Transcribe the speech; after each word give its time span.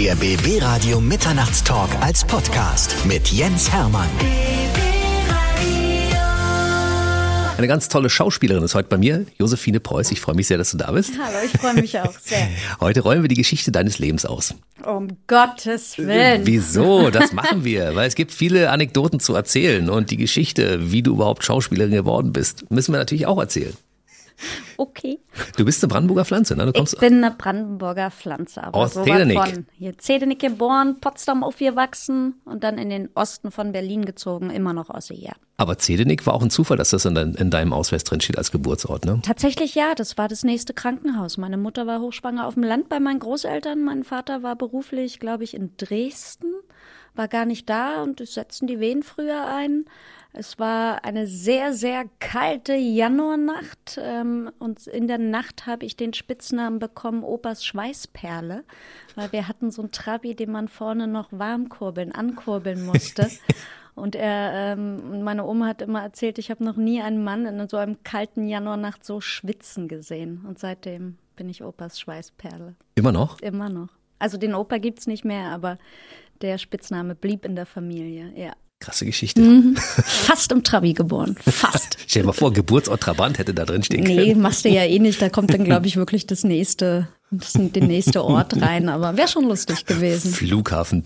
Der 0.00 0.14
BB 0.16 0.62
Radio 0.62 0.98
Mitternachtstalk 0.98 1.90
als 2.00 2.24
Podcast 2.24 2.96
mit 3.04 3.28
Jens 3.28 3.70
Hermann. 3.70 4.08
Eine 7.58 7.66
ganz 7.68 7.90
tolle 7.90 8.08
Schauspielerin 8.08 8.62
ist 8.62 8.74
heute 8.74 8.88
bei 8.88 8.96
mir, 8.96 9.26
Josephine 9.38 9.78
Preuß. 9.78 10.10
Ich 10.12 10.22
freue 10.22 10.36
mich 10.36 10.46
sehr, 10.46 10.56
dass 10.56 10.70
du 10.70 10.78
da 10.78 10.90
bist. 10.90 11.12
Hallo, 11.22 11.36
ich 11.44 11.50
freue 11.50 11.74
mich 11.74 12.00
auch 12.00 12.18
sehr. 12.18 12.48
Heute 12.80 13.00
rollen 13.02 13.20
wir 13.20 13.28
die 13.28 13.34
Geschichte 13.34 13.72
deines 13.72 13.98
Lebens 13.98 14.24
aus. 14.24 14.54
Um 14.86 15.08
Gottes 15.26 15.98
Willen. 15.98 16.46
Wieso? 16.46 17.10
Das 17.10 17.34
machen 17.34 17.64
wir, 17.64 17.94
weil 17.94 18.08
es 18.08 18.14
gibt 18.14 18.32
viele 18.32 18.70
Anekdoten 18.70 19.20
zu 19.20 19.34
erzählen 19.34 19.90
und 19.90 20.10
die 20.10 20.16
Geschichte, 20.16 20.90
wie 20.92 21.02
du 21.02 21.12
überhaupt 21.12 21.44
Schauspielerin 21.44 21.92
geworden 21.92 22.32
bist, 22.32 22.70
müssen 22.70 22.94
wir 22.94 22.98
natürlich 22.98 23.26
auch 23.26 23.38
erzählen. 23.38 23.74
Okay. 24.76 25.18
Du 25.56 25.64
bist 25.64 25.82
eine 25.82 25.88
Brandenburger 25.88 26.24
Pflanze, 26.24 26.56
ne? 26.56 26.66
Du 26.66 26.72
kommst 26.72 26.94
ich 26.94 27.00
bin 27.00 27.22
eine 27.22 27.34
Brandenburger 27.34 28.10
Pflanze. 28.10 28.62
Aber 28.64 28.78
Aus 28.78 28.94
sowas 28.94 29.06
Zedernick. 29.06 29.38
Von 29.38 29.66
hier 29.76 29.98
Zedernick 29.98 30.38
geboren, 30.38 30.96
Potsdam 31.00 31.44
aufgewachsen 31.44 32.40
und 32.44 32.64
dann 32.64 32.78
in 32.78 32.88
den 32.90 33.10
Osten 33.14 33.50
von 33.50 33.72
Berlin 33.72 34.04
gezogen, 34.04 34.50
immer 34.50 34.72
noch 34.72 34.88
aus 34.90 35.08
hier. 35.08 35.32
aber 35.56 35.76
Zedenick 35.76 36.26
war 36.26 36.34
auch 36.34 36.42
ein 36.42 36.50
Zufall, 36.50 36.76
dass 36.78 36.90
das 36.90 37.04
in, 37.04 37.14
dein, 37.14 37.34
in 37.34 37.50
deinem 37.50 37.72
Ausweis 37.72 38.04
drin 38.04 38.20
steht 38.20 38.38
als 38.38 38.50
Geburtsort, 38.50 39.04
ne? 39.04 39.20
Tatsächlich 39.22 39.74
ja, 39.74 39.94
das 39.94 40.16
war 40.16 40.28
das 40.28 40.42
nächste 40.44 40.72
Krankenhaus. 40.72 41.36
Meine 41.36 41.56
Mutter 41.58 41.86
war 41.86 42.00
hochschwanger 42.00 42.46
auf 42.46 42.54
dem 42.54 42.62
Land 42.62 42.88
bei 42.88 43.00
meinen 43.00 43.18
Großeltern. 43.18 43.82
Mein 43.84 44.04
Vater 44.04 44.42
war 44.42 44.56
beruflich, 44.56 45.20
glaube 45.20 45.44
ich, 45.44 45.54
in 45.54 45.76
Dresden, 45.76 46.46
war 47.14 47.28
gar 47.28 47.44
nicht 47.44 47.68
da 47.68 48.02
und 48.02 48.26
setzten 48.26 48.66
die 48.66 48.80
Wehen 48.80 49.02
früher 49.02 49.46
ein. 49.46 49.84
Es 50.32 50.58
war 50.60 51.04
eine 51.04 51.26
sehr, 51.26 51.72
sehr 51.72 52.04
kalte 52.20 52.74
Januarnacht 52.74 53.98
ähm, 54.00 54.50
und 54.60 54.86
in 54.86 55.08
der 55.08 55.18
Nacht 55.18 55.66
habe 55.66 55.84
ich 55.84 55.96
den 55.96 56.12
Spitznamen 56.12 56.78
bekommen, 56.78 57.24
Opas 57.24 57.64
Schweißperle, 57.64 58.64
weil 59.16 59.32
wir 59.32 59.48
hatten 59.48 59.72
so 59.72 59.82
einen 59.82 59.90
Trabi, 59.90 60.36
den 60.36 60.52
man 60.52 60.68
vorne 60.68 61.08
noch 61.08 61.28
warm 61.32 61.68
kurbeln, 61.68 62.12
ankurbeln 62.12 62.86
musste. 62.86 63.28
Und 63.96 64.14
er, 64.14 64.52
ähm, 64.54 65.24
meine 65.24 65.44
Oma 65.44 65.66
hat 65.66 65.82
immer 65.82 66.00
erzählt, 66.00 66.38
ich 66.38 66.50
habe 66.50 66.64
noch 66.64 66.76
nie 66.76 67.02
einen 67.02 67.22
Mann 67.22 67.44
in 67.44 67.68
so 67.68 67.76
einem 67.76 68.02
kalten 68.02 68.46
Januarnacht 68.46 69.04
so 69.04 69.20
schwitzen 69.20 69.88
gesehen. 69.88 70.44
Und 70.46 70.58
seitdem 70.58 71.18
bin 71.36 71.50
ich 71.50 71.62
Opas 71.62 72.00
Schweißperle. 72.00 72.76
Immer 72.94 73.12
noch? 73.12 73.40
Immer 73.40 73.68
noch. 73.68 73.88
Also 74.18 74.38
den 74.38 74.54
Opa 74.54 74.78
gibt's 74.78 75.06
nicht 75.06 75.24
mehr, 75.24 75.48
aber 75.48 75.76
der 76.40 76.56
Spitzname 76.56 77.14
blieb 77.14 77.44
in 77.44 77.56
der 77.56 77.66
Familie, 77.66 78.32
ja. 78.34 78.52
Krasse 78.80 79.04
Geschichte. 79.04 79.42
Mhm. 79.42 79.76
Fast 79.76 80.52
im 80.52 80.64
Trabi 80.64 80.94
geboren. 80.94 81.36
Fast. 81.46 81.98
Stell 82.06 82.22
dir 82.22 82.28
mal 82.28 82.32
vor, 82.32 82.52
Geburtsort 82.52 83.02
Trabant 83.02 83.38
hätte 83.38 83.52
da 83.52 83.66
drin 83.66 83.82
stehen 83.82 84.04
können. 84.04 84.16
Nee, 84.16 84.34
machst 84.34 84.64
du 84.64 84.70
ja 84.70 84.84
eh 84.84 84.98
nicht. 84.98 85.20
Da 85.20 85.28
kommt 85.28 85.52
dann, 85.52 85.64
glaube 85.64 85.86
ich, 85.86 85.96
wirklich 85.96 86.26
das 86.26 86.44
nächste, 86.44 87.06
das, 87.30 87.52
den 87.52 87.86
nächste 87.86 88.24
Ort 88.24 88.60
rein. 88.60 88.88
Aber 88.88 89.18
wäre 89.18 89.28
schon 89.28 89.44
lustig 89.44 89.84
gewesen. 89.84 90.32
Flughafen 90.32 91.04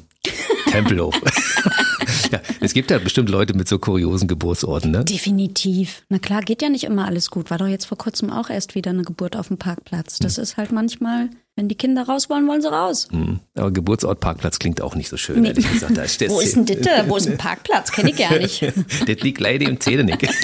Tempelhof. 0.70 1.14
ja, 2.32 2.40
es 2.60 2.74
gibt 2.74 2.90
ja 2.90 2.98
bestimmt 2.98 3.28
Leute 3.28 3.54
mit 3.54 3.68
so 3.68 3.78
kuriosen 3.78 4.28
Geburtsorten, 4.28 4.90
ne? 4.90 5.04
Definitiv. 5.04 6.02
Na 6.08 6.18
klar, 6.18 6.42
geht 6.42 6.62
ja 6.62 6.68
nicht 6.68 6.84
immer 6.84 7.06
alles 7.06 7.30
gut. 7.30 7.50
War 7.50 7.58
doch 7.58 7.66
jetzt 7.66 7.86
vor 7.86 7.98
kurzem 7.98 8.30
auch 8.30 8.50
erst 8.50 8.74
wieder 8.74 8.90
eine 8.90 9.02
Geburt 9.02 9.36
auf 9.36 9.48
dem 9.48 9.58
Parkplatz. 9.58 10.18
Das 10.18 10.38
ist 10.38 10.56
halt 10.56 10.72
manchmal, 10.72 11.30
wenn 11.56 11.68
die 11.68 11.76
Kinder 11.76 12.02
raus 12.02 12.28
wollen, 12.28 12.48
wollen 12.48 12.62
sie 12.62 12.70
raus. 12.70 13.08
Hm. 13.10 13.40
Aber 13.54 13.70
Geburtsort 13.70 14.20
Parkplatz 14.20 14.58
klingt 14.58 14.80
auch 14.80 14.94
nicht 14.96 15.08
so 15.08 15.16
schön, 15.16 15.44
ehrlich 15.44 15.70
gesagt. 15.70 15.96
Da 15.96 16.02
Wo 16.28 16.40
ist 16.40 16.56
denn 16.56 16.66
Ditte? 16.66 16.90
Wo 17.06 17.16
ist 17.16 17.28
ein 17.28 17.36
Parkplatz? 17.38 17.92
Kenne 17.92 18.10
ich 18.10 18.16
gar 18.16 18.38
nicht. 18.38 18.62
das 19.06 19.20
liegt 19.20 19.40
leider 19.40 19.68
im 19.68 19.80
Zedenick. 19.80 20.28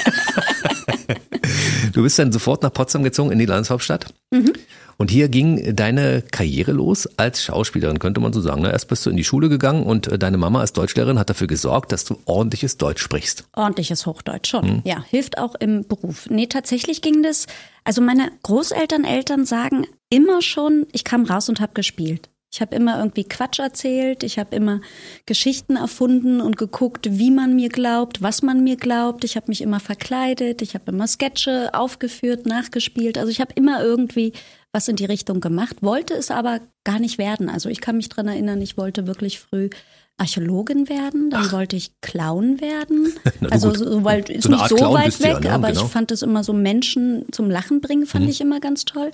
Du 1.93 2.03
bist 2.03 2.19
dann 2.19 2.31
sofort 2.31 2.63
nach 2.63 2.73
Potsdam 2.73 3.03
gezogen 3.03 3.33
in 3.33 3.39
die 3.41 3.47
Landeshauptstadt. 3.47 4.15
Mhm. 4.31 4.53
Und 4.97 5.11
hier 5.11 5.29
ging 5.29 5.75
deine 5.75 6.23
Karriere 6.23 6.73
los 6.73 7.09
als 7.17 7.43
Schauspielerin, 7.43 7.99
könnte 7.99 8.21
man 8.21 8.33
so 8.33 8.41
sagen. 8.41 8.63
ne? 8.63 8.71
Erst 8.71 8.87
bist 8.89 9.05
du 9.07 9.11
in 9.11 9.17
die 9.17 9.25
Schule 9.25 9.49
gegangen 9.49 9.83
und 9.85 10.07
äh, 10.07 10.19
deine 10.19 10.37
Mama 10.37 10.61
als 10.61 10.73
Deutschlehrerin 10.73 11.19
hat 11.19 11.31
dafür 11.31 11.47
gesorgt, 11.47 11.91
dass 11.91 12.05
du 12.05 12.19
ordentliches 12.27 12.77
Deutsch 12.77 13.03
sprichst. 13.03 13.45
Ordentliches 13.57 14.07
Hochdeutsch 14.07 14.51
schon. 14.51 14.63
Hm. 14.63 14.83
Ja, 14.85 15.03
hilft 15.09 15.39
auch 15.39 15.55
im 15.57 15.87
Beruf. 15.89 16.29
Nee, 16.31 16.47
tatsächlich 16.47 17.03
ging 17.03 17.23
das. 17.23 17.47
Also 17.83 18.03
meine 18.03 18.31
Großeltern, 18.43 19.05
Eltern 19.05 19.47
sagen 19.47 19.87
immer 20.11 20.43
schon, 20.43 20.87
ich 20.93 21.05
kam 21.05 21.25
raus 21.25 21.49
und 21.49 21.61
habe 21.61 21.73
gespielt. 21.73 22.29
Ich 22.53 22.61
habe 22.61 22.75
immer 22.75 22.99
irgendwie 22.99 23.23
Quatsch 23.23 23.61
erzählt, 23.61 24.25
ich 24.25 24.37
habe 24.37 24.57
immer 24.57 24.81
Geschichten 25.25 25.77
erfunden 25.77 26.41
und 26.41 26.57
geguckt, 26.57 27.07
wie 27.09 27.31
man 27.31 27.55
mir 27.55 27.69
glaubt, 27.69 28.23
was 28.23 28.43
man 28.43 28.65
mir 28.65 28.77
glaubt. 28.77 29.23
Ich 29.23 29.37
habe 29.37 29.47
mich 29.49 29.61
immer 29.61 29.79
verkleidet, 29.79 30.61
ich 30.61 30.75
habe 30.75 30.91
immer 30.91 31.07
Sketche 31.07 31.71
aufgeführt, 31.75 32.47
nachgespielt. 32.47 33.19
Also 33.19 33.31
ich 33.31 33.41
habe 33.41 33.53
immer 33.55 33.81
irgendwie 33.83 34.33
was 34.73 34.89
in 34.89 34.97
die 34.97 35.05
Richtung 35.05 35.41
gemacht, 35.41 35.77
wollte 35.81 36.15
es 36.15 36.33
aber 36.33 36.61
gar 36.83 36.99
nicht 36.99 37.19
werden. 37.19 37.49
Also 37.49 37.69
ich 37.69 37.81
kann 37.81 37.97
mich 37.97 38.09
dran 38.09 38.27
erinnern, 38.27 38.61
ich 38.61 38.77
wollte 38.77 39.07
wirklich 39.07 39.39
früh 39.39 39.71
Archäologin 40.17 40.89
werden, 40.89 41.31
dann 41.31 41.51
wollte 41.51 41.77
ich 41.77 41.99
Clown 42.03 42.61
werden. 42.61 43.15
Also 43.51 43.73
so, 43.73 44.05
weil 44.05 44.29
ist 44.29 44.45
So 44.45 44.51
nicht 44.51 44.69
so 44.69 44.77
Clown 44.77 44.95
weit 44.95 45.19
du 45.19 45.25
ja, 45.25 45.37
weg, 45.37 45.45
ne? 45.45 45.53
aber 45.53 45.69
Genau. 45.69 45.81
Mhm. 45.81 45.87
ich 45.87 45.93
fand 45.93 46.11
es 46.11 46.23
immer 46.23 46.45
so 46.45 46.53
Menschen 46.53 47.25
zum 47.33 47.49
Lachen 47.49 47.81
bringen, 47.81 48.07
fand 48.07 48.29
ich 48.29 48.41
immer 48.41 48.61
ganz 48.61 48.85
toll. 48.85 49.13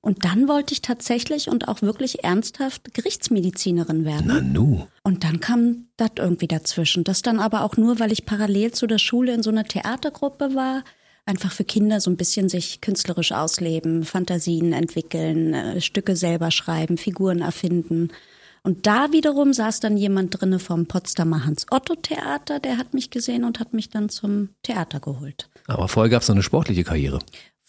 Und 0.00 0.24
dann 0.24 0.46
wollte 0.46 0.72
ich 0.72 0.80
tatsächlich 0.80 1.48
und 1.48 1.66
auch 1.66 1.82
wirklich 1.82 2.22
ernsthaft 2.22 2.94
Gerichtsmedizinerin 2.94 4.04
werden. 4.04 4.24
Na 4.26 4.40
nu. 4.40 4.86
Und 5.02 5.24
dann 5.24 5.40
kam 5.40 5.88
das 5.96 6.12
irgendwie 6.16 6.46
dazwischen. 6.46 7.02
Das 7.04 7.22
dann 7.22 7.40
aber 7.40 7.62
auch 7.64 7.76
nur, 7.76 7.98
weil 7.98 8.12
ich 8.12 8.24
parallel 8.24 8.72
zu 8.72 8.86
der 8.86 8.98
Schule 8.98 9.34
in 9.34 9.42
so 9.42 9.50
einer 9.50 9.64
Theatergruppe 9.64 10.54
war. 10.54 10.84
Einfach 11.26 11.52
für 11.52 11.64
Kinder 11.64 12.00
so 12.00 12.10
ein 12.10 12.16
bisschen 12.16 12.48
sich 12.48 12.80
künstlerisch 12.80 13.32
ausleben, 13.32 14.04
Fantasien 14.04 14.72
entwickeln, 14.72 15.52
äh, 15.52 15.80
Stücke 15.80 16.16
selber 16.16 16.50
schreiben, 16.50 16.96
Figuren 16.96 17.40
erfinden. 17.40 18.10
Und 18.62 18.86
da 18.86 19.12
wiederum 19.12 19.52
saß 19.52 19.80
dann 19.80 19.96
jemand 19.96 20.40
drinne 20.40 20.58
vom 20.58 20.86
Potsdamer 20.86 21.44
Hans-Otto-Theater, 21.44 22.60
der 22.60 22.78
hat 22.78 22.94
mich 22.94 23.10
gesehen 23.10 23.44
und 23.44 23.60
hat 23.60 23.72
mich 23.72 23.88
dann 23.88 24.08
zum 24.08 24.50
Theater 24.62 25.00
geholt. 25.00 25.48
Aber 25.66 25.88
vorher 25.88 26.10
gab 26.10 26.22
es 26.22 26.28
noch 26.28 26.34
eine 26.34 26.42
sportliche 26.42 26.84
Karriere. 26.84 27.18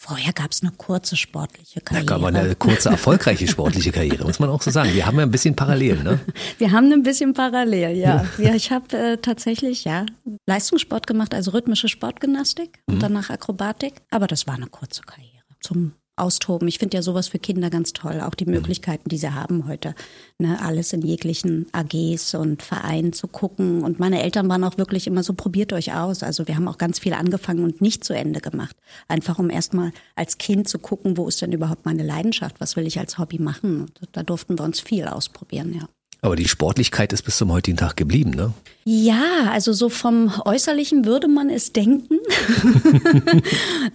Vorher 0.02 0.32
gab 0.32 0.50
es 0.50 0.62
eine 0.62 0.72
kurze 0.72 1.14
sportliche 1.14 1.80
Da 1.80 1.84
Karriere. 1.84 2.06
gab 2.06 2.20
man 2.22 2.34
eine 2.34 2.54
kurze, 2.56 2.88
erfolgreiche 2.88 3.46
sportliche 3.46 3.92
Karriere, 3.92 4.24
muss 4.24 4.38
man 4.38 4.48
auch 4.48 4.62
so 4.62 4.70
sagen. 4.70 4.94
Wir 4.94 5.04
haben 5.04 5.18
ja 5.18 5.24
ein 5.24 5.30
bisschen 5.30 5.54
parallel, 5.54 6.02
ne? 6.02 6.20
Wir 6.58 6.72
haben 6.72 6.90
ein 6.90 7.02
bisschen 7.02 7.34
parallel, 7.34 7.98
ja. 7.98 8.24
ja 8.38 8.54
ich 8.54 8.72
habe 8.72 8.96
äh, 8.96 9.16
tatsächlich 9.18 9.84
ja 9.84 10.06
Leistungssport 10.46 11.06
gemacht, 11.06 11.34
also 11.34 11.50
rhythmische 11.50 11.88
Sportgymnastik 11.88 12.78
und 12.86 13.02
danach 13.02 13.28
Akrobatik. 13.28 13.92
Aber 14.10 14.26
das 14.26 14.46
war 14.46 14.54
eine 14.54 14.68
kurze 14.68 15.02
Karriere 15.02 15.44
zum 15.60 15.92
Austoben. 16.20 16.68
Ich 16.68 16.78
finde 16.78 16.96
ja 16.96 17.02
sowas 17.02 17.28
für 17.28 17.38
Kinder 17.38 17.70
ganz 17.70 17.92
toll, 17.92 18.20
auch 18.20 18.34
die 18.34 18.46
Möglichkeiten, 18.46 19.08
die 19.08 19.18
sie 19.18 19.34
haben 19.34 19.66
heute, 19.66 19.94
ne, 20.38 20.60
alles 20.62 20.92
in 20.92 21.02
jeglichen 21.02 21.66
AGs 21.72 22.34
und 22.34 22.62
Vereinen 22.62 23.12
zu 23.12 23.26
gucken. 23.26 23.82
Und 23.82 23.98
meine 23.98 24.22
Eltern 24.22 24.48
waren 24.48 24.64
auch 24.64 24.78
wirklich 24.78 25.06
immer 25.06 25.22
so, 25.22 25.32
probiert 25.32 25.72
euch 25.72 25.94
aus. 25.94 26.22
Also 26.22 26.46
wir 26.46 26.56
haben 26.56 26.68
auch 26.68 26.78
ganz 26.78 26.98
viel 26.98 27.14
angefangen 27.14 27.64
und 27.64 27.80
nicht 27.80 28.04
zu 28.04 28.12
Ende 28.12 28.40
gemacht. 28.40 28.76
Einfach 29.08 29.38
um 29.38 29.50
erstmal 29.50 29.92
als 30.14 30.38
Kind 30.38 30.68
zu 30.68 30.78
gucken, 30.78 31.16
wo 31.16 31.26
ist 31.28 31.42
denn 31.42 31.52
überhaupt 31.52 31.84
meine 31.86 32.02
Leidenschaft? 32.02 32.60
Was 32.60 32.76
will 32.76 32.86
ich 32.86 32.98
als 32.98 33.18
Hobby 33.18 33.38
machen? 33.38 33.82
Und 33.82 34.08
da 34.12 34.22
durften 34.22 34.58
wir 34.58 34.64
uns 34.64 34.80
viel 34.80 35.06
ausprobieren, 35.06 35.74
ja. 35.74 35.88
Aber 36.22 36.36
die 36.36 36.48
Sportlichkeit 36.48 37.12
ist 37.12 37.22
bis 37.22 37.38
zum 37.38 37.50
heutigen 37.50 37.76
Tag 37.76 37.96
geblieben, 37.96 38.30
ne? 38.30 38.52
Ja, 38.84 39.50
also 39.50 39.72
so 39.72 39.88
vom 39.88 40.32
Äußerlichen 40.44 41.04
würde 41.04 41.28
man 41.28 41.48
es 41.50 41.72
denken. 41.72 42.18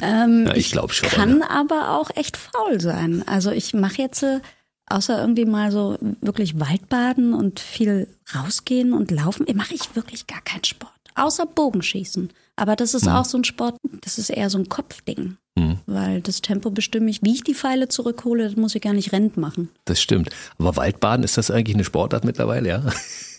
Ja, 0.02 0.56
ich 0.56 0.72
glaube 0.72 0.94
schon. 0.94 1.10
Kann 1.10 1.40
ne? 1.40 1.50
aber 1.50 1.92
auch 1.98 2.10
echt 2.16 2.38
faul 2.38 2.80
sein. 2.80 3.24
Also 3.28 3.52
ich 3.52 3.74
mache 3.74 4.02
jetzt 4.02 4.24
äh, 4.24 4.40
außer 4.88 5.20
irgendwie 5.20 5.46
mal 5.46 5.72
so 5.72 5.98
wirklich 6.22 6.60
Waldbaden 6.60 7.34
und 7.34 7.60
viel 7.60 8.08
rausgehen 8.34 8.94
und 8.94 9.12
laufen, 9.12 9.46
mache 9.56 9.74
ich 9.74 9.96
wirklich 9.96 10.28
gar 10.28 10.42
keinen 10.42 10.64
Sport. 10.64 10.92
Außer 11.16 11.46
Bogenschießen. 11.46 12.32
Aber 12.56 12.76
das 12.76 12.94
ist 12.94 13.08
auch 13.08 13.26
so 13.26 13.38
ein 13.38 13.44
Sport, 13.44 13.78
das 14.02 14.18
ist 14.18 14.30
eher 14.30 14.50
so 14.50 14.58
ein 14.58 14.70
Kopfding. 14.70 15.38
Hm. 15.58 15.78
Weil 15.86 16.20
das 16.22 16.42
Tempo 16.42 16.70
bestimme 16.70 17.10
ich, 17.10 17.22
wie 17.24 17.34
ich 17.34 17.44
die 17.44 17.54
Pfeile 17.54 17.88
zurückhole, 17.88 18.44
das 18.44 18.58
muss 18.58 18.76
ich 18.76 18.82
gar 18.82 18.92
nicht 18.94 19.14
Rent 19.14 19.38
machen. 19.38 19.70
Das 19.86 20.02
stimmt. 20.02 20.30
Aber 20.58 20.76
Waldbaden, 20.76 21.24
ist 21.24 21.38
das 21.38 21.50
eigentlich 21.50 21.76
eine 21.78 21.86
Sportart 21.86 22.26
mittlerweile, 22.26 22.68
ja? 22.68 22.84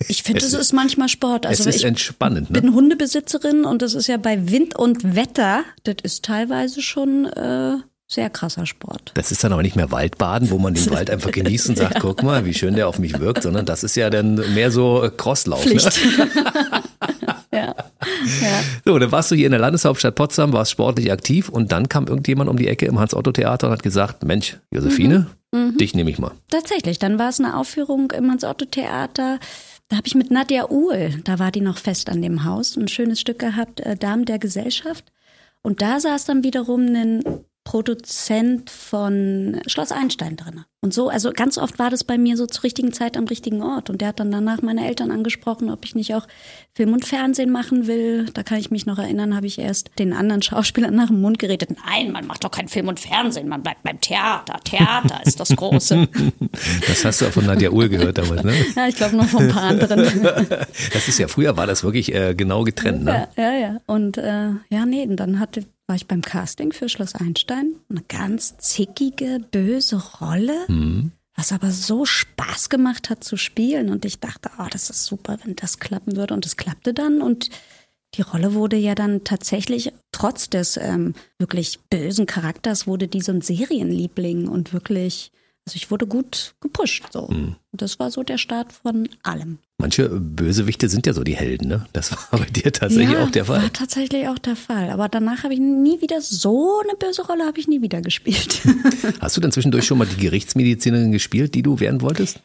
Ich 0.08 0.22
finde, 0.22 0.38
Es 0.40 0.46
es 0.46 0.52
ist- 0.54 0.60
ist 0.60 0.72
manchmal 0.72 1.08
Sport. 1.10 1.44
Also 1.44 1.60
es 1.62 1.66
ist 1.66 1.76
ich 1.76 1.84
entspannend, 1.84 2.50
ne? 2.50 2.60
bin 2.62 2.72
Hundebesitzerin 2.74 3.64
und 3.66 3.82
das 3.82 3.92
ist 3.94 4.06
ja 4.06 4.16
bei 4.16 4.50
Wind 4.50 4.74
und 4.78 5.14
Wetter, 5.14 5.64
das 5.84 5.96
ist 6.02 6.24
teilweise 6.24 6.80
schon 6.80 7.26
äh, 7.26 7.76
sehr 8.08 8.30
krasser 8.30 8.64
Sport. 8.64 9.10
Das 9.14 9.30
ist 9.30 9.44
dann 9.44 9.52
aber 9.52 9.62
nicht 9.62 9.76
mehr 9.76 9.90
Waldbaden, 9.90 10.50
wo 10.50 10.58
man 10.58 10.72
den 10.72 10.88
Wald 10.90 11.10
einfach 11.10 11.32
genießt 11.32 11.68
und 11.68 11.76
sagt, 11.76 12.00
guck 12.00 12.22
mal, 12.22 12.46
wie 12.46 12.54
schön 12.54 12.76
der 12.76 12.88
auf 12.88 12.98
mich 12.98 13.18
wirkt, 13.18 13.42
sondern 13.42 13.66
das 13.66 13.82
ist 13.84 13.94
ja 13.94 14.08
dann 14.08 14.36
mehr 14.54 14.70
so 14.70 15.06
Crosslauf. 15.18 15.66
Ne? 15.66 15.82
Ja. 17.56 17.74
ja. 18.42 18.62
So, 18.84 18.98
dann 18.98 19.10
warst 19.12 19.30
du 19.30 19.34
hier 19.34 19.46
in 19.46 19.52
der 19.52 19.60
Landeshauptstadt 19.60 20.14
Potsdam, 20.14 20.52
warst 20.52 20.70
sportlich 20.70 21.10
aktiv 21.10 21.48
und 21.48 21.72
dann 21.72 21.88
kam 21.88 22.06
irgendjemand 22.06 22.48
um 22.50 22.56
die 22.56 22.68
Ecke 22.68 22.86
im 22.86 22.98
Hans-Otto-Theater 22.98 23.66
und 23.68 23.72
hat 23.72 23.82
gesagt, 23.82 24.24
Mensch, 24.24 24.58
Josephine, 24.70 25.26
Mhm. 25.52 25.76
dich 25.78 25.94
nehme 25.94 26.10
ich 26.10 26.18
mal. 26.18 26.32
Tatsächlich, 26.50 26.98
dann 26.98 27.18
war 27.18 27.28
es 27.28 27.40
eine 27.40 27.56
Aufführung 27.56 28.10
im 28.10 28.30
Hans-Otto-Theater. 28.30 29.38
Da 29.88 29.96
habe 29.96 30.06
ich 30.06 30.14
mit 30.14 30.30
Nadja 30.30 30.68
Uhl, 30.68 31.20
da 31.24 31.38
war 31.38 31.52
die 31.52 31.60
noch 31.60 31.78
fest 31.78 32.10
an 32.10 32.20
dem 32.20 32.44
Haus, 32.44 32.76
ein 32.76 32.88
schönes 32.88 33.20
Stück 33.20 33.38
gehabt, 33.38 33.80
äh, 33.80 33.96
Damen 33.96 34.24
der 34.24 34.38
Gesellschaft. 34.38 35.04
Und 35.62 35.82
da 35.82 36.00
saß 36.00 36.24
dann 36.26 36.44
wiederum 36.44 36.86
ein 36.94 37.22
Produzent 37.66 38.70
von 38.70 39.60
Schloss 39.66 39.90
Einstein 39.90 40.36
drin. 40.36 40.64
Und 40.82 40.94
so, 40.94 41.08
also 41.08 41.32
ganz 41.32 41.58
oft 41.58 41.80
war 41.80 41.90
das 41.90 42.04
bei 42.04 42.16
mir 42.16 42.36
so 42.36 42.46
zur 42.46 42.62
richtigen 42.62 42.92
Zeit 42.92 43.16
am 43.16 43.24
richtigen 43.24 43.60
Ort. 43.60 43.90
Und 43.90 44.00
der 44.00 44.08
hat 44.08 44.20
dann 44.20 44.30
danach 44.30 44.62
meine 44.62 44.86
Eltern 44.86 45.10
angesprochen, 45.10 45.68
ob 45.68 45.84
ich 45.84 45.96
nicht 45.96 46.14
auch 46.14 46.28
Film 46.74 46.92
und 46.92 47.04
Fernsehen 47.04 47.50
machen 47.50 47.88
will. 47.88 48.26
Da 48.34 48.44
kann 48.44 48.58
ich 48.58 48.70
mich 48.70 48.86
noch 48.86 49.00
erinnern, 49.00 49.34
habe 49.34 49.48
ich 49.48 49.58
erst 49.58 49.90
den 49.98 50.12
anderen 50.12 50.42
Schauspielern 50.42 50.94
nach 50.94 51.08
dem 51.08 51.20
Mund 51.20 51.40
geredet. 51.40 51.70
Nein, 51.84 52.12
man 52.12 52.28
macht 52.28 52.44
doch 52.44 52.52
kein 52.52 52.68
Film 52.68 52.86
und 52.86 53.00
Fernsehen, 53.00 53.48
man 53.48 53.64
bleibt 53.64 53.82
beim 53.82 54.00
Theater. 54.00 54.60
Theater 54.62 55.20
ist 55.24 55.40
das 55.40 55.48
Große. 55.48 56.06
Das 56.86 57.04
hast 57.04 57.20
du 57.20 57.26
auch 57.26 57.32
von 57.32 57.46
Nadja 57.46 57.70
Uhl 57.70 57.88
gehört 57.88 58.18
damals, 58.18 58.44
ne? 58.44 58.54
ja, 58.76 58.86
ich 58.86 58.96
glaube 58.96 59.16
noch 59.16 59.26
von 59.26 59.44
ein 59.44 59.50
paar 59.50 59.64
anderen. 59.64 60.00
Das 60.92 61.08
ist 61.08 61.18
ja, 61.18 61.26
früher 61.26 61.56
war 61.56 61.66
das 61.66 61.82
wirklich 61.82 62.14
äh, 62.14 62.34
genau 62.34 62.62
getrennt, 62.62 63.04
ne? 63.04 63.28
Ja, 63.36 63.42
ja, 63.42 63.58
ja. 63.58 63.80
Und 63.86 64.18
äh, 64.18 64.50
ja, 64.68 64.86
nee, 64.86 65.02
und 65.06 65.16
dann 65.16 65.40
hatte 65.40 65.64
war 65.86 65.96
ich 65.96 66.06
beim 66.06 66.22
Casting 66.22 66.72
für 66.72 66.88
Schloss 66.88 67.14
Einstein. 67.14 67.76
Eine 67.88 68.02
ganz 68.02 68.56
zickige, 68.58 69.40
böse 69.50 69.96
Rolle, 70.20 70.64
Mhm. 70.68 71.12
was 71.34 71.52
aber 71.52 71.70
so 71.70 72.04
Spaß 72.04 72.68
gemacht 72.68 73.10
hat 73.10 73.22
zu 73.22 73.36
spielen. 73.36 73.90
Und 73.90 74.04
ich 74.04 74.18
dachte, 74.20 74.50
oh, 74.58 74.66
das 74.70 74.90
ist 74.90 75.04
super, 75.04 75.38
wenn 75.44 75.54
das 75.56 75.78
klappen 75.78 76.16
würde. 76.16 76.34
Und 76.34 76.44
es 76.46 76.56
klappte 76.56 76.92
dann. 76.92 77.22
Und 77.22 77.50
die 78.14 78.22
Rolle 78.22 78.54
wurde 78.54 78.76
ja 78.76 78.94
dann 78.94 79.24
tatsächlich, 79.24 79.92
trotz 80.12 80.48
des 80.48 80.76
ähm, 80.76 81.14
wirklich 81.38 81.80
bösen 81.90 82.26
Charakters, 82.26 82.86
wurde 82.86 83.08
die 83.08 83.20
so 83.20 83.32
ein 83.32 83.42
Serienliebling 83.42 84.48
und 84.48 84.72
wirklich, 84.72 85.30
also 85.66 85.76
ich 85.76 85.90
wurde 85.90 86.06
gut 86.06 86.54
gepusht. 86.60 87.04
So. 87.12 87.28
Mhm. 87.28 87.56
Und 87.72 87.82
das 87.82 87.98
war 87.98 88.10
so 88.10 88.22
der 88.22 88.38
Start 88.38 88.72
von 88.72 89.08
allem. 89.22 89.58
Manche 89.78 90.08
Bösewichte 90.08 90.88
sind 90.88 91.06
ja 91.06 91.12
so 91.12 91.22
die 91.22 91.36
Helden, 91.36 91.68
ne? 91.68 91.84
Das 91.92 92.10
war 92.12 92.38
bei 92.40 92.46
dir 92.46 92.72
tatsächlich 92.72 93.10
ja, 93.10 93.24
auch 93.24 93.30
der 93.30 93.44
Fall. 93.44 93.62
War 93.62 93.72
tatsächlich 93.72 94.26
auch 94.28 94.38
der 94.38 94.56
Fall. 94.56 94.88
Aber 94.90 95.08
danach 95.10 95.42
habe 95.44 95.52
ich 95.52 95.60
nie 95.60 96.00
wieder 96.00 96.20
so 96.22 96.80
eine 96.82 96.96
böse 96.96 97.26
Rolle 97.26 97.44
habe 97.44 97.58
ich 97.58 97.68
nie 97.68 97.82
wieder 97.82 98.00
gespielt. 98.00 98.62
Hast 99.20 99.36
du 99.36 99.40
denn 99.42 99.52
zwischendurch 99.52 99.84
schon 99.84 99.98
mal 99.98 100.06
die 100.06 100.16
Gerichtsmedizinerin 100.22 101.12
gespielt, 101.12 101.54
die 101.54 101.62
du 101.62 101.78
werden 101.80 102.00
wolltest? 102.00 102.40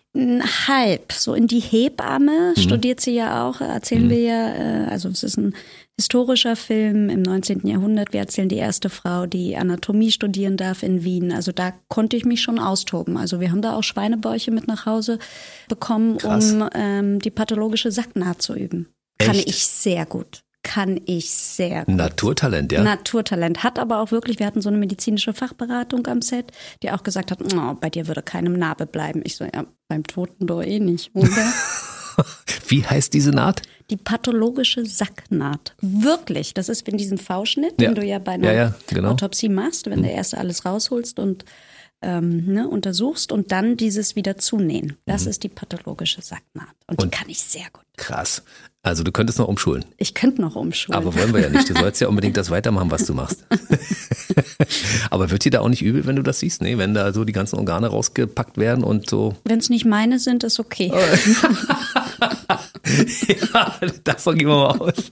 Halb. 0.68 1.14
So 1.14 1.34
in 1.34 1.48
die 1.48 1.60
Hebamme 1.62 2.54
Mhm. 2.58 2.60
studiert 2.62 3.00
sie 3.00 3.12
ja 3.16 3.48
auch, 3.48 3.62
erzählen 3.62 4.10
wir 4.10 4.20
ja, 4.20 4.54
äh, 4.56 4.88
also 4.90 5.08
es 5.10 5.24
ist 5.24 5.38
ein 5.38 5.54
historischer 6.02 6.56
Film 6.56 7.10
im 7.10 7.22
19. 7.22 7.68
Jahrhundert. 7.68 8.12
Wir 8.12 8.22
erzählen 8.22 8.50
die 8.50 8.58
erste 8.58 8.90
Frau, 8.90 9.28
die 9.28 9.56
Anatomie 9.56 10.12
studieren 10.12 10.58
darf 10.58 10.82
in 10.82 11.04
Wien. 11.04 11.32
Also 11.32 11.52
da 11.52 11.74
konnte 11.90 12.18
ich 12.18 12.26
mich 12.26 12.42
schon 12.42 12.58
austoben. 12.58 13.18
Also 13.18 13.40
wir 13.40 13.52
haben 13.52 13.62
da 13.62 13.76
auch 13.76 13.84
Schweinebäuche 13.84 14.50
mit 14.50 14.68
nach 14.68 14.88
Hause 14.88 15.20
bekommen, 15.70 16.18
Krass. 16.18 16.54
um 16.54 16.68
ähm, 16.74 17.20
die 17.20 17.30
pathologische 17.30 17.92
Sacknaht 17.92 18.42
zu 18.42 18.56
üben. 18.56 18.88
Kann 19.20 19.36
Echt? 19.36 19.50
ich 19.50 19.64
sehr 19.64 20.08
gut. 20.08 20.42
Kann 20.64 21.00
ich 21.06 21.30
sehr 21.30 21.86
gut. 21.86 21.96
Naturtalent, 21.96 22.72
ja. 22.72 22.84
Naturtalent. 22.84 23.64
Hat 23.64 23.78
aber 23.78 24.00
auch 24.00 24.12
wirklich, 24.12 24.40
wir 24.40 24.48
hatten 24.48 24.62
so 24.62 24.70
eine 24.70 24.80
medizinische 24.80 25.34
Fachberatung 25.34 26.08
am 26.08 26.24
Set, 26.24 26.52
die 26.82 26.90
auch 26.90 27.04
gesagt 27.04 27.30
hat, 27.30 27.40
oh, 27.54 27.76
bei 27.80 27.92
dir 27.92 28.08
würde 28.08 28.24
keine 28.24 28.50
Narbe 28.50 28.88
bleiben. 28.88 29.22
Ich 29.24 29.36
so, 29.36 29.46
ja, 29.46 29.66
beim 29.88 30.04
Toten 30.04 30.48
doch 30.48 30.64
eh 30.64 30.80
nicht, 30.80 31.12
oder? 31.14 31.30
Wie 32.68 32.86
heißt 32.86 33.14
diese 33.14 33.32
Naht? 33.32 33.62
Die 33.92 33.98
pathologische 33.98 34.86
Sacknaht. 34.86 35.76
Wirklich. 35.82 36.54
Das 36.54 36.70
ist 36.70 36.88
in 36.88 36.98
diesem 36.98 37.18
V-Schnitt, 37.18 37.80
Ja. 37.82 37.90
den 37.90 37.96
du 37.96 38.04
ja 38.06 38.20
bei 38.20 38.32
einer 38.34 38.48
Ja, 38.48 38.54
ja, 38.54 38.76
genau. 38.88 39.10
Autopsie 39.12 39.50
machst, 39.50 39.90
wenn 39.90 40.02
du 40.02 40.10
erst 40.10 40.34
alles 40.36 40.66
rausholst 40.66 41.20
und 41.20 41.46
ähm, 42.04 42.46
ne, 42.52 42.68
untersuchst 42.68 43.32
und 43.32 43.52
dann 43.52 43.78
dieses 43.78 44.16
wieder 44.16 44.36
zunähen. 44.38 44.98
Das 45.06 45.28
ist 45.28 45.44
die 45.44 45.50
pathologische 45.50 46.22
Sacknaht. 46.22 46.74
Und, 46.88 47.00
die 47.02 47.06
Mhm. 47.06 47.10
Und- 47.10 47.12
kann 47.12 47.30
ich 47.30 47.44
sehr 47.44 47.68
gut. 47.72 47.84
Krass. 47.98 48.42
Also 48.84 49.04
du 49.04 49.12
könntest 49.12 49.38
noch 49.38 49.48
umschulen. 49.48 49.86
Ich 49.98 50.16
könnte 50.16 50.42
noch 50.42 50.56
umschulen. 50.56 50.98
Aber 50.98 51.14
wollen 51.14 51.32
wir 51.36 51.42
ja 51.42 51.50
nicht. 51.50 51.70
Du 51.70 51.76
sollst 51.76 52.02
ja 52.02 52.08
unbedingt 52.08 52.36
das 52.36 52.50
weitermachen, 52.50 52.90
was 52.90 53.06
du 53.06 53.14
machst. 53.14 53.46
Aber 55.12 55.30
wird 55.30 55.46
dir 55.46 55.52
da 55.52 55.60
auch 55.60 55.70
nicht 55.70 55.84
übel, 55.84 56.08
wenn 56.08 56.16
du 56.16 56.24
das 56.24 56.40
siehst? 56.40 56.64
Nee, 56.64 56.80
wenn 56.80 56.96
da 56.96 57.14
so 57.14 57.24
die 57.24 57.32
ganzen 57.32 57.60
Organe 57.60 57.88
rausgepackt 57.88 58.58
werden 58.58 58.84
und 58.84 59.08
so. 59.08 59.36
Wenn 59.46 59.60
es 59.60 59.70
nicht 59.70 59.86
meine 59.86 60.18
sind, 60.18 60.44
ist 60.44 60.60
okay. 60.60 60.92
ja, 63.54 63.76
davon 64.04 64.40
gehen 64.40 64.48
wir 64.48 64.56
mal 64.56 64.80
aus. 64.80 65.12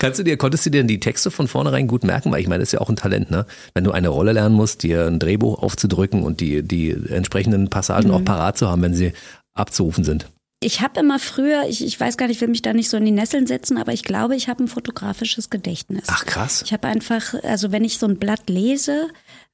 Kannst 0.00 0.18
du 0.18 0.24
dir, 0.24 0.36
konntest 0.36 0.66
du 0.66 0.70
dir 0.70 0.80
denn 0.80 0.88
die 0.88 0.98
Texte 0.98 1.30
von 1.30 1.46
vornherein 1.46 1.86
gut 1.86 2.02
merken? 2.02 2.32
Weil 2.32 2.40
ich 2.40 2.48
meine, 2.48 2.60
das 2.60 2.70
ist 2.70 2.72
ja 2.72 2.80
auch 2.80 2.88
ein 2.88 2.96
Talent, 2.96 3.30
ne? 3.30 3.46
Wenn 3.72 3.84
du 3.84 3.92
eine 3.92 4.08
Rolle 4.08 4.32
lernen 4.32 4.56
musst, 4.56 4.82
dir 4.82 5.06
ein 5.06 5.20
Drehbuch 5.20 5.62
aufzudrücken 5.62 6.24
und 6.24 6.40
die, 6.40 6.64
die 6.64 6.90
entsprechenden 6.90 7.70
Passagen 7.70 8.10
auch 8.10 8.24
parat 8.24 8.58
zu 8.58 8.68
haben, 8.68 8.82
wenn 8.82 8.94
sie 8.94 9.12
abzurufen 9.54 10.02
sind. 10.02 10.26
Ich 10.60 10.80
habe 10.80 11.00
immer 11.00 11.18
früher, 11.18 11.66
ich, 11.68 11.84
ich 11.84 11.98
weiß 12.00 12.16
gar 12.16 12.26
nicht, 12.26 12.36
ich 12.36 12.40
will 12.40 12.48
mich 12.48 12.62
da 12.62 12.72
nicht 12.72 12.88
so 12.88 12.96
in 12.96 13.04
die 13.04 13.10
Nesseln 13.10 13.46
setzen, 13.46 13.76
aber 13.76 13.92
ich 13.92 14.02
glaube, 14.02 14.36
ich 14.36 14.48
habe 14.48 14.64
ein 14.64 14.68
fotografisches 14.68 15.50
Gedächtnis. 15.50 16.04
Ach 16.06 16.24
krass. 16.24 16.62
Ich 16.64 16.72
habe 16.72 16.88
einfach, 16.88 17.34
also 17.42 17.72
wenn 17.72 17.84
ich 17.84 17.98
so 17.98 18.06
ein 18.06 18.18
Blatt 18.18 18.48
lese, 18.48 19.08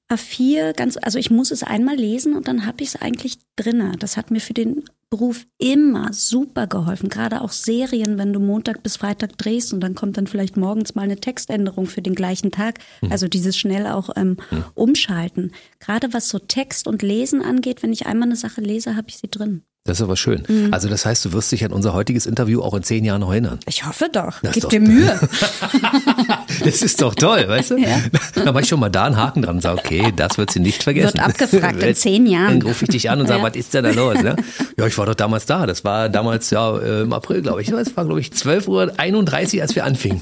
A4, 0.09 0.75
ganz, 0.75 0.97
also 1.01 1.19
ich 1.19 1.31
muss 1.31 1.51
es 1.51 1.63
einmal 1.63 1.97
lesen 1.97 2.35
und 2.35 2.47
dann 2.47 2.67
habe 2.67 2.83
ich 2.83 2.91
es 2.91 2.97
eigentlich 2.97 3.39
drinne. 3.57 3.97
Das 3.99 4.17
hat 4.17 4.31
mir 4.31 4.41
für 4.41 4.55
den 4.55 4.85
Beruf 5.13 5.45
immer 5.59 6.11
super 6.15 6.67
geholfen. 6.67 7.11
Gerade 7.11 7.43
auch 7.43 7.53
Serien, 7.53 8.17
wenn 8.17 8.33
du 8.33 8.41
Montag 8.41 8.83
bis 8.83 8.97
Freitag 8.97 9.37
drehst 9.37 9.75
und 9.75 9.81
dann 9.81 9.95
kommt 9.95 10.17
dann 10.17 10.27
vielleicht 10.27 10.57
morgens 10.57 10.95
mal 10.95 11.03
eine 11.03 11.17
Textänderung 11.19 11.85
für 11.85 12.01
den 12.01 12.15
gleichen 12.15 12.51
Tag. 12.51 12.79
Also 13.11 13.29
dieses 13.29 13.59
schnell 13.59 13.87
auch 13.89 14.09
ähm, 14.17 14.39
umschalten. 14.73 15.53
Gerade 15.81 16.15
was 16.15 16.31
so 16.31 16.39
Text 16.39 16.87
und 16.87 17.03
Lesen 17.03 17.43
angeht, 17.43 17.83
wenn 17.83 17.93
ich 17.93 18.07
einmal 18.07 18.27
eine 18.29 18.37
Sache 18.37 18.63
lese, 18.63 18.97
habe 18.97 19.09
ich 19.11 19.19
sie 19.19 19.29
drin. 19.29 19.65
Das 19.85 19.99
ist 19.99 20.03
aber 20.05 20.17
schön. 20.17 20.45
Mhm. 20.49 20.73
Also 20.73 20.89
das 20.89 21.05
heißt, 21.05 21.25
du 21.25 21.33
wirst 21.33 21.51
dich 21.53 21.65
an 21.65 21.73
unser 21.73 21.93
heutiges 21.93 22.25
Interview 22.25 22.63
auch 22.63 22.73
in 22.75 22.85
zehn 22.85 23.05
Jahren 23.05 23.21
noch 23.21 23.33
erinnern. 23.33 23.59
Ich 23.67 23.85
hoffe 23.85 24.09
doch. 24.13 24.41
Das 24.41 24.55
Gib 24.55 24.63
doch- 24.63 24.71
dir 24.71 24.81
Mühe. 24.81 25.21
Das 26.65 26.83
ist 26.83 27.01
doch 27.03 27.15
toll, 27.15 27.45
weißt 27.49 27.71
du? 27.73 27.77
Da 28.35 28.53
mache 28.53 28.63
ich 28.63 28.69
schon 28.69 28.81
mal 28.81 28.89
da 28.89 29.05
einen 29.05 29.17
Haken 29.17 29.43
dran 29.43 29.57
und 29.57 29.61
sage, 29.61 29.79
okay, 29.79 30.13
das 30.15 30.39
wird 30.39 30.51
sie 30.51 30.61
nicht 30.61 30.83
vergessen. 30.83 31.19
Wird 31.19 31.25
abgefragt 31.27 31.83
in 31.83 31.95
zehn 31.95 32.27
Jahren. 32.27 32.61
Dann 32.61 32.69
rufe 32.69 32.85
ich 32.85 32.91
dich 32.91 33.11
an 33.11 33.21
und 33.21 33.27
sage, 33.27 33.41
Ja. 33.41 33.47
was 33.49 33.57
ist 33.57 33.73
denn 33.75 33.85
da 33.85 33.91
los? 33.91 34.21
Ne? 34.23 34.37
Ja, 34.79 34.87
ich 34.87 34.97
war 34.99 35.07
doch 35.07 35.15
damals 35.15 35.47
da. 35.47 35.67
Das 35.67 35.85
war 35.85 36.09
damals 36.09 36.51
ja 36.51 36.77
äh, 36.79 37.03
im 37.03 37.13
April, 37.13 37.43
glaube 37.43 37.63
ich. 37.63 37.69
Es 37.71 37.97
war, 37.97 38.05
glaube 38.05 38.21
ich, 38.21 38.29
12.31 38.31 39.57
Uhr, 39.57 39.63
als 39.63 39.75
wir 39.75 39.85
anfingen. 39.85 40.21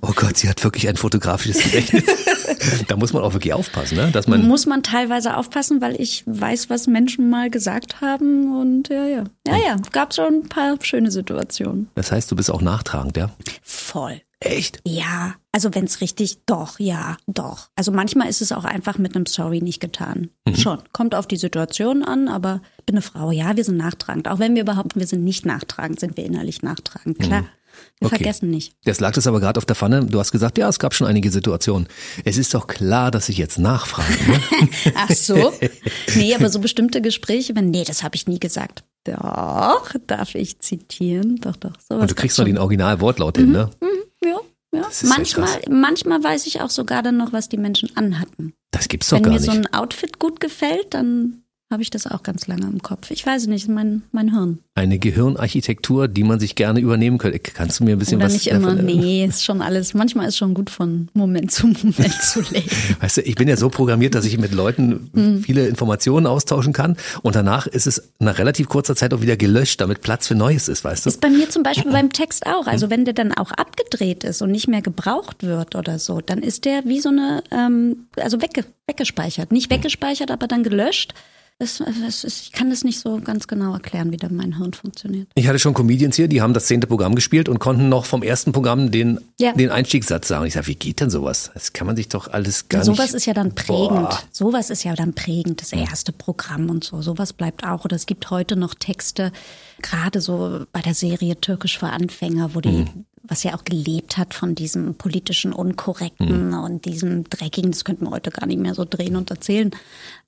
Oh 0.00 0.12
Gott, 0.14 0.36
sie 0.36 0.48
hat 0.48 0.62
wirklich 0.64 0.88
ein 0.88 0.96
fotografisches 0.96 1.62
Gedächtnis. 1.62 2.04
da 2.88 2.96
muss 2.96 3.12
man 3.12 3.22
auch 3.22 3.32
wirklich 3.34 3.52
aufpassen, 3.54 3.96
ne? 3.96 4.10
dass 4.12 4.26
man 4.28 4.46
Muss 4.46 4.66
man 4.66 4.82
teilweise 4.82 5.36
aufpassen, 5.36 5.80
weil 5.80 6.00
ich 6.00 6.24
weiß, 6.26 6.70
was 6.70 6.86
Menschen 6.86 7.30
mal 7.30 7.50
gesagt 7.50 8.00
haben 8.00 8.60
und 8.60 8.88
ja, 8.88 9.06
ja. 9.06 9.24
Ja, 9.46 9.56
ja, 9.56 9.76
gab 9.92 10.14
schon 10.14 10.42
ein 10.42 10.48
paar 10.48 10.76
schöne 10.82 11.10
Situationen. 11.10 11.88
Das 11.94 12.12
heißt, 12.12 12.30
du 12.30 12.36
bist 12.36 12.50
auch 12.50 12.62
nachtragend, 12.62 13.16
ja? 13.16 13.30
Voll. 13.62 14.20
Echt? 14.44 14.80
Ja, 14.86 15.34
also 15.52 15.74
wenn 15.74 15.84
es 15.84 16.00
richtig, 16.00 16.38
doch, 16.46 16.78
ja, 16.78 17.16
doch. 17.26 17.68
Also 17.76 17.92
manchmal 17.92 18.28
ist 18.28 18.42
es 18.42 18.52
auch 18.52 18.64
einfach 18.64 18.98
mit 18.98 19.14
einem 19.14 19.26
Sorry 19.26 19.60
nicht 19.60 19.80
getan. 19.80 20.30
Schon, 20.54 20.78
kommt 20.92 21.14
auf 21.14 21.26
die 21.26 21.36
Situation 21.36 22.02
an, 22.02 22.28
aber 22.28 22.60
ich 22.78 22.84
bin 22.86 22.96
eine 22.96 23.02
Frau, 23.02 23.30
ja, 23.30 23.56
wir 23.56 23.64
sind 23.64 23.76
nachtragend. 23.76 24.28
Auch 24.28 24.38
wenn 24.38 24.54
wir 24.54 24.64
behaupten, 24.64 24.98
wir 25.00 25.06
sind 25.06 25.24
nicht 25.24 25.46
nachtragend, 25.46 26.00
sind 26.00 26.16
wir 26.16 26.24
innerlich 26.24 26.62
nachtragend. 26.62 27.18
Klar, 27.20 27.44
wir 28.00 28.06
Okay. 28.08 28.16
vergessen 28.16 28.50
nicht. 28.50 28.74
Das 28.84 29.00
lag 29.00 29.12
das 29.14 29.26
aber 29.26 29.40
gerade 29.40 29.58
auf 29.58 29.64
der 29.64 29.76
Pfanne. 29.76 30.04
Du 30.04 30.18
hast 30.18 30.32
gesagt, 30.32 30.58
ja, 30.58 30.68
es 30.68 30.78
gab 30.78 30.92
schon 30.94 31.06
einige 31.06 31.30
Situationen. 31.30 31.88
Es 32.24 32.36
ist 32.36 32.52
doch 32.52 32.66
klar, 32.66 33.10
dass 33.10 33.28
ich 33.28 33.38
jetzt 33.38 33.58
nachfrage. 33.58 34.12
Ne? 34.30 34.40
Ach 34.94 35.10
so? 35.10 35.52
Nee, 36.16 36.34
aber 36.34 36.48
so 36.50 36.58
bestimmte 36.58 37.00
Gespräche, 37.00 37.54
wenn, 37.54 37.70
nee, 37.70 37.84
das 37.84 38.02
habe 38.02 38.16
ich 38.16 38.26
nie 38.26 38.40
gesagt. 38.40 38.84
Doch, 39.04 39.90
darf 40.06 40.34
ich 40.34 40.58
zitieren? 40.60 41.36
Doch, 41.36 41.56
doch. 41.56 41.72
Sowas 41.80 42.02
Und 42.02 42.10
du 42.10 42.14
kriegst 42.14 42.38
noch 42.38 42.44
den 42.44 42.58
Originalwortlaut 42.58 43.36
hin, 43.38 43.52
ne? 43.52 43.70
Ja, 43.80 43.88
ja. 44.24 44.40
Ja 44.74 44.88
Manchmal, 45.04 45.60
manchmal 45.68 46.24
weiß 46.24 46.46
ich 46.46 46.62
auch 46.62 46.70
sogar 46.70 47.02
dann 47.02 47.18
noch, 47.18 47.32
was 47.34 47.50
die 47.50 47.58
Menschen 47.58 47.94
anhatten. 47.94 48.54
Das 48.70 48.88
gibt's 48.88 49.10
doch 49.10 49.18
Wenn 49.18 49.24
gar 49.24 49.32
mir 49.34 49.40
nicht. 49.40 49.44
so 49.44 49.52
ein 49.52 49.72
Outfit 49.74 50.18
gut 50.18 50.40
gefällt, 50.40 50.94
dann 50.94 51.41
habe 51.72 51.82
ich 51.82 51.90
das 51.90 52.06
auch 52.06 52.22
ganz 52.22 52.46
lange 52.46 52.66
im 52.66 52.80
Kopf. 52.82 53.10
Ich 53.10 53.26
weiß 53.26 53.48
nicht, 53.48 53.68
mein, 53.68 54.02
mein 54.12 54.30
Hirn. 54.30 54.58
Eine 54.76 54.98
Gehirnarchitektur, 54.98 56.06
die 56.08 56.22
man 56.22 56.38
sich 56.38 56.54
gerne 56.54 56.78
übernehmen 56.80 57.18
könnte. 57.18 57.38
Kannst 57.40 57.80
du 57.80 57.84
mir 57.84 57.96
ein 57.96 57.98
bisschen 57.98 58.18
Oder 58.18 58.26
was 58.26 58.32
nicht 58.34 58.46
immer. 58.46 58.70
davon- 58.76 58.86
Nee, 58.86 59.24
ist 59.24 59.44
schon 59.44 59.60
alles. 59.62 59.94
Manchmal 59.94 60.28
ist 60.28 60.36
schon 60.36 60.54
gut 60.54 60.70
von 60.70 61.08
Moment 61.14 61.50
zu 61.50 61.66
Moment 61.66 62.22
zu 62.22 62.40
leben. 62.52 62.68
Weißt 63.00 63.16
du, 63.16 63.20
ich 63.22 63.34
bin 63.34 63.48
ja 63.48 63.56
so 63.56 63.68
programmiert, 63.68 64.14
dass 64.14 64.24
ich 64.24 64.38
mit 64.38 64.52
Leuten 64.52 65.10
Mhm. 65.12 65.42
viele 65.42 65.66
Informationen 65.66 66.26
austauschen 66.26 66.72
kann 66.72 66.96
und 67.22 67.34
danach 67.34 67.66
ist 67.66 67.86
es 67.86 68.10
nach 68.18 68.38
relativ 68.38 68.68
kurzer 68.68 68.94
Zeit 68.94 69.12
auch 69.14 69.20
wieder 69.22 69.36
gelöscht, 69.36 69.80
damit 69.80 70.00
Platz 70.02 70.28
für 70.28 70.34
Neues 70.34 70.68
ist, 70.68 70.84
weißt 70.84 71.06
du? 71.06 71.10
Ist 71.10 71.20
bei 71.20 71.30
mir 71.30 71.48
zum 71.50 71.62
Beispiel 71.62 71.90
beim 71.92 72.12
Text 72.12 72.46
auch. 72.46 72.66
Also 72.66 72.90
wenn 72.90 73.04
der 73.04 73.14
dann 73.14 73.32
auch 73.32 73.50
abgedreht 73.52 74.24
ist 74.24 74.42
und 74.42 74.50
nicht 74.52 74.68
mehr 74.68 74.82
gebraucht 74.82 75.42
wird 75.42 75.74
oder 75.74 75.98
so, 75.98 76.20
dann 76.20 76.38
ist 76.38 76.64
der 76.64 76.84
wie 76.84 77.00
so 77.00 77.08
eine, 77.08 77.42
ähm, 77.50 78.06
also 78.16 78.40
wegge 78.42 78.64
weggespeichert. 78.86 79.52
Nicht 79.52 79.70
weggespeichert, 79.70 80.30
aber 80.30 80.46
dann 80.46 80.62
gelöscht. 80.62 81.14
Das, 81.62 81.80
das 82.04 82.24
ist, 82.24 82.42
ich 82.42 82.50
kann 82.50 82.70
das 82.70 82.82
nicht 82.82 82.98
so 82.98 83.20
ganz 83.20 83.46
genau 83.46 83.72
erklären, 83.72 84.10
wie 84.10 84.16
da 84.16 84.26
mein 84.28 84.56
Hirn 84.58 84.72
funktioniert. 84.72 85.28
Ich 85.36 85.46
hatte 85.46 85.60
schon 85.60 85.74
Comedians 85.74 86.16
hier, 86.16 86.26
die 86.26 86.42
haben 86.42 86.54
das 86.54 86.66
zehnte 86.66 86.88
Programm 86.88 87.14
gespielt 87.14 87.48
und 87.48 87.60
konnten 87.60 87.88
noch 87.88 88.04
vom 88.04 88.24
ersten 88.24 88.50
Programm 88.50 88.90
den, 88.90 89.20
Ja. 89.38 89.52
den 89.52 89.70
Einstiegssatz 89.70 90.26
sagen. 90.26 90.44
Ich 90.46 90.54
sage, 90.54 90.66
wie 90.66 90.74
geht 90.74 91.00
denn 91.00 91.08
sowas? 91.08 91.52
Das 91.54 91.72
kann 91.72 91.86
man 91.86 91.94
sich 91.94 92.08
doch 92.08 92.26
alles 92.26 92.68
gar 92.68 92.84
Sowas 92.84 92.98
nicht. 93.06 93.14
ist 93.14 93.26
ja 93.26 93.32
dann 93.34 93.54
prägend. 93.54 93.90
Boah. 94.10 94.18
Sowas 94.32 94.70
ist 94.70 94.82
ja 94.82 94.94
dann 94.96 95.12
prägend, 95.14 95.60
das 95.62 95.72
erste 95.72 96.10
Programm 96.10 96.68
und 96.68 96.82
so. 96.82 97.00
Sowas 97.00 97.32
bleibt 97.32 97.62
auch. 97.64 97.84
Oder 97.84 97.94
es 97.94 98.06
gibt 98.06 98.28
heute 98.30 98.56
noch 98.56 98.74
Texte, 98.74 99.30
gerade 99.82 100.20
so 100.20 100.66
bei 100.72 100.80
der 100.80 100.94
Serie 100.94 101.40
Türkisch 101.40 101.78
für 101.78 101.90
Anfänger, 101.90 102.56
wo 102.56 102.60
die, 102.60 102.86
was 103.24 103.42
ja 103.42 103.54
auch 103.54 103.64
gelebt 103.64 104.18
hat 104.18 104.34
von 104.34 104.54
diesem 104.54 104.94
politischen 104.94 105.52
Unkorrekten 105.52 106.48
mhm. 106.48 106.58
und 106.58 106.84
diesem 106.84 107.24
Dreckigen. 107.24 107.70
Das 107.70 107.84
könnten 107.84 108.06
wir 108.06 108.10
heute 108.10 108.30
gar 108.30 108.46
nicht 108.46 108.60
mehr 108.60 108.74
so 108.74 108.84
drehen 108.84 109.16
und 109.16 109.30
erzählen. 109.30 109.70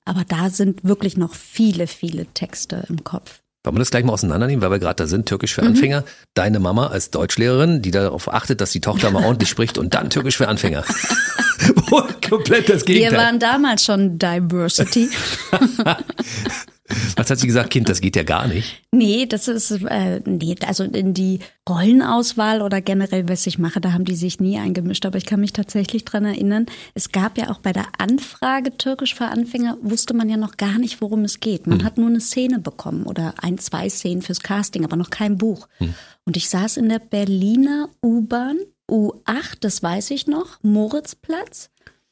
Aber 0.05 0.23
da 0.27 0.49
sind 0.49 0.83
wirklich 0.83 1.17
noch 1.17 1.33
viele, 1.33 1.87
viele 1.87 2.25
Texte 2.27 2.85
im 2.89 3.03
Kopf. 3.03 3.39
Wollen 3.65 3.75
wir 3.75 3.79
das 3.79 3.89
gleich 3.89 4.03
mal 4.03 4.13
auseinandernehmen, 4.13 4.61
weil 4.61 4.69
wir 4.69 4.79
gerade 4.79 4.95
da 4.95 5.07
sind, 5.07 5.25
Türkisch 5.25 5.55
für 5.55 5.63
mhm. 5.63 5.69
Anfänger. 5.69 6.03
Deine 6.35 6.59
Mama 6.59 6.87
als 6.87 7.09
Deutschlehrerin, 7.09 7.81
die 7.81 7.91
darauf 7.91 8.31
achtet, 8.31 8.61
dass 8.61 8.71
die 8.71 8.81
Tochter 8.81 9.09
mal 9.11 9.25
ordentlich 9.25 9.49
spricht 9.49 9.77
und 9.77 9.95
dann 9.95 10.09
Türkisch 10.09 10.37
für 10.37 10.47
Anfänger. 10.47 10.83
komplett 12.29 12.69
das 12.69 12.85
Gegenteil. 12.85 13.11
Wir 13.11 13.17
waren 13.17 13.39
damals 13.39 13.83
schon 13.83 14.19
Diversity. 14.19 15.09
Was 17.15 17.31
hat 17.31 17.39
sie 17.39 17.47
gesagt, 17.47 17.71
Kind, 17.71 17.89
das 17.89 17.99
geht 17.99 18.15
ja 18.15 18.21
gar 18.21 18.47
nicht? 18.47 18.83
Nee, 18.91 19.25
das 19.25 19.47
ist, 19.47 19.71
äh, 19.71 20.21
nee, 20.25 20.55
also 20.67 20.83
in 20.83 21.15
die 21.15 21.39
Rollenauswahl 21.67 22.61
oder 22.61 22.79
generell, 22.79 23.27
was 23.27 23.47
ich 23.47 23.57
mache, 23.57 23.81
da 23.81 23.91
haben 23.91 24.05
die 24.05 24.15
sich 24.15 24.39
nie 24.39 24.59
eingemischt. 24.59 25.05
Aber 25.05 25.17
ich 25.17 25.25
kann 25.25 25.39
mich 25.39 25.51
tatsächlich 25.51 26.05
dran 26.05 26.25
erinnern, 26.25 26.67
es 26.93 27.11
gab 27.11 27.39
ja 27.39 27.49
auch 27.49 27.59
bei 27.59 27.73
der 27.73 27.87
Anfrage 27.97 28.77
Türkisch 28.77 29.15
für 29.15 29.25
Anfänger, 29.25 29.77
wusste 29.81 30.13
man 30.13 30.29
ja 30.29 30.37
noch 30.37 30.57
gar 30.57 30.77
nicht, 30.77 31.01
worum 31.01 31.23
es 31.23 31.39
geht. 31.39 31.65
Man 31.65 31.79
hm. 31.79 31.85
hat 31.85 31.97
nur 31.97 32.09
eine 32.09 32.21
Szene 32.21 32.59
bekommen 32.59 33.05
oder 33.05 33.33
ein, 33.41 33.57
zwei 33.57 33.89
Szenen 33.89 34.21
fürs 34.21 34.41
Casting, 34.41 34.85
aber 34.85 34.95
noch 34.95 35.09
kein 35.09 35.37
Buch. 35.37 35.67
Hm. 35.79 35.95
Und 36.25 36.37
ich 36.37 36.49
saß 36.49 36.77
in 36.77 36.89
der 36.89 36.99
Berliner 36.99 37.89
U-Bahn, 38.03 38.57
U8, 38.89 39.57
das 39.61 39.81
weiß 39.81 40.11
ich 40.11 40.27
noch, 40.27 40.59
Moritzplatz 40.61 41.71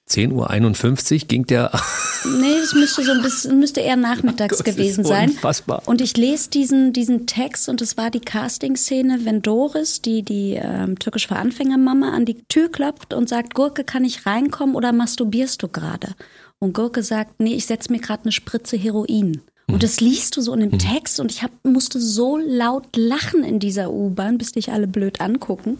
10.51 0.09 1.13
Uhr 1.13 1.27
ging 1.27 1.45
der. 1.47 1.71
nee, 2.41 2.55
es 2.55 2.73
müsste 2.73 3.03
so 3.03 3.11
ein 3.11 3.21
bisschen, 3.21 3.59
müsste 3.59 3.79
eher 3.79 3.95
nachmittags 3.95 4.57
Gott, 4.57 4.65
gewesen 4.65 5.03
sein. 5.03 5.29
Unfassbar. 5.29 5.81
Und 5.85 6.01
ich 6.01 6.17
lese 6.17 6.49
diesen, 6.49 6.93
diesen 6.93 7.25
Text 7.25 7.69
und 7.69 7.81
es 7.81 7.97
war 7.97 8.11
die 8.11 8.19
Casting-Szene, 8.19 9.21
wenn 9.23 9.41
Doris, 9.41 10.01
die, 10.01 10.23
die 10.23 10.59
ähm, 10.61 10.99
türkisch 10.99 11.27
für 11.27 11.37
Anfängermama, 11.37 12.09
an 12.09 12.25
die 12.25 12.43
Tür 12.49 12.69
klopft 12.69 13.13
und 13.13 13.29
sagt, 13.29 13.53
Gurke, 13.53 13.83
kann 13.83 14.03
ich 14.03 14.25
reinkommen 14.25 14.75
oder 14.75 14.91
masturbierst 14.91 15.63
du 15.63 15.69
gerade? 15.69 16.15
Und 16.59 16.73
Gurke 16.73 17.03
sagt, 17.03 17.39
nee, 17.39 17.55
ich 17.55 17.65
setze 17.65 17.91
mir 17.91 17.99
gerade 17.99 18.23
eine 18.23 18.31
Spritze 18.31 18.77
Heroin. 18.77 19.41
Und 19.67 19.81
das 19.81 20.01
liest 20.01 20.35
du 20.35 20.41
so 20.41 20.53
in 20.53 20.59
dem 20.59 20.71
mhm. 20.71 20.79
Text 20.79 21.19
und 21.19 21.31
ich 21.31 21.41
hab, 21.41 21.51
musste 21.63 21.99
so 21.99 22.37
laut 22.37 22.95
lachen 22.95 23.43
in 23.43 23.59
dieser 23.59 23.91
U-Bahn, 23.91 24.37
bis 24.37 24.51
dich 24.51 24.71
alle 24.71 24.87
blöd 24.87 25.21
angucken. 25.21 25.77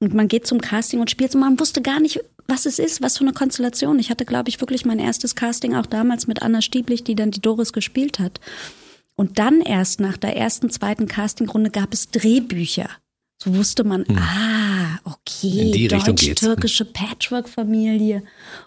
Und 0.00 0.14
man 0.14 0.28
geht 0.28 0.46
zum 0.46 0.60
Casting 0.60 1.00
und 1.00 1.10
spielt 1.10 1.34
und 1.34 1.42
man 1.42 1.60
wusste 1.60 1.82
gar 1.82 2.00
nicht, 2.00 2.20
was 2.46 2.64
es 2.66 2.78
ist, 2.78 3.02
was 3.02 3.18
für 3.18 3.24
eine 3.24 3.34
Konstellation. 3.34 3.98
Ich 3.98 4.10
hatte, 4.10 4.24
glaube 4.24 4.48
ich, 4.48 4.60
wirklich 4.60 4.86
mein 4.86 4.98
erstes 4.98 5.34
Casting 5.34 5.76
auch 5.76 5.86
damals 5.86 6.26
mit 6.26 6.42
Anna 6.42 6.62
Stieblich, 6.62 7.04
die 7.04 7.14
dann 7.14 7.30
die 7.30 7.42
Doris 7.42 7.72
gespielt 7.72 8.18
hat. 8.18 8.40
Und 9.14 9.38
dann 9.38 9.60
erst 9.60 10.00
nach 10.00 10.16
der 10.16 10.36
ersten, 10.36 10.70
zweiten 10.70 11.06
Castingrunde 11.06 11.70
gab 11.70 11.92
es 11.92 12.10
Drehbücher. 12.10 12.88
So 13.42 13.54
wusste 13.54 13.84
man, 13.84 14.06
hm. 14.06 14.18
ah, 14.18 14.98
okay, 15.04 15.88
deutsch-türkische 15.88 16.86
Patchwork-Familie. 16.86 18.22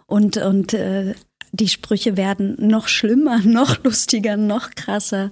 Und, 0.05 0.37
und 0.37 0.73
äh, 0.73 1.15
die 1.51 1.67
Sprüche 1.67 2.17
werden 2.17 2.55
noch 2.59 2.87
schlimmer, 2.87 3.39
noch 3.43 3.83
lustiger, 3.83 4.37
noch 4.37 4.71
krasser. 4.71 5.31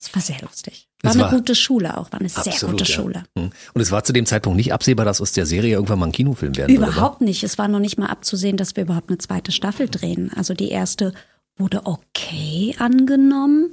Es 0.00 0.14
war 0.14 0.22
sehr 0.22 0.40
lustig. 0.40 0.85
War 1.02 1.10
es 1.10 1.16
eine 1.16 1.24
war 1.24 1.30
gute 1.30 1.54
Schule 1.54 1.96
auch, 1.98 2.10
war 2.10 2.20
eine 2.20 2.28
absolut, 2.28 2.58
sehr 2.58 2.68
gute 2.70 2.84
ja. 2.84 2.90
Schule. 2.90 3.24
Hm. 3.38 3.50
Und 3.74 3.80
es 3.80 3.92
war 3.92 4.02
zu 4.02 4.12
dem 4.12 4.24
Zeitpunkt 4.24 4.56
nicht 4.56 4.72
absehbar, 4.72 5.04
dass 5.04 5.20
aus 5.20 5.32
der 5.32 5.44
Serie 5.44 5.74
irgendwann 5.74 5.98
mal 5.98 6.06
ein 6.06 6.12
Kinofilm 6.12 6.56
werden 6.56 6.76
würde. 6.76 6.90
Überhaupt 6.90 7.20
nicht. 7.20 7.42
Es 7.44 7.58
war 7.58 7.68
noch 7.68 7.80
nicht 7.80 7.98
mal 7.98 8.06
abzusehen, 8.06 8.56
dass 8.56 8.76
wir 8.76 8.84
überhaupt 8.84 9.10
eine 9.10 9.18
zweite 9.18 9.52
Staffel 9.52 9.88
drehen. 9.88 10.30
Also 10.34 10.54
die 10.54 10.70
erste 10.70 11.12
wurde 11.56 11.82
okay 11.84 12.74
angenommen, 12.78 13.72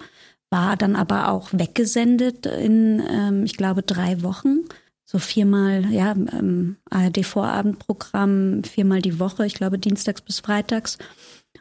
war 0.50 0.76
dann 0.76 0.96
aber 0.96 1.30
auch 1.30 1.50
weggesendet 1.52 2.46
in, 2.46 3.02
ähm, 3.10 3.44
ich 3.46 3.58
glaube, 3.58 3.84
drei 3.84 4.22
Wochen. 4.22 4.60
So 5.06 5.20
viermal, 5.20 5.92
ja, 5.92 6.12
ähm, 6.12 6.78
ARD-Vorabendprogramm, 6.90 8.64
viermal 8.64 9.02
die 9.02 9.20
Woche, 9.20 9.46
ich 9.46 9.54
glaube, 9.54 9.78
dienstags 9.78 10.22
bis 10.22 10.40
freitags. 10.40 10.98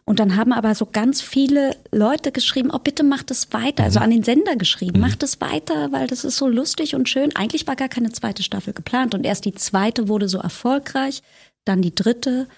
Und 0.05 0.19
dann 0.19 0.37
haben 0.37 0.53
aber 0.53 0.75
so 0.75 0.87
ganz 0.87 1.23
viele 1.23 1.77
Leute 1.93 2.33
geschrieben, 2.33 2.71
oh 2.73 2.79
bitte 2.79 3.05
macht 3.05 3.31
es 3.31 3.53
weiter, 3.53 3.85
also 3.85 4.01
mhm. 4.01 4.05
an 4.05 4.11
den 4.11 4.23
Sender 4.25 4.57
geschrieben, 4.57 4.99
mhm. 4.99 5.07
macht 5.07 5.23
es 5.23 5.41
weiter, 5.41 5.93
weil 5.93 6.07
das 6.07 6.25
ist 6.25 6.37
so 6.37 6.49
lustig 6.49 6.95
und 6.95 7.09
schön. 7.09 7.35
Eigentlich 7.37 7.67
war 7.67 7.77
gar 7.77 7.89
keine 7.89 8.11
zweite 8.11 8.43
Staffel 8.43 8.73
geplant 8.73 9.15
und 9.15 9.25
erst 9.25 9.45
die 9.45 9.55
zweite 9.55 10.09
wurde 10.09 10.29
so 10.29 10.39
erfolgreich, 10.39 11.23
dann 11.65 11.83
die 11.83 11.95
dritte 11.95 12.49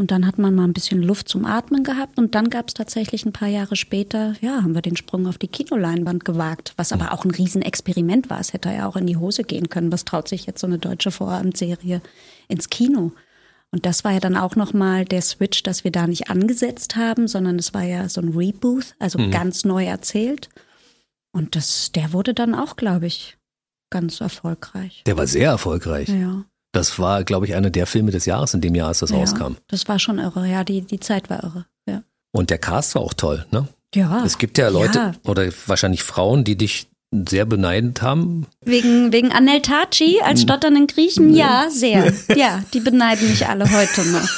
und 0.00 0.10
dann 0.10 0.26
hat 0.26 0.38
man 0.38 0.54
mal 0.54 0.64
ein 0.64 0.72
bisschen 0.72 1.02
Luft 1.02 1.28
zum 1.28 1.44
Atmen 1.44 1.84
gehabt 1.84 2.16
und 2.18 2.34
dann 2.34 2.48
gab 2.48 2.68
es 2.68 2.74
tatsächlich 2.74 3.26
ein 3.26 3.34
paar 3.34 3.48
Jahre 3.48 3.76
später, 3.76 4.34
ja, 4.40 4.62
haben 4.62 4.74
wir 4.74 4.80
den 4.80 4.96
Sprung 4.96 5.26
auf 5.26 5.36
die 5.36 5.46
Kinoleinwand 5.46 6.24
gewagt, 6.24 6.72
was 6.76 6.92
aber 6.92 7.12
auch 7.12 7.26
ein 7.26 7.30
Riesenexperiment 7.30 8.30
war. 8.30 8.40
Es 8.40 8.54
hätte 8.54 8.70
ja 8.70 8.88
auch 8.88 8.96
in 8.96 9.06
die 9.06 9.18
Hose 9.18 9.44
gehen 9.44 9.68
können. 9.68 9.92
Was 9.92 10.06
traut 10.06 10.26
sich 10.26 10.46
jetzt 10.46 10.62
so 10.62 10.66
eine 10.66 10.78
deutsche 10.78 11.10
Vorabendserie 11.10 12.00
ins 12.48 12.70
Kino? 12.70 13.12
Und 13.72 13.86
das 13.86 14.02
war 14.02 14.12
ja 14.12 14.20
dann 14.20 14.36
auch 14.36 14.56
nochmal 14.56 15.04
der 15.04 15.22
Switch, 15.22 15.62
dass 15.62 15.84
wir 15.84 15.92
da 15.92 16.06
nicht 16.06 16.28
angesetzt 16.28 16.96
haben, 16.96 17.28
sondern 17.28 17.58
es 17.58 17.72
war 17.72 17.82
ja 17.82 18.08
so 18.08 18.20
ein 18.20 18.30
Reboot, 18.30 18.96
also 18.98 19.18
mhm. 19.18 19.30
ganz 19.30 19.64
neu 19.64 19.84
erzählt. 19.84 20.48
Und 21.32 21.54
das, 21.54 21.92
der 21.92 22.12
wurde 22.12 22.34
dann 22.34 22.54
auch, 22.54 22.76
glaube 22.76 23.06
ich, 23.06 23.38
ganz 23.90 24.20
erfolgreich. 24.20 25.02
Der 25.06 25.16
war 25.16 25.26
sehr 25.26 25.50
erfolgreich. 25.50 26.08
Ja. 26.08 26.44
Das 26.72 26.98
war, 26.98 27.24
glaube 27.24 27.46
ich, 27.46 27.54
einer 27.54 27.70
der 27.70 27.86
Filme 27.86 28.10
des 28.10 28.26
Jahres, 28.26 28.54
in 28.54 28.60
dem 28.60 28.74
Jahr, 28.74 28.88
als 28.88 29.00
das 29.00 29.10
ja, 29.10 29.18
rauskam. 29.18 29.54
Das 29.68 29.88
war 29.88 29.98
schon 29.98 30.18
irre, 30.18 30.48
ja, 30.48 30.64
die, 30.64 30.82
die 30.82 31.00
Zeit 31.00 31.30
war 31.30 31.42
irre, 31.42 31.66
ja. 31.86 32.02
Und 32.32 32.50
der 32.50 32.58
Cast 32.58 32.94
war 32.94 33.02
auch 33.02 33.14
toll, 33.14 33.46
ne? 33.50 33.68
Ja. 33.94 34.24
Es 34.24 34.38
gibt 34.38 34.56
ja 34.56 34.68
Leute 34.68 34.98
ja. 34.98 35.12
oder 35.24 35.48
wahrscheinlich 35.66 36.04
Frauen, 36.04 36.44
die 36.44 36.56
dich 36.56 36.89
sehr 37.12 37.44
beneidet 37.44 38.02
haben? 38.02 38.46
Wegen, 38.64 39.12
wegen 39.12 39.32
Anel 39.32 39.62
Taci 39.62 40.20
als 40.22 40.42
stotternden 40.42 40.86
Griechen? 40.86 41.34
Ja, 41.34 41.68
sehr. 41.70 42.12
Ja, 42.36 42.62
die 42.72 42.80
beneiden 42.80 43.28
mich 43.28 43.46
alle 43.48 43.70
heute 43.70 44.02
noch. 44.08 44.28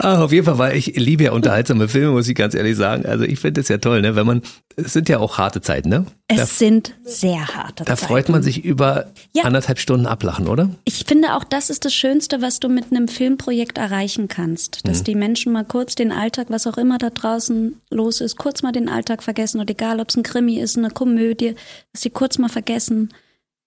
Ah, 0.00 0.22
auf 0.22 0.30
jeden 0.30 0.46
Fall, 0.46 0.58
weil 0.58 0.76
ich 0.76 0.94
liebe 0.94 1.24
ja 1.24 1.32
unterhaltsame 1.32 1.88
Filme, 1.88 2.12
muss 2.12 2.28
ich 2.28 2.36
ganz 2.36 2.54
ehrlich 2.54 2.76
sagen. 2.76 3.04
Also 3.04 3.24
ich 3.24 3.40
finde 3.40 3.60
es 3.60 3.68
ja 3.68 3.78
toll, 3.78 4.00
ne? 4.00 4.14
Wenn 4.14 4.26
man, 4.26 4.42
es 4.76 4.92
sind 4.92 5.08
ja 5.08 5.18
auch 5.18 5.38
harte 5.38 5.60
Zeiten, 5.60 5.88
ne? 5.88 6.06
Es 6.28 6.36
da, 6.36 6.46
sind 6.46 6.94
sehr 7.02 7.48
harte 7.48 7.82
da 7.82 7.84
Zeiten. 7.84 8.00
Da 8.00 8.06
freut 8.06 8.28
man 8.28 8.44
sich 8.44 8.64
über 8.64 9.06
ja. 9.34 9.42
anderthalb 9.42 9.80
Stunden 9.80 10.06
ablachen, 10.06 10.46
oder? 10.46 10.70
Ich 10.84 11.04
finde 11.04 11.34
auch, 11.34 11.42
das 11.42 11.68
ist 11.68 11.84
das 11.84 11.94
Schönste, 11.94 12.40
was 12.42 12.60
du 12.60 12.68
mit 12.68 12.92
einem 12.92 13.08
Filmprojekt 13.08 13.76
erreichen 13.76 14.28
kannst. 14.28 14.86
Dass 14.86 15.00
mhm. 15.00 15.04
die 15.04 15.14
Menschen 15.16 15.52
mal 15.52 15.64
kurz 15.64 15.96
den 15.96 16.12
Alltag, 16.12 16.46
was 16.48 16.68
auch 16.68 16.76
immer 16.76 16.98
da 16.98 17.10
draußen 17.10 17.80
los 17.90 18.20
ist, 18.20 18.36
kurz 18.36 18.62
mal 18.62 18.70
den 18.70 18.88
Alltag 18.88 19.24
vergessen. 19.24 19.60
Und 19.60 19.68
egal, 19.68 19.98
ob 19.98 20.10
es 20.10 20.16
ein 20.16 20.22
Krimi 20.22 20.60
ist, 20.60 20.78
eine 20.78 20.90
Komödie, 20.90 21.56
dass 21.92 22.02
sie 22.02 22.10
kurz 22.10 22.38
mal 22.38 22.48
vergessen, 22.48 23.08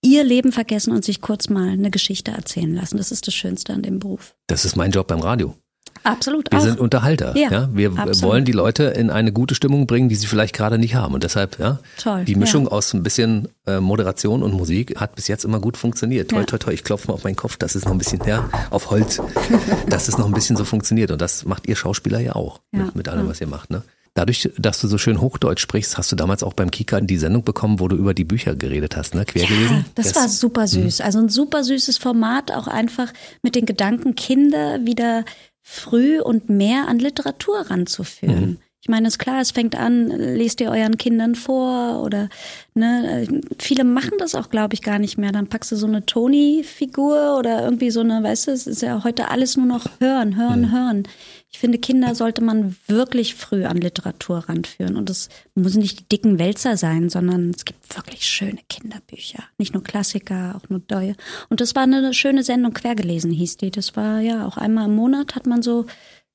ihr 0.01 0.23
Leben 0.23 0.53
vergessen 0.53 0.93
und 0.93 1.03
sich 1.03 1.19
kurz 1.19 1.50
mal 1.50 1.69
eine 1.69 1.91
Geschichte 1.91 2.31
erzählen 2.31 2.73
lassen. 2.73 2.95
Das 2.95 3.11
ist 3.11 3.27
das 3.27 3.33
Schönste 3.33 3.73
an 3.73 3.81
dem 3.81 4.00
Beruf. 4.00 4.33
Das 4.47 4.63
ist 4.63 4.77
mein 4.77 4.91
Job 4.91 5.07
beim 5.07 5.19
Radio. 5.19 5.55
Absolut. 6.03 6.51
Wir 6.51 6.60
auch. 6.60 6.63
sind 6.63 6.79
Unterhalter. 6.79 7.36
Ja, 7.38 7.51
ja? 7.51 7.70
Wir 7.74 7.91
absolut. 7.91 8.22
wollen 8.24 8.46
die 8.46 8.51
Leute 8.51 8.86
in 8.86 9.10
eine 9.10 9.31
gute 9.31 9.55
Stimmung 9.55 9.88
bringen, 9.88 10.10
die 10.10 10.15
sie 10.15 10.27
vielleicht 10.27 10.55
gerade 10.55 10.77
nicht 10.77 10.96
haben. 10.96 11.13
Und 11.13 11.24
deshalb, 11.24 11.60
ja, 11.60 11.79
toll, 11.98 12.25
die 12.25 12.36
Mischung 12.36 12.65
ja. 12.65 12.72
aus 12.72 12.93
ein 12.93 13.03
bisschen 13.03 13.48
äh, 13.67 13.79
Moderation 13.79 14.43
und 14.43 14.53
Musik 14.53 15.00
hat 15.00 15.15
bis 15.15 15.27
jetzt 15.27 15.46
immer 15.46 15.60
gut 15.60 15.77
funktioniert. 15.77 16.29
Toi, 16.29 16.39
ja. 16.39 16.46
toi, 16.46 16.58
toi. 16.58 16.72
Ich 16.72 16.84
klopfe 16.84 17.08
mal 17.08 17.13
auf 17.13 17.24
meinen 17.24 17.36
Kopf, 17.36 17.58
dass 17.58 17.75
es 17.75 17.86
noch 17.86 17.91
ein 17.91 17.98
bisschen, 17.98 18.22
ja, 18.25 18.50
auf 18.70 18.89
Holz, 18.89 19.22
dass 19.89 20.08
es 20.08 20.17
noch 20.17 20.25
ein 20.25 20.34
bisschen 20.34 20.55
so 20.55 20.65
funktioniert. 20.65 21.12
Und 21.12 21.22
das 21.22 21.46
macht 21.46 21.67
ihr 21.67 21.75
Schauspieler 21.75 22.20
ja 22.20 22.36
auch 22.36 22.62
mit, 22.72 22.96
mit 22.96 23.10
allem, 23.10 23.27
was 23.27 23.41
ihr 23.41 23.48
macht. 23.48 23.70
Ne? 23.70 23.84
Dadurch, 24.13 24.50
dass 24.58 24.81
du 24.81 24.89
so 24.89 24.98
schön 24.98 25.22
Hochdeutsch 25.22 25.62
sprichst, 25.62 25.98
hast 25.98 26.12
du 26.12 26.17
damals 26.17 26.43
auch 26.43 26.51
beim 26.51 26.70
Kika 26.70 27.00
die 27.00 27.17
Sendung 27.17 27.46
bekommen, 27.46 27.79
wo 27.79 27.88
du 27.88 27.96
über 27.96 28.13
die 28.13 28.25
Bücher 28.25 28.55
geredet 28.55 28.98
hast, 28.98 29.15
ne? 29.15 29.24
Quer 29.24 29.43
ja, 29.43 29.84
Das, 29.96 30.08
das 30.08 30.15
war 30.17 30.27
super 30.27 30.67
süß. 30.67 31.00
Mh. 31.00 31.05
Also 31.05 31.20
ein 31.20 31.29
super 31.29 31.63
süßes 31.63 31.98
Format, 31.98 32.51
auch 32.51 32.67
einfach 32.67 33.13
mit 33.41 33.55
den 33.55 33.65
Gedanken, 33.65 34.15
Kinder 34.15 34.86
wieder 34.86 35.24
früh 35.62 36.20
und 36.20 36.50
mehr 36.50 36.88
an 36.88 37.00
Literatur 37.00 37.60
ranzuführen. 37.70 38.41
Mhm. 38.41 38.58
Ich 38.84 38.89
meine, 38.89 39.08
ist 39.08 39.20
klar, 39.20 39.41
es 39.41 39.51
fängt 39.51 39.75
an, 39.75 40.08
lest 40.08 40.60
ihr 40.60 40.72
euren 40.72 40.98
Kindern 40.98 41.36
vor 41.36 42.01
oder 42.01 42.30
ne, 42.74 43.27
viele 43.60 43.84
machen 43.84 44.13
das 44.18 44.34
auch, 44.34 44.50
glaube 44.50 44.74
ich, 44.74 44.82
gar 44.82 44.98
nicht 44.98 45.20
mehr. 45.20 45.32
Dann 45.32 45.46
packst 45.46 45.72
du 45.72 45.75
so 45.75 45.86
eine 45.86 46.03
Toni-Figur 46.03 47.38
oder 47.38 47.63
irgendwie 47.63 47.91
so 47.91 48.00
eine, 48.00 48.24
weißt 48.24 48.48
du, 48.48 48.51
es 48.51 48.65
ist 48.65 48.82
ja 48.82 49.03
heute 49.03 49.30
alles 49.30 49.56
nur 49.56 49.68
noch 49.68 49.86
hören, 50.00 50.36
hören, 50.36 50.62
mhm. 50.62 50.72
hören. 50.72 51.03
Ich 51.53 51.60
finde, 51.60 51.79
Kinder 51.79 52.15
sollte 52.15 52.41
man 52.41 52.77
wirklich 52.88 53.36
früh 53.36 53.65
an 53.65 53.75
Literatur 53.77 54.38
ranführen. 54.48 54.96
Und 54.96 55.10
es 55.10 55.27
muss 55.53 55.75
nicht 55.75 56.00
die 56.00 56.10
dicken 56.10 56.39
Wälzer 56.39 56.77
sein, 56.77 57.10
sondern 57.10 57.51
es 57.51 57.65
gibt 57.65 57.93
wirklich 57.96 58.25
schöne 58.25 58.60
Kinderbücher. 58.70 59.43
Nicht 59.58 59.74
nur 59.74 59.84
Klassiker, 59.84 60.55
auch 60.55 60.70
nur 60.70 60.81
neue. 60.89 61.15
Und 61.50 61.60
das 61.60 61.75
war 61.75 61.84
eine 61.84 62.13
schöne 62.13 62.43
Sendung, 62.43 62.74
quergelesen 62.74 63.31
hieß 63.31 63.58
die. 63.58 63.70
Das 63.70 63.98
war 63.98 64.22
ja 64.22 64.48
auch 64.48 64.55
einmal 64.55 64.86
im 64.86 64.96
Monat 64.96 65.36
hat 65.36 65.46
man 65.46 65.62
so 65.62 65.88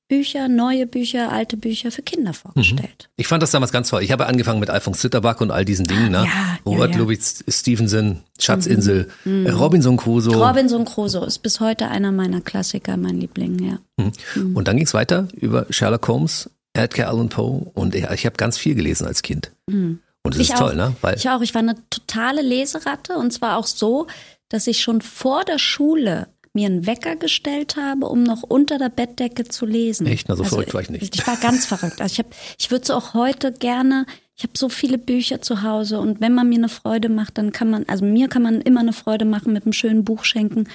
Bücher, 0.07 0.47
neue 0.47 0.87
Bücher, 0.87 1.31
alte 1.31 1.57
Bücher 1.57 1.91
für 1.91 2.01
Kinder 2.01 2.33
vorgestellt. 2.33 3.09
Mhm. 3.09 3.13
Ich 3.17 3.27
fand 3.27 3.43
das 3.43 3.51
damals 3.51 3.71
ganz 3.71 3.89
toll. 3.89 4.03
Ich 4.03 4.11
habe 4.11 4.25
angefangen 4.25 4.59
mit 4.59 4.69
Alfons 4.69 4.99
Zitterbach 4.99 5.41
und 5.41 5.51
all 5.51 5.65
diesen 5.65 5.85
Dingen, 5.85 6.11
ne? 6.11 6.25
Ja, 6.25 6.59
Robert 6.65 6.91
ja, 6.91 6.95
ja. 6.95 7.01
Ludwig 7.01 7.19
Stevenson, 7.47 8.21
Schatzinsel, 8.39 9.09
mhm. 9.25 9.41
mhm. 9.41 9.47
Robinson 9.47 9.97
Crusoe. 9.97 10.35
Robinson 10.35 10.85
Crusoe 10.85 11.25
ist 11.25 11.39
bis 11.39 11.59
heute 11.59 11.89
einer 11.89 12.13
meiner 12.13 12.39
Klassiker, 12.39 12.95
mein 12.95 13.19
Liebling, 13.19 13.59
ja. 13.59 13.79
Mhm. 13.97 14.11
mhm. 14.35 14.55
Und 14.55 14.67
dann 14.67 14.77
ging 14.77 14.85
es 14.85 14.93
weiter 14.93 15.27
über 15.33 15.65
Sherlock 15.69 16.07
Holmes, 16.07 16.49
Edgar 16.73 17.09
Allan 17.09 17.29
Poe 17.29 17.69
und 17.73 17.93
ich, 17.93 18.09
ich 18.09 18.25
habe 18.25 18.37
ganz 18.37 18.57
viel 18.57 18.75
gelesen 18.75 19.07
als 19.07 19.21
Kind. 19.21 19.51
Mhm. 19.67 19.99
Und 20.23 20.35
das 20.35 20.41
ich 20.41 20.49
ist 20.49 20.57
toll, 20.57 20.75
ne? 20.75 20.95
Weil 21.01 21.15
ich 21.15 21.29
auch. 21.29 21.41
Ich 21.41 21.53
war 21.53 21.61
eine 21.61 21.75
totale 21.89 22.41
Leseratte 22.41 23.17
und 23.17 23.31
zwar 23.31 23.57
auch 23.57 23.67
so, 23.67 24.07
dass 24.49 24.67
ich 24.67 24.81
schon 24.81 25.01
vor 25.01 25.43
der 25.43 25.59
Schule 25.59 26.27
mir 26.57 26.65
einen 26.65 26.87
Wecker 26.87 27.15
gestellt 27.15 27.75
habe, 27.77 28.07
um 28.07 28.23
noch 28.23 28.41
unter 28.41 28.79
der 28.79 28.89
Bettdecke 28.89 29.43
zu 29.43 29.67
lesen. 29.67 30.07
Echt? 30.07 30.27
Na, 30.27 30.35
so 30.35 30.43
verrückt 30.43 30.73
war 30.73 30.81
ich 30.81 30.89
nicht. 30.89 31.15
Ich 31.15 31.27
war 31.27 31.37
ganz 31.37 31.67
verrückt. 31.67 32.01
Also 32.01 32.13
ich 32.13 32.19
habe, 32.19 32.29
ich 32.57 32.71
würde 32.71 32.85
so 32.85 32.95
auch 32.95 33.13
heute 33.13 33.51
gerne. 33.51 34.07
Ich 34.35 34.43
habe 34.43 34.53
so 34.57 34.67
viele 34.67 34.97
Bücher 34.97 35.41
zu 35.41 35.61
Hause 35.61 35.99
und 35.99 36.19
wenn 36.19 36.33
man 36.33 36.49
mir 36.49 36.57
eine 36.57 36.69
Freude 36.69 37.09
macht, 37.09 37.37
dann 37.37 37.51
kann 37.51 37.69
man, 37.69 37.85
also 37.87 38.03
mir 38.03 38.27
kann 38.27 38.41
man 38.41 38.61
immer 38.61 38.79
eine 38.79 38.93
Freude 38.93 39.25
machen 39.25 39.53
mit 39.53 39.65
einem 39.65 39.73
schönen 39.73 40.03
Buch 40.03 40.25
schenken. 40.25 40.67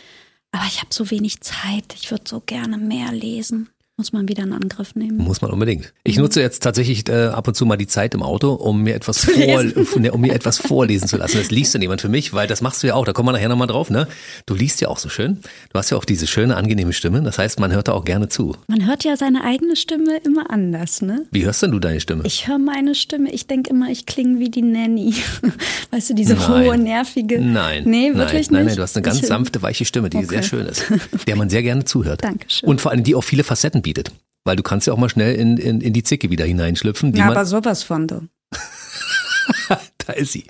Aber 0.53 0.65
ich 0.69 0.79
habe 0.79 0.95
so 0.95 1.11
wenig 1.11 1.41
Zeit. 1.41 1.95
Ich 1.95 2.11
würde 2.11 2.25
so 2.27 2.41
gerne 2.41 2.79
mehr 2.79 3.11
lesen. 3.11 3.71
Muss 3.99 4.11
man 4.11 4.27
wieder 4.27 4.43
in 4.43 4.55
Angriff 4.55 4.95
nehmen. 4.95 5.19
Muss 5.19 5.43
man 5.43 5.51
unbedingt. 5.51 5.93
Ich 6.03 6.17
nutze 6.17 6.41
jetzt 6.41 6.63
tatsächlich 6.63 7.07
äh, 7.11 7.27
ab 7.27 7.47
und 7.47 7.55
zu 7.55 7.67
mal 7.67 7.77
die 7.77 7.87
Zeit 7.87 8.15
im 8.15 8.23
Auto, 8.23 8.55
um 8.55 8.83
mir 8.83 8.95
etwas 8.95 9.27
vor, 9.27 9.65
um 10.13 10.21
mir 10.23 10.33
etwas 10.33 10.57
vorlesen 10.57 11.09
zu 11.09 11.19
lassen. 11.19 11.37
Das 11.37 11.51
liest 11.51 11.75
dann 11.75 11.83
jemand 11.83 12.01
für 12.01 12.09
mich, 12.09 12.33
weil 12.33 12.47
das 12.47 12.63
machst 12.63 12.83
du 12.83 12.87
ja 12.87 12.95
auch. 12.95 13.05
Da 13.05 13.13
kommen 13.13 13.29
wir 13.29 13.33
nachher 13.33 13.51
nochmal 13.51 13.67
drauf, 13.67 13.91
ne? 13.91 14.09
Du 14.47 14.55
liest 14.55 14.81
ja 14.81 14.89
auch 14.89 14.97
so 14.97 15.11
schön. 15.11 15.41
Du 15.73 15.79
hast 15.79 15.91
ja 15.91 15.99
auch 15.99 16.07
diese 16.07 16.27
schöne, 16.27 16.57
angenehme 16.57 16.95
Stimme. 16.95 17.21
Das 17.21 17.37
heißt, 17.37 17.61
man 17.61 17.71
hört 17.71 17.89
da 17.89 17.93
auch 17.93 18.07
gerne 18.07 18.31
zu. 18.31 18.57
Man 18.67 18.87
hört 18.87 19.05
ja 19.05 19.15
seine 19.19 19.45
eigene 19.45 19.77
Stimme 19.77 20.17
immer 20.25 20.51
anders, 20.51 21.03
ne? 21.03 21.27
Wie 21.31 21.45
hörst 21.45 21.63
denn 21.63 21.71
du 21.71 21.79
deine 21.79 22.01
Stimme? 22.01 22.23
Ich 22.25 22.49
höre 22.49 22.59
meine 22.59 22.95
Stimme. 22.95 23.31
Ich 23.31 23.47
denke 23.47 23.71
immer, 23.71 23.91
ich 23.91 24.07
klinge 24.07 24.39
wie 24.39 24.49
die 24.49 24.63
Nanny. 24.63 25.15
Weißt 25.91 26.09
du, 26.09 26.15
diese 26.15 26.35
nein. 26.35 26.49
hohe, 26.49 26.79
nervige. 26.79 27.43
Nein. 27.43 27.83
Nee, 27.85 28.15
wirklich 28.15 28.17
nein, 28.17 28.31
nicht. 28.31 28.51
Nein, 28.51 28.67
nein, 28.67 28.77
du 28.77 28.83
hast 28.83 28.97
eine 28.97 29.03
ganz 29.03 29.21
ich 29.21 29.27
sanfte, 29.27 29.61
weiche 29.61 29.85
Stimme, 29.85 30.09
die 30.09 30.17
okay. 30.17 30.29
sehr 30.29 30.43
schön 30.43 30.67
ist. 30.67 30.85
Der 31.27 31.37
man 31.37 31.51
sehr 31.51 31.63
gerne 31.63 31.85
zuhört. 31.85 32.25
Dankeschön. 32.25 32.67
Und 32.67 32.81
vor 32.81 32.91
allem, 32.91 33.05
die 33.05 33.15
auch 33.15 33.23
viele 33.23 33.45
Facetten 33.45 33.82
bietet. 33.83 34.13
Weil 34.45 34.57
du 34.57 34.63
kannst 34.63 34.87
ja 34.87 34.93
auch 34.93 34.99
mal 34.99 35.09
schnell 35.09 35.37
in, 35.37 35.57
in, 35.57 35.81
in 35.81 35.93
die 35.93 36.03
Zicke 36.03 36.31
wieder 36.31 36.45
hineinschlüpfen. 36.45 37.15
ja, 37.15 37.27
aber 37.27 37.45
sowas 37.45 37.83
von 37.83 38.09
du. 38.09 38.29
da 40.07 40.13
ist 40.15 40.33
sie. 40.33 40.45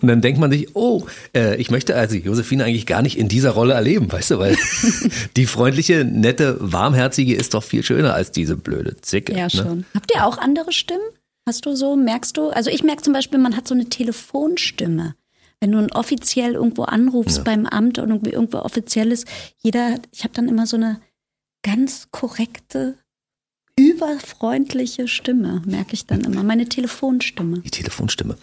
Und 0.00 0.08
dann 0.08 0.20
denkt 0.20 0.38
man 0.38 0.50
sich, 0.50 0.74
oh, 0.74 1.06
äh, 1.34 1.56
ich 1.56 1.70
möchte 1.70 1.96
also 1.96 2.16
Josephine 2.16 2.64
eigentlich 2.64 2.86
gar 2.86 3.02
nicht 3.02 3.18
in 3.18 3.28
dieser 3.28 3.50
Rolle 3.50 3.74
erleben, 3.74 4.10
weißt 4.10 4.32
du, 4.32 4.38
weil 4.38 4.56
die 5.36 5.46
freundliche, 5.46 6.04
nette, 6.04 6.56
warmherzige 6.60 7.34
ist 7.34 7.54
doch 7.54 7.62
viel 7.62 7.82
schöner 7.82 8.14
als 8.14 8.32
diese 8.32 8.56
blöde 8.56 9.00
Zicke. 9.00 9.32
Ja, 9.32 9.44
ne? 9.44 9.50
schon. 9.50 9.86
Habt 9.94 10.12
ihr 10.14 10.24
auch 10.26 10.38
andere 10.38 10.72
Stimmen? 10.72 11.00
Hast 11.46 11.64
du 11.64 11.74
so, 11.74 11.96
merkst 11.96 12.36
du? 12.36 12.50
Also 12.50 12.70
ich 12.70 12.82
merke 12.82 13.02
zum 13.02 13.14
Beispiel, 13.14 13.38
man 13.38 13.56
hat 13.56 13.66
so 13.66 13.74
eine 13.74 13.88
Telefonstimme. 13.88 15.14
Wenn 15.60 15.72
du 15.72 15.86
offiziell 15.94 16.52
irgendwo 16.52 16.82
anrufst 16.82 17.38
Ja. 17.38 17.42
beim 17.44 17.66
Amt 17.66 17.98
und 17.98 18.10
irgendwie 18.10 18.30
irgendwo 18.30 18.58
offiziell 18.58 19.10
ist, 19.10 19.26
jeder, 19.56 19.94
ich 20.12 20.22
habe 20.22 20.34
dann 20.34 20.48
immer 20.48 20.66
so 20.66 20.76
eine 20.76 21.00
ganz 21.62 22.08
korrekte, 22.10 22.98
überfreundliche 23.76 25.08
Stimme, 25.08 25.62
merke 25.66 25.94
ich 25.94 26.06
dann 26.06 26.22
immer. 26.22 26.42
Meine 26.42 26.68
Telefonstimme. 26.68 27.60
Die 27.60 27.70
Telefonstimme. 27.70 28.36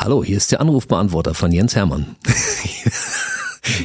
Hallo, 0.00 0.24
hier 0.24 0.36
ist 0.36 0.52
der 0.52 0.60
Anrufbeantworter 0.60 1.34
von 1.34 1.52
Jens 1.52 1.76
Hermann. 1.76 2.16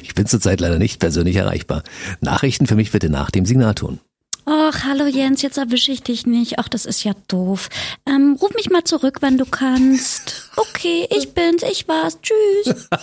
Ich 0.01 0.15
bin 0.15 0.25
zurzeit 0.25 0.59
leider 0.59 0.79
nicht 0.79 0.99
persönlich 0.99 1.35
erreichbar. 1.35 1.83
Nachrichten 2.19 2.65
für 2.65 2.75
mich 2.75 2.91
bitte 2.91 3.09
nach 3.09 3.29
dem 3.29 3.45
Signal 3.45 3.75
tun. 3.75 3.99
Ach, 4.45 4.85
hallo 4.85 5.05
Jens, 5.05 5.41
jetzt 5.41 5.57
erwische 5.57 5.91
ich 5.91 6.01
dich 6.01 6.25
nicht. 6.25 6.57
Ach, 6.57 6.69
das 6.69 6.85
ist 6.85 7.03
ja 7.03 7.13
doof. 7.27 7.69
Ähm, 8.07 8.37
ruf 8.41 8.53
mich 8.55 8.69
mal 8.69 8.85
zurück, 8.85 9.17
wenn 9.21 9.37
du 9.37 9.45
kannst. 9.45 10.49
Okay, 10.55 11.05
ich 11.15 11.33
bin's, 11.33 11.63
ich 11.63 11.87
war's. 11.87 12.17
Tschüss. 12.21 12.87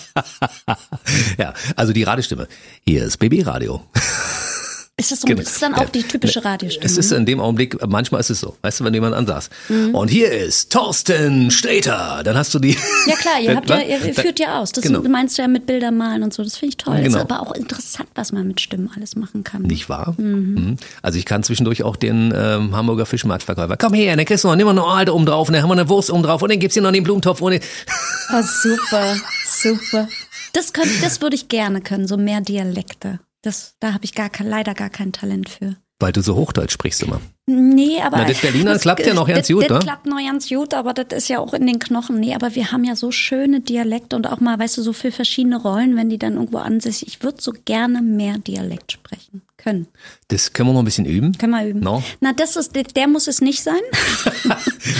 Ja, 1.38 1.52
also 1.76 1.92
die 1.92 2.02
Radestimme. 2.02 2.48
Hier 2.86 3.04
ist 3.04 3.18
BB 3.18 3.46
Radio. 3.46 3.84
Ist 4.96 5.10
das, 5.10 5.22
so, 5.22 5.26
das 5.26 5.46
ist 5.50 5.60
dann 5.60 5.74
auch 5.74 5.88
die 5.88 6.04
typische 6.04 6.44
Radiostimme? 6.44 6.86
Es 6.86 6.96
ist 6.96 7.10
in 7.10 7.26
dem 7.26 7.40
Augenblick, 7.40 7.84
manchmal 7.84 8.20
ist 8.20 8.30
es 8.30 8.38
so, 8.38 8.56
weißt 8.62 8.78
du, 8.78 8.84
wenn 8.84 8.94
jemand 8.94 9.16
ansaß. 9.16 9.50
Und 9.92 10.06
hier 10.08 10.30
ist 10.30 10.70
Thorsten 10.72 11.50
Sträter. 11.50 12.22
Dann 12.24 12.36
hast 12.36 12.54
du 12.54 12.60
die. 12.60 12.74
Mhm. 12.74 13.10
Ja 13.10 13.16
klar, 13.16 13.40
ihr 13.40 13.56
habt 13.56 13.68
ja, 13.68 13.80
ihr 13.80 14.14
führt 14.14 14.38
ja 14.38 14.60
aus. 14.60 14.70
Das 14.70 14.84
Genau. 14.84 15.02
meinst 15.02 15.36
du 15.36 15.42
ja 15.42 15.48
mit 15.48 15.66
Bildern 15.66 15.96
malen 15.96 16.22
und 16.22 16.32
so. 16.32 16.44
Das 16.44 16.56
finde 16.58 16.68
ich 16.70 16.76
toll. 16.76 17.00
Genau. 17.02 17.16
Ist 17.16 17.22
aber 17.22 17.40
auch 17.40 17.52
interessant, 17.56 18.08
was 18.14 18.30
man 18.30 18.46
mit 18.46 18.60
Stimmen 18.60 18.88
alles 18.96 19.16
machen 19.16 19.42
kann. 19.42 19.62
Nicht 19.62 19.88
wahr? 19.88 20.14
Mhm. 20.16 20.76
Also 21.02 21.18
ich 21.18 21.24
kann 21.24 21.42
zwischendurch 21.42 21.82
auch 21.82 21.96
den 21.96 22.32
ähm, 22.36 22.76
Hamburger 22.76 23.04
Fischmarktverkäufer. 23.06 23.76
Komm 23.76 23.94
her, 23.94 24.14
dann 24.16 24.24
kriegst 24.24 24.44
du 24.44 24.48
noch 24.48 24.54
nimm 24.54 24.66
mal 24.66 24.70
eine 24.78 24.84
Alte 24.84 25.12
oben 25.12 25.26
drauf, 25.26 25.48
und 25.48 25.54
dann 25.54 25.62
haben 25.64 25.70
wir 25.70 25.74
eine 25.74 25.88
Wurst 25.88 26.08
oben 26.12 26.22
drauf 26.22 26.40
und 26.40 26.50
dann 26.52 26.60
gibt's 26.60 26.74
hier 26.74 26.82
noch 26.84 26.92
den 26.92 27.02
Blumentopf 27.02 27.40
und 27.40 27.50
den 27.50 27.60
Oh, 28.32 28.42
super, 28.42 29.16
super. 29.60 30.08
Das 30.52 30.72
könnte, 30.72 30.90
das 31.02 31.20
würde 31.20 31.34
ich 31.34 31.48
gerne 31.48 31.80
können, 31.80 32.06
so 32.06 32.16
mehr 32.16 32.40
Dialekte. 32.40 33.18
Das, 33.44 33.76
da 33.78 33.92
habe 33.92 34.04
ich 34.04 34.14
gar 34.14 34.30
kein, 34.30 34.48
leider 34.48 34.74
gar 34.74 34.90
kein 34.90 35.12
Talent 35.12 35.50
für. 35.50 35.76
Weil 36.00 36.12
du 36.12 36.22
so 36.22 36.34
Hochdeutsch 36.34 36.72
sprichst 36.72 37.02
immer. 37.02 37.20
Nee, 37.46 38.00
aber. 38.00 38.18
Na, 38.18 38.24
das 38.24 38.40
Berliner 38.40 38.78
klappt 38.78 39.06
ja 39.06 39.14
noch 39.14 39.28
ganz 39.28 39.46
das, 39.46 39.54
gut, 39.54 39.70
das 39.70 39.70
ne? 39.70 39.78
klappt 39.80 40.06
noch 40.06 40.16
ganz 40.18 40.48
gut, 40.48 40.74
aber 40.74 40.94
das 40.94 41.06
ist 41.24 41.28
ja 41.28 41.38
auch 41.38 41.54
in 41.54 41.66
den 41.66 41.78
Knochen. 41.78 42.18
Nee, 42.18 42.34
aber 42.34 42.54
wir 42.54 42.72
haben 42.72 42.84
ja 42.84 42.96
so 42.96 43.12
schöne 43.12 43.60
Dialekte 43.60 44.16
und 44.16 44.26
auch 44.26 44.40
mal, 44.40 44.58
weißt 44.58 44.78
du, 44.78 44.82
so 44.82 44.92
für 44.92 45.12
verschiedene 45.12 45.60
Rollen, 45.60 45.94
wenn 45.96 46.08
die 46.08 46.18
dann 46.18 46.34
irgendwo 46.34 46.58
ansässig. 46.58 47.06
Ich 47.08 47.22
würde 47.22 47.40
so 47.40 47.52
gerne 47.64 48.02
mehr 48.02 48.38
Dialekt 48.38 48.92
sprechen 48.92 49.42
können. 49.64 49.88
Das 50.28 50.52
können 50.52 50.68
wir 50.68 50.72
noch 50.74 50.82
ein 50.82 50.84
bisschen 50.84 51.06
üben. 51.06 51.36
Können 51.38 51.52
wir 51.52 51.66
üben. 51.66 51.80
No. 51.80 52.02
Na, 52.20 52.32
das 52.32 52.56
ist, 52.56 52.72
der- 52.76 53.08
muss 53.08 53.26
es 53.28 53.40
nicht 53.40 53.62
sein. 53.62 53.80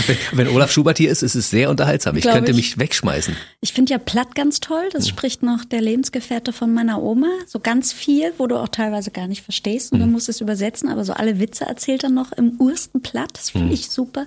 Wenn, 0.07 0.17
wenn 0.33 0.49
Olaf 0.49 0.71
Schubert 0.73 0.99
hier 0.99 1.11
ist, 1.11 1.23
ist 1.23 1.35
es 1.35 1.51
sehr 1.51 1.71
unterhaltsam. 1.71 2.17
Ich 2.17 2.23
Glaub 2.23 2.35
könnte 2.35 2.51
ich. 2.51 2.57
mich 2.57 2.79
wegschmeißen. 2.79 3.37
Ich 3.61 3.73
finde 3.73 3.93
ja 3.93 3.99
Platt 3.99 4.35
ganz 4.35 4.61
toll. 4.61 4.89
Das 4.93 5.09
spricht 5.09 5.43
noch 5.43 5.65
der 5.65 5.81
Lebensgefährte 5.81 6.53
von 6.53 6.73
meiner 6.73 7.03
Oma. 7.03 7.29
So 7.47 7.61
ganz 7.61 7.93
viel, 7.93 8.33
wo 8.39 8.47
du 8.47 8.57
auch 8.57 8.69
teilweise 8.69 9.11
gar 9.11 9.27
nicht 9.27 9.43
verstehst 9.43 9.93
und 9.93 10.01
du 10.01 10.07
musst 10.07 10.29
es 10.29 10.41
übersetzen, 10.41 10.89
aber 10.89 11.05
so 11.05 11.13
alle 11.15 11.39
Witze 11.41 11.65
erzählt 11.65 12.05
er 12.05 12.11
noch 12.11 12.33
im 12.33 12.57
ursten 12.61 13.03
Platt. 13.03 13.31
Das 13.35 13.51
finde 13.51 13.73
ich 13.75 13.91
super. 13.91 14.27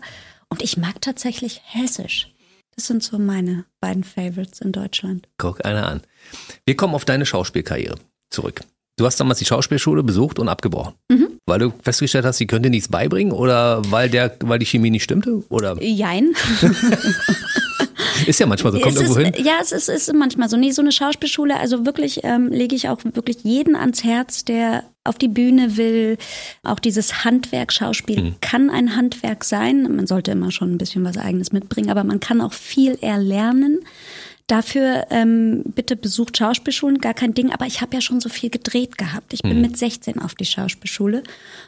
Und 0.49 0.61
ich 0.61 0.77
mag 0.77 1.01
tatsächlich 1.01 1.61
Hessisch. 1.65 2.33
Das 2.75 2.85
sind 2.87 3.01
so 3.03 3.17
meine 3.17 3.65
beiden 3.79 4.03
Favorites 4.03 4.61
in 4.61 4.71
Deutschland. 4.71 5.27
Guck 5.37 5.65
einer 5.65 5.87
an. 5.87 6.01
Wir 6.65 6.75
kommen 6.77 6.93
auf 6.93 7.05
deine 7.05 7.25
Schauspielkarriere 7.25 7.95
zurück. 8.29 8.61
Du 8.97 9.05
hast 9.05 9.19
damals 9.19 9.37
die 9.37 9.45
Schauspielschule 9.45 10.01
besucht 10.01 10.39
und 10.39 10.49
abgebrochen. 10.49 10.95
Mhm. 11.09 11.27
Weil 11.45 11.59
du 11.59 11.73
festgestellt 11.83 12.25
hast, 12.25 12.37
sie 12.37 12.47
könnte 12.47 12.71
nichts 12.71 12.87
beibringen 12.89 13.31
oder 13.31 13.81
weil 13.91 14.09
der, 14.09 14.35
weil 14.41 14.57
die 14.57 14.65
Chemie 14.65 14.89
nicht 14.89 15.03
stimmte? 15.03 15.43
Oder 15.49 15.81
Jein. 15.81 16.33
ist 18.25 18.39
ja 18.39 18.47
manchmal 18.47 18.73
so, 18.73 18.79
kommt 18.79 18.95
es 18.95 19.01
irgendwo 19.03 19.19
ist, 19.19 19.35
hin. 19.35 19.45
Ja, 19.45 19.59
es 19.61 19.71
ist, 19.71 19.87
ist 19.87 20.11
manchmal 20.13 20.49
so. 20.49 20.57
Nee, 20.57 20.71
so 20.71 20.81
eine 20.81 20.91
Schauspielschule, 20.91 21.55
also 21.57 21.85
wirklich 21.85 22.21
ähm, 22.23 22.47
lege 22.49 22.75
ich 22.75 22.89
auch 22.89 22.99
wirklich 23.03 23.43
jeden 23.43 23.75
ans 23.75 24.03
Herz, 24.03 24.43
der 24.45 24.83
auf 25.03 25.19
die 25.19 25.27
Bühne 25.29 25.77
will. 25.77 26.17
Auch 26.63 26.79
dieses 26.79 27.23
Handwerk, 27.23 27.71
Schauspiel 27.71 28.21
Mhm. 28.21 28.35
kann 28.41 28.69
ein 28.71 28.95
Handwerk 28.95 29.43
sein. 29.43 29.83
Man 29.95 30.07
sollte 30.07 30.31
immer 30.31 30.51
schon 30.51 30.73
ein 30.73 30.77
bisschen 30.79 31.05
was 31.05 31.17
Eigenes 31.17 31.51
mitbringen, 31.51 31.91
aber 31.91 32.03
man 32.03 32.19
kann 32.19 32.41
auch 32.41 32.53
viel 32.53 32.97
erlernen. 33.01 33.79
Dafür 34.47 35.07
ähm, 35.09 35.63
bitte 35.75 35.97
besucht 35.97 36.37
Schauspielschulen, 36.37 36.99
gar 36.99 37.13
kein 37.13 37.33
Ding. 37.33 37.51
Aber 37.51 37.65
ich 37.65 37.81
habe 37.81 37.93
ja 37.95 38.01
schon 38.01 38.21
so 38.21 38.29
viel 38.29 38.49
gedreht 38.49 38.97
gehabt. 38.97 39.33
Ich 39.33 39.43
Mhm. 39.43 39.49
bin 39.49 39.61
mit 39.61 39.77
16 39.77 40.19
auf 40.21 40.35
die 40.35 40.45
Schauspielschule 40.45 41.23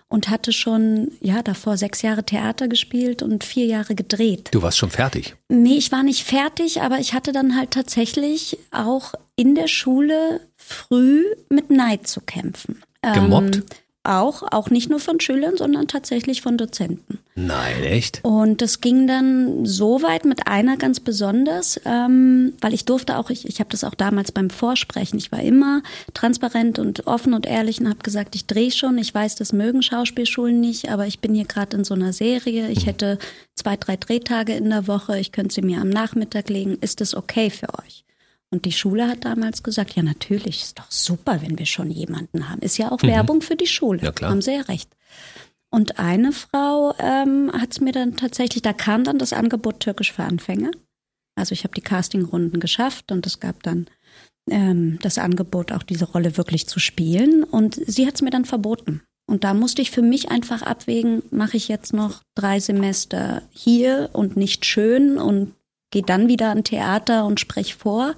und 0.07 0.29
hatte 0.29 0.53
schon, 0.53 1.11
ja, 1.19 1.41
davor 1.43 1.75
sechs 1.75 2.01
Jahre 2.01 2.23
Theater 2.23 2.69
gespielt 2.69 3.21
und 3.21 3.43
vier 3.43 3.65
Jahre 3.65 3.95
gedreht. 3.95 4.47
Du 4.51 4.61
warst 4.61 4.77
schon 4.77 4.91
fertig. 4.91 5.35
Nee, 5.49 5.75
ich 5.77 5.91
war 5.91 6.03
nicht 6.03 6.23
fertig, 6.23 6.81
aber 6.81 6.99
ich 6.99 7.13
hatte 7.13 7.33
dann 7.33 7.57
halt 7.57 7.71
tatsächlich 7.71 8.57
auch 8.71 9.13
in 9.35 9.55
der 9.55 9.67
Schule 9.67 10.39
früh 10.55 11.23
mit 11.49 11.69
Neid 11.69 12.07
zu 12.07 12.21
kämpfen. 12.21 12.81
Gemobbt? 13.01 13.55
Ähm, 13.57 13.63
auch, 14.03 14.43
auch 14.51 14.69
nicht 14.69 14.89
nur 14.89 14.99
von 14.99 15.19
Schülern, 15.19 15.57
sondern 15.57 15.87
tatsächlich 15.87 16.41
von 16.41 16.57
Dozenten. 16.57 17.19
Nein, 17.35 17.83
echt? 17.83 18.21
Und 18.23 18.61
das 18.61 18.81
ging 18.81 19.07
dann 19.07 19.65
so 19.65 20.01
weit 20.01 20.25
mit 20.25 20.47
einer 20.47 20.77
ganz 20.77 20.99
besonders, 20.99 21.79
ähm, 21.85 22.53
weil 22.61 22.73
ich 22.73 22.85
durfte 22.85 23.17
auch, 23.17 23.29
ich, 23.29 23.47
ich 23.47 23.59
habe 23.59 23.69
das 23.69 23.83
auch 23.83 23.93
damals 23.93 24.31
beim 24.31 24.49
Vorsprechen, 24.49 25.19
ich 25.19 25.31
war 25.31 25.41
immer 25.41 25.81
transparent 26.13 26.79
und 26.79 27.07
offen 27.07 27.33
und 27.33 27.45
ehrlich 27.45 27.79
und 27.81 27.89
habe 27.89 27.99
gesagt, 27.99 28.35
ich 28.35 28.45
drehe 28.45 28.71
schon, 28.71 28.97
ich 28.97 29.13
weiß, 29.13 29.35
das 29.35 29.53
mögen 29.53 29.81
Schauspielschulen 29.81 30.59
nicht, 30.59 30.89
aber 30.89 31.05
ich 31.05 31.19
bin 31.19 31.33
hier 31.33 31.45
gerade 31.45 31.75
in 31.77 31.83
so 31.83 31.93
einer 31.93 32.13
Serie, 32.13 32.69
ich 32.69 32.85
hätte 32.85 33.19
zwei, 33.55 33.75
drei 33.75 33.97
Drehtage 33.97 34.53
in 34.53 34.69
der 34.69 34.87
Woche, 34.87 35.19
ich 35.19 35.31
könnte 35.31 35.53
sie 35.53 35.61
mir 35.61 35.81
am 35.81 35.89
Nachmittag 35.89 36.49
legen, 36.49 36.77
ist 36.81 37.01
das 37.01 37.15
okay 37.15 37.49
für 37.49 37.69
euch? 37.79 38.05
Und 38.51 38.65
die 38.65 38.71
Schule 38.71 39.07
hat 39.07 39.25
damals 39.25 39.61
gesagt, 39.61 39.95
ja 39.95 40.01
natürlich, 40.01 40.63
ist 40.63 40.79
doch 40.79 40.89
super, 40.89 41.41
wenn 41.41 41.59
wir 41.59 41.67
schon 41.67 41.91
jemanden 41.91 42.49
haben. 42.49 42.61
Ist 42.61 42.77
ja 42.77 42.91
auch 42.91 43.01
Werbung 43.03 43.41
für 43.41 43.55
die 43.55 43.67
Schule. 43.67 44.01
Ja, 44.01 44.11
klar. 44.11 44.31
Haben 44.31 44.41
sie 44.41 44.55
ja 44.55 44.61
recht. 44.61 44.89
Und 45.69 45.99
eine 45.99 46.31
Frau 46.31 46.95
ähm, 46.97 47.51
hat 47.53 47.71
es 47.71 47.79
mir 47.79 47.91
dann 47.91 48.15
tatsächlich, 48.15 48.63
da 48.63 48.73
kam 48.73 49.03
dann 49.03 49.19
das 49.19 49.33
Angebot 49.33 49.79
Türkisch 49.81 50.11
für 50.11 50.23
Anfänger. 50.23 50.71
Also 51.35 51.53
ich 51.53 51.63
habe 51.63 51.75
die 51.75 51.81
Castingrunden 51.81 52.59
geschafft 52.59 53.11
und 53.11 53.25
es 53.27 53.39
gab 53.39 53.61
dann 53.61 53.85
ähm, 54.49 54.97
das 55.03 55.19
Angebot, 55.19 55.71
auch 55.71 55.83
diese 55.83 56.05
Rolle 56.05 56.35
wirklich 56.37 56.67
zu 56.67 56.79
spielen. 56.79 57.43
Und 57.43 57.75
sie 57.75 58.07
hat 58.07 58.15
es 58.15 58.23
mir 58.23 58.31
dann 58.31 58.45
verboten. 58.45 59.03
Und 59.27 59.43
da 59.43 59.53
musste 59.53 59.83
ich 59.83 59.91
für 59.91 60.01
mich 60.01 60.31
einfach 60.31 60.63
abwägen, 60.63 61.21
mache 61.29 61.55
ich 61.55 61.67
jetzt 61.67 61.93
noch 61.93 62.23
drei 62.33 62.59
Semester 62.59 63.43
hier 63.51 64.09
und 64.13 64.37
nicht 64.37 64.65
schön 64.65 65.19
und 65.19 65.53
gehe 65.91 66.01
dann 66.01 66.27
wieder 66.27 66.49
an 66.49 66.63
Theater 66.63 67.25
und 67.25 67.39
spreche 67.39 67.77
vor? 67.77 68.15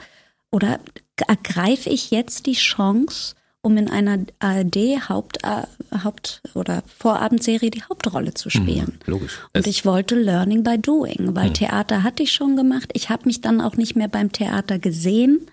Oder 0.52 0.80
ergreife 1.28 1.90
ich 1.90 2.12
jetzt 2.12 2.46
die 2.46 2.54
Chance, 2.54 3.36
um 3.62 3.78
in 3.78 3.90
einer 3.90 4.26
ARD 4.40 5.08
Haupt, 5.08 5.44
äh, 5.44 5.64
Haupt 6.04 6.42
oder 6.56 6.84
Vorabendserie 6.98 7.70
die 7.70 7.84
Hauptrolle 7.84 8.34
zu 8.34 8.50
spielen? 8.50 9.00
Logisch. 9.06 9.40
Und 9.56 9.68
ich 9.68 9.86
wollte 9.86 10.16
Learning 10.16 10.64
by 10.64 10.78
Doing, 10.78 11.36
weil 11.36 11.54
Theater 11.54 12.04
hatte 12.04 12.24
ich 12.24 12.34
schon 12.34 12.56
gemacht. 12.56 12.90
Ich 12.94 13.10
habe 13.10 13.26
mich 13.26 13.42
dann 13.42 13.62
auch 13.62 13.78
nicht 13.78 13.96
mehr 13.96 14.08
beim 14.08 14.32
Theater 14.32 14.80
gesehen. 14.80 15.48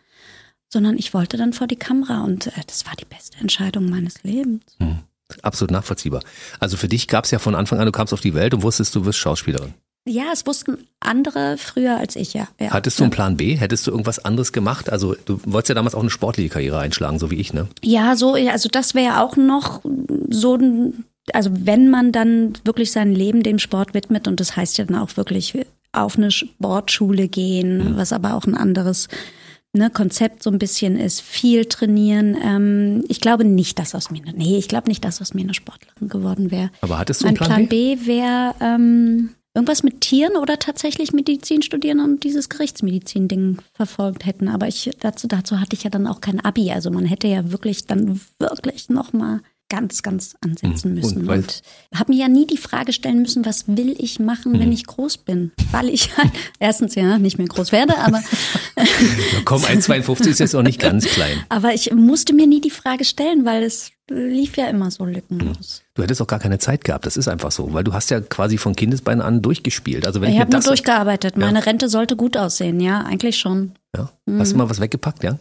sondern 0.70 0.98
ich 0.98 1.14
wollte 1.14 1.38
dann 1.38 1.54
vor 1.54 1.66
die 1.66 1.76
Kamera 1.76 2.24
und 2.24 2.48
äh, 2.48 2.50
das 2.66 2.84
war 2.84 2.94
die 2.94 3.06
beste 3.06 3.38
Entscheidung 3.38 3.88
meines 3.88 4.22
Lebens. 4.22 4.62
Hm. 4.78 4.98
Absolut 5.42 5.70
nachvollziehbar. 5.70 6.22
Also 6.58 6.76
für 6.76 6.88
dich 6.88 7.08
gab 7.08 7.24
es 7.24 7.30
ja 7.30 7.38
von 7.38 7.54
Anfang 7.54 7.78
an, 7.78 7.86
du 7.86 7.92
kamst 7.92 8.12
auf 8.12 8.20
die 8.20 8.34
Welt 8.34 8.54
und 8.54 8.62
wusstest, 8.62 8.94
du 8.94 9.04
wirst 9.04 9.18
Schauspielerin. 9.18 9.74
Ja, 10.08 10.24
es 10.32 10.46
wussten 10.46 10.78
andere 11.00 11.58
früher 11.58 11.98
als 11.98 12.16
ich, 12.16 12.32
ja. 12.32 12.48
ja. 12.58 12.70
Hattest 12.70 12.98
du 12.98 13.04
einen 13.04 13.10
Plan 13.10 13.36
B? 13.36 13.56
Hättest 13.56 13.86
du 13.86 13.90
irgendwas 13.90 14.18
anderes 14.24 14.52
gemacht? 14.52 14.90
Also 14.90 15.14
du 15.26 15.40
wolltest 15.44 15.68
ja 15.68 15.74
damals 15.74 15.94
auch 15.94 16.00
eine 16.00 16.10
sportliche 16.10 16.48
Karriere 16.48 16.78
einschlagen, 16.78 17.18
so 17.18 17.30
wie 17.30 17.36
ich, 17.36 17.52
ne? 17.52 17.68
Ja, 17.82 18.16
so, 18.16 18.32
also 18.32 18.68
das 18.68 18.94
wäre 18.94 19.20
auch 19.20 19.36
noch 19.36 19.82
so 20.30 20.56
ein, 20.56 21.04
also 21.32 21.50
wenn 21.52 21.90
man 21.90 22.12
dann 22.12 22.54
wirklich 22.64 22.90
sein 22.90 23.14
Leben 23.14 23.42
dem 23.42 23.58
Sport 23.58 23.92
widmet 23.92 24.26
und 24.26 24.40
das 24.40 24.56
heißt 24.56 24.78
ja 24.78 24.86
dann 24.86 24.96
auch 24.96 25.16
wirklich 25.16 25.54
auf 25.92 26.16
eine 26.16 26.30
Sportschule 26.30 27.28
gehen, 27.28 27.92
mhm. 27.92 27.96
was 27.96 28.12
aber 28.12 28.34
auch 28.34 28.44
ein 28.44 28.56
anderes 28.56 29.08
ne, 29.72 29.90
Konzept 29.90 30.42
so 30.42 30.50
ein 30.50 30.58
bisschen 30.58 30.96
ist, 30.96 31.20
viel 31.20 31.66
trainieren. 31.66 32.36
Ähm, 32.42 33.04
ich 33.08 33.20
glaube 33.20 33.44
nicht, 33.44 33.78
dass 33.78 33.94
aus 33.94 34.10
mir, 34.10 34.22
nee, 34.34 34.58
ich 34.58 34.68
glaube 34.68 34.88
nicht, 34.88 35.04
dass 35.04 35.20
aus 35.20 35.34
mir 35.34 35.42
eine 35.42 35.54
Sportlerin 35.54 36.08
geworden 36.08 36.50
wäre. 36.50 36.70
Aber 36.80 36.98
hattest 36.98 37.22
du 37.22 37.26
einen 37.26 37.36
Plan, 37.36 37.48
Plan 37.48 37.68
B? 37.68 37.96
B 37.96 38.06
wäre 38.06 38.54
ähm, 38.60 39.30
irgendwas 39.58 39.82
mit 39.82 40.00
Tieren 40.00 40.36
oder 40.36 40.58
tatsächlich 40.58 41.12
Medizin 41.12 41.62
studieren 41.62 42.00
und 42.00 42.22
dieses 42.22 42.48
Gerichtsmedizin-Ding 42.48 43.58
verfolgt 43.74 44.24
hätten. 44.24 44.48
Aber 44.48 44.68
ich 44.68 44.90
dazu, 45.00 45.26
dazu 45.26 45.60
hatte 45.60 45.74
ich 45.74 45.82
ja 45.82 45.90
dann 45.90 46.06
auch 46.06 46.20
kein 46.20 46.38
Abi. 46.38 46.70
Also 46.70 46.90
man 46.92 47.04
hätte 47.04 47.26
ja 47.26 47.50
wirklich 47.50 47.86
dann 47.86 48.20
wirklich 48.38 48.88
nochmal 48.88 49.40
ganz, 49.68 50.02
ganz 50.02 50.36
ansetzen 50.40 50.90
hm. 50.90 50.94
müssen. 50.94 51.28
Und, 51.28 51.28
und 51.28 51.62
habe 51.92 52.12
mir 52.12 52.20
ja 52.20 52.28
nie 52.28 52.46
die 52.46 52.56
Frage 52.56 52.92
stellen 52.92 53.20
müssen, 53.20 53.44
was 53.44 53.64
will 53.66 53.96
ich 53.98 54.18
machen, 54.18 54.52
mhm. 54.52 54.60
wenn 54.60 54.72
ich 54.72 54.86
groß 54.86 55.18
bin? 55.18 55.52
Weil 55.72 55.90
ich 55.90 56.16
halt 56.16 56.30
erstens 56.58 56.94
ja 56.94 57.18
nicht 57.18 57.36
mehr 57.36 57.48
groß 57.48 57.72
werde, 57.72 57.98
aber 57.98 58.22
ja, 58.76 58.84
komm, 59.44 59.62
1,52 59.64 60.28
ist 60.28 60.40
jetzt 60.40 60.54
auch 60.54 60.62
nicht 60.62 60.80
ganz 60.80 61.04
klein. 61.04 61.44
Aber 61.48 61.74
ich 61.74 61.92
musste 61.92 62.32
mir 62.32 62.46
nie 62.46 62.60
die 62.60 62.70
Frage 62.70 63.04
stellen, 63.04 63.44
weil 63.44 63.62
es 63.62 63.90
lief 64.08 64.56
ja 64.56 64.66
immer 64.68 64.90
so 64.90 65.04
lückenlos. 65.04 65.82
Du 65.94 66.02
hättest 66.02 66.20
auch 66.22 66.26
gar 66.26 66.38
keine 66.38 66.58
Zeit 66.58 66.84
gehabt, 66.84 67.06
das 67.06 67.16
ist 67.16 67.28
einfach 67.28 67.50
so, 67.50 67.72
weil 67.72 67.84
du 67.84 67.92
hast 67.92 68.10
ja 68.10 68.20
quasi 68.20 68.58
von 68.58 68.74
Kindesbeinen 68.74 69.22
an 69.22 69.42
durchgespielt. 69.42 70.06
Also 70.06 70.20
wenn 70.20 70.30
ich, 70.30 70.36
ich 70.36 70.40
habe 70.40 70.52
nur 70.52 70.60
durchgearbeitet. 70.60 71.36
Meine 71.36 71.58
ja. 71.58 71.64
Rente 71.64 71.88
sollte 71.88 72.16
gut 72.16 72.36
aussehen, 72.36 72.80
ja, 72.80 73.02
eigentlich 73.02 73.38
schon. 73.38 73.72
Ja. 73.96 74.10
Hast 74.38 74.52
du 74.52 74.54
mhm. 74.54 74.58
mal 74.58 74.70
was 74.70 74.80
weggepackt, 74.80 75.24
ja? 75.24 75.38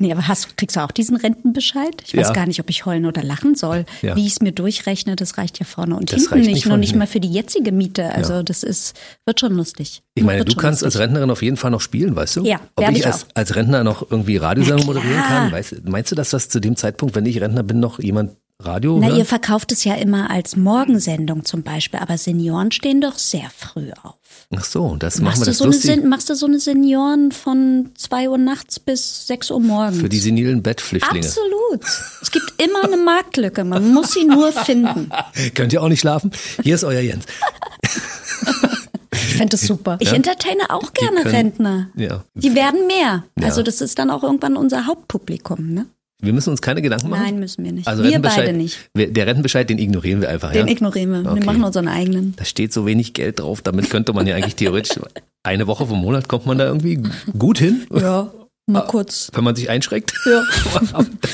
Nee, 0.00 0.12
aber 0.12 0.26
hast, 0.26 0.56
kriegst 0.56 0.76
du 0.76 0.80
auch 0.80 0.90
diesen 0.90 1.16
Rentenbescheid? 1.16 2.02
Ich 2.06 2.16
weiß 2.16 2.28
ja. 2.28 2.32
gar 2.32 2.46
nicht, 2.46 2.60
ob 2.60 2.70
ich 2.70 2.86
heulen 2.86 3.06
oder 3.06 3.22
lachen 3.22 3.54
soll. 3.54 3.84
Ja. 4.02 4.16
Wie 4.16 4.26
ich 4.26 4.32
es 4.32 4.40
mir 4.40 4.52
durchrechne, 4.52 5.16
das 5.16 5.38
reicht 5.38 5.58
ja 5.58 5.66
vorne 5.66 5.96
und 5.96 6.12
das 6.12 6.22
hinten 6.22 6.40
nicht, 6.40 6.54
nicht 6.54 6.66
nur 6.66 6.76
nicht 6.76 6.96
mal 6.96 7.06
für 7.06 7.20
die 7.20 7.30
jetzige 7.30 7.70
Miete. 7.72 8.12
Also 8.12 8.34
ja. 8.34 8.42
das 8.42 8.62
ist, 8.62 8.98
wird 9.26 9.38
schon 9.40 9.54
lustig. 9.54 10.02
Ich 10.14 10.24
meine, 10.24 10.44
du 10.44 10.54
kannst 10.56 10.82
lustig. 10.82 10.86
als 10.86 10.98
Rentnerin 10.98 11.30
auf 11.30 11.42
jeden 11.42 11.56
Fall 11.56 11.70
noch 11.70 11.80
spielen, 11.80 12.16
weißt 12.16 12.36
du? 12.36 12.44
Ja, 12.44 12.60
Ob 12.76 12.90
ich, 12.90 12.98
ich 12.98 13.06
als, 13.06 13.26
als, 13.34 13.54
Rentner 13.54 13.84
noch 13.84 14.10
irgendwie 14.10 14.36
Radiosendung 14.36 14.86
moderieren 14.86 15.22
kann? 15.22 15.52
Weißt, 15.52 15.88
meinst 15.88 16.10
du, 16.10 16.16
dass 16.16 16.30
das 16.30 16.48
zu 16.48 16.60
dem 16.60 16.76
Zeitpunkt, 16.76 17.14
wenn 17.14 17.26
ich 17.26 17.40
Rentner 17.40 17.62
bin, 17.62 17.80
noch 17.80 17.98
jemand 17.98 18.32
Radio? 18.64 18.98
Na, 19.00 19.16
ihr 19.16 19.24
verkauft 19.24 19.72
es 19.72 19.84
ja 19.84 19.94
immer 19.94 20.30
als 20.30 20.56
Morgensendung 20.56 21.44
zum 21.44 21.62
Beispiel, 21.62 22.00
aber 22.00 22.18
Senioren 22.18 22.70
stehen 22.72 23.00
doch 23.00 23.18
sehr 23.18 23.50
früh 23.56 23.90
auf. 24.02 24.14
Ach 24.54 24.64
so, 24.64 24.96
das 24.96 25.20
machst 25.20 25.38
machen 25.38 25.40
wir 25.42 25.46
das 25.46 25.58
so 25.58 25.66
lustig. 25.66 25.90
Eine, 25.90 26.06
machst 26.06 26.28
du 26.28 26.34
so 26.34 26.46
eine 26.46 26.58
Senioren 26.58 27.32
von 27.32 27.90
zwei 27.96 28.28
Uhr 28.28 28.38
nachts 28.38 28.80
bis 28.80 29.26
sechs 29.26 29.50
Uhr 29.50 29.60
morgens? 29.60 30.00
Für 30.00 30.08
die 30.08 30.18
senilen 30.18 30.62
Bettflüchtlinge. 30.62 31.26
Absolut. 31.26 31.84
Es 32.20 32.30
gibt 32.30 32.54
immer 32.58 32.84
eine 32.84 32.96
Marktlücke, 32.96 33.64
man 33.64 33.92
muss 33.92 34.12
sie 34.12 34.24
nur 34.24 34.52
finden. 34.52 35.10
Könnt 35.54 35.72
ihr 35.72 35.82
auch 35.82 35.88
nicht 35.88 36.00
schlafen? 36.00 36.30
Hier 36.62 36.74
ist 36.74 36.84
euer 36.84 37.00
Jens. 37.00 37.24
Ich 39.12 39.36
fände 39.36 39.50
das 39.50 39.62
super. 39.62 39.96
Ich 40.00 40.08
ja? 40.08 40.14
entertaine 40.14 40.70
auch 40.70 40.92
gerne 40.92 41.22
können, 41.22 41.34
Rentner. 41.34 41.88
Ja. 41.96 42.24
Die 42.34 42.54
werden 42.54 42.86
mehr. 42.86 43.24
Ja. 43.38 43.46
Also 43.46 43.62
das 43.62 43.80
ist 43.80 43.98
dann 43.98 44.10
auch 44.10 44.22
irgendwann 44.22 44.56
unser 44.56 44.86
Hauptpublikum, 44.86 45.72
ne? 45.72 45.86
Wir 46.20 46.32
müssen 46.32 46.50
uns 46.50 46.60
keine 46.60 46.82
Gedanken 46.82 47.08
machen? 47.08 47.22
Nein, 47.22 47.38
müssen 47.38 47.64
wir 47.64 47.72
nicht. 47.72 47.88
Also 47.88 48.04
wir 48.04 48.20
beide 48.20 48.52
nicht. 48.52 48.90
Der 48.94 49.26
Rentenbescheid, 49.26 49.68
den 49.68 49.78
ignorieren 49.78 50.20
wir 50.20 50.28
einfach. 50.28 50.52
Den 50.52 50.66
ja? 50.66 50.72
ignorieren 50.72 51.12
wir. 51.12 51.30
Okay. 51.30 51.40
Wir 51.40 51.46
machen 51.46 51.64
unseren 51.64 51.88
eigenen. 51.88 52.34
Da 52.36 52.44
steht 52.44 52.72
so 52.72 52.86
wenig 52.86 53.14
Geld 53.14 53.40
drauf. 53.40 53.62
Damit 53.62 53.90
könnte 53.90 54.12
man 54.12 54.26
ja 54.26 54.36
eigentlich 54.36 54.56
theoretisch 54.56 54.98
eine 55.42 55.66
Woche 55.66 55.86
vom 55.86 56.00
Monat 56.00 56.28
kommt 56.28 56.46
man 56.46 56.58
da 56.58 56.66
irgendwie 56.66 57.02
gut 57.38 57.58
hin. 57.58 57.86
Ja. 57.92 58.30
Mal 58.66 58.82
kurz. 58.82 59.30
Wenn 59.34 59.44
man 59.44 59.56
sich 59.56 59.68
einschränkt. 59.68 60.12
Ja. 60.26 60.44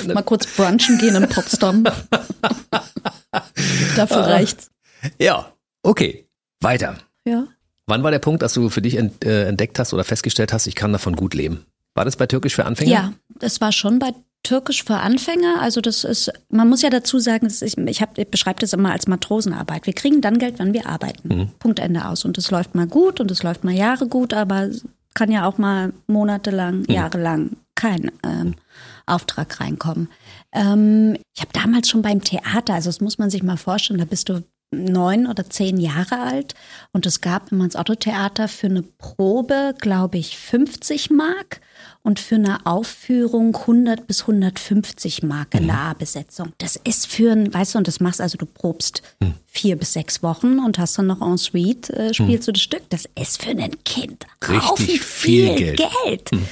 mal 0.14 0.22
kurz 0.22 0.46
brunchen 0.46 0.98
gehen 0.98 1.16
in 1.16 1.28
Potsdam. 1.28 1.84
Dafür 3.96 4.16
ah. 4.16 4.26
reicht's. 4.26 4.70
Ja. 5.18 5.52
Okay. 5.82 6.26
Weiter. 6.60 6.96
Ja. 7.26 7.46
Wann 7.86 8.02
war 8.02 8.10
der 8.10 8.20
Punkt, 8.20 8.42
dass 8.42 8.54
du 8.54 8.70
für 8.70 8.82
dich 8.82 8.96
äh, 8.96 9.48
entdeckt 9.48 9.78
hast 9.78 9.92
oder 9.92 10.04
festgestellt 10.04 10.52
hast, 10.52 10.66
ich 10.66 10.74
kann 10.74 10.92
davon 10.92 11.14
gut 11.14 11.34
leben? 11.34 11.66
War 11.94 12.04
das 12.04 12.16
bei 12.16 12.26
Türkisch 12.26 12.54
für 12.54 12.64
Anfänger? 12.64 12.90
Ja, 12.90 13.12
das 13.38 13.60
war 13.60 13.72
schon 13.72 13.98
bei 13.98 14.12
Türkisch 14.42 14.84
für 14.84 14.96
Anfänger. 14.96 15.60
Also 15.60 15.80
das 15.80 16.04
ist, 16.04 16.32
man 16.50 16.68
muss 16.68 16.82
ja 16.82 16.90
dazu 16.90 17.18
sagen, 17.18 17.46
ich, 17.46 17.76
ich, 17.76 18.02
ich 18.16 18.28
beschreibe 18.28 18.60
das 18.60 18.72
immer 18.72 18.92
als 18.92 19.06
Matrosenarbeit. 19.06 19.86
Wir 19.86 19.92
kriegen 19.92 20.20
dann 20.20 20.38
Geld, 20.38 20.58
wenn 20.58 20.72
wir 20.72 20.86
arbeiten. 20.86 21.28
Mhm. 21.28 21.48
Punkt 21.58 21.78
Ende 21.78 22.06
aus. 22.06 22.24
Und 22.24 22.38
es 22.38 22.50
läuft 22.50 22.74
mal 22.74 22.86
gut 22.86 23.20
und 23.20 23.30
es 23.30 23.42
läuft 23.42 23.64
mal 23.64 23.74
Jahre 23.74 24.06
gut, 24.06 24.34
aber 24.34 24.70
kann 25.14 25.32
ja 25.32 25.48
auch 25.48 25.58
mal 25.58 25.92
monatelang, 26.06 26.80
mhm. 26.80 26.86
jahrelang 26.88 27.50
kein 27.74 28.10
ähm, 28.22 28.54
Auftrag 29.06 29.60
reinkommen. 29.60 30.08
Ähm, 30.52 31.16
ich 31.34 31.40
habe 31.40 31.52
damals 31.52 31.88
schon 31.88 32.02
beim 32.02 32.22
Theater, 32.22 32.74
also 32.74 32.88
das 32.88 33.00
muss 33.00 33.18
man 33.18 33.30
sich 33.30 33.42
mal 33.42 33.56
vorstellen, 33.56 33.98
da 33.98 34.04
bist 34.04 34.28
du 34.28 34.42
neun 34.72 35.26
oder 35.26 35.48
zehn 35.48 35.78
Jahre 35.78 36.20
alt 36.20 36.54
und 36.92 37.06
es 37.06 37.20
gab 37.20 37.52
immer 37.52 37.64
ins 37.64 37.76
Otto-Theater 37.76 38.48
für 38.48 38.66
eine 38.66 38.82
Probe, 38.82 39.74
glaube 39.78 40.18
ich, 40.18 40.36
50 40.38 41.10
Mark 41.10 41.60
und 42.06 42.20
für 42.20 42.36
eine 42.36 42.64
Aufführung 42.66 43.56
100 43.56 44.06
bis 44.06 44.20
150 44.20 45.24
Mark 45.24 45.54
in 45.54 45.66
der 45.66 45.76
A-Besetzung. 45.76 46.52
Das 46.58 46.76
ist 46.76 47.08
für 47.08 47.32
ein, 47.32 47.52
weißt 47.52 47.74
du, 47.74 47.78
und 47.78 47.88
das 47.88 47.98
machst 47.98 48.20
also, 48.20 48.38
du 48.38 48.46
probst 48.46 49.02
mhm. 49.18 49.34
vier 49.48 49.74
bis 49.74 49.94
sechs 49.94 50.22
Wochen 50.22 50.60
und 50.60 50.78
hast 50.78 50.96
dann 50.98 51.08
noch 51.08 51.20
en 51.20 51.36
suite, 51.36 51.90
äh, 51.90 52.14
spielst 52.14 52.42
mhm. 52.44 52.46
du 52.46 52.52
das 52.52 52.62
Stück. 52.62 52.82
Das 52.90 53.08
ist 53.20 53.42
für 53.42 53.50
ein 53.50 53.82
Kind 53.82 54.24
richtig 54.48 55.02
viel, 55.02 55.56
Geld. 55.56 55.82
Geld. 56.04 56.30
Mhm. 56.30 56.46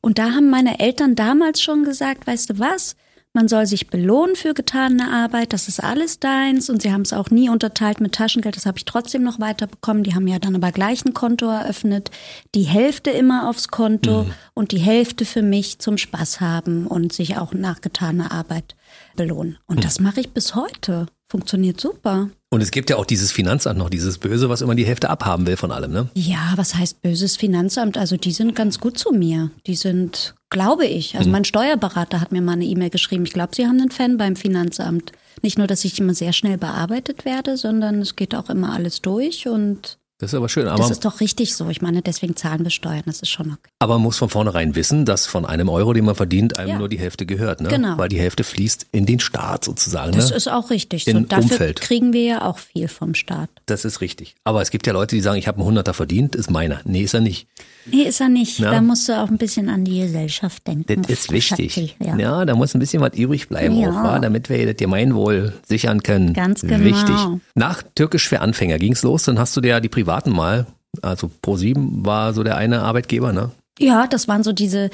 Und 0.00 0.20
da 0.20 0.30
haben 0.30 0.48
meine 0.48 0.78
Eltern 0.78 1.16
damals 1.16 1.60
schon 1.60 1.82
gesagt, 1.82 2.28
weißt 2.28 2.50
du 2.50 2.60
was, 2.60 2.94
man 3.34 3.48
soll 3.48 3.66
sich 3.66 3.88
belohnen 3.88 4.36
für 4.36 4.54
getane 4.54 5.10
Arbeit, 5.10 5.52
das 5.52 5.66
ist 5.66 5.82
alles 5.82 6.20
deins. 6.20 6.70
Und 6.70 6.82
sie 6.82 6.92
haben 6.92 7.02
es 7.02 7.12
auch 7.12 7.30
nie 7.30 7.50
unterteilt 7.50 8.00
mit 8.00 8.14
Taschengeld, 8.14 8.56
das 8.56 8.64
habe 8.64 8.78
ich 8.78 8.84
trotzdem 8.84 9.24
noch 9.24 9.40
weiterbekommen. 9.40 10.04
Die 10.04 10.14
haben 10.14 10.28
ja 10.28 10.38
dann 10.38 10.54
aber 10.54 10.70
gleich 10.70 11.04
ein 11.04 11.14
Konto 11.14 11.46
eröffnet. 11.46 12.10
Die 12.54 12.62
Hälfte 12.62 13.10
immer 13.10 13.50
aufs 13.50 13.68
Konto 13.68 14.22
mhm. 14.22 14.34
und 14.54 14.70
die 14.70 14.78
Hälfte 14.78 15.24
für 15.24 15.42
mich 15.42 15.80
zum 15.80 15.98
Spaß 15.98 16.40
haben 16.40 16.86
und 16.86 17.12
sich 17.12 17.36
auch 17.36 17.52
nach 17.52 17.80
getaner 17.80 18.30
Arbeit 18.30 18.76
belohnen. 19.16 19.58
Und 19.66 19.78
mhm. 19.78 19.82
das 19.82 19.98
mache 19.98 20.20
ich 20.20 20.30
bis 20.30 20.54
heute. 20.54 21.06
Funktioniert 21.28 21.80
super. 21.80 22.28
Und 22.50 22.60
es 22.60 22.70
gibt 22.70 22.90
ja 22.90 22.96
auch 22.96 23.06
dieses 23.06 23.32
Finanzamt 23.32 23.78
noch, 23.78 23.90
dieses 23.90 24.18
Böse, 24.18 24.48
was 24.48 24.60
immer 24.60 24.76
die 24.76 24.86
Hälfte 24.86 25.10
abhaben 25.10 25.44
will 25.48 25.56
von 25.56 25.72
allem, 25.72 25.90
ne? 25.90 26.08
Ja, 26.14 26.52
was 26.54 26.76
heißt 26.76 27.02
böses 27.02 27.36
Finanzamt? 27.36 27.98
Also 27.98 28.16
die 28.16 28.30
sind 28.30 28.54
ganz 28.54 28.78
gut 28.78 28.96
zu 28.96 29.10
mir. 29.10 29.50
Die 29.66 29.74
sind, 29.74 30.36
glaube 30.54 30.86
ich. 30.86 31.16
Also 31.16 31.28
mhm. 31.28 31.32
mein 31.32 31.44
Steuerberater 31.44 32.20
hat 32.20 32.32
mir 32.32 32.40
mal 32.40 32.52
eine 32.52 32.64
E-Mail 32.64 32.90
geschrieben. 32.90 33.24
Ich 33.24 33.32
glaube, 33.32 33.54
sie 33.54 33.66
haben 33.66 33.80
einen 33.80 33.90
Fan 33.90 34.16
beim 34.16 34.36
Finanzamt. 34.36 35.10
Nicht 35.42 35.58
nur, 35.58 35.66
dass 35.66 35.84
ich 35.84 35.98
immer 35.98 36.14
sehr 36.14 36.32
schnell 36.32 36.56
bearbeitet 36.56 37.24
werde, 37.24 37.56
sondern 37.56 38.00
es 38.00 38.14
geht 38.14 38.34
auch 38.34 38.48
immer 38.48 38.72
alles 38.72 39.02
durch 39.02 39.48
und 39.48 39.98
das 40.24 40.32
ist 40.32 40.38
aber 40.38 40.48
schön. 40.48 40.66
Aber 40.68 40.78
das 40.78 40.90
ist 40.90 41.04
doch 41.04 41.20
richtig 41.20 41.54
so. 41.54 41.68
Ich 41.68 41.82
meine, 41.82 42.00
deswegen 42.00 42.34
zahlen 42.34 42.64
wir 42.64 42.70
Steuern. 42.70 43.02
Das 43.04 43.20
ist 43.20 43.28
schon 43.28 43.48
okay. 43.48 43.70
Aber 43.78 43.94
man 43.94 44.04
muss 44.04 44.16
von 44.16 44.30
vornherein 44.30 44.74
wissen, 44.74 45.04
dass 45.04 45.26
von 45.26 45.44
einem 45.44 45.68
Euro, 45.68 45.92
den 45.92 46.06
man 46.06 46.14
verdient, 46.14 46.58
einem 46.58 46.70
ja. 46.70 46.78
nur 46.78 46.88
die 46.88 46.98
Hälfte 46.98 47.26
gehört. 47.26 47.60
Ne? 47.60 47.68
Genau. 47.68 47.98
Weil 47.98 48.08
die 48.08 48.18
Hälfte 48.18 48.42
fließt 48.42 48.86
in 48.92 49.04
den 49.04 49.20
Staat 49.20 49.64
sozusagen. 49.64 50.12
Das 50.12 50.30
ne? 50.30 50.36
ist 50.36 50.48
auch 50.48 50.70
richtig. 50.70 51.06
In 51.06 51.18
so. 51.18 51.24
Dafür 51.24 51.42
Umfeld. 51.42 51.80
kriegen 51.82 52.12
wir 52.12 52.22
ja 52.24 52.42
auch 52.42 52.58
viel 52.58 52.88
vom 52.88 53.14
Staat. 53.14 53.50
Das 53.66 53.84
ist 53.84 54.00
richtig. 54.00 54.34
Aber 54.44 54.62
es 54.62 54.70
gibt 54.70 54.86
ja 54.86 54.94
Leute, 54.94 55.14
die 55.14 55.20
sagen, 55.20 55.38
ich 55.38 55.46
habe 55.46 55.58
einen 55.58 55.66
Hunderter 55.66 55.92
verdient, 55.92 56.34
ist 56.34 56.50
meiner. 56.50 56.80
Nee, 56.84 57.02
ist 57.02 57.14
er 57.14 57.20
nicht. 57.20 57.46
Nee, 57.86 58.04
ist 58.04 58.20
er 58.20 58.28
nicht. 58.28 58.60
Na? 58.60 58.70
Da 58.70 58.80
musst 58.80 59.08
du 59.08 59.12
auch 59.20 59.28
ein 59.28 59.36
bisschen 59.36 59.68
an 59.68 59.84
die 59.84 60.00
Gesellschaft 60.00 60.66
denken. 60.66 61.02
Das 61.02 61.10
ist 61.10 61.32
wichtig. 61.32 61.96
ja. 62.00 62.16
ja. 62.16 62.44
da 62.44 62.54
muss 62.54 62.74
ein 62.74 62.78
bisschen 62.78 63.02
was 63.02 63.14
übrig 63.14 63.48
bleiben, 63.48 63.76
ja. 63.76 63.90
auch, 63.90 64.20
damit 64.20 64.48
wir 64.48 64.66
das 64.66 64.76
Gemeinwohl 64.76 65.52
sichern 65.66 66.02
können. 66.02 66.32
Ganz 66.32 66.62
genau. 66.62 66.82
Wichtig. 66.82 67.16
Nach 67.54 67.82
Türkisch 67.94 68.28
für 68.28 68.40
Anfänger 68.40 68.78
ging 68.78 68.92
es 68.92 69.02
los, 69.02 69.24
dann 69.24 69.38
hast 69.38 69.56
du 69.56 69.60
dir 69.60 69.68
ja 69.68 69.80
die 69.80 69.88
privaten 70.14 70.30
mal 70.30 70.66
also 71.02 71.30
Pro7 71.44 72.04
war 72.04 72.34
so 72.34 72.42
der 72.42 72.56
eine 72.56 72.82
Arbeitgeber, 72.82 73.32
ne? 73.32 73.50
Ja, 73.78 74.06
das 74.06 74.28
waren 74.28 74.44
so 74.44 74.52
diese, 74.52 74.90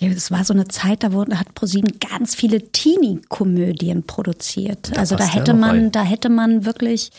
das 0.00 0.30
war 0.30 0.44
so 0.44 0.54
eine 0.54 0.68
Zeit, 0.68 1.02
da 1.02 1.12
wurde, 1.12 1.38
hat 1.38 1.54
ProSieben 1.54 1.98
ganz 2.00 2.34
viele 2.34 2.72
Teenie-Komödien 2.72 4.04
produziert. 4.04 4.92
Da 4.94 5.00
also 5.00 5.16
da 5.16 5.24
hätte 5.24 5.52
man, 5.52 5.70
rein. 5.70 5.92
da 5.92 6.02
hätte 6.02 6.30
man 6.30 6.64
wirklich, 6.64 7.10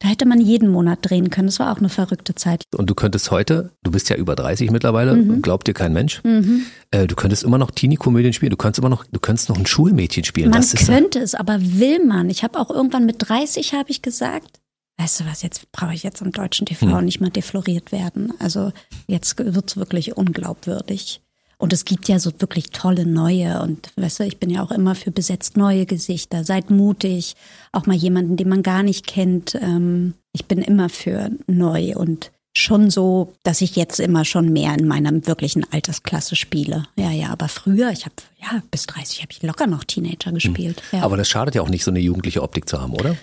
da 0.00 0.08
hätte 0.08 0.26
man 0.26 0.40
jeden 0.40 0.68
Monat 0.68 0.98
drehen 1.02 1.30
können. 1.30 1.46
Das 1.46 1.60
war 1.60 1.70
auch 1.70 1.78
eine 1.78 1.88
verrückte 1.88 2.34
Zeit. 2.34 2.64
Und 2.74 2.90
du 2.90 2.96
könntest 2.96 3.30
heute, 3.30 3.70
du 3.84 3.92
bist 3.92 4.08
ja 4.08 4.16
über 4.16 4.34
30 4.34 4.72
mittlerweile, 4.72 5.14
mhm. 5.14 5.40
glaubt 5.40 5.68
dir 5.68 5.74
kein 5.74 5.92
Mensch, 5.92 6.20
mhm. 6.24 6.62
äh, 6.90 7.06
du 7.06 7.14
könntest 7.14 7.44
immer 7.44 7.58
noch 7.58 7.70
Teenie-Komödien 7.70 8.32
spielen. 8.32 8.50
Du 8.50 8.56
könntest 8.56 8.80
immer 8.80 8.88
noch, 8.88 9.04
du 9.04 9.20
könntest 9.20 9.48
noch 9.48 9.58
ein 9.58 9.66
Schulmädchen 9.66 10.24
spielen. 10.24 10.50
Man 10.50 10.66
könnte 10.66 11.20
es, 11.20 11.36
aber 11.36 11.58
will 11.60 12.04
man. 12.04 12.28
Ich 12.28 12.42
habe 12.42 12.58
auch 12.58 12.70
irgendwann 12.70 13.06
mit 13.06 13.16
30 13.20 13.74
habe 13.74 13.90
ich 13.90 14.02
gesagt, 14.02 14.59
weißt 15.00 15.20
du 15.20 15.26
was, 15.26 15.42
jetzt 15.42 15.72
brauche 15.72 15.94
ich 15.94 16.02
jetzt 16.02 16.22
am 16.22 16.30
deutschen 16.30 16.66
TV 16.66 16.86
hm. 16.86 17.04
nicht 17.04 17.20
mehr 17.20 17.30
defloriert 17.30 17.90
werden. 17.90 18.32
Also 18.38 18.72
jetzt 19.06 19.38
wird 19.38 19.70
es 19.70 19.76
wirklich 19.76 20.16
unglaubwürdig. 20.16 21.20
Und 21.56 21.74
es 21.74 21.84
gibt 21.84 22.08
ja 22.08 22.18
so 22.18 22.32
wirklich 22.38 22.70
tolle 22.70 23.04
neue. 23.04 23.60
Und 23.60 23.92
weißt 23.96 24.20
du, 24.20 24.24
ich 24.24 24.38
bin 24.38 24.48
ja 24.48 24.62
auch 24.62 24.70
immer 24.70 24.94
für 24.94 25.10
besetzt 25.10 25.56
neue 25.56 25.84
Gesichter. 25.84 26.42
Seid 26.42 26.70
mutig. 26.70 27.36
Auch 27.72 27.86
mal 27.86 27.96
jemanden, 27.96 28.36
den 28.36 28.48
man 28.48 28.62
gar 28.62 28.82
nicht 28.82 29.06
kennt. 29.06 29.54
Ähm, 29.56 30.14
ich 30.32 30.46
bin 30.46 30.58
immer 30.58 30.88
für 30.88 31.30
neu 31.46 31.94
und 31.96 32.30
schon 32.56 32.90
so, 32.90 33.34
dass 33.42 33.60
ich 33.60 33.76
jetzt 33.76 34.00
immer 34.00 34.24
schon 34.24 34.52
mehr 34.52 34.74
in 34.74 34.88
meiner 34.88 35.26
wirklichen 35.26 35.70
Altersklasse 35.70 36.34
spiele. 36.34 36.86
Ja, 36.96 37.10
ja, 37.10 37.28
aber 37.28 37.48
früher, 37.48 37.90
ich 37.90 38.06
habe 38.06 38.14
ja 38.40 38.62
bis 38.70 38.86
30 38.86 39.22
habe 39.22 39.32
ich 39.32 39.42
locker 39.42 39.66
noch 39.66 39.84
Teenager 39.84 40.32
gespielt. 40.32 40.82
Ja. 40.92 41.02
Aber 41.02 41.16
das 41.16 41.28
schadet 41.28 41.54
ja 41.54 41.62
auch 41.62 41.68
nicht, 41.68 41.84
so 41.84 41.90
eine 41.90 42.00
jugendliche 42.00 42.42
Optik 42.42 42.68
zu 42.68 42.80
haben, 42.80 42.94
oder? 42.94 43.16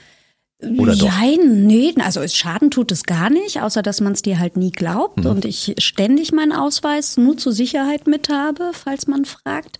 Oder 0.61 0.95
doch? 0.95 1.07
Nein, 1.07 1.67
nee, 1.67 1.93
also 1.99 2.21
es 2.21 2.35
Schaden 2.35 2.71
tut 2.71 2.91
es 2.91 3.03
gar 3.03 3.29
nicht, 3.29 3.61
außer 3.61 3.83
dass 3.83 4.01
man 4.01 4.13
es 4.13 4.23
dir 4.23 4.39
halt 4.39 4.57
nie 4.57 4.71
glaubt 4.71 5.23
und 5.25 5.45
ich 5.45 5.75
ständig 5.77 6.31
meinen 6.31 6.51
Ausweis 6.51 7.17
nur 7.17 7.37
zur 7.37 7.51
Sicherheit 7.53 8.07
mit 8.07 8.29
habe, 8.29 8.71
falls 8.73 9.05
man 9.07 9.25
fragt. 9.25 9.77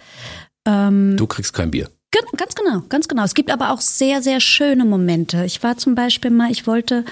Du 0.66 1.28
kriegst 1.28 1.54
kein 1.54 1.72
Bier. 1.72 1.90
Ganz 2.36 2.56
genau, 2.56 2.84
ganz 2.90 3.08
genau. 3.08 3.24
Es 3.24 3.34
gibt 3.34 3.52
aber 3.52 3.72
auch 3.72 3.82
sehr, 3.82 4.22
sehr 4.22 4.40
schöne 4.40 4.86
Momente. 4.86 5.46
Ich 5.46 5.64
war 5.64 5.78
zum 5.78 5.96
Beispiel 5.96 6.30
mal, 6.32 6.52
ich 6.52 6.68
wollte 6.68 7.06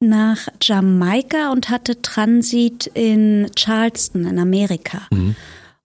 nach 0.00 0.48
Jamaika 0.62 1.52
und 1.52 1.68
hatte 1.68 2.00
Transit 2.00 2.86
in 2.94 3.50
Charleston 3.54 4.24
in 4.24 4.38
Amerika. 4.38 5.02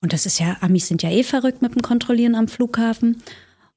Und 0.01 0.13
das 0.13 0.25
ist 0.25 0.39
ja, 0.39 0.55
Amis 0.61 0.87
sind 0.87 1.03
ja 1.03 1.09
eh 1.09 1.23
verrückt 1.23 1.61
mit 1.61 1.75
dem 1.75 1.81
Kontrollieren 1.81 2.35
am 2.35 2.47
Flughafen. 2.47 3.21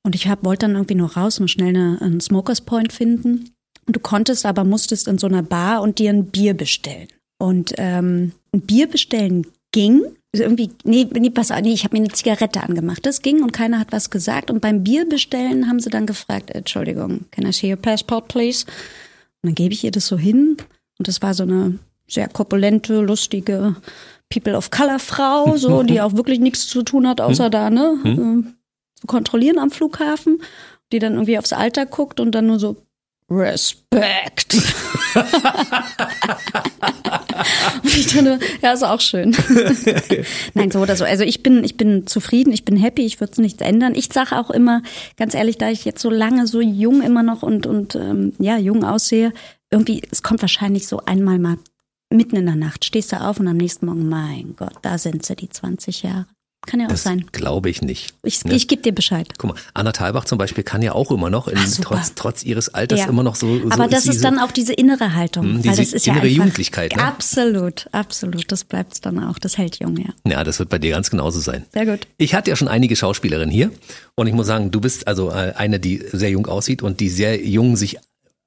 Und 0.05 0.15
ich 0.15 0.29
hab, 0.29 0.45
wollte 0.45 0.67
dann 0.67 0.77
irgendwie 0.77 0.95
nur 0.95 1.15
raus 1.15 1.39
und 1.41 1.51
schnell 1.51 1.69
eine, 1.69 1.99
einen 2.01 2.21
Smokers 2.21 2.63
Point 2.63 2.93
finden. 2.93 3.51
Und 3.87 3.97
du 3.97 4.01
konntest 4.01 4.47
aber, 4.47 4.65
musstest 4.65 5.09
in 5.09 5.19
so 5.19 5.27
einer 5.27 5.43
Bar 5.43 5.83
und 5.83 5.99
dir 5.99 6.11
ein 6.11 6.27
Bier 6.27 6.55
bestellen. 6.55 7.09
Und 7.39 7.75
ähm, 7.79 8.33
ein 8.53 8.61
Bier 8.63 8.89
bestellen 8.89 9.47
ging. 9.73 10.03
Also 10.33 10.45
Irgendwie, 10.45 10.71
nee, 10.85 11.07
nee, 11.13 11.31
pass 11.31 11.51
auf, 11.51 11.61
nee, 11.61 11.73
ich 11.73 11.85
habe 11.85 11.97
mir 11.97 12.05
eine 12.05 12.13
Zigarette 12.13 12.63
angemacht. 12.63 13.07
Das 13.07 13.23
ging 13.23 13.43
und 13.43 13.53
keiner 13.53 13.79
hat 13.79 13.93
was 13.93 14.11
gesagt. 14.11 14.51
Und 14.51 14.61
beim 14.61 14.85
Bier 14.85 15.09
bestellen 15.09 15.69
haben 15.69 15.81
sie 15.81 15.91
dann 15.91 16.07
gefragt, 16.07 16.51
Entschuldigung, 16.51 17.25
can 17.31 17.47
I 17.47 17.53
see 17.53 17.71
your 17.71 17.77
passport, 17.77 18.29
please? 18.29 18.67
Und 19.43 19.49
dann 19.49 19.55
gebe 19.55 19.73
ich 19.73 19.85
ihr 19.85 19.91
das 19.91 20.07
so 20.07 20.19
hin. 20.19 20.57
Und 20.99 21.09
das 21.09 21.23
war 21.23 21.35
so 21.35 21.45
eine 21.45 21.79
sehr 22.09 22.29
korpulente, 22.29 23.01
lustige 23.01 23.77
People 24.31 24.57
of 24.57 24.71
Color 24.71 24.99
Frau, 24.99 25.57
so, 25.57 25.83
die 25.83 26.01
auch 26.03 26.15
wirklich 26.15 26.41
nichts 26.41 26.67
zu 26.67 26.83
tun 26.83 27.07
hat, 27.07 27.21
außer 27.21 27.51
da, 27.51 27.71
ne, 27.71 27.99
äh, 28.05 28.58
zu 29.01 29.07
kontrollieren 29.07 29.59
am 29.59 29.71
Flughafen. 29.71 30.43
Die 30.91 31.01
dann 31.01 31.15
irgendwie 31.15 31.39
aufs 31.39 31.53
Alter 31.53 31.85
guckt 31.85 32.19
und 32.19 32.35
dann 32.35 32.47
nur 32.47 32.59
so, 32.59 32.77
Respekt. 33.31 34.55
und 37.83 37.95
ich 37.95 38.07
dachte, 38.07 38.39
ja, 38.63 38.73
ist 38.73 38.83
auch 38.83 39.03
schön. 39.03 39.37
Nein, 40.55 40.71
so 40.71 40.81
oder 40.81 40.97
so. 40.97 41.05
Also 41.05 41.25
ich 41.25 41.43
bin, 41.43 41.63
ich 41.63 41.77
bin 41.77 42.07
zufrieden, 42.07 42.53
ich 42.53 42.65
bin 42.65 42.77
happy, 42.77 43.05
ich 43.05 43.21
würde 43.21 43.33
es 43.33 43.39
nichts 43.39 43.61
ändern. 43.61 43.95
Ich 43.95 44.09
sage 44.11 44.39
auch 44.39 44.49
immer, 44.51 44.83
ganz 45.19 45.35
ehrlich, 45.35 45.59
da 45.59 45.69
ich 45.69 45.85
jetzt 45.85 46.01
so 46.01 46.09
lange 46.09 46.47
so 46.47 46.63
jung 46.63 47.03
immer 47.03 47.23
noch 47.23 47.43
und, 47.43 47.67
und 47.67 47.97
ähm, 47.97 48.33
ja, 48.39 48.57
jung 48.57 48.83
aussehe, 48.83 49.35
irgendwie, 49.71 50.03
es 50.11 50.23
kommt 50.23 50.41
wahrscheinlich 50.41 50.87
so 50.87 51.05
einmal 51.05 51.39
mal 51.39 51.59
mitten 52.11 52.37
in 52.37 52.47
der 52.47 52.57
Nacht, 52.57 52.87
stehst 52.87 53.13
du 53.13 53.21
auf 53.21 53.39
und 53.39 53.49
am 53.49 53.59
nächsten 53.59 53.85
Morgen, 53.85 54.09
mein 54.09 54.55
Gott, 54.57 54.79
da 54.81 54.97
sind 54.97 55.27
sie, 55.27 55.37
die 55.37 55.51
20 55.51 56.03
Jahre. 56.03 56.27
Kann 56.67 56.81
ja 56.81 56.87
auch 56.87 56.91
Das 56.91 57.05
sein. 57.05 57.25
glaube 57.33 57.71
ich 57.71 57.81
nicht. 57.83 58.15
Ich, 58.23 58.45
Ne? 58.45 58.55
ich 58.55 58.69
gebe 58.69 58.83
dir 58.83 58.93
Bescheid. 58.93 59.29
Guck 59.39 59.55
mal, 59.55 59.61
Anna 59.75 59.93
Thalbach 59.93 60.25
zum 60.25 60.37
Beispiel 60.39 60.65
kann 60.65 60.83
ja 60.83 60.93
auch 60.93 61.11
immer 61.11 61.31
noch, 61.31 61.49
in, 61.49 61.57
Ach, 61.57 61.67
trotz, 61.81 62.13
trotz 62.15 62.43
ihres 62.45 62.69
Alters 62.75 63.01
Ja. 63.01 63.07
immer 63.07 63.23
noch 63.23 63.37
so. 63.37 63.59
so 63.61 63.71
Aber 63.71 63.87
das 63.89 64.01
ist 64.05 64.15
diese- 64.15 64.23
dann 64.23 64.39
auch 64.39 64.51
diese 64.51 64.73
innere 64.75 65.15
Haltung. 65.15 65.45
Hm, 65.45 65.65
weil 65.65 65.77
diese 65.77 65.97
ist 65.97 66.05
ja 66.07 66.13
innere 66.15 66.27
einfach, 66.27 66.37
Jugendlichkeit, 66.37 66.95
ne? 66.97 67.03
Absolut, 67.03 67.87
absolut. 67.93 68.51
Das 68.53 68.65
bleibt 68.65 69.07
dann 69.07 69.23
auch. 69.23 69.39
Das 69.39 69.57
hält 69.57 69.79
jung, 69.79 69.97
ja. 69.97 70.11
Ja, 70.31 70.45
das 70.45 70.59
wird 70.59 70.69
bei 70.69 70.79
dir 70.79 70.91
ganz 70.91 71.11
genauso 71.11 71.41
sein. 71.41 71.65
Sehr 71.73 71.87
gut. 71.87 72.07
Ich 72.19 72.35
hatte 72.35 72.51
ja 72.51 72.57
schon 72.57 72.69
einige 72.69 72.97
Schauspielerinnen 72.97 73.51
hier 73.55 73.71
und 74.17 74.27
ich 74.27 74.35
muss 74.35 74.47
sagen, 74.47 74.71
du 74.71 74.81
bist 74.81 75.07
also 75.09 75.31
äh, 75.31 75.53
eine, 75.57 75.79
die 75.81 76.03
sehr 76.13 76.31
jung 76.31 76.47
aussieht 76.47 76.83
und 76.83 77.01
die 77.01 77.09
sehr 77.09 77.41
jung 77.47 77.77
sich 77.77 77.97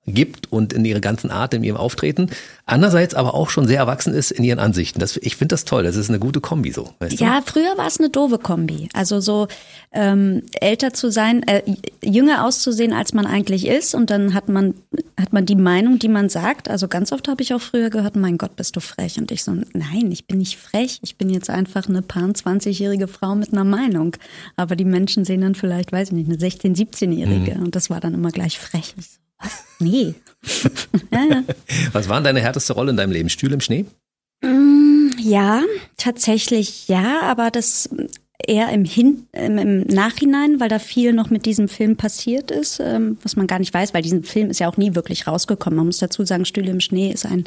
gibt 0.07 0.51
und 0.51 0.73
in 0.73 0.83
ihrer 0.83 0.99
ganzen 0.99 1.29
Art, 1.29 1.53
in 1.53 1.63
ihrem 1.63 1.77
Auftreten. 1.77 2.29
Andererseits 2.65 3.13
aber 3.13 3.35
auch 3.35 3.49
schon 3.49 3.67
sehr 3.67 3.77
erwachsen 3.77 4.13
ist 4.13 4.31
in 4.31 4.43
ihren 4.43 4.59
Ansichten. 4.59 4.99
Das, 4.99 5.17
ich 5.17 5.35
finde 5.35 5.53
das 5.53 5.65
toll. 5.65 5.83
Das 5.83 5.95
ist 5.95 6.09
eine 6.09 6.19
gute 6.19 6.41
Kombi 6.41 6.71
so. 6.71 6.89
Weißt 6.99 7.19
du? 7.19 7.23
Ja, 7.23 7.41
früher 7.45 7.77
war 7.77 7.85
es 7.85 7.99
eine 7.99 8.09
doofe 8.09 8.39
Kombi. 8.39 8.89
Also 8.93 9.19
so 9.19 9.47
ähm, 9.91 10.41
älter 10.53 10.93
zu 10.93 11.11
sein, 11.11 11.43
äh, 11.43 11.61
jünger 12.03 12.45
auszusehen, 12.45 12.93
als 12.93 13.13
man 13.13 13.27
eigentlich 13.27 13.67
ist. 13.67 13.93
Und 13.93 14.09
dann 14.09 14.33
hat 14.33 14.49
man, 14.49 14.73
hat 15.19 15.33
man 15.33 15.45
die 15.45 15.55
Meinung, 15.55 15.99
die 15.99 16.07
man 16.07 16.29
sagt. 16.29 16.67
Also 16.67 16.87
ganz 16.87 17.11
oft 17.11 17.27
habe 17.27 17.43
ich 17.43 17.53
auch 17.53 17.61
früher 17.61 17.91
gehört, 17.91 18.15
mein 18.15 18.39
Gott, 18.39 18.55
bist 18.55 18.75
du 18.75 18.79
frech. 18.79 19.19
Und 19.19 19.31
ich 19.31 19.43
so, 19.43 19.53
nein, 19.73 20.11
ich 20.11 20.25
bin 20.25 20.39
nicht 20.39 20.57
frech. 20.57 20.99
Ich 21.03 21.17
bin 21.17 21.29
jetzt 21.29 21.49
einfach 21.49 21.87
eine 21.87 22.01
paar 22.01 22.23
20-jährige 22.23 23.07
Frau 23.07 23.35
mit 23.35 23.53
einer 23.53 23.65
Meinung. 23.65 24.15
Aber 24.55 24.75
die 24.75 24.85
Menschen 24.85 25.25
sehen 25.25 25.41
dann 25.41 25.53
vielleicht, 25.53 25.91
weiß 25.91 26.07
ich 26.07 26.13
nicht, 26.13 26.27
eine 26.27 26.37
16-, 26.37 26.75
17-jährige. 26.75 27.59
Und 27.59 27.75
das 27.75 27.91
war 27.91 27.99
dann 27.99 28.15
immer 28.15 28.31
gleich 28.31 28.57
frech. 28.57 28.95
Nee. 29.79 30.15
ja, 31.11 31.23
ja. 31.23 31.43
Was 31.91 32.09
war 32.09 32.21
deine 32.21 32.41
härteste 32.41 32.73
Rolle 32.73 32.91
in 32.91 32.97
deinem 32.97 33.11
Leben? 33.11 33.29
Stühle 33.29 33.53
im 33.53 33.61
Schnee? 33.61 33.85
Ja, 35.19 35.61
tatsächlich 35.97 36.87
ja, 36.87 37.21
aber 37.21 37.51
das 37.51 37.89
eher 38.47 38.69
im, 38.69 38.85
Hin 38.85 39.27
im, 39.33 39.57
im 39.57 39.81
Nachhinein, 39.81 40.59
weil 40.59 40.69
da 40.69 40.79
viel 40.79 41.13
noch 41.13 41.29
mit 41.29 41.45
diesem 41.45 41.67
Film 41.67 41.95
passiert 41.95 42.49
ist, 42.49 42.79
ähm, 42.79 43.17
was 43.21 43.35
man 43.35 43.45
gar 43.45 43.59
nicht 43.59 43.73
weiß, 43.73 43.93
weil 43.93 44.01
diesen 44.01 44.23
Film 44.23 44.49
ist 44.49 44.59
ja 44.59 44.67
auch 44.67 44.77
nie 44.77 44.95
wirklich 44.95 45.27
rausgekommen. 45.27 45.77
Man 45.77 45.85
muss 45.87 45.99
dazu 45.99 46.25
sagen, 46.25 46.45
Stühle 46.45 46.71
im 46.71 46.79
Schnee 46.79 47.11
ist 47.11 47.25
ein 47.25 47.43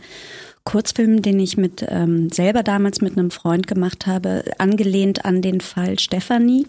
Kurzfilm, 0.63 1.21
den 1.21 1.41
ich 1.41 1.57
mit 1.57 1.85
ähm, 1.89 2.31
selber 2.31 2.63
damals 2.63 3.01
mit 3.01 3.19
einem 3.19 3.31
Freund 3.31 3.67
gemacht 3.67 4.07
habe, 4.07 4.45
angelehnt 4.59 5.25
an 5.25 5.43
den 5.43 5.61
Fall 5.61 5.99
Stefanie 5.99 6.67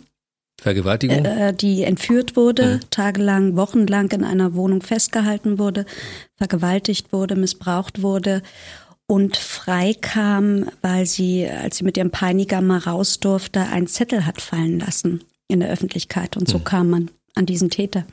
Vergewaltigung? 0.61 1.25
äh, 1.25 1.53
die 1.53 1.83
entführt 1.83 2.35
wurde, 2.35 2.79
tagelang, 2.89 3.55
wochenlang 3.55 4.11
in 4.11 4.23
einer 4.23 4.55
Wohnung 4.55 4.81
festgehalten 4.81 5.59
wurde, 5.59 5.85
vergewaltigt 6.37 7.11
wurde, 7.11 7.35
missbraucht 7.35 8.01
wurde 8.01 8.41
und 9.07 9.37
freikam, 9.37 10.69
weil 10.81 11.05
sie, 11.05 11.47
als 11.47 11.77
sie 11.77 11.83
mit 11.83 11.97
ihrem 11.97 12.11
Peiniger 12.11 12.61
mal 12.61 12.79
raus 12.79 13.19
durfte, 13.19 13.61
einen 13.61 13.87
Zettel 13.87 14.25
hat 14.25 14.41
fallen 14.41 14.79
lassen 14.79 15.23
in 15.47 15.59
der 15.59 15.69
Öffentlichkeit. 15.69 16.37
Und 16.37 16.47
so 16.47 16.59
kam 16.59 16.89
man 16.89 17.11
an 17.35 17.45
diesen 17.45 17.69
Täter. 17.69 18.05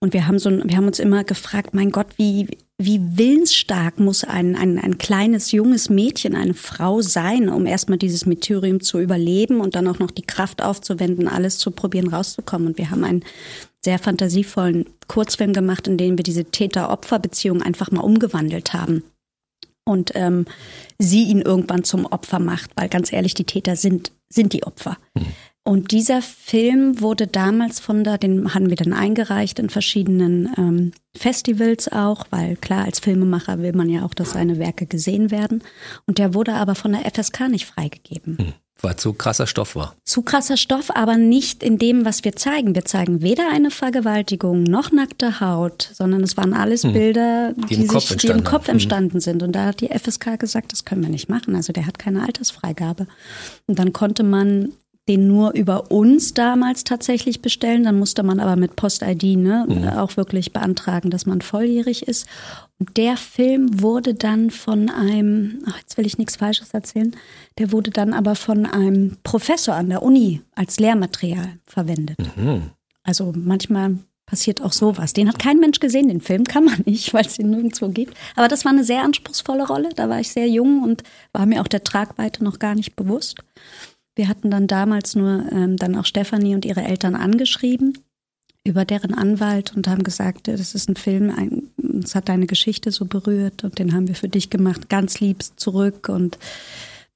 Und 0.00 0.12
wir 0.12 0.28
haben 0.28 0.38
so, 0.38 0.50
wir 0.50 0.76
haben 0.76 0.86
uns 0.86 1.00
immer 1.00 1.24
gefragt, 1.24 1.74
mein 1.74 1.90
Gott, 1.90 2.06
wie, 2.16 2.58
wie 2.78 3.00
willensstark 3.18 3.98
muss 3.98 4.22
ein, 4.22 4.54
ein, 4.54 4.78
ein 4.78 4.96
kleines, 4.98 5.50
junges 5.50 5.90
Mädchen, 5.90 6.36
eine 6.36 6.54
Frau 6.54 7.00
sein, 7.00 7.48
um 7.48 7.66
erstmal 7.66 7.98
dieses 7.98 8.24
Meteorium 8.24 8.80
zu 8.80 9.00
überleben 9.00 9.60
und 9.60 9.74
dann 9.74 9.88
auch 9.88 9.98
noch 9.98 10.12
die 10.12 10.22
Kraft 10.22 10.62
aufzuwenden, 10.62 11.26
alles 11.26 11.58
zu 11.58 11.72
probieren, 11.72 12.08
rauszukommen. 12.08 12.68
Und 12.68 12.78
wir 12.78 12.90
haben 12.90 13.02
einen 13.02 13.24
sehr 13.84 13.98
fantasievollen 13.98 14.86
Kurzfilm 15.08 15.52
gemacht, 15.52 15.88
in 15.88 15.96
dem 15.96 16.16
wir 16.16 16.22
diese 16.22 16.44
Täter-Opfer-Beziehung 16.44 17.62
einfach 17.62 17.90
mal 17.90 18.02
umgewandelt 18.02 18.74
haben 18.74 19.02
und 19.88 20.12
ähm, 20.14 20.44
sie 20.98 21.24
ihn 21.24 21.40
irgendwann 21.40 21.82
zum 21.82 22.04
Opfer 22.06 22.38
macht, 22.38 22.70
weil 22.76 22.88
ganz 22.88 23.12
ehrlich, 23.12 23.34
die 23.34 23.44
Täter 23.44 23.74
sind, 23.74 24.12
sind 24.28 24.52
die 24.52 24.62
Opfer. 24.64 24.98
Und 25.68 25.90
dieser 25.90 26.22
Film 26.22 27.02
wurde 27.02 27.26
damals 27.26 27.78
von 27.78 28.02
da, 28.02 28.16
den 28.16 28.54
haben 28.54 28.70
wir 28.70 28.76
dann 28.76 28.94
eingereicht 28.94 29.58
in 29.58 29.68
verschiedenen 29.68 30.48
ähm, 30.56 30.92
Festivals 31.14 31.92
auch, 31.92 32.24
weil 32.30 32.56
klar, 32.56 32.86
als 32.86 33.00
Filmemacher 33.00 33.58
will 33.58 33.74
man 33.74 33.90
ja 33.90 34.06
auch, 34.06 34.14
dass 34.14 34.30
seine 34.30 34.58
Werke 34.58 34.86
gesehen 34.86 35.30
werden. 35.30 35.62
Und 36.06 36.16
der 36.16 36.32
wurde 36.32 36.54
aber 36.54 36.74
von 36.74 36.92
der 36.92 37.02
FSK 37.02 37.50
nicht 37.50 37.66
freigegeben. 37.66 38.54
Weil 38.80 38.96
zu 38.96 39.12
krasser 39.12 39.46
Stoff 39.46 39.76
war. 39.76 39.94
Zu 40.04 40.22
krasser 40.22 40.56
Stoff, 40.56 40.90
aber 40.94 41.18
nicht 41.18 41.62
in 41.62 41.76
dem, 41.76 42.06
was 42.06 42.24
wir 42.24 42.34
zeigen. 42.34 42.74
Wir 42.74 42.86
zeigen 42.86 43.20
weder 43.20 43.50
eine 43.52 43.70
Vergewaltigung 43.70 44.62
noch 44.62 44.90
nackte 44.90 45.40
Haut, 45.40 45.90
sondern 45.92 46.22
es 46.22 46.38
waren 46.38 46.54
alles 46.54 46.80
Bilder, 46.82 47.48
Hm. 47.48 47.66
Die 47.66 47.74
die, 47.74 47.82
im 47.82 47.88
Kopf 47.88 48.08
sich, 48.08 48.16
die 48.16 48.28
im 48.28 48.42
Kopf. 48.42 48.68
Mhm. 48.68 48.72
entstanden 48.74 49.20
sind. 49.20 49.42
Und 49.42 49.52
da 49.52 49.66
hat 49.66 49.82
die 49.82 49.88
FSK 49.88 50.38
gesagt, 50.38 50.72
das 50.72 50.86
können 50.86 51.02
wir 51.02 51.10
nicht 51.10 51.28
machen. 51.28 51.54
Also 51.54 51.74
der 51.74 51.86
hat 51.86 51.98
keine 51.98 52.22
Altersfreigabe. 52.22 53.06
Und 53.66 53.78
dann 53.78 53.92
konnte 53.92 54.22
man 54.22 54.72
den 55.08 55.26
nur 55.26 55.52
über 55.54 55.90
uns 55.90 56.34
damals 56.34 56.84
tatsächlich 56.84 57.42
bestellen. 57.42 57.84
Dann 57.84 57.98
musste 57.98 58.22
man 58.22 58.38
aber 58.38 58.56
mit 58.56 58.76
Post-ID 58.76 59.36
ne, 59.36 59.64
Mhm. 59.68 59.88
auch 59.88 60.16
wirklich 60.16 60.52
beantragen, 60.52 61.10
dass 61.10 61.26
man 61.26 61.40
volljährig 61.40 62.06
ist. 62.06 62.26
Und 62.78 62.96
der 62.96 63.16
Film 63.16 63.80
wurde 63.82 64.14
dann 64.14 64.50
von 64.50 64.88
einem, 64.90 65.62
ach, 65.66 65.78
jetzt 65.80 65.96
will 65.96 66.06
ich 66.06 66.18
nichts 66.18 66.36
Falsches 66.36 66.72
erzählen, 66.72 67.16
der 67.58 67.72
wurde 67.72 67.90
dann 67.90 68.12
aber 68.12 68.36
von 68.36 68.66
einem 68.66 69.16
Professor 69.24 69.74
an 69.74 69.88
der 69.88 70.02
Uni 70.04 70.42
als 70.54 70.78
Lehrmaterial 70.78 71.54
verwendet. 71.66 72.18
Also 73.02 73.32
manchmal 73.34 73.96
passiert 74.26 74.60
auch 74.60 74.72
sowas. 74.74 75.14
Den 75.14 75.26
hat 75.28 75.38
kein 75.38 75.58
Mensch 75.58 75.80
gesehen, 75.80 76.08
den 76.08 76.20
Film 76.20 76.44
kann 76.44 76.66
man 76.66 76.82
nicht, 76.84 77.12
weil 77.14 77.24
es 77.24 77.38
ihn 77.38 77.50
nirgendwo 77.50 77.88
gibt. 77.88 78.14
Aber 78.36 78.46
das 78.46 78.64
war 78.66 78.72
eine 78.72 78.84
sehr 78.84 79.02
anspruchsvolle 79.02 79.66
Rolle. 79.66 79.88
Da 79.96 80.08
war 80.10 80.20
ich 80.20 80.28
sehr 80.28 80.46
jung 80.46 80.82
und 80.82 81.02
war 81.32 81.46
mir 81.46 81.62
auch 81.62 81.68
der 81.68 81.82
Tragweite 81.82 82.44
noch 82.44 82.58
gar 82.58 82.74
nicht 82.74 82.94
bewusst. 82.94 83.36
Wir 84.18 84.26
hatten 84.26 84.50
dann 84.50 84.66
damals 84.66 85.14
nur 85.14 85.44
ähm, 85.52 85.76
dann 85.76 85.94
auch 85.94 86.04
Stefanie 86.04 86.56
und 86.56 86.64
ihre 86.64 86.82
Eltern 86.82 87.14
angeschrieben 87.14 87.96
über 88.64 88.84
deren 88.84 89.14
Anwalt 89.14 89.74
und 89.76 89.86
haben 89.86 90.02
gesagt, 90.02 90.48
das 90.48 90.74
ist 90.74 90.90
ein 90.90 90.96
Film, 90.96 91.30
ein, 91.30 91.68
uns 91.80 92.16
hat 92.16 92.28
deine 92.28 92.46
Geschichte 92.46 92.90
so 92.90 93.04
berührt 93.04 93.62
und 93.62 93.78
den 93.78 93.94
haben 93.94 94.08
wir 94.08 94.16
für 94.16 94.28
dich 94.28 94.50
gemacht, 94.50 94.88
ganz 94.88 95.20
liebst 95.20 95.60
zurück 95.60 96.08
und 96.08 96.36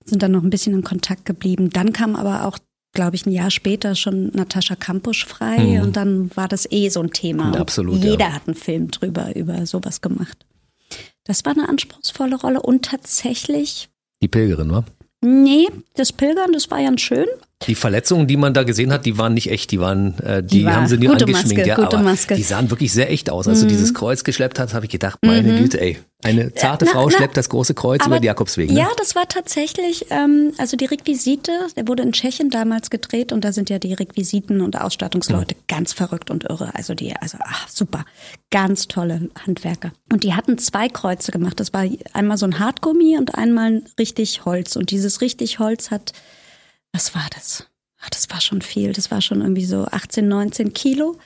sind 0.04 0.22
dann 0.22 0.30
noch 0.30 0.44
ein 0.44 0.50
bisschen 0.50 0.74
in 0.74 0.84
Kontakt 0.84 1.24
geblieben. 1.24 1.70
Dann 1.70 1.92
kam 1.92 2.14
aber 2.14 2.46
auch 2.46 2.58
glaube 2.94 3.16
ich, 3.16 3.26
ein 3.26 3.32
Jahr 3.32 3.50
später 3.50 3.96
schon 3.96 4.28
Natascha 4.34 4.76
Kampusch 4.76 5.24
frei 5.24 5.82
und 5.82 5.96
dann 5.96 6.30
war 6.36 6.46
das 6.46 6.70
eh 6.70 6.88
so 6.88 7.00
ein 7.00 7.10
Thema. 7.10 7.48
Und 7.48 7.56
Absolut, 7.56 8.04
Jeder 8.04 8.26
ja. 8.26 8.32
hat 8.34 8.46
einen 8.46 8.54
Film 8.54 8.90
drüber, 8.90 9.34
über 9.34 9.66
sowas 9.66 10.02
gemacht. 10.02 10.46
Das 11.24 11.44
war 11.44 11.52
eine 11.52 11.68
anspruchsvolle 11.68 12.36
Rolle 12.36 12.62
und 12.62 12.84
tatsächlich, 12.84 13.88
Die 14.22 14.28
Pilgerin, 14.28 14.70
wa? 14.70 14.84
Nee, 15.22 15.68
das 15.94 16.12
Pilgern, 16.12 16.52
das 16.52 16.70
war 16.70 16.82
ganz 16.82 17.00
schön. 17.00 17.26
Die 17.66 17.74
Verletzungen, 17.74 18.26
die 18.26 18.36
man 18.36 18.54
da 18.54 18.62
gesehen 18.62 18.92
hat, 18.92 19.06
die 19.06 19.18
waren 19.18 19.34
nicht 19.34 19.50
echt, 19.50 19.70
die 19.70 19.80
waren, 19.80 20.18
äh, 20.18 20.42
die, 20.42 20.58
Die 20.58 20.64
war 20.64 20.76
haben 20.76 20.86
sie 20.86 20.98
nur 20.98 21.12
angeschminkt, 21.12 21.66
Maske, 21.66 21.68
ja, 21.68 21.78
aber 21.78 21.98
Maske. 21.98 22.34
Mhm. 22.34 22.38
die 22.38 22.42
sahen 22.42 22.70
wirklich 22.70 22.92
sehr 22.92 23.10
echt 23.10 23.30
aus. 23.30 23.48
Als 23.48 23.60
du 23.60 23.66
dieses 23.66 23.94
Kreuz 23.94 24.24
geschleppt 24.24 24.58
hast, 24.58 24.74
habe 24.74 24.86
ich 24.86 24.90
gedacht, 24.90 25.18
meine 25.22 25.58
Güte, 25.58 25.80
ey, 25.80 25.98
eine 26.24 26.54
zarte 26.54 26.84
Na, 26.84 26.92
Frau 26.92 27.08
na, 27.08 27.16
schleppt 27.16 27.36
das 27.36 27.48
große 27.48 27.74
Kreuz 27.74 28.06
über 28.06 28.20
den 28.20 28.24
Jakobsweg. 28.24 28.70
Ne? 28.70 28.78
Ja, 28.78 28.88
das 28.96 29.16
war 29.16 29.26
tatsächlich, 29.28 30.06
ähm, 30.10 30.52
also 30.56 30.76
die 30.76 30.84
Requisite, 30.84 31.50
der 31.76 31.88
wurde 31.88 32.04
in 32.04 32.12
Tschechien 32.12 32.48
damals 32.48 32.90
gedreht 32.90 33.32
und 33.32 33.44
da 33.44 33.52
sind 33.52 33.70
ja 33.70 33.78
die 33.78 33.92
Requisiten 33.92 34.60
und 34.60 34.80
Ausstattungsleute 34.80 35.56
ganz 35.66 35.92
verrückt 35.92 36.30
und 36.30 36.44
irre. 36.44 36.74
Also 36.74 36.94
die, 36.94 37.14
also 37.16 37.38
ach, 37.44 37.68
super, 37.68 38.04
ganz 38.50 38.86
tolle 38.86 39.30
Handwerker. 39.44 39.92
Und 40.12 40.22
die 40.22 40.34
hatten 40.34 40.58
zwei 40.58 40.88
Kreuze 40.88 41.32
gemacht. 41.32 41.58
Das 41.58 41.72
war 41.72 41.84
einmal 42.12 42.36
so 42.36 42.46
ein 42.46 42.58
Hartgummi 42.60 43.18
und 43.18 43.34
einmal 43.34 43.72
ein 43.72 43.84
richtig 43.98 44.44
Holz. 44.44 44.76
Und 44.76 44.90
dieses 44.90 45.20
richtig 45.20 45.58
Holz 45.58 45.90
hat, 45.90 46.12
was 46.92 47.14
war 47.14 47.26
das? 47.34 47.66
Ach, 48.04 48.10
das 48.10 48.28
war 48.30 48.40
schon 48.40 48.62
viel. 48.62 48.92
Das 48.92 49.12
war 49.12 49.20
schon 49.20 49.42
irgendwie 49.42 49.64
so 49.64 49.84
18, 49.84 50.26
19 50.26 50.72
Kilo. 50.72 51.18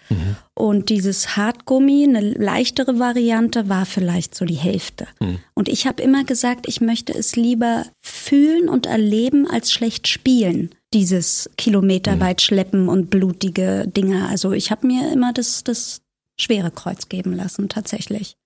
Und 0.54 0.90
dieses 0.90 1.34
Hartgummi, 1.36 2.04
eine 2.04 2.20
leichtere 2.20 2.98
Variante, 2.98 3.70
war 3.70 3.86
vielleicht 3.86 4.34
so 4.34 4.44
die 4.44 4.56
Hälfte. 4.56 5.08
Und 5.54 5.68
ich 5.70 5.86
habe 5.86 6.02
immer 6.02 6.24
gesagt, 6.24 6.68
ich 6.68 6.82
möchte 6.82 7.14
es 7.14 7.34
lieber 7.34 7.86
fühlen 8.02 8.68
und 8.68 8.84
erleben, 8.84 9.48
als 9.50 9.72
schlecht 9.72 10.06
spielen. 10.06 10.74
Dieses 10.92 11.48
kilometerweit 11.56 12.42
schleppen 12.42 12.90
und 12.90 13.08
blutige 13.08 13.86
Dinger. 13.88 14.28
Also 14.28 14.52
ich 14.52 14.70
habe 14.70 14.86
mir 14.86 15.10
immer 15.12 15.32
das, 15.32 15.64
das 15.64 16.02
schwere 16.38 16.70
Kreuz 16.70 17.08
geben 17.08 17.32
lassen, 17.34 17.70
tatsächlich. 17.70 18.36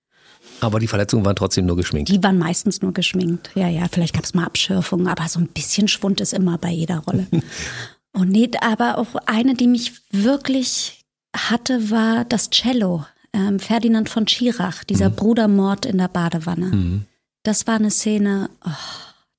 Aber 0.61 0.79
die 0.79 0.87
Verletzungen 0.87 1.25
waren 1.25 1.35
trotzdem 1.35 1.65
nur 1.65 1.75
geschminkt. 1.75 2.09
Die 2.09 2.23
waren 2.23 2.37
meistens 2.37 2.81
nur 2.81 2.93
geschminkt. 2.93 3.51
Ja, 3.55 3.67
ja, 3.67 3.87
vielleicht 3.91 4.13
gab 4.13 4.23
es 4.23 4.33
mal 4.33 4.45
Abschürfungen, 4.45 5.07
aber 5.07 5.27
so 5.27 5.39
ein 5.39 5.47
bisschen 5.47 5.87
Schwund 5.87 6.21
ist 6.21 6.33
immer 6.33 6.57
bei 6.57 6.69
jeder 6.69 6.99
Rolle. 6.99 7.27
Und 8.13 8.29
nee, 8.31 8.49
aber 8.61 8.97
auch 8.97 9.15
eine, 9.25 9.55
die 9.55 9.67
mich 9.67 9.93
wirklich 10.11 11.03
hatte, 11.35 11.89
war 11.89 12.25
das 12.25 12.49
Cello. 12.51 13.05
Ähm, 13.33 13.59
Ferdinand 13.59 14.09
von 14.09 14.27
Schirach, 14.27 14.83
dieser 14.83 15.09
Brudermord 15.09 15.85
in 15.85 15.97
der 15.97 16.09
Badewanne. 16.09 17.05
Das 17.43 17.65
war 17.65 17.75
eine 17.75 17.89
Szene, 17.89 18.49
oh, 18.65 18.69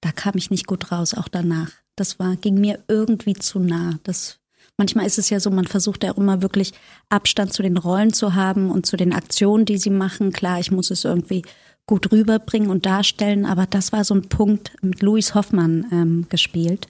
da 0.01 0.13
kam 0.13 0.35
ich 0.37 0.51
nicht 0.51 0.67
gut 0.67 0.91
raus, 0.91 1.15
auch 1.15 1.29
danach. 1.29 1.71
Das 1.95 2.19
war, 2.19 2.37
ging 2.37 2.55
mir 2.61 2.83
irgendwie 2.89 3.35
zu 3.35 3.59
nah. 3.59 3.99
Das, 4.03 4.39
manchmal 4.77 5.07
ist 5.07 5.19
es 5.19 5.31
ja 5.31 5.41
so, 5.41 5.51
man 5.51 5.67
versucht 5.67 6.05
ja 6.05 6.13
auch 6.13 6.19
immer 6.19 6.43
wirklich 6.43 6.73
Abstand 7.09 7.53
zu 7.53 7.63
den 7.63 7.77
Rollen 7.77 8.13
zu 8.13 8.35
haben 8.35 8.71
und 8.71 8.87
zu 8.87 8.97
den 8.97 9.13
Aktionen, 9.13 9.65
die 9.65 9.79
sie 9.79 9.91
machen. 9.91 10.33
Klar, 10.33 10.61
ich 10.61 10.71
muss 10.71 10.91
es 10.91 11.05
irgendwie 11.05 11.43
gut 11.87 12.13
rüberbringen 12.13 12.71
und 12.71 12.87
darstellen, 12.87 13.45
aber 13.45 13.67
das 13.67 13.93
war 13.93 14.05
so 14.05 14.15
ein 14.15 14.29
Punkt 14.29 14.73
mit 14.83 15.03
Louis 15.03 15.35
Hoffmann 15.35 15.87
ähm, 15.91 16.27
gespielt, 16.29 16.87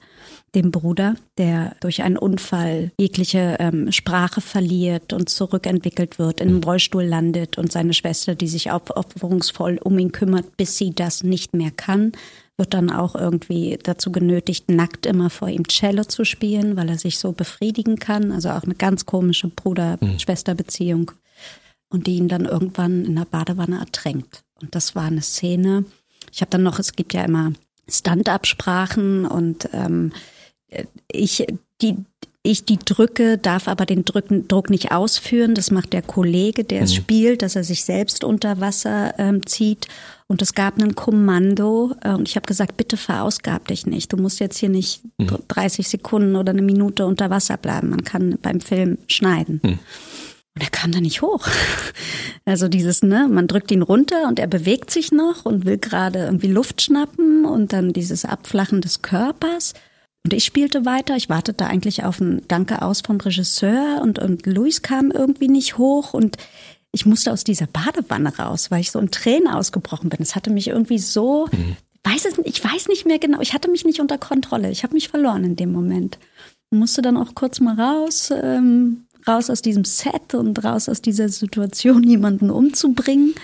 dem 0.55 0.71
Bruder, 0.71 1.14
der 1.38 1.75
durch 1.81 2.03
einen 2.03 2.18
Unfall 2.18 2.92
jegliche 3.01 3.57
ähm, 3.59 3.90
Sprache 3.90 4.42
verliert 4.42 5.14
und 5.14 5.31
zurückentwickelt 5.31 6.18
wird, 6.18 6.40
in 6.40 6.49
einem 6.49 6.62
Rollstuhl 6.62 7.05
landet 7.05 7.57
und 7.57 7.73
seine 7.73 7.95
Schwester, 7.95 8.35
die 8.35 8.49
sich 8.49 8.71
aufopferungsvoll 8.71 9.79
um 9.83 9.99
ihn 9.99 10.12
kümmert, 10.12 10.57
bis 10.59 10.77
sie 10.77 10.95
das 10.95 11.23
nicht 11.25 11.55
mehr 11.55 11.71
kann, 11.71 12.12
wird 12.57 12.75
dann 12.75 12.91
auch 12.91 13.15
irgendwie 13.15 13.79
dazu 13.83 14.12
genötigt, 14.12 14.71
nackt 14.71 15.07
immer 15.07 15.31
vor 15.31 15.49
ihm 15.49 15.67
Cello 15.69 16.05
zu 16.05 16.25
spielen, 16.25 16.77
weil 16.77 16.88
er 16.88 16.99
sich 16.99 17.19
so 17.19 17.33
befriedigen 17.33 17.99
kann. 17.99 18.31
Also 18.31 18.51
auch 18.51 18.65
eine 18.65 18.75
ganz 18.75 19.07
komische 19.07 19.49
Bruder-Schwester-Beziehung. 19.49 21.12
Und 21.88 22.07
die 22.07 22.17
ihn 22.17 22.29
dann 22.29 22.47
irgendwann 22.47 23.05
in 23.05 23.17
der 23.17 23.27
Badewanne 23.27 23.79
ertränkt. 23.79 24.45
Und 24.61 24.75
das 24.75 24.95
war 24.95 25.05
eine 25.05 25.21
Szene. 25.21 25.85
Ich 26.31 26.41
habe 26.41 26.51
dann 26.51 26.62
noch, 26.62 26.79
es 26.79 26.95
gibt 26.95 27.12
ja 27.12 27.25
immer 27.25 27.53
Stand-up-Sprachen 27.88 29.27
und 29.27 29.69
ähm, 29.75 30.12
ich 31.11 31.47
die 31.83 31.97
ich 32.45 32.65
die 32.65 32.79
drücke, 32.79 33.38
darf 33.38 33.69
aber 33.69 33.87
den 33.87 34.05
Drücken, 34.05 34.49
Druck 34.49 34.69
nicht 34.69 34.91
ausführen. 34.91 35.55
Das 35.55 35.71
macht 35.71 35.93
der 35.93 36.03
Kollege, 36.03 36.65
der 36.65 36.83
es 36.83 36.95
spielt, 36.95 37.43
dass 37.43 37.55
er 37.55 37.62
sich 37.62 37.85
selbst 37.85 38.25
unter 38.25 38.61
Wasser 38.61 39.15
ähm, 39.19 39.47
zieht. 39.47 39.87
Und 40.33 40.40
es 40.40 40.55
gab 40.55 40.81
ein 40.81 40.95
Kommando 40.95 41.95
äh, 42.01 42.14
und 42.14 42.27
ich 42.27 42.37
habe 42.37 42.47
gesagt, 42.47 42.79
bitte 42.79 42.97
verausgab 42.97 43.68
dich 43.68 43.85
nicht. 43.85 44.14
Du 44.14 44.16
musst 44.16 44.40
jetzt 44.40 44.57
hier 44.57 44.71
nicht 44.71 45.03
30 45.18 45.87
Sekunden 45.87 46.37
oder 46.37 46.53
eine 46.53 46.62
Minute 46.62 47.05
unter 47.05 47.29
Wasser 47.29 47.59
bleiben. 47.59 47.90
Man 47.90 48.03
kann 48.03 48.38
beim 48.40 48.62
Film 48.62 48.97
schneiden. 49.09 49.61
Und 49.62 50.62
er 50.62 50.71
kam 50.71 50.90
da 50.90 51.01
nicht 51.01 51.21
hoch. 51.21 51.47
Also 52.45 52.66
dieses, 52.66 53.05
ne, 53.05 53.29
man 53.31 53.47
drückt 53.47 53.71
ihn 53.71 53.83
runter 53.83 54.27
und 54.27 54.40
er 54.40 54.49
bewegt 54.49 54.90
sich 54.90 55.12
noch 55.12 55.45
und 55.45 55.64
will 55.64 55.79
gerade 55.79 56.25
irgendwie 56.25 56.49
Luft 56.49 56.83
schnappen 56.83 57.45
und 57.45 57.73
dann 57.73 57.92
dieses 57.92 58.25
Abflachen 58.25 58.81
des 58.81 59.01
Körpers. 59.03 59.75
Und 60.25 60.33
ich 60.33 60.45
spielte 60.45 60.85
weiter. 60.85 61.14
Ich 61.14 61.29
wartete 61.29 61.66
eigentlich 61.66 62.03
auf 62.03 62.21
ein 62.21 62.42
Danke 62.49 62.83
aus 62.83 63.01
vom 63.01 63.18
Regisseur 63.18 64.01
und, 64.03 64.18
und 64.18 64.45
Luis 64.47 64.83
kam 64.83 65.12
irgendwie 65.12 65.47
nicht 65.47 65.79
hoch 65.79 66.14
und 66.14 66.37
ich 66.93 67.07
musste 67.07 67.33
aus 67.33 67.43
dieser 67.43 67.67
Badewanne 67.67 68.37
raus, 68.37 68.71
weil 68.71 68.81
ich 68.81 68.91
so 68.91 68.99
in 68.99 69.11
Tränen 69.11 69.49
ausgebrochen 69.49 70.11
bin. 70.11 70.21
Es 70.21 70.37
hatte 70.37 70.51
mich 70.51 70.69
irgendwie 70.69 70.99
so, 70.99 71.49
weiß 72.05 72.27
es, 72.27 72.35
ich 72.45 72.63
weiß 72.63 72.89
nicht 72.89 73.07
mehr 73.07 73.19
genau, 73.19 73.41
ich 73.41 73.55
hatte 73.55 73.71
mich 73.71 73.85
nicht 73.85 74.01
unter 74.01 74.19
Kontrolle. 74.19 74.71
Ich 74.71 74.83
habe 74.83 74.95
mich 74.95 75.09
verloren 75.09 75.45
in 75.45 75.57
dem 75.57 75.73
Moment. 75.73 76.19
Und 76.71 76.79
musste 76.79 77.03
dann 77.03 77.17
auch 77.17 77.35
kurz 77.35 77.61
mal 77.61 77.81
raus, 77.81 78.31
ähm, 78.31 79.07
raus 79.27 79.51
aus 79.51 79.63
diesem 79.63 79.85
Set 79.85 80.35
und 80.35 80.63
raus 80.65 80.89
aus 80.89 81.01
dieser 81.01 81.29
Situation, 81.29 82.03
jemanden 82.09 82.51
umzubringen. 82.51 83.35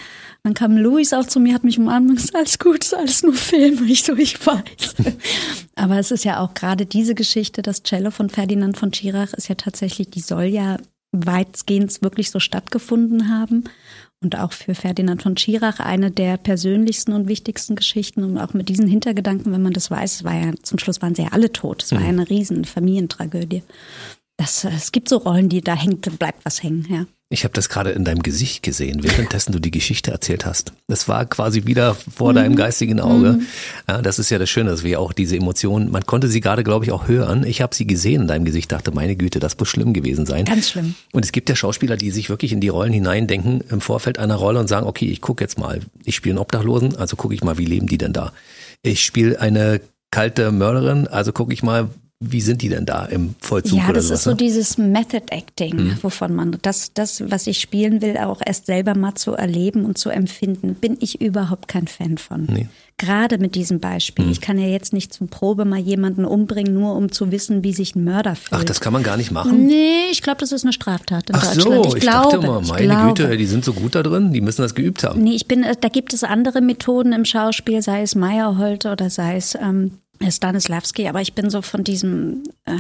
Dann 0.45 0.55
kam 0.55 0.77
Luis 0.77 1.13
auch 1.13 1.27
zu 1.27 1.41
mir, 1.41 1.55
hat 1.55 1.65
mich 1.65 1.79
umarmt 1.79 2.11
und 2.11 2.17
gesagt, 2.17 2.37
alles 2.37 2.59
gut, 2.59 2.85
ist 2.85 2.95
alles 2.95 3.23
nur 3.23 3.35
Film. 3.35 3.85
Ich 3.89 4.05
so, 4.05 4.15
ich 4.15 4.45
weiß. 4.47 4.95
Aber 5.75 5.99
es 5.99 6.11
ist 6.11 6.25
ja 6.25 6.41
auch 6.41 6.55
gerade 6.55 6.85
diese 6.85 7.15
Geschichte, 7.15 7.63
das 7.63 7.83
Cello 7.83 8.11
von 8.11 8.29
Ferdinand 8.29 8.77
von 8.77 8.93
Schirach 8.93 9.33
ist 9.33 9.49
ja 9.49 9.55
tatsächlich, 9.55 10.11
die 10.11 10.21
soll 10.21 10.45
ja 10.45 10.77
weitgehend 11.13 12.03
wirklich 12.03 12.31
so 12.31 12.41
stattgefunden 12.41 13.29
haben. 13.29 13.65
Und 14.21 14.37
auch 14.37 14.53
für 14.53 14.75
Ferdinand 14.75 15.23
von 15.23 15.37
Schirach 15.37 15.79
eine 15.79 16.11
der 16.11 16.39
persönlichsten 16.39 17.13
und 17.13 17.29
wichtigsten 17.29 17.77
Geschichten. 17.77 18.25
Und 18.25 18.39
auch 18.39 18.53
mit 18.53 18.69
diesen 18.69 18.89
Hintergedanken, 18.89 19.53
wenn 19.53 19.63
man 19.63 19.73
das 19.73 19.91
weiß, 19.91 20.17
es 20.17 20.25
war 20.25 20.35
ja, 20.35 20.53
zum 20.63 20.79
Schluss 20.79 21.01
waren 21.01 21.15
sie 21.15 21.23
ja 21.23 21.29
alle 21.33 21.53
tot. 21.53 21.85
Es 21.85 21.93
war 21.93 22.01
ja 22.01 22.09
eine 22.09 22.29
riesen 22.29 22.65
Familientragödie. 22.65 23.63
Das, 24.39 24.65
es 24.65 24.93
gibt 24.93 25.09
so 25.09 25.17
Rollen, 25.17 25.49
die 25.49 25.61
da 25.61 25.75
hängt, 25.75 26.17
bleibt 26.19 26.45
was 26.45 26.63
hängen, 26.63 26.87
ja. 26.89 27.07
Ich 27.31 27.45
habe 27.45 27.53
das 27.53 27.69
gerade 27.69 27.91
in 27.91 28.05
deinem 28.05 28.23
Gesicht 28.23 28.63
gesehen, 28.63 29.03
währenddessen 29.03 29.53
du 29.53 29.59
die 29.59 29.71
Geschichte 29.71 30.11
erzählt 30.11 30.47
hast. 30.47 30.73
Das 30.87 31.09
war 31.09 31.27
quasi 31.27 31.67
wieder 31.67 31.95
vor 31.95 32.33
deinem 32.33 32.57
geistigen 32.57 33.01
Auge. 33.01 33.41
Ja, 33.87 34.01
das 34.01 34.19
ist 34.19 34.31
ja 34.31 34.39
das 34.39 34.49
Schöne, 34.49 34.71
dass 34.71 34.83
wir 34.83 34.99
auch 34.99 35.13
diese 35.13 35.37
Emotionen, 35.37 35.91
man 35.91 36.07
konnte 36.07 36.29
sie 36.29 36.41
gerade, 36.41 36.65
glaube 36.65 36.87
ich, 36.87 36.93
auch 36.93 37.07
hören. 37.07 37.45
Ich 37.45 37.61
habe 37.61 37.75
sie 37.75 37.87
gesehen 37.87 38.23
in 38.23 38.29
deinem 38.29 38.47
Gesicht, 38.47 38.73
dachte, 38.73 38.93
meine 38.93 39.15
Güte, 39.15 39.41
das 39.41 39.59
muss 39.59 39.69
schlimm 39.69 39.93
gewesen 39.93 40.25
sein. 40.25 40.47
Ganz 40.47 40.71
schlimm. 40.71 40.95
Und 41.13 41.23
es 41.23 41.33
gibt 41.33 41.51
ja 41.51 41.57
Schauspieler, 41.57 41.99
die 41.99 42.13
sich 42.13 42.31
wirklich 42.31 42.53
in 42.53 42.63
die 42.63 42.69
Rollen 42.69 42.95
hineindenken 42.95 43.63
im 43.69 43.83
Vorfeld 43.83 44.19
einer 44.19 44.37
Rolle 44.37 44.61
und 44.61 44.69
sagen, 44.69 44.87
okay, 44.87 45.11
ich 45.11 45.21
gucke 45.21 45.45
jetzt 45.45 45.59
mal, 45.59 45.81
ich 46.05 46.17
spiele 46.17 46.35
einen 46.35 46.39
Obdachlosen, 46.39 46.97
also 46.97 47.17
gucke 47.17 47.35
ich 47.35 47.45
mal, 47.45 47.59
wie 47.59 47.67
leben 47.67 47.89
die 47.89 47.99
denn 47.99 48.15
da? 48.15 48.33
Ich 48.81 49.05
spiele 49.05 49.39
eine 49.39 49.83
kalte 50.11 50.51
Mörderin, 50.51 51.09
also 51.09 51.33
gucke 51.33 51.53
ich 51.53 51.63
mal, 51.63 51.91
wie 52.21 52.41
sind 52.41 52.63
die 52.63 52.69
denn 52.69 52.85
da 52.85 53.05
im 53.05 53.37
Vollzug 53.39 53.79
Ja, 53.79 53.93
das 53.93 54.07
sowas? 54.07 54.19
ist 54.19 54.25
so 54.25 54.31
ne? 54.31 54.37
dieses 54.37 54.77
Method 54.77 55.23
Acting, 55.31 55.99
wovon 56.03 56.35
man 56.35 56.59
das, 56.63 56.93
das, 56.93 57.31
was 57.31 57.47
ich 57.47 57.61
spielen 57.61 58.03
will, 58.03 58.17
auch 58.17 58.41
erst 58.45 58.67
selber 58.67 58.97
mal 58.97 59.15
zu 59.15 59.35
erleben 59.35 59.85
und 59.85 59.99
zu 59.99 60.11
empfinden, 60.11 60.75
bin 60.75 60.97
ich 60.99 61.21
überhaupt 61.21 61.69
kein 61.69 61.87
Fan 61.87 62.19
von. 62.19 62.47
Nee. 62.47 62.69
Gerade 62.97 63.39
mit 63.39 63.55
diesem 63.55 63.79
Beispiel. 63.79 64.29
Ich 64.29 64.41
kann 64.41 64.59
ja 64.59 64.67
jetzt 64.67 64.93
nicht 64.93 65.15
zum 65.15 65.29
Probe 65.29 65.65
mal 65.65 65.79
jemanden 65.79 66.25
umbringen, 66.25 66.75
nur 66.75 66.97
um 66.97 67.13
zu 67.13 67.31
wissen, 67.31 67.63
wie 67.63 67.73
sich 67.73 67.95
ein 67.95 68.03
Mörder 68.03 68.35
fühlt. 68.35 68.61
Ach, 68.61 68.65
das 68.65 68.81
kann 68.81 68.93
man 68.93 69.05
gar 69.05 69.17
nicht 69.17 69.31
machen? 69.31 69.67
nee, 69.67 70.11
ich 70.11 70.21
glaube, 70.21 70.41
das 70.41 70.51
ist 70.51 70.65
eine 70.65 70.73
Straftat 70.73 71.31
in 71.31 71.37
Ach 71.37 71.55
Deutschland. 71.55 71.85
so, 71.85 71.91
ich, 71.91 71.95
ich, 71.95 72.01
glaube, 72.01 72.33
dachte 72.33 72.45
immer, 72.45 72.61
meine 72.63 72.87
glaube. 72.87 73.15
Güte, 73.15 73.37
die 73.37 73.47
sind 73.47 73.65
so 73.65 73.73
gut 73.73 73.95
da 73.95 74.03
drin, 74.03 74.33
die 74.33 74.41
müssen 74.41 74.63
das 74.63 74.75
geübt 74.75 75.05
haben. 75.05 75.23
Nee, 75.23 75.37
ich 75.37 75.47
bin, 75.47 75.63
äh, 75.63 75.77
da 75.81 75.89
gibt 75.89 76.13
es 76.13 76.25
andere 76.25 76.61
Methoden 76.61 77.13
im 77.13 77.25
Schauspiel, 77.25 77.81
sei 77.81 78.03
es 78.03 78.17
Meyerholt 78.17 78.87
oder 78.87 79.09
sei 79.09 79.37
es 79.37 79.55
ähm, 79.55 79.93
Stanislavski, 80.29 81.09
aber 81.09 81.21
ich 81.21 81.35
bin 81.35 81.51
so 81.51 81.63
von 81.63 81.85
diesem, 81.85 82.45
äh, 82.65 82.79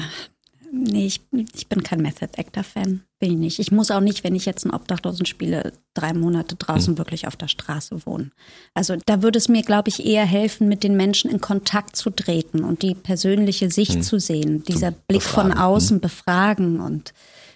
nee, 0.73 1.07
ich, 1.07 1.21
ich 1.55 1.69
bin 1.69 1.83
kein 1.83 2.01
Method 2.01 2.29
Actor 2.37 2.65
Fan, 2.65 3.03
bin 3.19 3.33
ich 3.33 3.39
nicht. 3.39 3.59
Ich 3.59 3.73
muss 3.73 3.91
auch 3.91 4.01
nicht, 4.01 4.25
wenn 4.25 4.35
ich 4.35 4.47
jetzt 4.47 4.65
einen 4.65 4.75
Obdachlosen 4.75 5.27
spiele, 5.27 5.73
drei 5.95 6.13
Monate 6.13 6.57
draußen 6.57 6.99
wirklich 6.99 7.27
auf 7.27 7.37
der 7.37 7.49
Straße 7.49 8.07
wohnen. 8.07 8.33
Also 8.75 8.97
da 9.07 9.23
würde 9.23 9.39
es 9.39 9.49
mir, 9.49 9.63
glaube 9.63 9.89
ich, 9.89 10.05
eher 10.05 10.25
helfen, 10.25 10.69
mit 10.69 10.85
den 10.85 10.97
Menschen 10.97 11.31
in 11.31 11.41
Kontakt 11.41 11.97
zu 11.97 12.11
treten 12.11 12.65
und 12.65 12.83
die 12.83 12.95
persönliche 12.95 13.71
Sicht 13.71 14.05
zu 14.05 14.19
sehen, 14.19 14.63
dieser 14.65 14.91
Blick 14.91 15.23
von 15.23 15.49
Befragen. 15.49 15.61
außen 15.61 16.01
befragen 16.01 16.81
und 16.81 17.13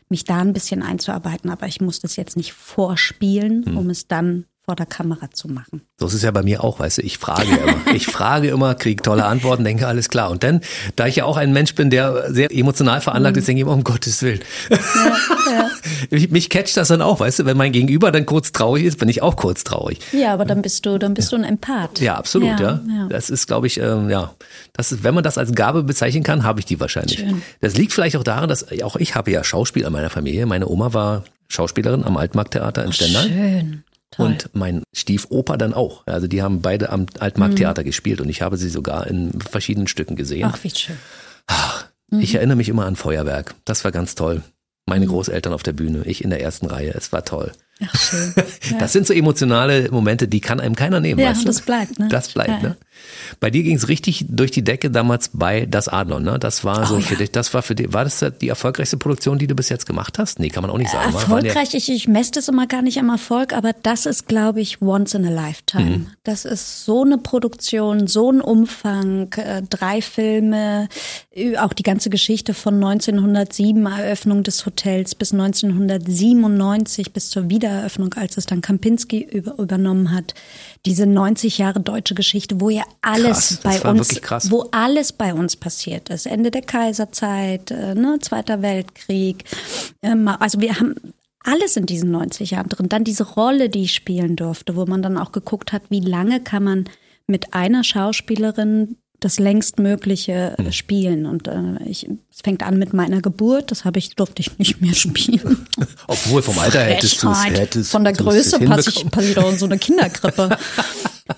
mich 0.08 0.24
da 0.24 0.38
ein 0.38 0.52
bisschen 0.52 0.82
einzuarbeiten. 0.82 1.50
Aber 1.50 1.66
ich 1.66 1.80
muss 1.80 2.00
das 2.00 2.16
jetzt 2.16 2.36
nicht 2.36 2.52
vorspielen, 2.52 3.76
um 3.76 3.90
es 3.90 4.06
dann 4.06 4.46
vor 4.72 4.76
der 4.76 4.86
Kamera 4.86 5.30
zu 5.30 5.48
machen. 5.48 5.82
So 5.98 6.06
ist 6.06 6.14
es 6.14 6.22
ja 6.22 6.30
bei 6.30 6.42
mir 6.42 6.64
auch, 6.64 6.78
weißt 6.78 6.96
du, 6.96 7.02
ich 7.02 7.18
frage 7.18 7.42
immer. 7.42 7.74
Ich 7.92 8.06
frage 8.06 8.48
immer, 8.48 8.74
kriege 8.74 9.02
tolle 9.02 9.26
Antworten, 9.26 9.64
denke, 9.64 9.86
alles 9.86 10.08
klar. 10.08 10.30
Und 10.30 10.42
dann, 10.42 10.62
da 10.96 11.06
ich 11.06 11.16
ja 11.16 11.24
auch 11.26 11.36
ein 11.36 11.52
Mensch 11.52 11.74
bin, 11.74 11.90
der 11.90 12.32
sehr 12.32 12.50
emotional 12.50 13.02
veranlagt 13.02 13.36
ist, 13.36 13.48
denke 13.48 13.58
ich 13.58 13.66
immer, 13.66 13.74
um 13.74 13.84
Gottes 13.84 14.22
Willen. 14.22 14.40
Ja, 14.70 14.78
ja. 16.10 16.18
Mich 16.30 16.48
catcht 16.48 16.74
das 16.78 16.88
dann 16.88 17.02
auch, 17.02 17.20
weißt 17.20 17.40
du, 17.40 17.44
wenn 17.44 17.58
mein 17.58 17.72
Gegenüber 17.72 18.10
dann 18.10 18.24
kurz 18.24 18.52
traurig 18.52 18.84
ist, 18.84 18.98
bin 18.98 19.10
ich 19.10 19.20
auch 19.20 19.36
kurz 19.36 19.62
traurig. 19.62 19.98
Ja, 20.12 20.32
aber 20.32 20.46
dann 20.46 20.62
bist 20.62 20.86
du, 20.86 20.96
dann 20.96 21.12
bist 21.12 21.32
du 21.32 21.36
ein 21.36 21.44
Empath. 21.44 22.00
Ja, 22.00 22.14
absolut, 22.14 22.58
ja. 22.58 22.80
ja. 22.88 23.08
Das 23.10 23.28
ist, 23.28 23.46
glaube 23.46 23.66
ich, 23.66 23.78
ähm, 23.78 24.08
ja, 24.08 24.32
das 24.72 24.90
ist, 24.90 25.04
wenn 25.04 25.14
man 25.14 25.22
das 25.22 25.36
als 25.36 25.52
Gabe 25.52 25.82
bezeichnen 25.82 26.22
kann, 26.22 26.44
habe 26.44 26.60
ich 26.60 26.66
die 26.66 26.80
wahrscheinlich. 26.80 27.18
Schön. 27.18 27.42
Das 27.60 27.76
liegt 27.76 27.92
vielleicht 27.92 28.16
auch 28.16 28.24
daran, 28.24 28.48
dass 28.48 28.66
auch 28.82 28.96
ich 28.96 29.16
habe 29.16 29.30
ja 29.30 29.44
Schauspiel 29.44 29.84
in 29.84 29.92
meiner 29.92 30.08
Familie. 30.08 30.46
Meine 30.46 30.66
Oma 30.66 30.94
war 30.94 31.24
Schauspielerin 31.48 32.04
am 32.04 32.16
Altmarkttheater 32.16 32.84
in 32.84 32.92
Stendal. 32.92 33.28
Schön. 33.28 33.84
Toll. 34.12 34.26
Und 34.26 34.50
mein 34.52 34.82
Stiefoper 34.94 35.56
dann 35.56 35.74
auch. 35.74 36.06
Also 36.06 36.26
die 36.26 36.42
haben 36.42 36.60
beide 36.60 36.90
am 36.90 37.06
Altmarkttheater 37.18 37.82
mhm. 37.82 37.86
gespielt 37.86 38.20
und 38.20 38.28
ich 38.28 38.42
habe 38.42 38.56
sie 38.56 38.68
sogar 38.68 39.06
in 39.06 39.40
verschiedenen 39.40 39.88
Stücken 39.88 40.16
gesehen. 40.16 40.50
Ach, 40.52 40.62
wie 40.62 40.70
schön. 40.70 40.96
Ach, 41.46 41.86
ich 42.20 42.32
mhm. 42.32 42.36
erinnere 42.36 42.56
mich 42.56 42.68
immer 42.68 42.86
an 42.86 42.96
Feuerwerk. 42.96 43.54
Das 43.64 43.84
war 43.84 43.90
ganz 43.90 44.14
toll. 44.14 44.42
Meine 44.86 45.06
mhm. 45.06 45.10
Großeltern 45.10 45.52
auf 45.52 45.62
der 45.62 45.72
Bühne, 45.72 46.02
ich 46.04 46.22
in 46.22 46.30
der 46.30 46.42
ersten 46.42 46.66
Reihe. 46.66 46.92
Es 46.94 47.12
war 47.12 47.24
toll. 47.24 47.52
Ach, 47.86 48.00
schön. 48.00 48.34
Ja. 48.70 48.78
Das 48.78 48.92
sind 48.92 49.06
so 49.06 49.12
emotionale 49.12 49.90
Momente, 49.90 50.28
die 50.28 50.40
kann 50.40 50.60
einem 50.60 50.76
keiner 50.76 51.00
nehmen. 51.00 51.18
Ja, 51.20 51.30
weißt 51.30 51.42
du? 51.42 51.46
das 51.46 51.62
bleibt. 51.62 51.98
Ne? 51.98 52.08
Das 52.08 52.28
bleibt. 52.28 52.62
Ja. 52.62 52.68
Ne? 52.70 52.76
Bei 53.40 53.50
dir 53.50 53.62
ging 53.62 53.76
es 53.76 53.88
richtig 53.88 54.24
durch 54.28 54.50
die 54.50 54.62
Decke 54.62 54.90
damals 54.90 55.30
bei 55.32 55.66
Das 55.66 55.88
Adlon, 55.88 56.22
ne? 56.22 56.38
Das 56.38 56.64
war 56.64 56.86
so 56.86 56.96
oh, 56.96 57.00
für 57.00 57.14
ja. 57.14 57.20
dich, 57.20 57.32
das 57.32 57.52
war 57.54 57.62
für 57.62 57.74
dich, 57.74 57.92
war 57.92 58.04
das 58.04 58.24
die 58.40 58.48
erfolgreichste 58.48 58.96
Produktion, 58.96 59.38
die 59.38 59.46
du 59.46 59.54
bis 59.54 59.68
jetzt 59.68 59.86
gemacht 59.86 60.18
hast? 60.18 60.38
Nee, 60.38 60.48
kann 60.48 60.62
man 60.62 60.70
auch 60.70 60.78
nicht 60.78 60.90
sagen. 60.90 61.12
Erfolgreich, 61.12 61.74
ich, 61.74 61.90
ich 61.90 62.08
messe 62.08 62.32
das 62.32 62.48
immer 62.48 62.66
gar 62.66 62.82
nicht 62.82 62.98
am 62.98 63.08
Erfolg, 63.08 63.52
aber 63.52 63.72
das 63.82 64.06
ist, 64.06 64.28
glaube 64.28 64.60
ich, 64.60 64.80
once 64.80 65.14
in 65.14 65.26
a 65.26 65.30
lifetime. 65.30 65.84
Mhm. 65.84 66.06
Das 66.24 66.44
ist 66.44 66.84
so 66.84 67.02
eine 67.02 67.18
Produktion, 67.18 68.06
so 68.06 68.30
ein 68.30 68.40
Umfang, 68.40 69.32
äh, 69.32 69.62
drei 69.68 70.02
Filme, 70.02 70.88
auch 71.58 71.72
die 71.72 71.82
ganze 71.82 72.10
Geschichte 72.10 72.54
von 72.54 72.74
1907, 72.74 73.86
Eröffnung 73.86 74.42
des 74.42 74.66
Hotels, 74.66 75.14
bis 75.14 75.32
1997, 75.32 77.12
bis 77.12 77.30
zur 77.30 77.48
Wiedereröffnung, 77.72 78.14
als 78.14 78.36
es 78.36 78.46
dann 78.46 78.60
Kampinski 78.60 79.22
über, 79.22 79.58
übernommen 79.58 80.12
hat 80.12 80.34
diese 80.86 81.06
90 81.06 81.58
Jahre 81.58 81.80
deutsche 81.80 82.14
Geschichte, 82.14 82.60
wo 82.60 82.70
ja 82.70 82.84
alles 83.00 83.60
krass, 83.60 83.80
bei 83.82 83.90
uns, 83.90 84.50
wo 84.50 84.68
alles 84.70 85.12
bei 85.12 85.34
uns 85.34 85.56
passiert 85.56 86.08
ist. 86.10 86.26
Ende 86.26 86.50
der 86.50 86.62
Kaiserzeit, 86.62 87.70
äh, 87.70 87.94
ne, 87.94 88.18
Zweiter 88.20 88.62
Weltkrieg. 88.62 89.44
Ähm, 90.02 90.28
also 90.28 90.60
wir 90.60 90.78
haben 90.78 90.94
alles 91.44 91.76
in 91.76 91.86
diesen 91.86 92.10
90 92.10 92.52
Jahren 92.52 92.68
drin. 92.68 92.88
Dann 92.88 93.04
diese 93.04 93.24
Rolle, 93.24 93.68
die 93.68 93.84
ich 93.84 93.94
spielen 93.94 94.36
durfte, 94.36 94.76
wo 94.76 94.86
man 94.86 95.02
dann 95.02 95.18
auch 95.18 95.32
geguckt 95.32 95.72
hat, 95.72 95.82
wie 95.88 96.00
lange 96.00 96.40
kann 96.40 96.64
man 96.64 96.84
mit 97.26 97.54
einer 97.54 97.84
Schauspielerin 97.84 98.96
das 99.24 99.38
längstmögliche 99.38 100.54
äh, 100.58 100.64
hm. 100.64 100.72
spielen. 100.72 101.26
Und 101.26 101.48
äh, 101.48 101.82
ich, 101.84 102.08
es 102.30 102.40
fängt 102.42 102.62
an 102.62 102.78
mit 102.78 102.92
meiner 102.92 103.20
Geburt, 103.20 103.70
das 103.70 103.84
habe 103.84 103.98
ich, 103.98 104.14
durfte 104.16 104.40
ich 104.40 104.58
nicht 104.58 104.80
mehr 104.80 104.94
spielen. 104.94 105.66
Obwohl 106.06 106.42
vom 106.42 106.58
Alter 106.58 106.80
hättest 106.80 107.22
du 107.22 107.30
es. 107.30 107.90
Von 107.90 108.04
der 108.04 108.12
Größe 108.12 108.60
passe 108.60 108.90
ich, 108.90 109.10
pass 109.10 109.24
ich 109.24 109.34
doch 109.34 109.50
in 109.50 109.58
so 109.58 109.66
eine 109.66 109.78
Kinderkrippe. 109.82 110.56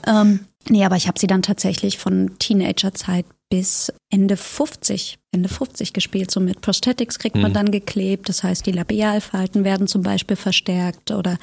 ähm, 0.06 0.40
nee, 0.68 0.84
aber 0.84 0.96
ich 0.96 1.06
habe 1.08 1.18
sie 1.18 1.26
dann 1.26 1.42
tatsächlich 1.42 1.98
von 1.98 2.38
Teenagerzeit 2.38 3.26
bis 3.50 3.92
Ende 4.10 4.36
50, 4.36 5.18
Ende 5.30 5.48
50 5.48 5.92
gespielt. 5.92 6.30
So 6.30 6.40
mit 6.40 6.60
Prosthetics 6.60 7.18
kriegt 7.18 7.36
man 7.36 7.52
mhm. 7.52 7.54
dann 7.54 7.70
geklebt. 7.70 8.28
Das 8.28 8.42
heißt, 8.42 8.66
die 8.66 8.72
Labialfalten 8.72 9.64
werden 9.64 9.86
zum 9.86 10.02
Beispiel 10.02 10.36
verstärkt 10.36 11.10
oder 11.10 11.38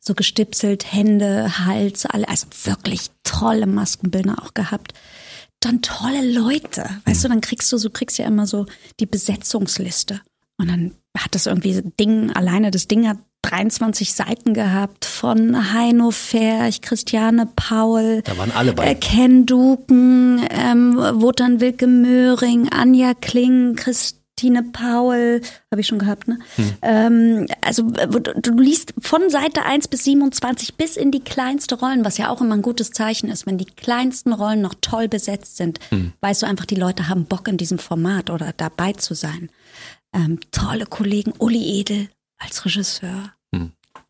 so 0.00 0.14
gestipselt, 0.14 0.92
Hände, 0.92 1.64
Hals, 1.64 2.04
alle. 2.04 2.28
Also 2.28 2.46
wirklich 2.64 3.06
tolle 3.24 3.66
Maskenbilder 3.66 4.36
auch 4.42 4.52
gehabt 4.52 4.92
dann 5.60 5.82
tolle 5.82 6.32
Leute. 6.32 6.88
Weißt 7.04 7.24
du, 7.24 7.28
dann 7.28 7.40
kriegst 7.40 7.72
du 7.72 7.78
so, 7.78 7.90
kriegst 7.90 8.18
ja 8.18 8.26
immer 8.26 8.46
so 8.46 8.66
die 9.00 9.06
Besetzungsliste. 9.06 10.20
Und 10.58 10.68
dann 10.68 10.94
hat 11.16 11.34
das 11.34 11.46
irgendwie 11.46 11.82
Ding, 11.98 12.30
alleine 12.32 12.70
das 12.70 12.88
Ding 12.88 13.08
hat 13.08 13.18
23 13.42 14.12
Seiten 14.12 14.54
gehabt 14.54 15.04
von 15.04 15.72
Heino 15.72 16.10
Ferch, 16.10 16.80
Christiane 16.80 17.48
Paul, 17.54 18.22
da 18.22 18.36
waren 18.38 18.50
alle 18.50 18.72
bei. 18.72 18.90
Äh, 18.90 18.94
Ken 18.96 19.46
Duken, 19.46 20.44
ähm, 20.50 20.96
Wotan 20.96 21.60
Wilke 21.60 21.86
Möhring, 21.86 22.68
Anja 22.70 23.14
Kling, 23.14 23.76
Christ 23.76 24.25
Tine 24.36 24.62
Paul, 24.62 25.40
habe 25.70 25.80
ich 25.80 25.86
schon 25.86 25.98
gehabt, 25.98 26.28
ne? 26.28 26.38
Hm. 26.56 26.74
Ähm, 26.82 27.46
also 27.62 27.82
du, 27.84 28.20
du 28.20 28.52
liest 28.58 28.94
von 29.00 29.30
Seite 29.30 29.64
1 29.64 29.88
bis 29.88 30.04
27 30.04 30.76
bis 30.76 30.96
in 30.96 31.10
die 31.10 31.24
kleinste 31.24 31.78
Rollen, 31.78 32.04
was 32.04 32.18
ja 32.18 32.28
auch 32.28 32.40
immer 32.40 32.54
ein 32.54 32.62
gutes 32.62 32.90
Zeichen 32.90 33.30
ist. 33.30 33.46
Wenn 33.46 33.58
die 33.58 33.64
kleinsten 33.64 34.32
Rollen 34.32 34.60
noch 34.60 34.74
toll 34.80 35.08
besetzt 35.08 35.56
sind, 35.56 35.80
hm. 35.88 36.12
weißt 36.20 36.42
du 36.42 36.46
einfach, 36.46 36.66
die 36.66 36.74
Leute 36.74 37.08
haben 37.08 37.24
Bock 37.24 37.48
in 37.48 37.56
diesem 37.56 37.78
Format 37.78 38.30
oder 38.30 38.52
dabei 38.56 38.92
zu 38.92 39.14
sein. 39.14 39.50
Ähm, 40.12 40.38
tolle 40.50 40.86
Kollegen, 40.86 41.32
Uli 41.38 41.80
Edel 41.80 42.08
als 42.38 42.64
Regisseur. 42.64 43.32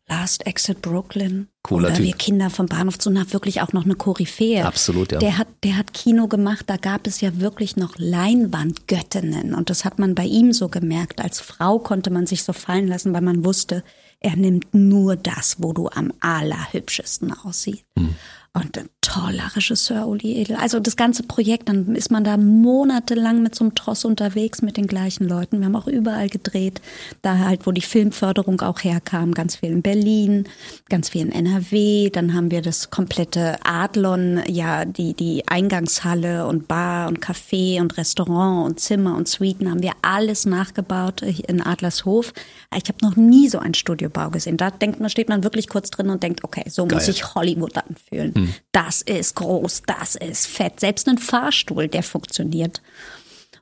Last 0.09 0.45
Exit 0.47 0.81
Brooklyn. 0.81 1.49
Cooler 1.63 1.87
Oder 1.87 1.97
Typ. 1.97 2.05
wir 2.05 2.13
Kinder 2.13 2.49
von 2.49 2.67
Bahnhof 2.67 2.97
zu 2.97 3.09
nach 3.09 3.33
wirklich 3.33 3.61
auch 3.61 3.73
noch 3.73 3.83
eine 3.83 3.95
Koryphäe. 3.95 4.65
Absolut, 4.65 5.11
ja. 5.11 5.19
Der 5.19 5.37
hat, 5.37 5.47
der 5.63 5.75
hat 5.75 5.93
Kino 5.93 6.27
gemacht, 6.27 6.65
da 6.67 6.77
gab 6.77 7.07
es 7.07 7.19
ja 7.19 7.39
wirklich 7.41 7.75
noch 7.75 7.95
Leinwandgöttinnen. 7.97 9.53
Und 9.53 9.69
das 9.69 9.83
hat 9.83 9.99
man 9.99 10.15
bei 10.15 10.23
ihm 10.23 10.53
so 10.53 10.69
gemerkt. 10.69 11.19
Als 11.19 11.41
Frau 11.41 11.79
konnte 11.79 12.09
man 12.09 12.25
sich 12.25 12.43
so 12.43 12.53
fallen 12.53 12.87
lassen, 12.87 13.13
weil 13.13 13.21
man 13.21 13.43
wusste, 13.43 13.83
er 14.19 14.37
nimmt 14.37 14.73
nur 14.73 15.17
das, 15.17 15.57
wo 15.59 15.73
du 15.73 15.89
am 15.89 16.13
allerhübschesten 16.21 17.33
aussiehst. 17.33 17.83
Hm. 17.97 18.15
Und 18.53 18.77
ein 18.77 18.89
toller 19.07 19.55
Regisseur, 19.55 20.05
Uli 20.05 20.41
Edel. 20.41 20.57
Also 20.57 20.81
das 20.81 20.97
ganze 20.97 21.23
Projekt, 21.23 21.69
dann 21.69 21.95
ist 21.95 22.11
man 22.11 22.25
da 22.25 22.35
monatelang 22.35 23.41
mit 23.41 23.55
so 23.55 23.63
einem 23.63 23.73
Tross 23.73 24.03
unterwegs 24.03 24.61
mit 24.61 24.75
den 24.75 24.85
gleichen 24.85 25.25
Leuten. 25.27 25.59
Wir 25.59 25.67
haben 25.67 25.77
auch 25.77 25.87
überall 25.87 26.27
gedreht, 26.27 26.81
da 27.21 27.37
halt, 27.37 27.65
wo 27.65 27.71
die 27.71 27.81
Filmförderung 27.81 28.59
auch 28.59 28.83
herkam, 28.83 29.33
ganz 29.33 29.55
viel 29.55 29.71
in 29.71 29.81
Berlin, 29.81 30.49
ganz 30.89 31.09
viel 31.09 31.21
in 31.21 31.31
NRW. 31.31 32.09
Dann 32.09 32.33
haben 32.33 32.51
wir 32.51 32.61
das 32.61 32.89
komplette 32.89 33.55
Adlon, 33.63 34.41
ja, 34.47 34.83
die, 34.83 35.13
die 35.13 35.47
Eingangshalle 35.47 36.45
und 36.45 36.67
Bar 36.67 37.07
und 37.07 37.19
Café 37.21 37.79
und 37.79 37.95
Restaurant 37.97 38.65
und 38.65 38.79
Zimmer 38.81 39.15
und 39.15 39.29
Suiten 39.29 39.71
haben 39.71 39.81
wir 39.81 39.93
alles 40.01 40.45
nachgebaut 40.45 41.21
in 41.21 41.61
Adlershof. 41.61 42.33
Ich 42.75 42.89
habe 42.89 42.97
noch 43.01 43.15
nie 43.15 43.47
so 43.47 43.59
einen 43.59 43.73
Studiobau 43.73 44.31
gesehen. 44.31 44.57
Da 44.57 44.69
denkt 44.69 44.99
man, 44.99 45.09
steht 45.09 45.29
man 45.29 45.45
wirklich 45.45 45.69
kurz 45.69 45.91
drin 45.91 46.09
und 46.09 46.23
denkt, 46.23 46.43
okay, 46.43 46.65
so 46.67 46.85
Geil. 46.85 46.97
muss 46.97 47.05
sich 47.05 47.35
Hollywood 47.35 47.77
anfühlen. 47.77 48.35
Hm. 48.35 48.53
Das 48.73 48.96
ist 49.01 49.35
groß, 49.35 49.83
das 49.85 50.15
ist 50.15 50.47
fett. 50.47 50.79
Selbst 50.79 51.07
ein 51.07 51.17
Fahrstuhl, 51.17 51.87
der 51.87 52.03
funktioniert. 52.03 52.81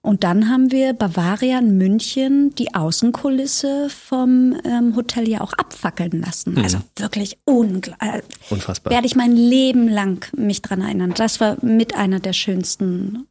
Und 0.01 0.23
dann 0.23 0.49
haben 0.49 0.71
wir 0.71 0.93
Bavaria 0.93 1.57
in 1.57 1.79
München 1.79 2.53
die 2.53 2.75
Außenkulisse 2.75 3.89
vom 3.89 4.55
ähm, 4.63 4.95
Hotel 4.95 5.27
ja 5.27 5.41
auch 5.41 5.53
abfackeln 5.53 6.21
lassen. 6.21 6.51
Mhm. 6.51 6.59
Also 6.59 6.77
wirklich 6.97 7.39
unglaublich. 7.45 8.13
Äh, 8.13 8.21
Unfassbar. 8.51 8.93
Werde 8.93 9.07
ich 9.07 9.15
mein 9.15 9.35
Leben 9.35 9.87
lang 9.87 10.31
mich 10.37 10.61
dran 10.61 10.81
erinnern. 10.81 11.15
Das 11.15 11.39
war 11.41 11.57
mit 11.65 11.95
einer 11.95 12.19
der 12.19 12.33
schönsten 12.33 13.27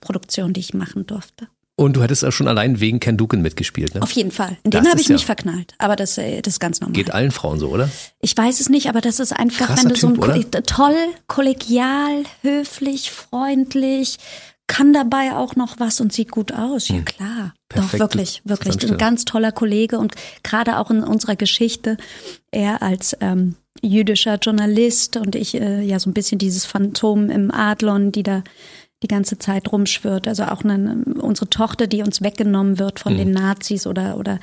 Produktionen, 0.00 0.52
die 0.52 0.60
ich 0.60 0.74
machen 0.74 1.06
durfte. 1.06 1.46
Und 1.78 1.94
du 1.94 2.02
hättest 2.02 2.24
auch 2.24 2.32
schon 2.32 2.48
allein 2.48 2.80
wegen 2.80 3.00
Ken 3.00 3.18
Duken 3.18 3.42
mitgespielt, 3.42 3.94
ne? 3.94 4.02
Auf 4.02 4.10
jeden 4.12 4.30
Fall. 4.30 4.56
In 4.62 4.70
den 4.70 4.88
habe 4.88 4.98
ich 4.98 5.08
ja 5.08 5.12
mich 5.12 5.26
verknallt. 5.26 5.74
Aber 5.76 5.94
das, 5.94 6.16
äh, 6.16 6.40
das 6.40 6.54
ist 6.54 6.60
ganz 6.60 6.80
normal. 6.80 6.94
Geht 6.94 7.12
allen 7.12 7.30
Frauen 7.30 7.58
so, 7.58 7.68
oder? 7.68 7.90
Ich 8.22 8.34
weiß 8.34 8.60
es 8.60 8.70
nicht, 8.70 8.88
aber 8.88 9.02
das 9.02 9.20
ist 9.20 9.32
einfach, 9.32 9.66
Krasser 9.66 9.84
wenn 9.84 9.88
du 9.90 9.96
so 9.96 10.08
ein 10.08 10.42
typ, 10.50 10.66
toll, 10.66 10.96
kollegial, 11.26 12.24
höflich, 12.40 13.10
freundlich, 13.10 14.16
kann 14.66 14.94
dabei 14.94 15.34
auch 15.34 15.54
noch 15.54 15.78
was 15.78 16.00
und 16.00 16.14
sieht 16.14 16.30
gut 16.30 16.50
aus. 16.52 16.88
Ja 16.88 16.96
hm. 16.96 17.04
klar. 17.04 17.54
Perfekt. 17.68 17.94
Doch, 17.94 18.00
wirklich, 18.00 18.42
wirklich. 18.44 18.90
Ein 18.90 18.96
ganz 18.96 19.26
toller 19.26 19.52
Kollege 19.52 19.98
und 19.98 20.14
gerade 20.42 20.78
auch 20.78 20.90
in 20.90 21.02
unserer 21.04 21.36
Geschichte, 21.36 21.98
er 22.52 22.82
als 22.82 23.16
ähm, 23.20 23.56
jüdischer 23.82 24.36
Journalist 24.36 25.16
und 25.16 25.34
ich 25.34 25.54
äh, 25.54 25.82
ja 25.82 25.98
so 25.98 26.08
ein 26.08 26.14
bisschen 26.14 26.38
dieses 26.38 26.64
Phantom 26.64 27.28
im 27.28 27.50
Adlon, 27.50 28.12
die 28.12 28.22
da 28.22 28.42
die 29.06 29.14
ganze 29.14 29.38
Zeit 29.38 29.70
rumschwirrt. 29.70 30.26
Also 30.26 30.44
auch 30.44 30.64
eine, 30.64 31.04
unsere 31.20 31.48
Tochter, 31.48 31.86
die 31.86 32.02
uns 32.02 32.22
weggenommen 32.22 32.78
wird 32.78 32.98
von 32.98 33.12
mhm. 33.12 33.18
den 33.18 33.30
Nazis 33.30 33.86
oder, 33.86 34.16
oder 34.18 34.40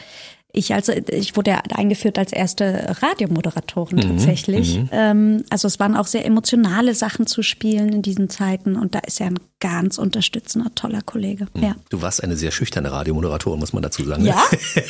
ich 0.55 0.73
also 0.73 0.93
ich 1.09 1.35
wurde 1.35 1.51
ja 1.51 1.63
eingeführt 1.73 2.19
als 2.19 2.31
erste 2.31 2.95
Radiomoderatorin 3.01 3.97
mhm, 3.97 4.01
tatsächlich. 4.01 4.77
Mhm. 4.77 4.89
Ähm, 4.91 5.43
also 5.49 5.67
es 5.67 5.79
waren 5.79 5.95
auch 5.97 6.05
sehr 6.05 6.25
emotionale 6.25 6.93
Sachen 6.93 7.25
zu 7.25 7.41
spielen 7.41 7.89
in 7.89 8.01
diesen 8.03 8.29
Zeiten 8.29 8.75
und 8.75 8.93
da 8.93 8.99
ist 8.99 9.19
er 9.19 9.27
ein 9.27 9.39
ganz 9.59 9.97
unterstützender, 9.97 10.69
toller 10.75 11.01
Kollege. 11.01 11.47
Mhm. 11.55 11.63
Ja. 11.63 11.75
Du 11.89 12.03
warst 12.03 12.23
eine 12.23 12.37
sehr 12.37 12.51
schüchterne 12.51 12.91
Radiomoderatorin, 12.91 13.59
muss 13.59 13.73
man 13.73 13.81
dazu 13.81 14.05
sagen. 14.05 14.23
Ne? 14.23 14.29
Ja, 14.29 14.43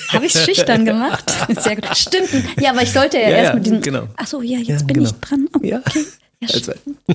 habe 0.10 0.26
ich 0.26 0.34
schüchtern 0.34 0.84
gemacht. 0.86 1.34
Sehr 1.58 1.78
gut. 1.78 1.96
Stimmt. 1.96 2.30
Ja, 2.60 2.72
aber 2.72 2.84
ich 2.84 2.92
sollte 2.92 3.18
ja, 3.18 3.30
ja 3.30 3.38
erst 3.38 3.56
mit 3.56 3.66
diesem. 3.66 3.82
Genau. 3.82 4.10
Ach 4.18 4.28
so, 4.28 4.42
ja, 4.42 4.58
jetzt 4.58 4.82
ja, 4.82 4.86
bin 4.86 4.96
genau. 4.96 5.10
ich 5.10 5.16
dran. 5.16 5.48
Okay. 5.54 5.70
Ja. 5.70 5.82
Also, 6.52 6.74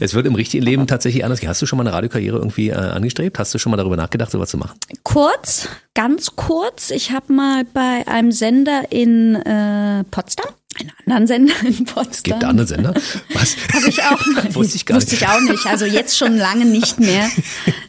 es 0.00 0.14
wird 0.14 0.26
im 0.26 0.34
richtigen 0.34 0.64
Leben 0.64 0.86
tatsächlich 0.86 1.24
anders. 1.24 1.40
Hast 1.46 1.62
du 1.62 1.66
schon 1.66 1.76
mal 1.78 1.86
eine 1.86 1.92
Radiokarriere 1.94 2.36
irgendwie 2.38 2.70
äh, 2.70 2.74
angestrebt? 2.74 3.38
Hast 3.38 3.54
du 3.54 3.58
schon 3.58 3.70
mal 3.70 3.76
darüber 3.76 3.96
nachgedacht, 3.96 4.30
sowas 4.30 4.50
zu 4.50 4.58
machen? 4.58 4.78
Kurz, 5.02 5.68
ganz 5.94 6.34
kurz. 6.36 6.90
Ich 6.90 7.12
habe 7.12 7.32
mal 7.32 7.64
bei 7.64 8.06
einem 8.06 8.32
Sender 8.32 8.84
in 8.90 9.34
äh, 9.36 10.04
Potsdam 10.10 10.46
einen 10.78 10.90
anderen 11.16 11.26
Sender 11.26 11.54
in 11.66 11.84
Potsdam. 11.86 12.10
Es 12.12 12.22
gibt 12.22 12.44
andere 12.44 12.66
Sender. 12.66 12.94
Was? 13.32 13.56
Habe 13.72 13.88
ich 13.88 14.02
auch. 14.02 14.20
Wusste 14.54 14.76
ich 14.76 14.84
gar 14.84 14.96
Wusste 14.96 15.12
nicht. 15.14 15.22
ich 15.22 15.28
auch 15.28 15.40
nicht. 15.40 15.66
Also 15.66 15.86
jetzt 15.86 16.18
schon 16.18 16.36
lange 16.36 16.66
nicht 16.66 17.00
mehr. 17.00 17.30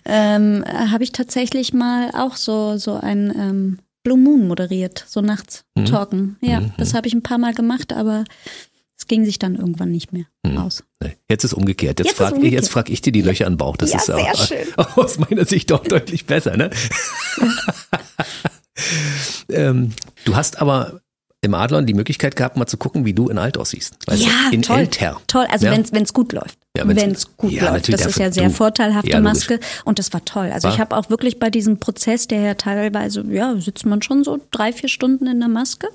ähm, 0.05 0.63
Habe 0.65 1.03
ich 1.03 1.11
tatsächlich 1.11 1.73
mal 1.73 2.11
auch 2.13 2.37
so, 2.37 2.77
so 2.77 2.93
ein 2.95 3.29
ähm, 3.37 3.79
Blue 4.03 4.17
Moon 4.17 4.47
moderiert, 4.47 5.03
so 5.07 5.19
nachts 5.19 5.65
Mhm. 5.75 5.85
talken. 5.85 6.37
Ja, 6.41 6.61
das 6.77 6.93
habe 6.93 7.07
ich 7.07 7.13
ein 7.13 7.21
paar 7.23 7.37
Mal 7.37 7.53
gemacht, 7.53 7.91
aber 7.93 8.23
es 8.97 9.07
ging 9.07 9.25
sich 9.25 9.39
dann 9.39 9.55
irgendwann 9.55 9.91
nicht 9.91 10.13
mehr 10.13 10.25
aus. 10.57 10.83
Nee, 11.03 11.15
Jetzt 11.29 11.43
ist 11.43 11.53
umgekehrt. 11.53 11.99
Jetzt, 11.99 12.07
Jetzt 12.07 12.13
ist 12.13 12.17
frag, 12.17 12.29
ich, 12.29 12.35
umgekehrt. 12.37 12.61
jetzt 12.63 12.71
frag 12.71 12.89
ich 12.89 13.01
dir 13.01 13.11
die 13.11 13.21
Löcher 13.21 13.45
an 13.45 13.53
den 13.53 13.57
Bauch. 13.57 13.77
Das 13.77 13.91
Ja, 13.91 13.97
ist 13.99 14.09
auch, 14.09 14.47
schön. 14.47 14.57
aus 14.95 15.19
meiner 15.19 15.45
Sicht 15.45 15.69
doch 15.69 15.83
deutlich 15.83 16.25
besser. 16.25 16.57
Ne? 16.57 16.69
ähm, 19.49 19.91
du 20.25 20.35
hast 20.35 20.59
aber 20.61 21.01
im 21.41 21.53
Adlon 21.53 21.85
die 21.85 21.93
Möglichkeit 21.93 22.35
gehabt, 22.35 22.57
mal 22.57 22.65
zu 22.65 22.77
gucken, 22.77 23.05
wie 23.05 23.13
du 23.13 23.29
in 23.29 23.37
alt 23.37 23.57
aussiehst. 23.59 23.95
Weißt 24.07 24.23
ja, 24.23 24.29
du? 24.49 24.55
In 24.55 24.61
toll. 24.63 24.79
älter. 24.79 25.21
Toll, 25.27 25.45
also 25.51 25.67
Ja? 25.67 25.77
wenn 25.91 26.03
es 26.03 26.13
gut 26.13 26.33
läuft. 26.33 26.57
Ja, 26.75 26.87
wenn 26.87 26.97
es 27.11 27.37
gut 27.37 27.51
ja, 27.51 27.71
läuft. 27.71 27.93
Das 27.93 28.05
ist 28.05 28.17
ja 28.17 28.31
sehr 28.31 28.47
du- 28.49 28.55
vorteilhafte 28.55 29.11
ja. 29.11 29.21
Maske 29.21 29.59
und 29.85 29.99
das 29.99 30.11
war 30.13 30.25
toll. 30.25 30.49
Also 30.51 30.67
War- 30.67 30.73
ich 30.73 30.79
habe 30.79 30.95
auch 30.97 31.09
wirklich 31.11 31.37
bei 31.39 31.49
diesem 31.51 31.79
Prozess, 31.79 32.27
der 32.27 32.41
ja 32.41 32.53
teilweise, 32.55 33.23
ja, 33.29 33.55
sitzt 33.59 33.85
man 33.85 34.01
schon 34.01 34.23
so 34.23 34.39
drei, 34.51 34.73
vier 34.73 34.89
Stunden 34.89 35.27
in 35.27 35.39
der 35.39 35.49
Maske. 35.49 35.87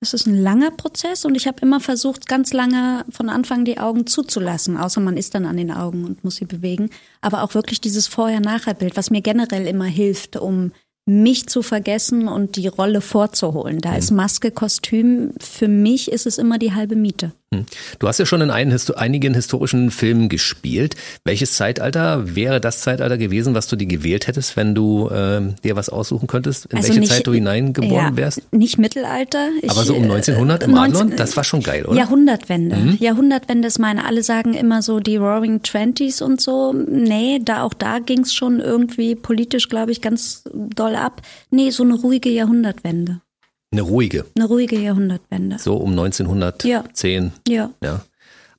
Es 0.00 0.14
ist 0.14 0.26
ein 0.26 0.40
langer 0.40 0.70
Prozess 0.70 1.24
und 1.24 1.34
ich 1.34 1.48
habe 1.48 1.60
immer 1.62 1.80
versucht, 1.80 2.28
ganz 2.28 2.52
lange 2.52 3.04
von 3.10 3.28
Anfang 3.28 3.64
die 3.64 3.78
Augen 3.78 4.06
zuzulassen, 4.06 4.76
außer 4.76 5.00
man 5.00 5.16
ist 5.16 5.34
dann 5.34 5.44
an 5.44 5.56
den 5.56 5.72
Augen 5.72 6.04
und 6.04 6.22
muss 6.22 6.36
sie 6.36 6.44
bewegen. 6.44 6.90
Aber 7.20 7.42
auch 7.42 7.54
wirklich 7.54 7.80
dieses 7.80 8.06
Vorher-Nachher-Bild, 8.06 8.96
was 8.96 9.10
mir 9.10 9.22
generell 9.22 9.66
immer 9.66 9.86
hilft, 9.86 10.36
um 10.36 10.70
mich 11.04 11.48
zu 11.48 11.62
vergessen 11.62 12.28
und 12.28 12.56
die 12.56 12.68
Rolle 12.68 13.00
vorzuholen. 13.00 13.80
Da 13.80 13.96
ist 13.96 14.10
Maske, 14.10 14.52
Kostüm, 14.52 15.32
für 15.40 15.66
mich 15.66 16.12
ist 16.12 16.26
es 16.26 16.38
immer 16.38 16.58
die 16.58 16.74
halbe 16.74 16.96
Miete. 16.96 17.32
Hm. 17.54 17.64
Du 17.98 18.06
hast 18.06 18.18
ja 18.18 18.26
schon 18.26 18.42
in 18.42 18.50
einigen 18.50 19.32
historischen 19.32 19.90
Filmen 19.90 20.28
gespielt. 20.28 20.96
Welches 21.24 21.54
Zeitalter 21.54 22.36
wäre 22.36 22.60
das 22.60 22.82
Zeitalter 22.82 23.16
gewesen, 23.16 23.54
was 23.54 23.66
du 23.68 23.76
dir 23.76 23.86
gewählt 23.86 24.26
hättest, 24.26 24.56
wenn 24.58 24.74
du 24.74 25.08
ähm, 25.10 25.54
dir 25.64 25.74
was 25.74 25.88
aussuchen 25.88 26.26
könntest? 26.26 26.66
In 26.66 26.82
welche 26.82 27.02
Zeit 27.04 27.26
du 27.26 27.32
hineingeboren 27.32 28.10
ja, 28.10 28.16
wärst? 28.16 28.42
Nicht 28.52 28.76
Mittelalter. 28.76 29.48
Ich, 29.62 29.70
Aber 29.70 29.84
so 29.84 29.94
um 29.94 30.02
äh, 30.02 30.12
1900 30.12 30.62
im 30.64 30.72
19 30.72 30.96
Adlon? 30.96 31.16
Das 31.16 31.38
war 31.38 31.44
schon 31.44 31.62
geil, 31.62 31.84
oder? 31.84 31.92
Mhm. 31.92 31.98
Jahrhundertwende. 31.98 32.96
Jahrhundertwende 33.00 33.68
ist 33.68 33.78
meine. 33.78 34.04
Alle 34.04 34.22
sagen 34.22 34.52
immer 34.52 34.82
so 34.82 35.00
die 35.00 35.16
Roaring 35.16 35.62
Twenties 35.62 36.20
und 36.20 36.42
so. 36.42 36.74
Nee, 36.74 37.40
da 37.42 37.62
auch 37.62 37.72
da 37.72 37.98
ging's 37.98 38.34
schon 38.34 38.60
irgendwie 38.60 39.14
politisch, 39.14 39.70
glaube 39.70 39.92
ich, 39.92 40.02
ganz 40.02 40.44
doll 40.52 40.96
ab. 40.96 41.22
Nee, 41.50 41.70
so 41.70 41.82
eine 41.82 41.94
ruhige 41.94 42.28
Jahrhundertwende. 42.28 43.22
Eine 43.70 43.82
ruhige. 43.82 44.24
Eine 44.34 44.46
ruhige 44.46 44.78
Jahrhundertwende. 44.78 45.58
So 45.58 45.76
um 45.76 45.90
1910. 45.90 47.32
Ja. 47.46 47.70
Ja. 47.82 48.00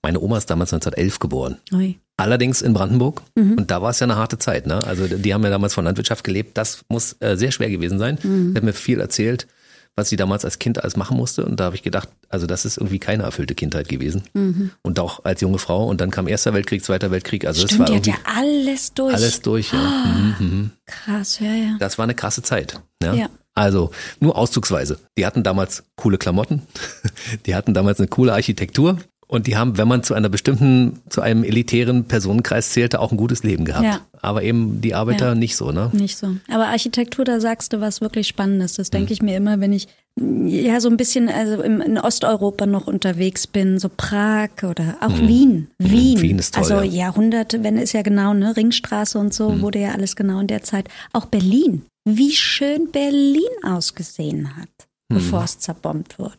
Meine 0.01 0.19
Oma 0.19 0.37
ist 0.37 0.49
damals 0.49 0.71
1911 0.73 1.19
geboren. 1.19 1.57
Ui. 1.73 1.97
Allerdings 2.17 2.61
in 2.61 2.73
Brandenburg. 2.73 3.21
Mhm. 3.35 3.53
Und 3.53 3.71
da 3.71 3.81
war 3.81 3.89
es 3.91 3.99
ja 3.99 4.05
eine 4.05 4.17
harte 4.17 4.37
Zeit. 4.37 4.67
Ne? 4.67 4.79
Also 4.85 5.07
die 5.07 5.33
haben 5.33 5.43
ja 5.43 5.49
damals 5.49 5.73
von 5.73 5.85
Landwirtschaft 5.85 6.23
gelebt. 6.23 6.57
Das 6.57 6.83
muss 6.89 7.15
äh, 7.21 7.35
sehr 7.37 7.51
schwer 7.51 7.69
gewesen 7.69 7.97
sein. 7.97 8.19
Mhm. 8.21 8.51
Sie 8.51 8.55
hat 8.57 8.63
mir 8.63 8.73
viel 8.73 8.99
erzählt, 8.99 9.47
was 9.95 10.09
sie 10.09 10.15
damals 10.15 10.45
als 10.45 10.59
Kind 10.59 10.81
alles 10.83 10.95
machen 10.95 11.17
musste. 11.17 11.45
Und 11.45 11.59
da 11.59 11.65
habe 11.65 11.75
ich 11.75 11.81
gedacht, 11.83 12.09
also 12.29 12.45
das 12.45 12.65
ist 12.65 12.77
irgendwie 12.77 12.99
keine 12.99 13.23
erfüllte 13.23 13.55
Kindheit 13.55 13.87
gewesen. 13.89 14.23
Mhm. 14.33 14.71
Und 14.81 14.99
auch 14.99 15.23
als 15.25 15.41
junge 15.41 15.59
Frau. 15.59 15.87
Und 15.87 16.01
dann 16.01 16.11
kam 16.11 16.27
Erster 16.27 16.53
Weltkrieg, 16.53 16.83
Zweiter 16.83 17.09
Weltkrieg. 17.09 17.45
Also 17.45 17.61
das 17.61 17.71
Stimmt, 17.71 17.89
war 17.89 17.99
die 17.99 18.11
hat 18.11 18.19
ja 18.25 18.31
alles 18.37 18.93
durch. 18.93 19.13
alles 19.15 19.41
durch. 19.41 19.73
Ja. 19.73 20.35
Mhm. 20.39 20.71
Krass, 20.85 21.39
ja, 21.39 21.53
ja. 21.53 21.77
Das 21.79 21.97
war 21.97 22.03
eine 22.03 22.15
krasse 22.15 22.43
Zeit. 22.43 22.79
Ja? 23.01 23.13
Ja. 23.13 23.29
Also 23.55 23.91
nur 24.19 24.37
auszugsweise. 24.37 24.99
Die 25.17 25.25
hatten 25.25 25.43
damals 25.43 25.83
coole 25.95 26.17
Klamotten, 26.17 26.61
die 27.45 27.55
hatten 27.55 27.73
damals 27.73 27.99
eine 27.99 28.07
coole 28.07 28.33
Architektur 28.33 28.97
und 29.27 29.45
die 29.47 29.57
haben, 29.57 29.77
wenn 29.77 29.87
man 29.87 30.01
zu 30.03 30.13
einer 30.15 30.29
bestimmten, 30.29 30.99
zu 31.09 31.21
einem 31.21 31.43
elitären 31.43 32.05
Personenkreis 32.05 32.71
zählte, 32.71 32.99
auch 32.99 33.11
ein 33.11 33.17
gutes 33.17 33.43
Leben 33.43 33.65
gehabt. 33.65 33.85
Ja. 33.85 33.99
Aber 34.21 34.41
eben 34.43 34.81
die 34.81 34.95
Arbeiter 34.95 35.29
Ja. 35.29 35.35
nicht 35.35 35.55
so, 35.55 35.71
ne? 35.71 35.89
Nicht 35.93 36.17
so. 36.17 36.35
Aber 36.51 36.67
Architektur, 36.67 37.25
da 37.25 37.39
sagst 37.39 37.73
du 37.73 37.79
was 37.79 38.01
wirklich 38.01 38.27
Spannendes. 38.27 38.73
Das 38.73 38.87
Mhm. 38.87 38.91
denke 38.97 39.13
ich 39.13 39.21
mir 39.21 39.37
immer, 39.37 39.59
wenn 39.59 39.71
ich 39.71 39.87
ja 40.19 40.81
so 40.81 40.89
ein 40.89 40.97
bisschen 40.97 41.29
also 41.29 41.61
im, 41.61 41.79
in 41.79 41.97
Osteuropa 41.99 42.65
noch 42.65 42.87
unterwegs 42.87 43.45
bin, 43.45 43.77
so 43.77 43.89
Prag 43.95 44.49
oder 44.63 44.97
auch 44.99 45.15
Wien. 45.19 45.67
Wien. 45.77 46.17
Mhm. 46.17 46.21
Wien 46.21 46.39
ist 46.39 46.55
toll, 46.55 46.63
also 46.63 46.81
ja. 46.81 46.89
Mhm. 46.89 46.95
Jahrhunderte, 46.95 47.63
wenn 47.63 47.77
ist 47.77 47.93
ja 47.93 48.01
genau, 48.01 48.33
ne, 48.33 48.55
Ringstraße 48.57 49.19
und 49.19 49.33
so 49.33 49.61
wurde 49.61 49.79
ja 49.79 49.91
alles 49.91 50.15
genau 50.15 50.39
in 50.39 50.47
der 50.47 50.63
Zeit. 50.63 50.87
Auch 51.13 51.25
Berlin. 51.27 51.83
Wie 52.17 52.35
schön 52.35 52.91
Berlin 52.91 53.41
ausgesehen 53.63 54.55
hat, 54.57 54.69
Mhm. 55.09 55.15
bevor 55.15 55.43
es 55.43 55.59
zerbombt 55.59 56.19
wurde. 56.19 56.37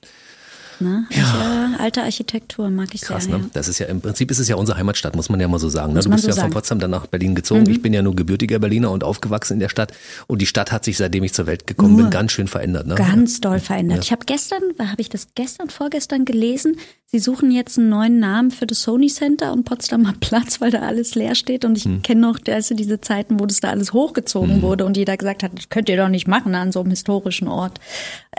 Ne? 0.82 1.04
Ja. 1.10 1.74
alte 1.78 2.02
Architektur 2.02 2.70
mag 2.70 2.94
ich 2.94 3.02
Krass, 3.02 3.24
sehr. 3.24 3.36
ne? 3.36 3.50
Das 3.52 3.68
ist 3.68 3.78
ja 3.80 3.86
im 3.86 4.00
Prinzip 4.00 4.30
ist 4.30 4.38
es 4.38 4.48
ja 4.48 4.56
unsere 4.56 4.78
Heimatstadt, 4.78 5.14
muss 5.14 5.28
man 5.28 5.38
ja 5.38 5.46
mal 5.46 5.58
so 5.58 5.68
sagen. 5.68 5.92
Ne? 5.92 6.00
Du 6.00 6.08
bist 6.08 6.22
so 6.22 6.28
ja 6.28 6.32
von 6.32 6.40
sagen. 6.40 6.48
Mhm. 6.50 6.54
Potsdam 6.54 6.78
dann 6.78 6.90
nach 6.90 7.06
Berlin 7.06 7.34
gezogen. 7.34 7.68
Ich 7.68 7.82
bin 7.82 7.92
ja 7.92 8.00
nur 8.00 8.16
gebürtiger 8.16 8.58
Berliner 8.58 8.90
und 8.90 9.04
aufgewachsen 9.04 9.54
in 9.54 9.60
der 9.60 9.68
Stadt. 9.68 9.92
Und 10.26 10.40
die 10.40 10.46
Stadt 10.46 10.72
hat 10.72 10.86
sich, 10.86 10.96
seitdem 10.96 11.22
ich 11.22 11.34
zur 11.34 11.46
Welt 11.46 11.66
gekommen 11.66 11.92
Nur 11.96 12.04
bin, 12.04 12.10
ganz 12.10 12.32
schön 12.32 12.48
verändert. 12.48 12.86
Ne? 12.86 12.94
Ganz 12.94 13.42
doll 13.42 13.60
verändert. 13.60 14.02
Ich 14.04 14.10
habe 14.10 14.24
gestern, 14.24 14.62
habe 14.78 15.02
ich 15.02 15.10
das 15.10 15.28
gestern, 15.34 15.68
vorgestern 15.68 16.24
gelesen, 16.24 16.76
sie 17.12 17.18
suchen 17.18 17.50
jetzt 17.50 17.78
einen 17.78 17.88
neuen 17.88 18.20
Namen 18.20 18.50
für 18.50 18.66
das 18.66 18.82
Sony 18.82 19.08
Center 19.08 19.52
und 19.52 19.64
Potsdamer 19.64 20.14
Platz, 20.20 20.60
weil 20.60 20.70
da 20.70 20.80
alles 20.80 21.14
leer 21.14 21.34
steht. 21.34 21.64
Und 21.64 21.76
ich 21.76 21.84
Hm. 21.84 22.02
kenne 22.02 22.20
noch 22.20 22.38
also 22.48 22.74
diese 22.74 23.00
Zeiten, 23.00 23.40
wo 23.40 23.46
das 23.46 23.60
da 23.60 23.70
alles 23.70 23.92
hochgezogen 23.92 24.62
wurde 24.62 24.84
und 24.84 24.96
jeder 24.96 25.16
gesagt 25.16 25.42
hat, 25.42 25.52
das 25.56 25.68
könnt 25.68 25.88
ihr 25.88 25.96
doch 25.96 26.08
nicht 26.08 26.28
machen 26.28 26.54
an 26.54 26.72
so 26.72 26.80
einem 26.80 26.90
historischen 26.90 27.48
Ort. 27.48 27.80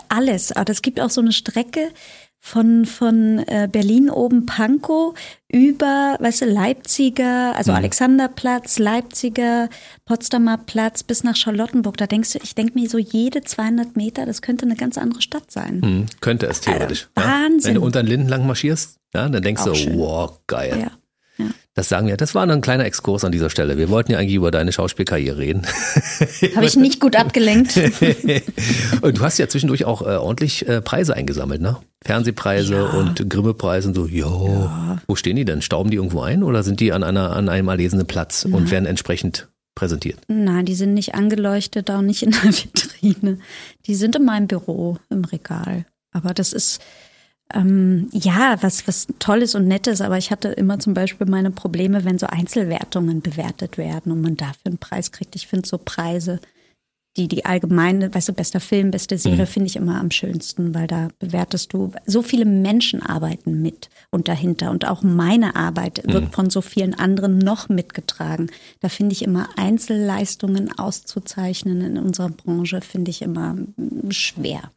Alles. 0.10 0.52
Aber 0.52 0.72
es 0.72 0.82
gibt 0.82 1.00
auch 1.00 1.10
so 1.10 1.22
eine 1.22 1.34
Strecke 1.34 1.90
von, 2.44 2.86
von 2.86 3.40
äh, 3.48 3.70
Berlin 3.72 4.10
oben 4.10 4.48
Pankow 4.48 5.14
über, 5.48 6.18
weißt 6.20 6.42
du, 6.42 6.46
Leipziger, 6.46 7.56
also 7.56 7.72
Alexanderplatz, 7.72 8.80
Leipziger, 8.80 9.70
Potsdamer 10.06 10.58
Platz 10.58 11.04
bis 11.04 11.24
nach 11.24 11.36
Charlottenburg. 11.36 11.98
Da 11.98 12.08
denkst 12.08 12.34
du, 12.34 12.40
ich 12.42 12.56
denke 12.56 12.78
mir 12.78 12.90
so 12.90 12.98
jede 12.98 13.42
200 13.44 13.96
Meter, 13.96 14.26
das 14.26 14.42
könnte 14.42 14.66
eine 14.66 14.76
ganz 14.76 14.98
andere 14.98 15.22
Stadt 15.22 15.52
sein. 15.52 15.82
Hm, 15.82 16.06
könnte 16.20 16.48
es 16.48 16.62
theoretisch. 16.62 17.10
Ja? 17.16 17.26
Wahnsinn. 17.26 17.70
Wenn 17.70 17.76
du 17.76 17.86
unter 17.86 18.02
den 18.02 18.08
Linden 18.08 18.28
lang 18.28 18.48
marschierst, 18.48 18.98
ja, 19.14 19.30
dann 19.30 19.44
denkst 19.44 19.62
Auch 19.62 19.68
du, 19.68 19.76
schön. 19.76 20.00
wow, 20.00 20.40
geil. 20.48 20.80
Ja. 20.82 20.92
Das 21.74 21.88
sagen 21.88 22.08
wir. 22.08 22.18
Das 22.18 22.36
war 22.36 22.46
nur 22.46 22.56
ein 22.56 22.62
kleiner 22.62 22.84
Exkurs 22.84 23.24
an 23.24 23.32
dieser 23.32 23.50
Stelle. 23.50 23.78
Wir 23.78 23.90
wollten 23.90 24.12
ja 24.12 24.18
eigentlich 24.18 24.36
über 24.36 24.52
deine 24.52 24.74
Schauspielkarriere 24.74 25.38
reden. 25.38 25.62
Habe 26.56 26.66
ich 26.66 26.76
nicht 26.76 27.00
gut 27.00 27.16
abgelenkt. 27.16 27.78
und 29.02 29.18
du 29.18 29.22
hast 29.22 29.38
ja 29.38 29.48
zwischendurch 29.48 29.86
auch 29.86 30.02
äh, 30.02 30.16
ordentlich 30.18 30.68
äh, 30.68 30.82
Preise 30.82 31.16
eingesammelt, 31.16 31.62
ne? 31.62 31.78
Fernsehpreise 32.04 32.74
Ja. 32.74 32.86
und 32.90 33.30
Grimme-Preise 33.30 33.88
und 33.90 33.94
so. 33.96 34.06
Jo. 34.08 34.70
Wo 35.08 35.16
stehen 35.16 35.36
die 35.38 35.46
denn? 35.46 35.62
Stauben 35.62 35.92
die 35.92 35.98
irgendwo 35.98 36.22
ein 36.22 36.44
oder 36.44 36.64
sind 36.64 36.80
die 36.82 36.92
an 36.92 37.04
einer 37.04 37.32
an 37.36 37.48
einem 37.48 37.68
erlesenen 37.70 38.06
Platz 38.08 38.44
und 38.44 38.70
werden 38.72 38.86
entsprechend 38.86 39.48
präsentiert? 39.76 40.20
Nein, 40.28 40.66
die 40.66 40.76
sind 40.76 40.94
nicht 40.94 41.16
angeleuchtet, 41.16 41.90
auch 41.90 42.02
nicht 42.02 42.24
in 42.24 42.32
der 42.32 42.44
Vitrine. 42.52 43.38
Die 43.86 43.96
sind 43.96 44.16
in 44.18 44.26
meinem 44.26 44.48
Büro 44.48 44.98
im 45.10 45.24
Regal. 45.24 45.86
Aber 46.12 46.34
das 46.34 46.52
ist 46.52 46.82
ähm, 47.54 48.10
ja 48.12 48.58
was 48.62 48.88
was 48.88 49.08
Tolles 49.20 49.56
und 49.56 49.68
Nettes. 49.68 50.02
Aber 50.02 50.18
ich 50.18 50.32
hatte 50.32 50.50
immer 50.50 50.80
zum 50.80 50.94
Beispiel 50.94 51.28
meine 51.28 51.52
Probleme, 51.52 52.06
wenn 52.06 52.18
so 52.18 52.28
Einzelwertungen 52.28 53.22
bewertet 53.22 53.78
werden 53.78 54.12
und 54.12 54.22
man 54.22 54.38
dafür 54.38 54.68
einen 54.68 54.78
Preis 54.78 55.12
kriegt. 55.12 55.36
Ich 55.36 55.48
finde 55.48 55.68
so 55.68 55.78
Preise, 55.78 56.40
die 57.18 57.28
die 57.28 57.46
allgemeine, 57.46 58.14
weißt 58.14 58.30
du, 58.30 58.34
bester 58.34 58.62
Film, 58.62 58.92
beste 58.92 59.18
Serie, 59.18 59.46
finde 59.46 59.68
ich 59.68 59.76
immer 59.76 60.00
am 60.00 60.12
schönsten, 60.12 60.74
weil 60.74 60.88
da 60.88 61.10
bewertest 61.20 61.74
du, 61.74 61.92
so 62.06 62.22
viele 62.22 62.46
Menschen 62.46 63.02
arbeiten 63.02 63.62
mit 63.62 63.90
und 64.12 64.30
dahinter 64.30 64.72
und 64.72 64.88
auch 64.88 65.04
meine 65.04 65.56
Arbeit 65.56 66.02
wird 66.06 66.34
von 66.34 66.50
so 66.50 66.62
vielen 66.62 66.94
anderen 66.94 67.38
noch 67.38 67.68
mitgetragen. 67.68 68.50
Da 68.80 68.88
finde 68.88 69.14
ich 69.14 69.24
immer 69.24 69.50
Einzelleistungen 69.58 70.78
auszuzeichnen 70.78 71.82
in 71.82 71.98
unserer 71.98 72.30
Branche, 72.30 72.80
finde 72.80 73.12
ich 73.12 73.22
immer 73.22 73.56
mm, 73.56 74.12
schwer. 74.12 74.72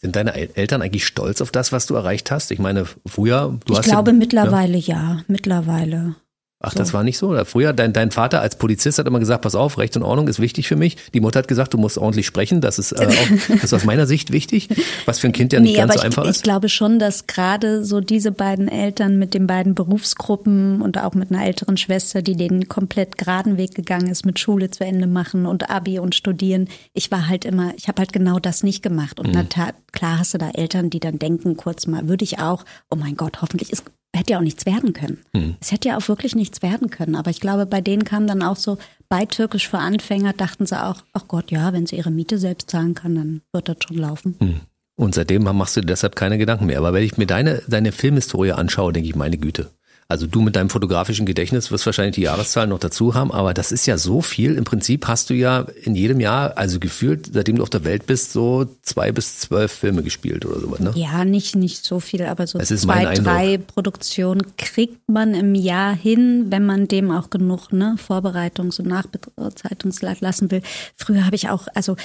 Sind 0.00 0.14
deine 0.14 0.34
El 0.34 0.50
Eltern 0.54 0.80
eigentlich 0.80 1.06
stolz 1.06 1.40
auf 1.40 1.50
das, 1.50 1.72
was 1.72 1.86
du 1.86 1.94
erreicht 1.94 2.30
hast? 2.30 2.52
Ich 2.52 2.60
meine, 2.60 2.86
früher, 3.06 3.58
du 3.66 3.72
ich 3.72 3.78
hast 3.78 3.86
glaube 3.86 4.12
ja, 4.12 4.16
mittlerweile 4.16 4.78
ja, 4.78 5.22
mittlerweile. 5.26 6.14
Ach, 6.60 6.74
das 6.74 6.92
war 6.92 7.04
nicht 7.04 7.18
so. 7.18 7.36
Früher, 7.44 7.72
dein, 7.72 7.92
dein 7.92 8.10
Vater 8.10 8.40
als 8.40 8.56
Polizist 8.56 8.98
hat 8.98 9.06
immer 9.06 9.20
gesagt, 9.20 9.42
pass 9.42 9.54
auf, 9.54 9.78
Recht 9.78 9.96
und 9.96 10.02
Ordnung 10.02 10.26
ist 10.26 10.40
wichtig 10.40 10.66
für 10.66 10.74
mich. 10.74 10.96
Die 11.14 11.20
Mutter 11.20 11.38
hat 11.38 11.46
gesagt, 11.46 11.72
du 11.72 11.78
musst 11.78 11.98
ordentlich 11.98 12.26
sprechen. 12.26 12.60
Das 12.60 12.80
ist, 12.80 12.90
äh, 12.90 13.06
auch, 13.06 13.48
das 13.48 13.64
ist 13.64 13.74
aus 13.74 13.84
meiner 13.84 14.06
Sicht 14.08 14.32
wichtig, 14.32 14.68
was 15.06 15.20
für 15.20 15.28
ein 15.28 15.32
Kind 15.32 15.52
ja 15.52 15.60
nicht 15.60 15.76
ganz 15.76 15.92
aber 15.92 16.00
so 16.00 16.04
einfach 16.06 16.24
ich, 16.24 16.30
ist. 16.30 16.36
ich 16.38 16.42
glaube 16.42 16.68
schon, 16.68 16.98
dass 16.98 17.28
gerade 17.28 17.84
so 17.84 18.00
diese 18.00 18.32
beiden 18.32 18.66
Eltern 18.66 19.18
mit 19.18 19.34
den 19.34 19.46
beiden 19.46 19.76
Berufsgruppen 19.76 20.82
und 20.82 20.98
auch 20.98 21.14
mit 21.14 21.30
einer 21.30 21.44
älteren 21.46 21.76
Schwester, 21.76 22.22
die 22.22 22.34
den 22.36 22.68
komplett 22.68 23.18
geraden 23.18 23.56
Weg 23.56 23.76
gegangen 23.76 24.08
ist, 24.08 24.26
mit 24.26 24.40
Schule 24.40 24.70
zu 24.70 24.84
Ende 24.84 25.06
machen 25.06 25.46
und 25.46 25.70
Abi 25.70 26.00
und 26.00 26.16
studieren. 26.16 26.68
Ich 26.92 27.10
war 27.12 27.28
halt 27.28 27.44
immer, 27.44 27.72
ich 27.76 27.86
habe 27.86 28.00
halt 28.00 28.12
genau 28.12 28.40
das 28.40 28.64
nicht 28.64 28.82
gemacht. 28.82 29.20
Und 29.20 29.28
Mhm. 29.28 29.44
na, 29.56 29.72
klar 29.92 30.18
hast 30.18 30.34
du 30.34 30.38
da 30.38 30.50
Eltern, 30.50 30.90
die 30.90 30.98
dann 31.00 31.18
denken, 31.20 31.56
kurz 31.56 31.86
mal, 31.86 32.08
würde 32.08 32.24
ich 32.24 32.40
auch, 32.40 32.64
oh 32.90 32.96
mein 32.96 33.16
Gott, 33.16 33.42
hoffentlich 33.42 33.70
ist 33.72 33.84
hätte 34.14 34.32
ja 34.32 34.38
auch 34.38 34.42
nichts 34.42 34.66
werden 34.66 34.92
können. 34.92 35.18
Mhm. 35.32 35.56
Es 35.60 35.72
hätte 35.72 35.88
ja 35.88 35.98
auch 35.98 36.08
wirklich 36.08 36.34
nichts 36.34 36.62
werden 36.62 36.90
können. 36.90 37.14
Aber 37.14 37.30
ich 37.30 37.40
glaube, 37.40 37.66
bei 37.66 37.80
denen 37.80 38.04
kam 38.04 38.26
dann 38.26 38.42
auch 38.42 38.56
so, 38.56 38.78
bei 39.08 39.26
Türkisch 39.26 39.68
für 39.68 39.78
Anfänger 39.78 40.32
dachten 40.32 40.66
sie 40.66 40.82
auch, 40.82 41.02
ach 41.12 41.28
Gott, 41.28 41.50
ja, 41.50 41.72
wenn 41.72 41.86
sie 41.86 41.96
ihre 41.96 42.10
Miete 42.10 42.38
selbst 42.38 42.70
zahlen 42.70 42.94
kann, 42.94 43.14
dann 43.14 43.42
wird 43.52 43.68
das 43.68 43.76
schon 43.86 43.98
laufen. 43.98 44.36
Hm. 44.40 44.60
Und 44.96 45.14
seitdem 45.14 45.44
machst 45.44 45.76
du 45.76 45.80
deshalb 45.80 46.16
keine 46.16 46.38
Gedanken 46.38 46.66
mehr. 46.66 46.78
Aber 46.78 46.92
wenn 46.92 47.04
ich 47.04 47.16
mir 47.16 47.26
deine, 47.26 47.62
deine 47.68 47.92
Filmhistorie 47.92 48.52
anschaue, 48.52 48.92
denke 48.92 49.08
ich, 49.08 49.14
meine 49.14 49.38
Güte. 49.38 49.70
Also 50.10 50.26
du 50.26 50.40
mit 50.40 50.56
deinem 50.56 50.70
fotografischen 50.70 51.26
Gedächtnis 51.26 51.70
wirst 51.70 51.84
wahrscheinlich 51.84 52.14
die 52.14 52.22
Jahreszahlen 52.22 52.70
noch 52.70 52.78
dazu 52.78 53.14
haben, 53.14 53.30
aber 53.30 53.52
das 53.52 53.72
ist 53.72 53.84
ja 53.84 53.98
so 53.98 54.22
viel. 54.22 54.54
Im 54.54 54.64
Prinzip 54.64 55.06
hast 55.06 55.28
du 55.28 55.34
ja 55.34 55.66
in 55.82 55.94
jedem 55.94 56.18
Jahr, 56.18 56.56
also 56.56 56.80
gefühlt, 56.80 57.28
seitdem 57.34 57.56
du 57.56 57.62
auf 57.62 57.68
der 57.68 57.84
Welt 57.84 58.06
bist, 58.06 58.32
so 58.32 58.66
zwei 58.80 59.12
bis 59.12 59.38
zwölf 59.38 59.70
Filme 59.70 60.02
gespielt 60.02 60.46
oder 60.46 60.60
sowas, 60.60 60.80
ne? 60.80 60.92
Ja, 60.94 61.26
nicht, 61.26 61.56
nicht 61.56 61.84
so 61.84 62.00
viel, 62.00 62.24
aber 62.24 62.46
so 62.46 62.58
zwei, 62.58 63.16
drei 63.16 63.58
Produktionen 63.58 64.56
kriegt 64.56 65.06
man 65.10 65.34
im 65.34 65.54
Jahr 65.54 65.94
hin, 65.94 66.46
wenn 66.48 66.64
man 66.64 66.88
dem 66.88 67.10
auch 67.10 67.28
genug 67.28 67.70
ne, 67.74 67.96
Vorbereitungs- 67.98 68.80
und 68.80 68.88
Nachbereitungszeit 68.88 70.22
lassen 70.22 70.50
will. 70.50 70.62
Früher 70.96 71.26
habe 71.26 71.36
ich 71.36 71.50
auch, 71.50 71.68
also 71.74 71.96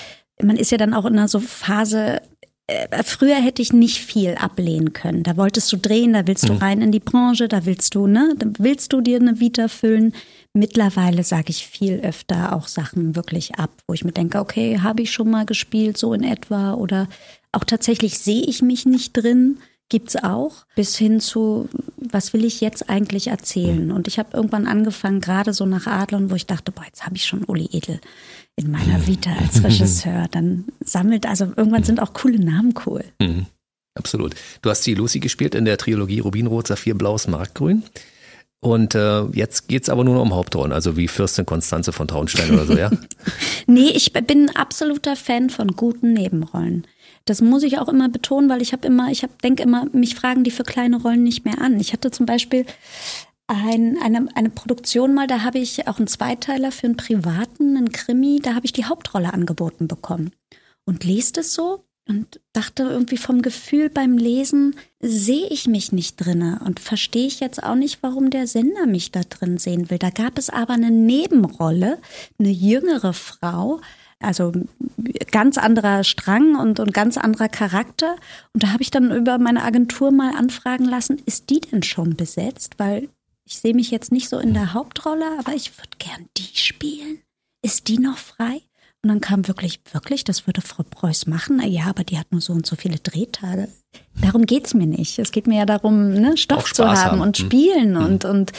man 0.41 0.57
ist 0.57 0.71
ja 0.71 0.77
dann 0.77 0.93
auch 0.93 1.05
in 1.05 1.13
einer 1.13 1.29
so 1.29 1.39
Phase, 1.39 2.21
früher 3.03 3.35
hätte 3.35 3.61
ich 3.61 3.73
nicht 3.73 3.99
viel 3.99 4.35
ablehnen 4.35 4.93
können. 4.93 5.23
Da 5.23 5.37
wolltest 5.37 5.71
du 5.71 5.77
drehen, 5.77 6.13
da 6.13 6.27
willst 6.27 6.47
du 6.47 6.53
rein 6.53 6.81
in 6.81 6.91
die 6.91 6.99
Branche, 6.99 7.47
da 7.47 7.65
willst 7.65 7.95
du, 7.95 8.07
ne, 8.07 8.35
da 8.37 8.47
willst 8.57 8.93
du 8.93 9.01
dir 9.01 9.19
eine 9.19 9.39
Vita 9.39 9.67
füllen. 9.67 10.13
Mittlerweile 10.53 11.23
sage 11.23 11.49
ich 11.49 11.67
viel 11.67 11.99
öfter 12.01 12.55
auch 12.55 12.67
Sachen 12.67 13.15
wirklich 13.15 13.55
ab, 13.55 13.71
wo 13.87 13.93
ich 13.93 14.03
mir 14.03 14.11
denke, 14.11 14.39
okay, 14.39 14.79
habe 14.79 15.01
ich 15.01 15.11
schon 15.11 15.29
mal 15.29 15.45
gespielt, 15.45 15.97
so 15.97 16.13
in 16.13 16.23
etwa, 16.23 16.73
oder 16.73 17.07
auch 17.51 17.63
tatsächlich 17.63 18.19
sehe 18.19 18.43
ich 18.43 18.61
mich 18.61 18.85
nicht 18.85 19.13
drin, 19.13 19.57
gibt's 19.89 20.15
auch, 20.15 20.65
bis 20.75 20.97
hin 20.97 21.19
zu, 21.19 21.69
was 21.97 22.33
will 22.33 22.45
ich 22.45 22.61
jetzt 22.61 22.89
eigentlich 22.89 23.27
erzählen? 23.27 23.91
Und 23.91 24.07
ich 24.07 24.17
habe 24.19 24.35
irgendwann 24.35 24.67
angefangen, 24.67 25.21
gerade 25.21 25.53
so 25.53 25.65
nach 25.65 25.87
Adlon, 25.87 26.31
wo 26.31 26.35
ich 26.35 26.47
dachte, 26.47 26.71
boah, 26.71 26.85
jetzt 26.85 27.05
habe 27.05 27.15
ich 27.15 27.25
schon 27.25 27.43
Uli 27.43 27.69
Edel 27.71 27.99
in 28.55 28.71
meiner 28.71 29.05
Vita 29.07 29.31
als 29.33 29.63
Regisseur. 29.63 30.27
Dann 30.31 30.65
sammelt, 30.83 31.25
also 31.25 31.45
irgendwann 31.55 31.83
sind 31.83 32.01
auch 32.01 32.13
coole 32.13 32.39
Namen 32.39 32.73
cool. 32.85 33.03
Mhm. 33.19 33.47
Absolut. 33.95 34.33
Du 34.61 34.69
hast 34.69 34.85
die 34.85 34.95
Lucy 34.95 35.19
gespielt 35.19 35.53
in 35.53 35.65
der 35.65 35.77
Trilogie 35.77 36.19
Rubinrot, 36.19 36.67
Saphir, 36.67 36.95
Blaues, 36.95 37.27
Markgrün. 37.27 37.83
Und 38.59 38.95
äh, 38.95 39.23
jetzt 39.33 39.67
geht's 39.67 39.89
aber 39.89 40.05
nur 40.05 40.15
noch 40.15 40.21
um 40.21 40.33
Hauptrollen, 40.33 40.71
also 40.71 40.95
wie 40.95 41.09
Fürstin 41.09 41.45
Konstanze 41.45 41.91
von 41.91 42.07
Traunstein 42.07 42.51
oder 42.51 42.65
so, 42.65 42.77
ja? 42.77 42.89
Nee, 43.67 43.89
ich 43.89 44.13
bin 44.13 44.49
ein 44.49 44.55
absoluter 44.55 45.15
Fan 45.17 45.49
von 45.49 45.67
guten 45.75 46.13
Nebenrollen. 46.13 46.87
Das 47.25 47.41
muss 47.41 47.63
ich 47.63 47.77
auch 47.77 47.89
immer 47.89 48.09
betonen, 48.09 48.49
weil 48.49 48.61
ich 48.61 48.71
habe 48.71 48.87
immer, 48.87 49.11
ich 49.11 49.23
hab, 49.23 49.41
denke 49.41 49.63
immer, 49.63 49.87
mich 49.91 50.15
fragen 50.15 50.43
die 50.43 50.51
für 50.51 50.63
kleine 50.63 51.01
Rollen 51.01 51.23
nicht 51.23 51.43
mehr 51.45 51.61
an. 51.61 51.79
Ich 51.79 51.91
hatte 51.91 52.09
zum 52.09 52.25
Beispiel 52.25 52.65
ein, 53.47 53.97
eine, 54.01 54.27
eine 54.35 54.49
Produktion 54.49 55.13
mal, 55.13 55.27
da 55.27 55.41
habe 55.41 55.59
ich 55.59 55.87
auch 55.87 55.97
einen 55.97 56.07
Zweiteiler 56.07 56.71
für 56.71 56.87
einen 56.87 56.97
Privaten, 56.97 57.77
einen 57.77 57.91
Krimi, 57.91 58.39
da 58.41 58.55
habe 58.55 58.65
ich 58.65 58.73
die 58.73 58.85
Hauptrolle 58.85 59.33
angeboten 59.33 59.87
bekommen. 59.87 60.31
Und 60.85 61.03
lest 61.03 61.37
es 61.37 61.53
so 61.53 61.85
und 62.07 62.41
dachte 62.51 62.83
irgendwie 62.83 63.17
vom 63.17 63.41
Gefühl 63.41 63.89
beim 63.89 64.17
Lesen, 64.17 64.75
sehe 64.99 65.47
ich 65.47 65.67
mich 65.67 65.91
nicht 65.91 66.17
drinne 66.17 66.61
und 66.65 66.79
verstehe 66.79 67.27
ich 67.27 67.39
jetzt 67.39 67.63
auch 67.63 67.75
nicht, 67.75 67.99
warum 68.01 68.29
der 68.29 68.47
Sender 68.47 68.85
mich 68.85 69.11
da 69.11 69.21
drin 69.21 69.57
sehen 69.57 69.89
will. 69.89 69.99
Da 69.99 70.09
gab 70.09 70.37
es 70.37 70.49
aber 70.49 70.73
eine 70.73 70.91
Nebenrolle, 70.91 71.99
eine 72.39 72.49
jüngere 72.49 73.13
Frau, 73.13 73.79
also 74.19 74.51
ganz 75.31 75.57
anderer 75.57 76.03
Strang 76.03 76.55
und, 76.55 76.79
und 76.79 76.93
ganz 76.93 77.17
anderer 77.17 77.49
Charakter. 77.49 78.15
Und 78.53 78.63
da 78.63 78.71
habe 78.71 78.83
ich 78.83 78.91
dann 78.91 79.11
über 79.11 79.37
meine 79.37 79.63
Agentur 79.63 80.11
mal 80.11 80.35
anfragen 80.35 80.85
lassen, 80.85 81.21
ist 81.25 81.49
die 81.49 81.61
denn 81.61 81.83
schon 81.83 82.15
besetzt? 82.15 82.75
Weil 82.77 83.09
ich 83.45 83.57
sehe 83.59 83.73
mich 83.73 83.91
jetzt 83.91 84.11
nicht 84.11 84.29
so 84.29 84.39
in 84.39 84.53
der 84.53 84.73
Hauptrolle, 84.73 85.25
aber 85.39 85.53
ich 85.53 85.77
würde 85.77 85.97
gern 85.99 86.27
die 86.37 86.57
spielen. 86.57 87.19
Ist 87.61 87.87
die 87.87 87.97
noch 87.99 88.17
frei? 88.17 88.61
Und 89.01 89.09
dann 89.09 89.19
kam 89.21 89.47
wirklich, 89.49 89.81
wirklich, 89.91 90.23
das 90.23 90.47
würde 90.47 90.61
Frau 90.61 90.83
Preuß 90.89 91.27
machen. 91.27 91.61
Ja, 91.69 91.87
aber 91.87 92.05
die 92.05 92.17
hat 92.17 92.31
nur 92.31 92.39
so 92.39 92.53
und 92.53 92.65
so 92.65 92.77
viele 92.77 92.99
Drehtage. 92.99 93.67
Darum 94.21 94.45
geht's 94.45 94.73
mir 94.73 94.87
nicht. 94.87 95.19
Es 95.19 95.33
geht 95.33 95.45
mir 95.45 95.57
ja 95.57 95.65
darum, 95.65 96.13
ne, 96.13 96.37
Stoff 96.37 96.71
zu 96.73 96.85
haben 96.87 96.97
haben. 96.97 97.21
und 97.21 97.37
Mhm. 97.37 97.43
spielen 97.45 97.97
und, 97.97 98.23
und 98.23 98.53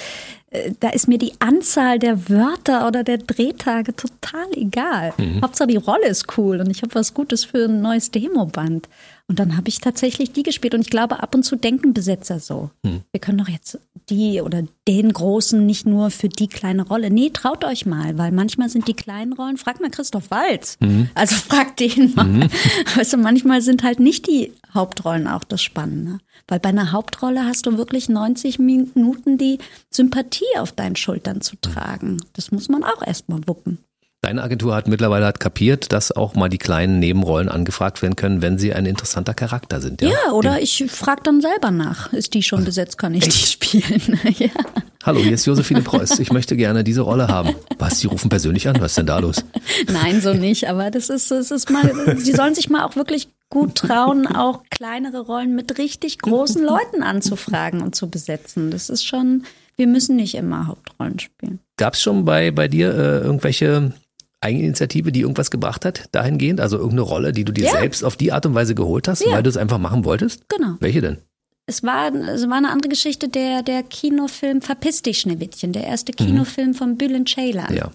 äh, 0.50 0.72
da 0.80 0.90
ist 0.90 1.08
mir 1.08 1.16
die 1.16 1.32
Anzahl 1.38 1.98
der 1.98 2.28
Wörter 2.28 2.86
oder 2.86 3.04
der 3.04 3.18
Drehtage 3.18 3.96
total 3.96 4.46
egal. 4.54 5.14
Mhm. 5.16 5.40
Hauptsache 5.40 5.68
die 5.68 5.76
Rolle 5.76 6.08
ist 6.08 6.36
cool 6.36 6.60
und 6.60 6.68
ich 6.70 6.82
habe 6.82 6.94
was 6.94 7.14
Gutes 7.14 7.46
für 7.46 7.64
ein 7.64 7.80
neues 7.80 8.10
Demoband. 8.10 8.88
Und 9.26 9.38
dann 9.38 9.56
habe 9.56 9.68
ich 9.68 9.80
tatsächlich 9.80 10.32
die 10.32 10.42
gespielt 10.42 10.74
und 10.74 10.82
ich 10.82 10.90
glaube, 10.90 11.22
ab 11.22 11.34
und 11.34 11.44
zu 11.44 11.56
denken 11.56 11.94
Besetzer 11.94 12.40
so. 12.40 12.70
Mhm. 12.82 13.00
Wir 13.10 13.20
können 13.20 13.38
doch 13.38 13.48
jetzt 13.48 13.78
die 14.10 14.42
oder 14.42 14.64
den 14.86 15.10
Großen 15.10 15.64
nicht 15.64 15.86
nur 15.86 16.10
für 16.10 16.28
die 16.28 16.46
kleine 16.46 16.86
Rolle. 16.86 17.10
Nee, 17.10 17.30
traut 17.30 17.64
euch 17.64 17.86
mal, 17.86 18.18
weil 18.18 18.32
manchmal 18.32 18.68
sind 18.68 18.86
die 18.86 18.94
kleinen 18.94 19.32
Rollen, 19.32 19.56
frag 19.56 19.80
mal 19.80 19.90
Christoph 19.90 20.30
Walz. 20.30 20.76
Mhm. 20.80 21.08
Also 21.14 21.36
frag 21.36 21.74
den 21.78 22.12
mal. 22.14 22.50
Weißt 22.96 23.14
du, 23.14 23.16
manchmal 23.16 23.62
sind 23.62 23.82
halt 23.82 23.98
nicht 23.98 24.26
die 24.26 24.52
Hauptrollen 24.74 25.26
auch 25.26 25.44
das 25.44 25.62
Spannende. 25.62 26.18
Weil 26.46 26.60
bei 26.60 26.68
einer 26.68 26.92
Hauptrolle 26.92 27.46
hast 27.46 27.64
du 27.64 27.78
wirklich 27.78 28.10
90 28.10 28.58
Minuten 28.58 29.38
die 29.38 29.58
Sympathie 29.88 30.58
auf 30.58 30.72
deinen 30.72 30.96
Schultern 30.96 31.40
zu 31.40 31.56
tragen. 31.56 32.18
Das 32.34 32.52
muss 32.52 32.68
man 32.68 32.84
auch 32.84 33.00
erstmal 33.06 33.40
wuppen. 33.46 33.78
Deine 34.24 34.42
Agentur 34.42 34.74
hat 34.74 34.88
mittlerweile 34.88 35.26
hat 35.26 35.38
kapiert, 35.38 35.92
dass 35.92 36.10
auch 36.10 36.34
mal 36.34 36.48
die 36.48 36.56
kleinen 36.56 36.98
Nebenrollen 36.98 37.50
angefragt 37.50 38.00
werden 38.00 38.16
können, 38.16 38.40
wenn 38.40 38.56
sie 38.56 38.72
ein 38.72 38.86
interessanter 38.86 39.34
Charakter 39.34 39.82
sind. 39.82 40.00
Ja, 40.00 40.08
Ja, 40.08 40.32
oder 40.32 40.62
ich 40.62 40.82
frage 40.88 41.20
dann 41.24 41.42
selber 41.42 41.70
nach. 41.70 42.10
Ist 42.14 42.32
die 42.32 42.42
schon 42.42 42.64
besetzt, 42.64 42.96
kann 42.96 43.12
ich 43.12 43.28
die 43.28 43.30
spielen? 43.32 44.18
ja. 44.38 44.48
Hallo, 45.04 45.20
hier 45.20 45.32
ist 45.32 45.44
Josephine 45.44 45.82
Preuß. 45.82 46.20
Ich 46.20 46.32
möchte 46.32 46.56
gerne 46.56 46.84
diese 46.84 47.02
Rolle 47.02 47.28
haben. 47.28 47.54
Was? 47.76 47.98
Sie 48.00 48.06
rufen 48.06 48.30
persönlich 48.30 48.66
an? 48.66 48.80
Was 48.80 48.92
ist 48.92 48.96
denn 48.96 49.04
da 49.04 49.18
los? 49.18 49.44
Nein, 49.92 50.22
so 50.22 50.32
nicht. 50.32 50.70
Aber 50.70 50.90
das 50.90 51.10
ist, 51.10 51.30
das 51.30 51.50
ist 51.50 51.68
mal, 51.68 52.16
sie 52.16 52.32
sollen 52.32 52.54
sich 52.54 52.70
mal 52.70 52.86
auch 52.86 52.96
wirklich 52.96 53.28
gut 53.50 53.74
trauen, 53.74 54.26
auch 54.26 54.62
kleinere 54.70 55.20
Rollen 55.20 55.54
mit 55.54 55.76
richtig 55.76 56.18
großen 56.20 56.64
Leuten 56.64 57.02
anzufragen 57.02 57.82
und 57.82 57.94
zu 57.94 58.08
besetzen. 58.08 58.70
Das 58.70 58.88
ist 58.88 59.04
schon, 59.04 59.44
wir 59.76 59.86
müssen 59.86 60.16
nicht 60.16 60.34
immer 60.34 60.66
Hauptrollen 60.68 61.18
spielen. 61.18 61.58
Gab 61.76 61.92
es 61.92 62.00
schon 62.00 62.24
bei, 62.24 62.52
bei 62.52 62.68
dir 62.68 62.88
äh, 62.94 63.18
irgendwelche 63.18 63.92
Eigeninitiative, 64.44 65.10
die 65.10 65.20
irgendwas 65.22 65.50
gebracht 65.50 65.84
hat, 65.84 66.04
dahingehend? 66.12 66.60
Also 66.60 66.76
irgendeine 66.76 67.02
Rolle, 67.02 67.32
die 67.32 67.44
du 67.44 67.52
dir 67.52 67.64
Ja. 67.64 67.70
selbst 67.72 68.04
auf 68.04 68.16
die 68.16 68.30
Art 68.32 68.46
und 68.46 68.54
Weise 68.54 68.74
geholt 68.74 69.08
hast, 69.08 69.24
Ja. 69.24 69.32
weil 69.32 69.42
du 69.42 69.50
es 69.50 69.56
einfach 69.56 69.78
machen 69.78 70.04
wolltest? 70.04 70.48
Genau. 70.48 70.74
Welche 70.80 71.00
denn? 71.00 71.18
Es 71.66 71.82
war, 71.82 72.14
es 72.14 72.46
war 72.46 72.58
eine 72.58 72.68
andere 72.70 72.90
Geschichte, 72.90 73.26
der, 73.28 73.62
der 73.62 73.82
Kinofilm 73.82 74.60
Verpiss 74.60 75.00
dich, 75.00 75.20
Schneewittchen, 75.20 75.72
der 75.72 75.84
erste 75.84 76.12
Kinofilm 76.12 76.74
von 76.74 76.98
Bülent 76.98 77.26
Ceylan. 77.30 77.74
Ja. 77.74 77.90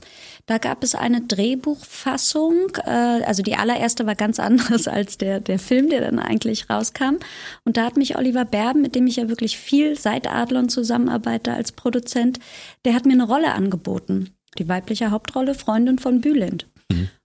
Da 0.47 0.57
gab 0.57 0.83
es 0.83 0.95
eine 0.95 1.21
Drehbuchfassung, 1.21 2.71
äh, 2.85 2.89
also 3.23 3.43
die 3.43 3.55
allererste 3.55 4.07
war 4.07 4.15
ganz 4.15 4.39
anders 4.39 4.87
als 4.87 5.19
der, 5.19 5.39
der 5.39 5.59
Film, 5.59 5.89
der 5.89 6.01
dann 6.01 6.17
eigentlich 6.17 6.67
rauskam. 6.69 7.17
Und 7.63 7.77
da 7.77 7.85
hat 7.85 7.95
mich 7.97 8.17
Oliver 8.17 8.43
Berben, 8.45 8.81
mit 8.81 8.95
dem 8.95 9.05
ich 9.05 9.17
ja 9.17 9.29
wirklich 9.29 9.57
viel 9.59 9.97
seit 9.97 10.27
Adlon 10.27 10.69
zusammenarbeite 10.69 11.53
als 11.53 11.71
Produzent, 11.71 12.39
der 12.85 12.95
hat 12.95 13.05
mir 13.05 13.13
eine 13.13 13.27
Rolle 13.27 13.53
angeboten. 13.53 14.31
Die 14.57 14.67
weibliche 14.67 15.11
Hauptrolle, 15.11 15.53
Freundin 15.53 15.99
von 15.99 16.21
Bülent. 16.21 16.65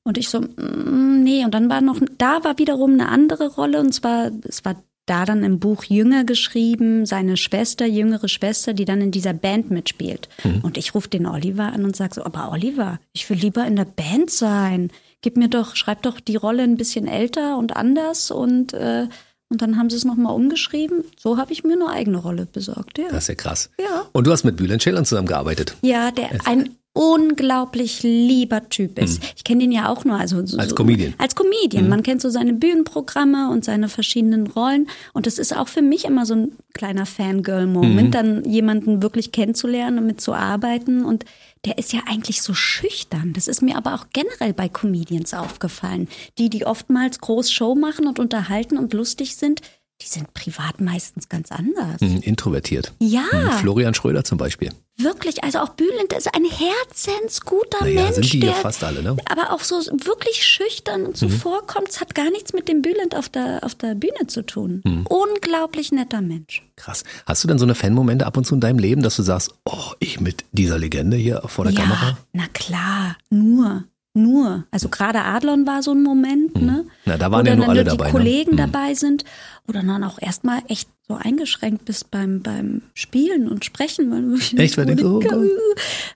Und 0.06 0.18
ich 0.18 0.28
so, 0.28 0.40
mm, 0.42 1.22
nee, 1.22 1.44
und 1.44 1.54
dann 1.54 1.70
war 1.70 1.80
noch, 1.80 1.98
da 2.18 2.44
war 2.44 2.58
wiederum 2.58 2.92
eine 2.92 3.08
andere 3.08 3.48
Rolle, 3.54 3.80
und 3.80 3.92
zwar, 3.94 4.30
es 4.46 4.62
war 4.64 4.76
da 5.06 5.24
dann 5.24 5.42
im 5.42 5.58
Buch 5.58 5.84
Jünger 5.84 6.24
geschrieben, 6.24 7.06
seine 7.06 7.36
Schwester, 7.36 7.86
jüngere 7.86 8.28
Schwester, 8.28 8.72
die 8.74 8.84
dann 8.84 9.00
in 9.00 9.10
dieser 9.10 9.32
Band 9.32 9.70
mitspielt. 9.70 10.28
Und 10.62 10.76
ich 10.78 10.94
rufe 10.94 11.08
den 11.08 11.26
Oliver 11.26 11.72
an 11.72 11.84
und 11.84 11.96
sage 11.96 12.14
so, 12.14 12.24
aber 12.24 12.50
Oliver, 12.52 12.98
ich 13.12 13.28
will 13.28 13.38
lieber 13.38 13.66
in 13.66 13.76
der 13.76 13.84
Band 13.86 14.30
sein. 14.30 14.90
Gib 15.22 15.36
mir 15.36 15.48
doch, 15.48 15.76
schreib 15.76 16.02
doch 16.02 16.20
die 16.20 16.36
Rolle 16.36 16.62
ein 16.62 16.76
bisschen 16.76 17.06
älter 17.06 17.56
und 17.58 17.76
anders 17.76 18.30
und 18.30 18.72
äh, 18.74 19.08
und 19.50 19.60
dann 19.62 19.76
haben 19.78 19.88
sie 19.90 19.96
es 19.96 20.04
nochmal 20.04 20.34
umgeschrieben. 20.34 21.04
So 21.18 21.36
habe 21.36 21.52
ich 21.52 21.64
mir 21.64 21.74
eine 21.74 21.88
eigene 21.88 22.16
Rolle 22.16 22.46
besorgt. 22.50 22.98
Ja, 22.98 23.08
Das 23.10 23.24
ist 23.24 23.28
ja 23.28 23.34
krass. 23.34 23.70
Ja. 23.78 24.06
Und 24.12 24.26
du 24.26 24.32
hast 24.32 24.42
mit 24.42 24.56
Bülent 24.56 24.82
Ceylan 24.82 25.04
zusammengearbeitet. 25.04 25.76
ja 25.82 26.10
der 26.10 26.30
ein 26.46 26.70
unglaublich 26.94 28.04
lieber 28.04 28.68
Typ 28.68 29.00
ist. 29.00 29.20
Ich 29.36 29.42
kenne 29.42 29.62
den 29.62 29.72
ja 29.72 29.88
auch 29.88 30.04
nur 30.04 30.16
also 30.16 30.46
so, 30.46 30.56
Als 30.58 30.76
Comedian. 30.76 31.12
Als 31.18 31.34
Comedian. 31.34 31.88
Man 31.88 32.04
kennt 32.04 32.22
so 32.22 32.30
seine 32.30 32.54
Bühnenprogramme 32.54 33.50
und 33.50 33.64
seine 33.64 33.88
verschiedenen 33.88 34.46
Rollen. 34.46 34.88
Und 35.12 35.26
das 35.26 35.38
ist 35.38 35.56
auch 35.56 35.66
für 35.66 35.82
mich 35.82 36.04
immer 36.04 36.24
so 36.24 36.34
ein 36.34 36.52
kleiner 36.72 37.04
Fangirl-Moment, 37.04 38.14
dann 38.14 38.44
jemanden 38.44 39.02
wirklich 39.02 39.32
kennenzulernen 39.32 39.98
und 39.98 40.06
mitzuarbeiten. 40.06 41.04
Und 41.04 41.24
der 41.64 41.78
ist 41.78 41.92
ja 41.92 42.00
eigentlich 42.06 42.42
so 42.42 42.54
schüchtern. 42.54 43.32
Das 43.32 43.48
ist 43.48 43.60
mir 43.60 43.76
aber 43.76 43.94
auch 43.94 44.06
generell 44.12 44.52
bei 44.52 44.68
Comedians 44.68 45.34
aufgefallen. 45.34 46.08
Die, 46.38 46.48
die 46.48 46.64
oftmals 46.64 47.18
groß 47.18 47.50
Show 47.50 47.74
machen 47.74 48.06
und 48.06 48.20
unterhalten 48.20 48.78
und 48.78 48.92
lustig 48.94 49.34
sind, 49.34 49.62
die 50.00 50.06
sind 50.06 50.34
privat 50.34 50.80
meistens 50.80 51.28
ganz 51.28 51.52
anders. 51.52 52.00
Hm, 52.00 52.20
Introvertiert. 52.22 52.92
Ja. 52.98 53.24
Hm, 53.30 53.50
Florian 53.52 53.94
Schröder 53.94 54.24
zum 54.24 54.38
Beispiel. 54.38 54.70
Wirklich, 54.96 55.42
also 55.42 55.58
auch 55.58 55.70
Bülent 55.70 56.12
ist 56.12 56.32
ein 56.34 56.44
herzensguter 56.44 57.78
Naja, 57.80 58.02
Mensch, 58.02 58.14
sind 58.14 58.32
die 58.32 58.40
der 58.40 58.50
ja 58.50 58.54
fast 58.54 58.84
alle, 58.84 59.02
ne? 59.02 59.16
aber 59.28 59.52
auch 59.52 59.60
so 59.60 59.76
wirklich 59.76 60.44
schüchtern 60.44 61.06
und 61.06 61.16
zuvorkommt. 61.16 61.88
Es 61.88 62.00
hat 62.00 62.14
gar 62.14 62.30
nichts 62.30 62.52
mit 62.52 62.68
dem 62.68 62.80
Bülent 62.80 63.16
auf 63.16 63.28
der, 63.28 63.64
auf 63.64 63.74
der 63.74 63.94
Bühne 63.96 64.28
zu 64.28 64.42
tun. 64.42 64.82
Unglaublich 65.08 65.90
netter 65.90 66.20
Mensch. 66.20 66.62
Krass. 66.76 67.02
Hast 67.26 67.42
du 67.42 67.48
denn 67.48 67.58
so 67.58 67.64
eine 67.64 67.74
Fanmomente 67.74 68.26
ab 68.26 68.36
und 68.36 68.44
zu 68.44 68.54
in 68.54 68.60
deinem 68.60 68.78
Leben, 68.78 69.02
dass 69.02 69.16
du 69.16 69.22
sagst, 69.22 69.54
oh, 69.64 69.92
ich 69.98 70.20
mit 70.20 70.44
dieser 70.52 70.78
Legende 70.78 71.16
hier 71.16 71.42
vor 71.46 71.64
der 71.64 71.74
ja, 71.74 71.80
Kamera? 71.80 72.18
na 72.32 72.46
klar, 72.52 73.16
nur. 73.30 73.84
Nur, 74.14 74.64
also 74.70 74.88
gerade 74.88 75.22
Adlon 75.22 75.66
war 75.66 75.82
so 75.82 75.92
ein 75.92 76.02
Moment, 76.02 76.60
ne? 76.60 76.84
Na, 77.04 77.18
da 77.18 77.30
waren 77.30 77.44
wo 77.44 77.50
ja 77.50 77.56
dann 77.56 77.58
nur 77.58 77.68
alle 77.68 77.84
die 77.84 77.90
dabei, 77.90 78.06
ne? 78.06 78.12
Kollegen 78.12 78.52
Hm. 78.52 78.56
dabei 78.58 78.94
sind, 78.94 79.24
wo 79.66 79.72
dann 79.72 80.04
auch 80.04 80.20
erstmal 80.20 80.62
echt 80.68 80.88
so 81.06 81.14
eingeschränkt 81.14 81.84
bist 81.84 82.10
beim, 82.10 82.40
beim 82.40 82.80
Spielen 82.94 83.46
und 83.46 83.64
Sprechen. 83.64 84.10
Weil 84.10 84.22
du 84.22 84.30
wirklich 84.30 84.58
Echt? 84.58 84.78
Weil 84.78 84.86
nicht 84.86 85.00
du 85.00 85.20
so, 85.20 85.28
oh 85.30 85.44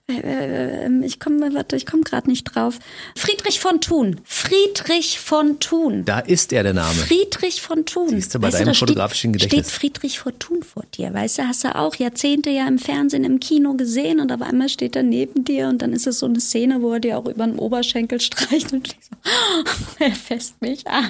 äh, 0.07 0.17
äh, 0.17 0.85
äh, 0.87 1.05
ich 1.05 1.19
komme, 1.19 1.53
warte, 1.53 1.75
ich 1.75 1.85
komme 1.85 2.01
gerade 2.01 2.27
nicht 2.27 2.43
drauf. 2.45 2.79
Friedrich 3.15 3.59
von 3.59 3.81
Thun. 3.81 4.19
Friedrich 4.23 5.19
von 5.19 5.59
Thun. 5.59 6.05
Da 6.05 6.19
ist 6.19 6.51
er 6.53 6.63
der 6.63 6.73
Name. 6.73 6.95
Friedrich 6.95 7.61
von 7.61 7.85
Thun. 7.85 8.09
Siehst 8.09 8.33
du, 8.33 8.39
bei 8.39 8.49
deinem 8.49 8.67
da 8.67 8.73
fotografischen 8.73 9.31
steht, 9.31 9.51
Gedächtnis. 9.51 9.69
Steht 9.69 9.79
Friedrich 9.79 10.19
von 10.19 10.39
Thun 10.39 10.63
vor 10.63 10.83
dir, 10.95 11.13
weißt 11.13 11.37
du, 11.37 11.43
hast 11.43 11.63
du 11.63 11.75
auch 11.75 11.93
Jahrzehnte 11.95 12.49
ja 12.49 12.67
im 12.67 12.79
Fernsehen, 12.79 13.23
im 13.25 13.39
Kino 13.39 13.75
gesehen 13.75 14.19
und 14.19 14.31
auf 14.31 14.41
einmal 14.41 14.69
steht 14.69 14.95
er 14.95 15.03
neben 15.03 15.45
dir 15.45 15.67
und 15.67 15.83
dann 15.83 15.93
ist 15.93 16.07
es 16.07 16.19
so 16.19 16.25
eine 16.25 16.39
Szene, 16.39 16.81
wo 16.81 16.93
er 16.93 16.99
dir 16.99 17.19
auch 17.19 17.27
über 17.27 17.45
den 17.45 17.59
Oberschenkel 17.59 18.19
streicht 18.21 18.73
und 18.73 18.87
du 18.87 18.93
so, 18.99 20.03
er 20.03 20.11
fässt 20.11 20.59
mich 20.61 20.87
an. 20.87 21.09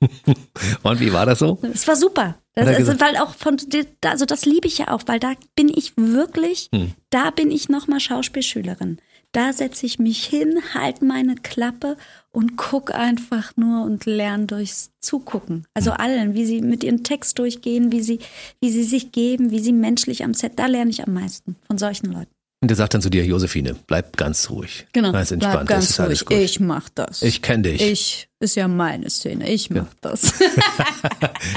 Und 0.82 1.00
wie 1.00 1.12
war 1.12 1.24
das 1.24 1.38
so? 1.38 1.58
Es 1.72 1.88
war 1.88 1.96
super. 1.96 2.36
Das, 2.56 2.66
er 2.68 2.76
also, 2.76 2.92
gesagt? 2.92 3.00
weil 3.00 3.16
auch 3.22 3.34
von, 3.34 3.58
also 4.04 4.24
das 4.24 4.44
liebe 4.46 4.66
ich 4.66 4.78
ja 4.78 4.88
auch, 4.88 5.02
weil 5.06 5.20
da 5.20 5.34
bin 5.54 5.68
ich 5.68 5.92
wirklich, 5.96 6.68
Hm. 6.74 6.94
da 7.10 7.30
bin 7.30 7.50
ich 7.50 7.68
nochmal 7.68 8.00
Schauspielschülerin. 8.00 8.98
Da 9.32 9.52
setze 9.52 9.84
ich 9.84 9.98
mich 9.98 10.24
hin, 10.24 10.60
halt 10.72 11.02
meine 11.02 11.34
Klappe 11.34 11.98
und 12.32 12.56
guck 12.56 12.94
einfach 12.94 13.54
nur 13.56 13.84
und 13.84 14.06
lerne 14.06 14.46
durchs 14.46 14.90
Zugucken. 15.00 15.66
Also 15.74 15.90
Hm. 15.92 16.00
allen, 16.00 16.34
wie 16.34 16.46
sie 16.46 16.62
mit 16.62 16.82
ihrem 16.82 17.04
Text 17.04 17.38
durchgehen, 17.38 17.92
wie 17.92 18.00
sie, 18.02 18.20
wie 18.60 18.70
sie 18.70 18.84
sich 18.84 19.12
geben, 19.12 19.50
wie 19.50 19.60
sie 19.60 19.72
menschlich 19.72 20.24
am 20.24 20.32
Set, 20.32 20.52
da 20.56 20.66
lerne 20.66 20.90
ich 20.90 21.06
am 21.06 21.12
meisten 21.12 21.56
von 21.66 21.76
solchen 21.76 22.10
Leuten. 22.10 22.30
Und 22.60 22.68
der 22.68 22.76
sagt 22.76 22.94
dann 22.94 23.02
zu 23.02 23.10
dir, 23.10 23.24
Josephine, 23.24 23.76
bleib 23.86 24.16
ganz 24.16 24.48
ruhig. 24.48 24.86
Ganz 24.92 25.30
entspannt, 25.30 25.70
ist 25.70 26.00
alles 26.00 26.24
gut. 26.24 26.36
Ich 26.38 26.58
mach 26.58 26.88
das. 26.88 27.22
Ich 27.22 27.42
kenn 27.42 27.62
dich. 27.62 27.82
Ich 27.82 28.28
ist 28.40 28.56
ja 28.56 28.66
meine 28.66 29.10
Szene. 29.10 29.48
Ich 29.50 29.70
mach 29.70 29.92
das. 30.00 30.32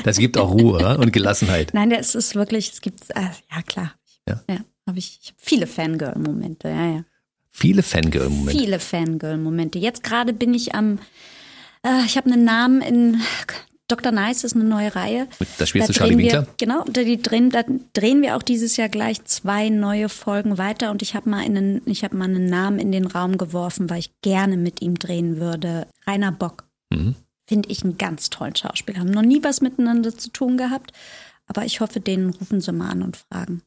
Das 0.03 0.17
gibt 0.17 0.37
auch 0.37 0.51
Ruhe 0.51 0.97
und 0.97 1.11
Gelassenheit. 1.11 1.73
Nein, 1.73 1.89
das 1.89 2.15
ist 2.15 2.35
wirklich, 2.35 2.71
es 2.71 2.81
gibt, 2.81 3.09
äh, 3.11 3.21
ja 3.51 3.61
klar. 3.65 3.93
Ja. 4.27 4.41
Ja, 4.49 4.59
habe 4.87 4.99
ich, 4.99 5.19
ich 5.21 5.29
hab 5.29 5.35
viele 5.37 5.67
Fangirl-Momente, 5.67 6.69
ja, 6.69 6.85
ja. 6.85 7.03
Viele 7.49 7.83
Fangirl-Momente. 7.83 8.59
Viele 8.59 8.79
Fangirl-Momente. 8.79 9.79
Jetzt 9.79 10.03
gerade 10.03 10.33
bin 10.33 10.53
ich 10.53 10.75
am, 10.75 10.99
äh, 11.85 12.05
ich 12.05 12.17
habe 12.17 12.31
einen 12.31 12.43
Namen 12.45 12.81
in 12.81 13.21
Dr. 13.89 14.11
Nice 14.11 14.43
ist 14.43 14.55
eine 14.55 14.63
neue 14.63 14.95
Reihe. 14.95 15.27
Da 15.57 15.65
spielst 15.65 15.89
du 15.89 15.93
Da 15.93 15.99
Charlie 15.99 16.15
drehen 16.15 16.23
Winkler? 16.23 16.45
Wir, 16.45 16.53
genau, 16.57 16.83
da, 16.85 17.03
die 17.03 17.21
drehen, 17.21 17.49
da 17.49 17.63
drehen 17.93 18.21
wir 18.21 18.37
auch 18.37 18.43
dieses 18.43 18.77
Jahr 18.77 18.89
gleich 18.89 19.23
zwei 19.25 19.69
neue 19.69 20.09
Folgen 20.09 20.57
weiter 20.57 20.91
und 20.91 21.01
ich 21.01 21.15
habe 21.15 21.29
mal 21.29 21.43
einen, 21.43 21.81
ich 21.85 22.03
habe 22.03 22.15
mal 22.15 22.25
einen 22.25 22.45
Namen 22.45 22.79
in 22.79 22.91
den 22.91 23.05
Raum 23.05 23.37
geworfen, 23.37 23.89
weil 23.89 23.99
ich 23.99 24.11
gerne 24.21 24.57
mit 24.57 24.81
ihm 24.81 24.97
drehen 24.97 25.39
würde. 25.39 25.87
Rainer 26.07 26.31
Bock. 26.31 26.65
Mhm. 26.89 27.15
Finde 27.47 27.69
ich 27.69 27.83
einen 27.83 27.97
ganz 27.97 28.29
tollen 28.29 28.55
Schauspieler. 28.55 28.99
Haben 28.99 29.11
noch 29.11 29.23
nie 29.23 29.43
was 29.43 29.61
miteinander 29.61 30.15
zu 30.15 30.29
tun 30.29 30.57
gehabt, 30.57 30.91
aber 31.47 31.65
ich 31.65 31.81
hoffe, 31.81 31.99
den 31.99 32.29
rufen 32.29 32.61
sie 32.61 32.71
mal 32.71 32.91
an 32.91 33.01
und 33.01 33.17
fragen. 33.17 33.63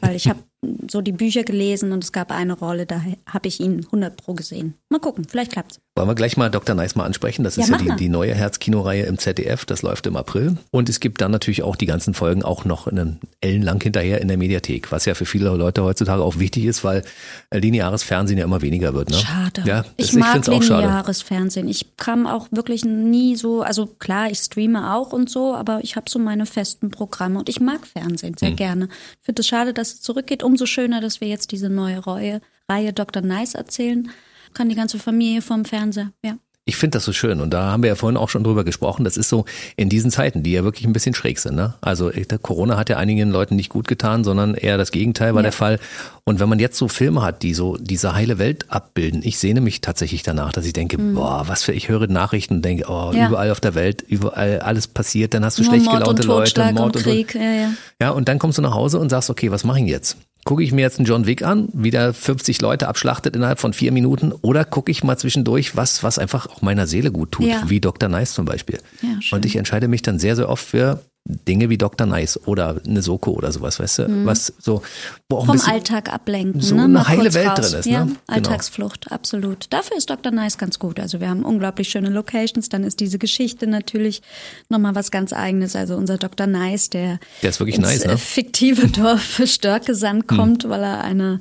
Weil 0.00 0.16
ich 0.16 0.28
habe 0.28 0.40
so 0.90 1.00
die 1.00 1.12
Bücher 1.12 1.44
gelesen 1.44 1.92
und 1.92 2.02
es 2.04 2.12
gab 2.12 2.30
eine 2.32 2.52
Rolle, 2.54 2.86
da 2.86 3.02
habe 3.26 3.48
ich 3.48 3.60
ihn 3.60 3.84
100 3.86 4.16
pro 4.16 4.34
gesehen. 4.34 4.74
Mal 4.88 4.98
gucken, 5.00 5.26
vielleicht 5.28 5.52
klappt's. 5.52 5.78
Wollen 5.96 6.08
wir 6.08 6.14
gleich 6.14 6.36
mal 6.36 6.50
Dr. 6.50 6.74
Nice 6.74 6.94
mal 6.94 7.04
ansprechen? 7.04 7.42
Das 7.42 7.56
ist 7.56 7.68
ja, 7.70 7.78
die, 7.78 7.90
die 7.96 8.08
neue 8.10 8.34
Herzkinoreihe 8.34 9.04
im 9.06 9.16
ZDF. 9.16 9.64
Das 9.64 9.80
läuft 9.80 10.06
im 10.06 10.14
April. 10.16 10.58
Und 10.70 10.90
es 10.90 11.00
gibt 11.00 11.22
dann 11.22 11.30
natürlich 11.30 11.62
auch 11.62 11.74
die 11.74 11.86
ganzen 11.86 12.12
Folgen 12.12 12.42
auch 12.42 12.66
noch 12.66 12.86
einen 12.86 13.18
ellenlang 13.40 13.80
hinterher 13.80 14.20
in 14.20 14.28
der 14.28 14.36
Mediathek, 14.36 14.92
was 14.92 15.06
ja 15.06 15.14
für 15.14 15.24
viele 15.24 15.48
Leute 15.56 15.82
heutzutage 15.84 16.22
auch 16.22 16.38
wichtig 16.38 16.64
ist, 16.66 16.84
weil 16.84 17.02
äh, 17.48 17.58
lineares 17.58 18.02
Fernsehen 18.02 18.36
ja 18.36 18.44
immer 18.44 18.60
weniger 18.60 18.92
wird. 18.92 19.08
Ne? 19.08 19.16
Schade. 19.16 19.62
Ja, 19.64 19.84
ich 19.96 20.08
das- 20.08 20.16
mag 20.16 20.32
find's 20.32 20.48
auch 20.50 20.62
schade. 20.62 20.82
lineares 20.86 21.22
Fernsehen. 21.22 21.66
Ich 21.66 21.96
kam 21.96 22.26
auch 22.26 22.48
wirklich 22.50 22.84
nie 22.84 23.34
so, 23.36 23.62
also 23.62 23.86
klar, 23.86 24.30
ich 24.30 24.38
streame 24.40 24.94
auch 24.94 25.14
und 25.14 25.30
so, 25.30 25.54
aber 25.54 25.80
ich 25.82 25.96
habe 25.96 26.10
so 26.10 26.18
meine 26.18 26.44
festen 26.44 26.90
Programme 26.90 27.38
und 27.38 27.48
ich 27.48 27.58
mag 27.60 27.86
Fernsehen 27.86 28.36
sehr 28.36 28.50
Hm. 28.50 28.56
gerne. 28.56 28.88
Ich 29.20 29.24
finde 29.24 29.40
es 29.40 29.46
schade, 29.46 29.72
dass 29.72 29.94
es 29.94 30.02
zurückgeht. 30.02 30.42
Umso 30.56 30.64
schöner, 30.64 31.02
dass 31.02 31.20
wir 31.20 31.28
jetzt 31.28 31.52
diese 31.52 31.68
neue 31.68 32.06
Reihe, 32.06 32.40
Reihe 32.66 32.94
Dr. 32.94 33.20
Nice 33.22 33.54
erzählen. 33.54 34.08
Kann 34.54 34.70
die 34.70 34.74
ganze 34.74 34.98
Familie 34.98 35.42
vom 35.42 35.66
Fernseher, 35.66 36.12
ja. 36.24 36.36
Ich 36.68 36.74
finde 36.76 36.96
das 36.96 37.04
so 37.04 37.12
schön 37.12 37.40
und 37.40 37.50
da 37.50 37.70
haben 37.70 37.84
wir 37.84 37.88
ja 37.90 37.94
vorhin 37.94 38.16
auch 38.16 38.28
schon 38.28 38.42
drüber 38.42 38.64
gesprochen. 38.64 39.04
Das 39.04 39.16
ist 39.16 39.28
so 39.28 39.44
in 39.76 39.88
diesen 39.88 40.10
Zeiten, 40.10 40.42
die 40.42 40.50
ja 40.50 40.64
wirklich 40.64 40.84
ein 40.84 40.92
bisschen 40.92 41.14
schräg 41.14 41.38
sind. 41.38 41.54
Ne? 41.54 41.74
Also 41.80 42.10
äh, 42.10 42.24
Corona 42.42 42.76
hat 42.76 42.88
ja 42.88 42.96
einigen 42.96 43.30
Leuten 43.30 43.54
nicht 43.54 43.68
gut 43.68 43.86
getan, 43.86 44.24
sondern 44.24 44.54
eher 44.54 44.76
das 44.76 44.90
Gegenteil 44.90 45.34
war 45.34 45.42
Ja. 45.42 45.44
der 45.44 45.52
Fall. 45.52 45.78
Und 46.24 46.40
wenn 46.40 46.48
man 46.48 46.58
jetzt 46.58 46.76
so 46.76 46.88
Filme 46.88 47.22
hat, 47.22 47.44
die 47.44 47.54
so 47.54 47.76
diese 47.76 48.14
heile 48.16 48.38
Welt 48.38 48.64
abbilden, 48.68 49.20
ich 49.22 49.38
sehne 49.38 49.60
mich 49.60 49.80
tatsächlich 49.80 50.24
danach, 50.24 50.52
dass 50.52 50.66
ich 50.66 50.72
denke, 50.72 50.98
boah, 50.98 51.44
was 51.46 51.62
für 51.62 51.72
ich 51.72 51.88
höre 51.88 52.08
Nachrichten 52.08 52.54
und 52.54 52.64
denke, 52.64 52.86
oh, 52.88 53.12
Mhm. 53.12 53.16
Ja. 53.18 53.28
überall 53.28 53.50
auf 53.52 53.60
der 53.60 53.76
Welt, 53.76 54.02
überall 54.02 54.58
alles 54.58 54.88
passiert, 54.88 55.34
dann 55.34 55.44
hast 55.44 55.58
du 55.58 55.62
Nur 55.62 55.70
schlecht 55.70 55.84
Mord 55.84 55.98
gelaunte 56.00 56.22
und 56.22 56.28
Leute, 56.28 56.72
Mord 56.72 56.96
und 56.96 57.02
Krieg, 57.04 57.34
ja, 57.36 57.42
ja. 57.42 57.70
ja, 58.02 58.10
und 58.10 58.26
dann 58.26 58.40
kommst 58.40 58.58
du 58.58 58.62
nach 58.62 58.74
Hause 58.74 58.98
und 58.98 59.10
sagst, 59.10 59.30
okay, 59.30 59.52
was 59.52 59.62
mache 59.62 59.78
ich 59.78 59.86
jetzt? 59.86 60.16
Gucke 60.46 60.62
ich 60.62 60.70
mir 60.72 60.82
jetzt 60.82 60.98
einen 61.00 61.06
John 61.06 61.26
Wick 61.26 61.42
an, 61.42 61.68
wieder 61.72 62.14
50 62.14 62.60
Leute 62.62 62.86
abschlachtet 62.86 63.34
innerhalb 63.34 63.58
von 63.58 63.72
vier 63.72 63.90
Minuten, 63.90 64.32
oder 64.42 64.64
gucke 64.64 64.92
ich 64.92 65.02
mal 65.02 65.18
zwischendurch, 65.18 65.74
was, 65.76 66.04
was 66.04 66.20
einfach 66.20 66.46
auch 66.46 66.62
meiner 66.62 66.86
Seele 66.86 67.10
gut 67.10 67.32
tut, 67.32 67.46
Ja. 67.46 67.64
wie 67.66 67.80
Dr. 67.80 68.08
Nice 68.08 68.32
zum 68.32 68.44
Beispiel. 68.44 68.78
Ja, 69.02 69.36
und 69.36 69.44
ich 69.44 69.56
entscheide 69.56 69.88
mich 69.88 70.02
dann 70.02 70.20
sehr, 70.20 70.36
sehr 70.36 70.48
oft 70.48 70.64
für 70.64 71.00
Dinge 71.28 71.68
wie 71.70 71.76
Dr. 71.78 72.06
Nice 72.06 72.38
oder 72.46 72.80
eine 72.86 73.02
Soko 73.02 73.32
oder 73.32 73.50
sowas, 73.50 73.80
weißt 73.80 73.98
du, 73.98 74.24
was 74.26 74.52
so, 74.58 74.82
wo 75.28 75.38
auch 75.38 75.46
Mhm. 75.46 75.58
Vom 75.58 75.68
Alltag 75.72 76.12
ablenken. 76.12 76.60
so 76.60 76.74
ne? 76.76 76.84
eine 76.84 76.92
Mal 76.94 77.08
heile 77.08 77.34
Welt 77.34 77.48
raus. 77.48 77.70
drin 77.70 77.80
ist, 77.80 77.86
Ja, 77.86 78.04
ne? 78.04 78.16
Alltagsflucht, 78.28 79.10
absolut. 79.10 79.66
Dafür 79.70 79.96
ist 79.96 80.08
Dr. 80.08 80.30
Nice 80.32 80.56
ganz 80.58 80.78
gut. 80.78 81.00
Also 81.00 81.20
wir 81.20 81.28
haben 81.28 81.44
unglaublich 81.44 81.88
schöne 81.88 82.10
Locations. 82.10 82.68
Dann 82.68 82.84
ist 82.84 83.00
diese 83.00 83.18
Geschichte 83.18 83.66
natürlich 83.66 84.22
nochmal 84.68 84.94
was 84.94 85.10
ganz 85.10 85.32
eigenes. 85.32 85.74
Also 85.74 85.96
unser 85.96 86.16
Dr. 86.18 86.46
Nice, 86.46 86.90
der, 86.90 87.18
Der 87.42 87.50
ist 87.50 87.58
wirklich 87.60 87.76
ins 87.76 87.86
nice, 87.88 88.04
ne? 88.04 88.12
äh, 88.12 88.16
fiktive 88.16 88.86
Dorf 88.88 89.40
Störkesand 89.44 90.28
kommt, 90.28 90.68
weil 90.68 90.82
er 90.82 91.02
eine 91.02 91.40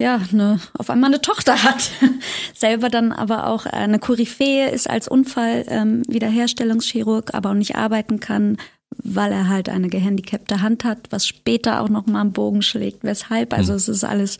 ja, 0.00 0.20
eine, 0.32 0.58
auf 0.76 0.90
einmal 0.90 1.10
eine 1.10 1.20
Tochter 1.20 1.62
hat. 1.62 1.90
Selber 2.56 2.88
dann 2.88 3.12
aber 3.12 3.46
auch 3.46 3.66
eine 3.66 4.00
Koryphäe 4.00 4.68
ist 4.70 4.90
als 4.90 5.06
Unfall 5.06 5.64
ähm, 5.68 6.02
Wiederherstellungschirurg, 6.08 7.34
aber 7.34 7.50
auch 7.50 7.54
nicht 7.54 7.76
arbeiten 7.76 8.18
kann, 8.18 8.56
weil 9.02 9.32
er 9.32 9.48
halt 9.48 9.68
eine 9.68 9.88
gehandicapte 9.88 10.60
Hand 10.60 10.84
hat, 10.84 10.98
was 11.10 11.26
später 11.26 11.80
auch 11.80 11.88
noch 11.88 12.06
mal 12.06 12.20
einen 12.20 12.32
Bogen 12.32 12.62
schlägt. 12.62 13.04
Weshalb? 13.04 13.52
Also 13.52 13.74
es 13.74 13.88
ist 13.88 14.04
alles 14.04 14.38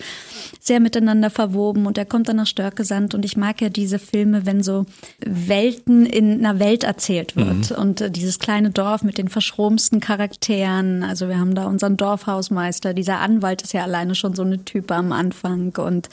sehr 0.61 0.80
miteinander 0.80 1.30
verwoben 1.30 1.86
und 1.86 1.98
er 1.98 2.05
kommt 2.05 2.28
dann 2.28 2.36
nach 2.36 2.46
Störkesand 2.46 3.14
und 3.14 3.24
ich 3.24 3.36
mag 3.36 3.61
ja 3.61 3.68
diese 3.68 3.98
Filme, 3.98 4.46
wenn 4.46 4.62
so 4.62 4.86
Welten 5.24 6.07
in 6.07 6.44
einer 6.44 6.59
Welt 6.59 6.84
erzählt 6.84 7.36
wird 7.36 7.72
und 7.72 8.00
äh, 8.00 8.11
dieses 8.11 8.38
kleine 8.38 8.70
Dorf 8.70 9.03
mit 9.03 9.18
den 9.18 9.28
verschromsten 9.28 10.00
Charakteren. 10.00 11.03
Also 11.03 11.28
wir 11.28 11.38
haben 11.38 11.55
da 11.55 11.64
unseren 11.64 11.96
Dorfhausmeister, 11.96 12.94
dieser 12.94 13.20
Anwalt 13.20 13.62
ist 13.62 13.72
ja 13.72 13.82
alleine 13.82 14.14
schon 14.14 14.34
so 14.34 14.42
eine 14.42 14.64
Type 14.64 14.94
am 14.94 15.12
Anfang 15.12 15.74
und 15.76 16.09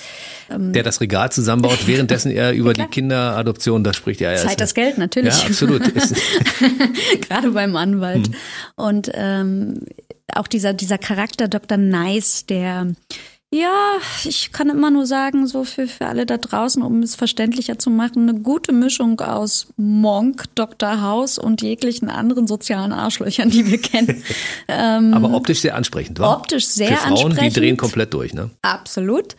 der 0.49 0.83
das 0.83 1.01
Regal 1.01 1.31
zusammenbaut, 1.31 1.79
währenddessen 1.85 2.31
er 2.31 2.53
über 2.59 2.73
die 2.73 2.85
Kinderadoption 2.85 3.83
da 3.83 3.93
spricht. 3.93 4.21
Ja, 4.21 4.31
ja, 4.31 4.37
Zeit 4.37 4.59
das 4.59 4.73
Geld 4.73 4.97
natürlich. 4.97 5.37
Ja, 5.41 5.47
absolut. 5.47 5.83
Gerade 7.21 7.51
beim 7.51 7.75
Anwalt. 7.75 8.28
Und 8.75 9.11
ähm, 9.13 9.81
auch 10.33 10.47
dieser, 10.47 10.73
dieser 10.73 10.97
Charakter 10.97 11.47
Dr. 11.47 11.77
Nice, 11.77 12.45
der 12.45 12.87
ja, 13.51 13.97
ich 14.25 14.51
kann 14.51 14.69
immer 14.69 14.91
nur 14.91 15.07
sagen, 15.07 15.47
so 15.47 15.63
für, 15.63 15.87
für 15.87 16.05
alle 16.05 16.27
da 16.27 16.37
draußen, 16.37 16.83
um 16.83 17.01
es 17.01 17.15
verständlicher 17.15 17.79
zu 17.79 17.89
machen, 17.89 18.29
eine 18.29 18.39
gute 18.41 18.71
Mischung 18.71 19.19
aus 19.21 19.73
Monk, 19.75 20.43
Dr. 20.53 21.01
House 21.01 21.39
und 21.39 21.63
jeglichen 21.63 22.09
anderen 22.09 22.45
sozialen 22.45 22.91
Arschlöchern, 22.91 23.49
die 23.49 23.65
wir 23.65 23.81
kennen. 23.81 24.23
ähm, 24.67 25.15
aber 25.15 25.33
optisch 25.33 25.61
sehr 25.61 25.73
ansprechend, 25.73 26.19
wa? 26.19 26.35
Optisch 26.35 26.67
sehr 26.67 26.89
Für 26.89 26.97
Frauen, 26.97 27.15
die 27.15 27.23
ansprechend. 27.23 27.57
drehen 27.57 27.77
komplett 27.77 28.13
durch, 28.13 28.35
ne? 28.35 28.51
Absolut. 28.61 29.35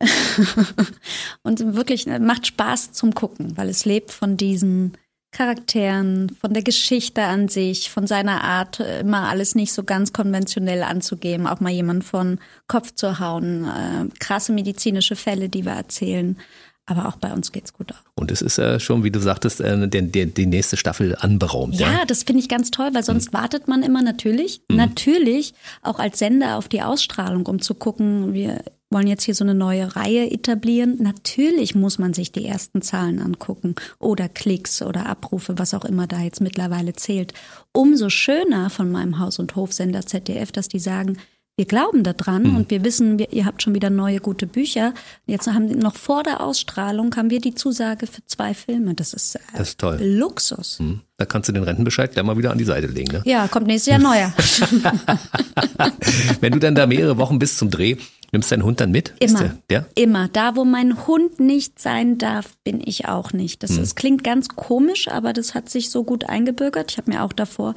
und 1.44 1.76
wirklich 1.76 2.08
äh, 2.08 2.18
macht 2.18 2.48
Spaß 2.48 2.92
zum 2.92 3.14
Gucken, 3.14 3.56
weil 3.56 3.68
es 3.68 3.84
lebt 3.84 4.10
von 4.10 4.36
diesen 4.36 4.98
Charakteren, 5.36 6.34
von 6.40 6.54
der 6.54 6.62
Geschichte 6.62 7.22
an 7.22 7.48
sich, 7.48 7.90
von 7.90 8.06
seiner 8.06 8.42
Art, 8.42 8.80
äh, 8.80 9.00
immer 9.00 9.28
alles 9.28 9.54
nicht 9.54 9.70
so 9.74 9.84
ganz 9.84 10.14
konventionell 10.14 10.82
anzugeben, 10.82 11.46
auch 11.46 11.60
mal 11.60 11.72
jemand 11.72 12.04
von 12.04 12.38
Kopf 12.68 12.94
zu 12.94 13.20
hauen, 13.20 13.66
äh, 13.66 14.08
krasse 14.18 14.52
medizinische 14.52 15.14
Fälle, 15.14 15.50
die 15.50 15.66
wir 15.66 15.72
erzählen. 15.72 16.38
Aber 16.86 17.08
auch 17.08 17.16
bei 17.16 17.34
uns 17.34 17.52
geht's 17.52 17.74
gut 17.74 17.92
aus. 17.92 17.98
Und 18.14 18.30
es 18.30 18.40
ist 18.40 18.56
ja 18.56 18.80
schon, 18.80 19.04
wie 19.04 19.10
du 19.10 19.20
sagtest, 19.20 19.60
äh, 19.60 19.86
der, 19.86 20.02
der, 20.02 20.24
die 20.24 20.46
nächste 20.46 20.78
Staffel 20.78 21.14
anberaumt. 21.18 21.74
Ja, 21.74 21.92
Ja, 21.92 22.04
das 22.06 22.22
finde 22.22 22.40
ich 22.40 22.48
ganz 22.48 22.70
toll, 22.70 22.90
weil 22.94 23.02
sonst 23.02 23.34
wartet 23.34 23.68
man 23.68 23.82
immer 23.82 24.00
natürlich, 24.00 24.62
natürlich 24.72 25.52
auch 25.82 25.98
als 25.98 26.18
Sender 26.18 26.56
auf 26.56 26.68
die 26.68 26.80
Ausstrahlung, 26.80 27.44
um 27.44 27.60
zu 27.60 27.74
gucken, 27.74 28.32
wir 28.32 28.62
wollen 28.90 29.06
jetzt 29.06 29.24
hier 29.24 29.34
so 29.34 29.44
eine 29.44 29.54
neue 29.54 29.96
Reihe 29.96 30.30
etablieren. 30.30 30.96
Natürlich 31.00 31.74
muss 31.74 31.98
man 31.98 32.14
sich 32.14 32.32
die 32.32 32.46
ersten 32.46 32.82
Zahlen 32.82 33.20
angucken 33.20 33.74
oder 33.98 34.28
Klicks 34.28 34.82
oder 34.82 35.06
Abrufe, 35.06 35.58
was 35.58 35.74
auch 35.74 35.84
immer 35.84 36.06
da 36.06 36.20
jetzt 36.20 36.40
mittlerweile 36.40 36.94
zählt. 36.94 37.34
Umso 37.72 38.10
schöner 38.10 38.70
von 38.70 38.90
meinem 38.90 39.18
Haus- 39.18 39.38
und 39.38 39.56
Hofsender 39.56 40.06
ZDF, 40.06 40.52
dass 40.52 40.68
die 40.68 40.78
sagen, 40.78 41.18
wir 41.58 41.64
glauben 41.64 42.02
daran 42.02 42.54
und 42.54 42.70
wir 42.70 42.84
wissen, 42.84 43.18
wir, 43.18 43.32
ihr 43.32 43.46
habt 43.46 43.62
schon 43.62 43.74
wieder 43.74 43.88
neue 43.88 44.20
gute 44.20 44.46
Bücher. 44.46 44.92
Jetzt 45.24 45.46
haben 45.46 45.68
noch 45.78 45.96
vor 45.96 46.22
der 46.22 46.42
Ausstrahlung 46.42 47.16
haben 47.16 47.30
wir 47.30 47.40
die 47.40 47.54
Zusage 47.54 48.06
für 48.06 48.22
zwei 48.26 48.52
Filme. 48.52 48.92
Das 48.92 49.14
ist, 49.14 49.36
äh, 49.36 49.38
Das 49.56 49.68
ist 49.68 49.80
toll. 49.80 49.98
Luxus. 50.02 50.78
Hm. 50.80 51.00
Da 51.16 51.24
kannst 51.24 51.48
du 51.48 51.54
den 51.54 51.62
Rentenbescheid 51.62 52.12
gleich 52.12 52.26
mal 52.26 52.36
wieder 52.36 52.50
an 52.50 52.58
die 52.58 52.64
Seite 52.64 52.88
legen. 52.88 53.10
Ne? 53.10 53.22
Ja, 53.24 53.48
kommt 53.48 53.68
nächstes 53.68 53.90
Jahr 53.90 54.00
neuer. 54.00 54.34
Wenn 56.42 56.52
du 56.52 56.58
dann 56.58 56.74
da 56.74 56.86
mehrere 56.86 57.16
Wochen 57.16 57.38
bis 57.38 57.56
zum 57.56 57.70
Dreh, 57.70 57.96
nimmst 58.32 58.52
deinen 58.52 58.64
Hund 58.64 58.80
dann 58.80 58.90
mit? 58.90 59.14
Immer. 59.20 59.40
Der, 59.40 59.58
ja? 59.70 59.86
Immer. 59.94 60.28
Da, 60.28 60.56
wo 60.56 60.64
mein 60.64 61.06
Hund 61.06 61.40
nicht 61.40 61.78
sein 61.78 62.18
darf, 62.18 62.56
bin 62.64 62.80
ich 62.84 63.06
auch 63.06 63.32
nicht. 63.32 63.62
Das 63.62 63.72
ist, 63.72 63.96
klingt 63.96 64.24
ganz 64.24 64.48
komisch, 64.48 65.08
aber 65.08 65.32
das 65.32 65.54
hat 65.54 65.68
sich 65.68 65.90
so 65.90 66.04
gut 66.04 66.28
eingebürgert. 66.28 66.92
Ich 66.92 66.98
habe 66.98 67.10
mir 67.10 67.22
auch 67.22 67.32
davor 67.32 67.74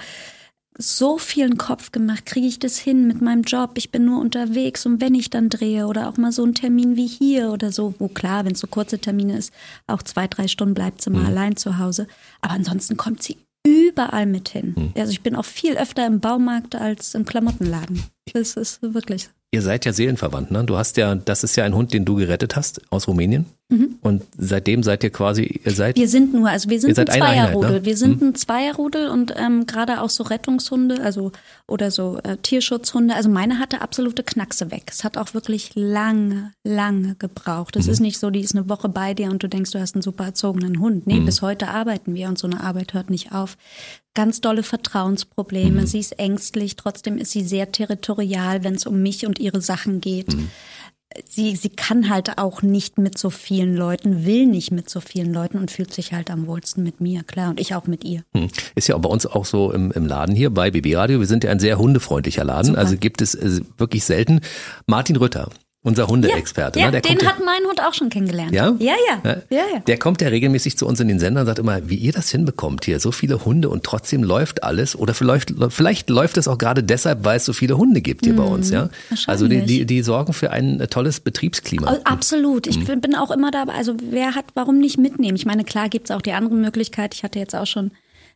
so 0.82 1.18
viel 1.18 1.44
in 1.44 1.52
den 1.52 1.58
Kopf 1.58 1.92
gemacht. 1.92 2.26
Kriege 2.26 2.48
ich 2.48 2.58
das 2.58 2.78
hin 2.78 3.06
mit 3.06 3.22
meinem 3.22 3.44
Job? 3.44 3.72
Ich 3.76 3.92
bin 3.92 4.06
nur 4.06 4.22
unterwegs 4.22 4.86
und 4.86 5.02
wenn 5.02 5.14
ich 5.14 5.30
dann 5.30 5.50
drehe 5.50 5.88
oder 5.88 6.08
auch 6.08 6.18
mal 6.18 6.32
so 6.32 6.44
einen 6.44 6.56
Termin 6.56 6.96
wie 6.96 7.08
hier 7.08 7.52
oder 7.52 7.72
so, 7.72 7.94
wo 8.00 8.08
klar, 8.08 8.46
wenn 8.46 8.54
es 8.54 8.60
so 8.60 8.68
kurze 8.68 8.98
Termine 8.98 9.38
ist, 9.38 9.54
auch 9.88 10.02
zwei, 10.02 10.28
drei 10.28 10.48
Stunden 10.48 10.74
bleibt 10.74 11.02
sie 11.02 11.10
mal 11.10 11.26
allein 11.26 11.58
zu 11.58 11.78
Hause. 11.80 12.08
Aber 12.40 12.54
ansonsten 12.54 12.96
kommt 12.96 13.22
sie 13.22 13.38
überall 13.66 14.26
mit 14.26 14.50
hin. 14.50 14.94
Also 14.96 15.12
ich 15.12 15.22
bin 15.22 15.36
auch 15.36 15.46
viel 15.46 15.78
öfter 15.78 16.08
im 16.08 16.22
Baumarkt 16.22 16.76
als 16.76 17.14
im 17.14 17.26
Klamottenladen. 17.26 18.04
Das 18.34 18.56
ist 18.56 18.82
wirklich 18.82 19.30
Ihr 19.52 19.62
seid 19.62 19.86
ja 19.86 19.94
seelenverwandt, 19.94 20.52
ne? 20.52 20.64
Du 20.64 20.78
hast 20.78 20.98
ja, 20.98 21.16
das 21.16 21.44
ist 21.44 21.56
ja 21.56 21.64
ein 21.64 21.76
Hund, 21.76 21.94
den 21.94 22.06
du 22.06 22.16
gerettet 22.16 22.56
hast 22.56 22.82
aus 22.92 23.08
Rumänien. 23.08 23.46
Und 24.02 24.24
seitdem 24.36 24.82
seid 24.82 25.04
ihr 25.04 25.12
quasi, 25.12 25.62
ihr 25.64 25.72
seid 25.72 25.96
Wir 25.96 26.08
sind 26.08 26.34
nur, 26.34 26.50
also 26.50 26.72
wir 26.72 26.80
sind 26.82 26.98
ein 26.98 27.06
Zweierrudel. 27.06 27.72
ne? 27.72 27.86
Wir 27.86 27.98
sind 27.98 28.20
ein 28.20 28.34
Zweierrudel 28.34 29.10
und 29.10 29.36
ähm, 29.38 29.68
gerade 29.68 30.02
auch 30.02 30.10
so 30.10 30.24
Rettungshunde, 30.24 31.04
also 31.04 31.32
oder 31.68 31.92
so 31.92 32.18
äh, 32.24 32.38
Tierschutzhunde. 32.38 33.14
Also 33.14 33.30
meine 33.30 33.60
hatte 33.60 33.82
absolute 33.82 34.24
Knackse 34.24 34.72
weg. 34.72 34.86
Es 34.88 35.04
hat 35.04 35.18
auch 35.18 35.36
wirklich 35.36 35.76
lange, 35.76 36.52
lange 36.64 37.14
gebraucht. 37.20 37.76
Mhm. 37.76 37.82
Es 37.82 37.88
ist 37.88 38.00
nicht 38.00 38.18
so, 38.18 38.32
die 38.32 38.40
ist 38.40 38.56
eine 38.56 38.70
Woche 38.70 38.90
bei 38.90 39.14
dir 39.14 39.30
und 39.30 39.44
du 39.44 39.48
denkst, 39.48 39.70
du 39.70 39.80
hast 39.80 39.94
einen 39.94 40.02
super 40.02 40.26
erzogenen 40.26 40.80
Hund. 40.80 41.06
Mhm. 41.06 41.14
Nee, 41.14 41.20
bis 41.20 41.44
heute 41.44 41.68
arbeiten 41.68 42.16
wir 42.16 42.28
und 42.28 42.40
so 42.40 42.48
eine 42.48 42.62
Arbeit 42.62 42.96
hört 42.96 43.12
nicht 43.12 43.34
auf. 43.34 43.56
Ganz 44.16 44.42
dolle 44.42 44.64
Vertrauensprobleme. 44.64 45.82
Mhm. 45.82 45.86
Sie 45.86 46.00
ist 46.00 46.20
ängstlich, 46.20 46.76
trotzdem 46.76 47.18
ist 47.18 47.32
sie 47.32 47.44
sehr 47.44 47.72
territorial, 47.72 48.64
wenn 48.64 48.76
es 48.76 48.86
um 48.86 49.02
mich 49.02 49.26
und 49.26 49.40
ihre 49.40 49.62
Sachen 49.62 50.02
geht 50.02 50.34
Mhm. 50.34 50.50
sie, 51.26 51.56
sie 51.56 51.70
kann 51.70 52.10
halt 52.10 52.38
auch 52.38 52.62
nicht 52.62 52.98
mit 52.98 53.18
so 53.18 53.30
vielen 53.30 53.76
Leuten, 53.76 54.26
will 54.26 54.46
nicht 54.46 54.72
mit 54.72 54.90
so 54.90 55.00
vielen 55.00 55.34
Leuten 55.34 55.58
und 55.58 55.72
fühlt 55.72 55.94
sich 55.94 56.14
halt 56.14 56.30
am 56.30 56.48
wohlsten 56.48 56.84
mit 56.84 57.02
mir, 57.02 57.24
klar. 57.24 57.50
Und 57.50 57.60
ich 57.60 57.74
auch 57.76 57.88
mit 57.88 58.04
ihr. 58.04 58.24
Hm. 58.36 58.50
Ist 58.76 58.88
ja 58.88 58.98
bei 58.98 59.10
uns 59.10 59.26
auch 59.26 59.46
so 59.46 59.72
im, 59.72 59.92
im 59.92 60.06
Laden 60.06 60.36
hier 60.36 60.50
bei 60.52 60.72
BB 60.72 60.96
Radio. 60.96 61.20
Wir 61.20 61.28
sind 61.28 61.44
ja 61.44 61.52
ein 61.52 61.60
sehr 61.60 61.78
hundefreundlicher 61.80 62.44
Laden. 62.44 62.76
Also 62.76 62.98
gibt 62.98 63.22
es 63.22 63.36
äh, 63.36 63.62
wirklich 63.78 64.04
selten. 64.04 64.42
Martin 64.86 65.16
Rütter, 65.16 65.50
unser 65.82 66.08
Hundeexperte. 66.08 66.78
ja, 66.78 66.88
ne? 66.88 66.92
der 66.92 67.02
den 67.02 67.18
kommt 67.18 67.30
hat 67.30 67.38
mein 67.46 67.64
Hund 67.68 67.82
auch 67.82 67.94
schon 67.94 68.10
kennengelernt. 68.10 68.52
Ja? 68.52 68.76
Ja, 68.80 68.96
ja. 69.08 69.38
ja, 69.50 69.64
ja. 69.74 69.80
Der 69.80 69.98
kommt 69.98 70.22
ja 70.22 70.28
regelmäßig 70.28 70.78
zu 70.78 70.86
uns 70.86 71.00
in 71.00 71.08
den 71.08 71.20
Sender 71.20 71.42
und 71.42 71.48
sagt 71.48 71.60
immer, 71.60 71.90
wie 71.90 71.96
ihr 71.96 72.12
das 72.12 72.30
hinbekommt 72.30 72.84
hier, 72.84 73.00
so 73.00 73.12
viele 73.14 73.46
Hunde 73.46 73.70
und 73.70 73.84
trotzdem 73.86 74.22
läuft 74.22 74.64
alles. 74.64 74.96
Oder 74.98 75.14
vielleicht, 75.14 75.54
vielleicht 75.70 76.10
läuft 76.10 76.36
es 76.38 76.50
auch 76.50 76.58
gerade 76.58 76.84
deshalb, 76.84 77.24
weil 77.24 77.38
es 77.38 77.46
so 77.46 77.54
viele 77.54 77.78
Hunde 77.78 78.02
gibt 78.02 78.26
hier 78.26 78.36
bei 78.36 78.44
uns, 78.44 78.72
ja. 78.72 78.90
Also 79.28 79.48
die, 79.48 79.60
Mhm. 79.60 79.66
die, 79.68 79.86
die 79.86 80.02
sorgen 80.04 80.34
für 80.34 80.52
ein 80.52 80.86
tolles 80.90 81.22
Betriebsklima. 81.22 81.94
Oh, 81.94 82.02
Absolut. 82.04 82.68
Ich 82.68 82.84
bin 82.86 83.00
bin 83.00 83.16
auch 83.16 83.32
immer 83.32 83.50
dabei. 83.52 83.74
Also 83.74 83.96
wer 84.10 84.36
hat, 84.36 84.46
warum 84.56 84.80
nicht 84.80 84.98
mitnehmen? 84.98 85.38
Ich 85.38 85.46
meine, 85.46 85.64
klar 85.64 85.88
gibt's 85.88 86.12
auch 86.12 86.22
die 86.22 86.34
andere 86.34 86.56
Möglichkeit. 86.56 87.14
Ich 87.16 87.24
hatte 87.24 87.40
jetzt 87.40 87.56
auch 87.56 87.68
schon 87.68 87.92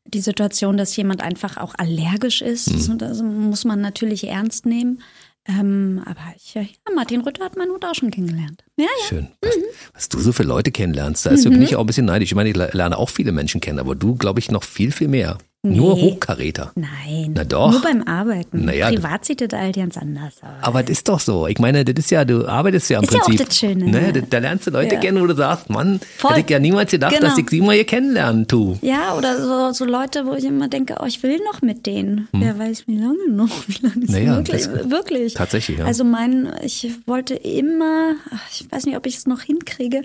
die 0.06 0.22
Situation, 0.22 0.78
dass 0.78 0.96
jemand 0.96 1.22
einfach 1.22 1.58
auch 1.58 1.74
allergisch 1.78 2.41
ist. 2.41 2.89
Und 2.89 3.02
Das 3.02 3.22
muss 3.22 3.66
man 3.66 3.82
natürlich 3.82 4.28
ernst 4.28 4.66
nehmen. 4.66 5.02
Ähm, 5.46 6.02
aber 6.06 6.34
ich, 6.36 6.54
ja, 6.54 6.64
Martin 6.96 7.22
Rütter 7.22 7.44
hat 7.44 7.58
meinen 7.58 7.72
Hund 7.72 7.86
auch 7.86 7.96
schon 7.96 8.12
kennengelernt. 8.12 8.64
Ja, 8.78 8.86
ja. 8.86 9.07
Schön. 9.07 9.28
Was, 9.41 9.53
was 9.93 10.09
du 10.09 10.19
so 10.19 10.32
für 10.32 10.43
Leute 10.43 10.71
kennenlernst, 10.71 11.26
da 11.26 11.30
ist, 11.30 11.43
bin 11.43 11.61
ich 11.61 11.76
auch 11.76 11.82
ein 11.82 11.86
bisschen 11.86 12.05
neidisch. 12.07 12.32
Ich 12.32 12.36
meine, 12.36 12.49
ich 12.49 12.55
lerne 12.55 12.97
auch 12.97 13.09
viele 13.09 13.32
Menschen 13.32 13.61
kennen, 13.61 13.78
aber 13.80 13.93
du, 13.95 14.15
glaube 14.15 14.39
ich, 14.39 14.49
noch 14.49 14.63
viel, 14.63 14.91
viel 14.91 15.07
mehr. 15.07 15.38
Nur 15.65 15.95
Nee. 15.95 16.01
Hochkaräter. 16.01 16.74
Nein. 16.76 17.32
Na 17.36 17.45
doch. 17.45 17.71
Nur 17.71 17.82
beim 17.82 18.03
Arbeiten. 18.03 18.63
Na 18.65 18.74
ja, 18.74 18.89
Privat 18.89 19.24
sieht 19.24 19.39
das 19.39 19.57
halt 19.57 19.78
ganz 19.78 19.95
anders 19.97 20.34
aus. 20.43 20.49
Aber 20.59 20.82
das 20.84 20.89
ist 20.91 21.07
doch 21.07 21.21
so. 21.21 21.47
Ich 21.47 21.57
meine, 21.57 21.86
das 21.86 21.95
ist 22.03 22.11
ja, 22.11 22.26
du 22.26 22.45
arbeitest 22.45 22.89
ja 22.89 22.97
im 22.97 23.05
Ist 23.05 23.13
ja 23.13 23.21
auch 23.21 23.26
Prinzip. 23.28 23.47
das 23.47 23.57
Schöne, 23.57 23.86
Ne, 23.86 24.11
da, 24.11 24.19
da 24.30 24.38
lernst 24.39 24.67
du 24.67 24.71
Leute 24.71 24.95
Ja. 24.95 24.99
kennen, 24.99 25.21
wo 25.21 25.26
du 25.26 25.34
sagst, 25.36 25.69
Mann, 25.69 26.01
Voll. 26.17 26.32
hätte 26.32 26.41
ich 26.41 26.49
ja 26.49 26.59
niemals 26.59 26.91
gedacht, 26.91 27.13
Genau. 27.15 27.30
dass 27.30 27.38
ich 27.38 27.49
sie 27.49 27.61
mal 27.61 27.76
hier 27.76 27.86
kennenlernen 27.86 28.45
tu. 28.45 28.78
Ja, 28.82 29.15
oder 29.17 29.41
so, 29.41 29.71
so 29.71 29.86
Leute, 29.89 30.26
wo 30.26 30.34
ich 30.34 30.43
immer 30.43 30.67
denke, 30.67 30.97
oh, 31.01 31.05
ich 31.05 31.24
will 31.24 31.39
noch 31.49 31.61
mit 31.61 31.86
denen. 31.86 32.28
Wer 32.34 32.59
weiß, 32.59 32.86
wie 32.88 32.97
lange 32.97 33.30
noch? 33.32 33.47
Wie 33.67 33.88
lange 33.88 34.03
ist 34.03 34.13
Hm. 34.13 34.26
Naja, 34.26 34.36
wirklich? 34.39 34.63
das- 34.67 34.89
wirklich. 34.91 35.34
tatsächlich, 35.36 35.78
ja. 35.78 35.86
Also 35.86 36.03
mein, 36.03 36.51
ich 36.61 36.89
wollte 37.05 37.36
immer, 37.36 38.15
ach, 38.36 38.41
ich 38.51 38.62
weiß 38.72 38.86
nicht, 38.86 38.97
ob 38.97 39.05
ich 39.05 39.18
es 39.18 39.28
noch 39.28 39.41
hinkriege, 39.41 40.01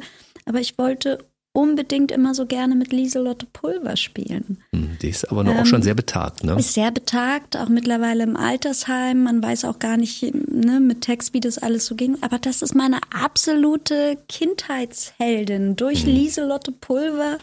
aber 0.46 0.60
ich 0.60 0.78
wollte 0.78 1.18
unbedingt 1.54 2.12
immer 2.12 2.34
so 2.34 2.46
gerne 2.46 2.76
mit 2.76 2.92
Lieselotte 2.92 3.46
Pulver 3.52 3.96
spielen. 3.96 4.58
Hm, 4.72 4.96
Die 5.02 5.08
ist 5.08 5.24
aber 5.32 5.42
noch 5.42 5.56
auch 5.56 5.66
schon 5.66 5.82
sehr 5.82 5.94
betagt, 5.94 6.44
ne? 6.44 6.54
Ist 6.56 6.74
sehr 6.74 6.92
betagt, 6.92 7.56
auch 7.56 7.68
mittlerweile 7.68 8.22
im 8.22 8.36
Altersheim. 8.36 9.24
Man 9.24 9.42
weiß 9.42 9.64
auch 9.64 9.80
gar 9.80 9.96
nicht 9.96 10.22
ne, 10.32 10.78
mit 10.78 11.00
Text, 11.00 11.34
wie 11.34 11.40
das 11.40 11.58
alles 11.58 11.86
so 11.86 11.96
ging. 11.96 12.16
Aber 12.20 12.38
das 12.38 12.62
ist 12.62 12.74
meine 12.76 13.00
absolute 13.12 14.18
Kindheitsheldin. 14.28 15.74
Durch 15.76 16.04
Mhm. 16.04 16.12
Lieselotte 16.12 16.70
Pulver, 16.72 17.38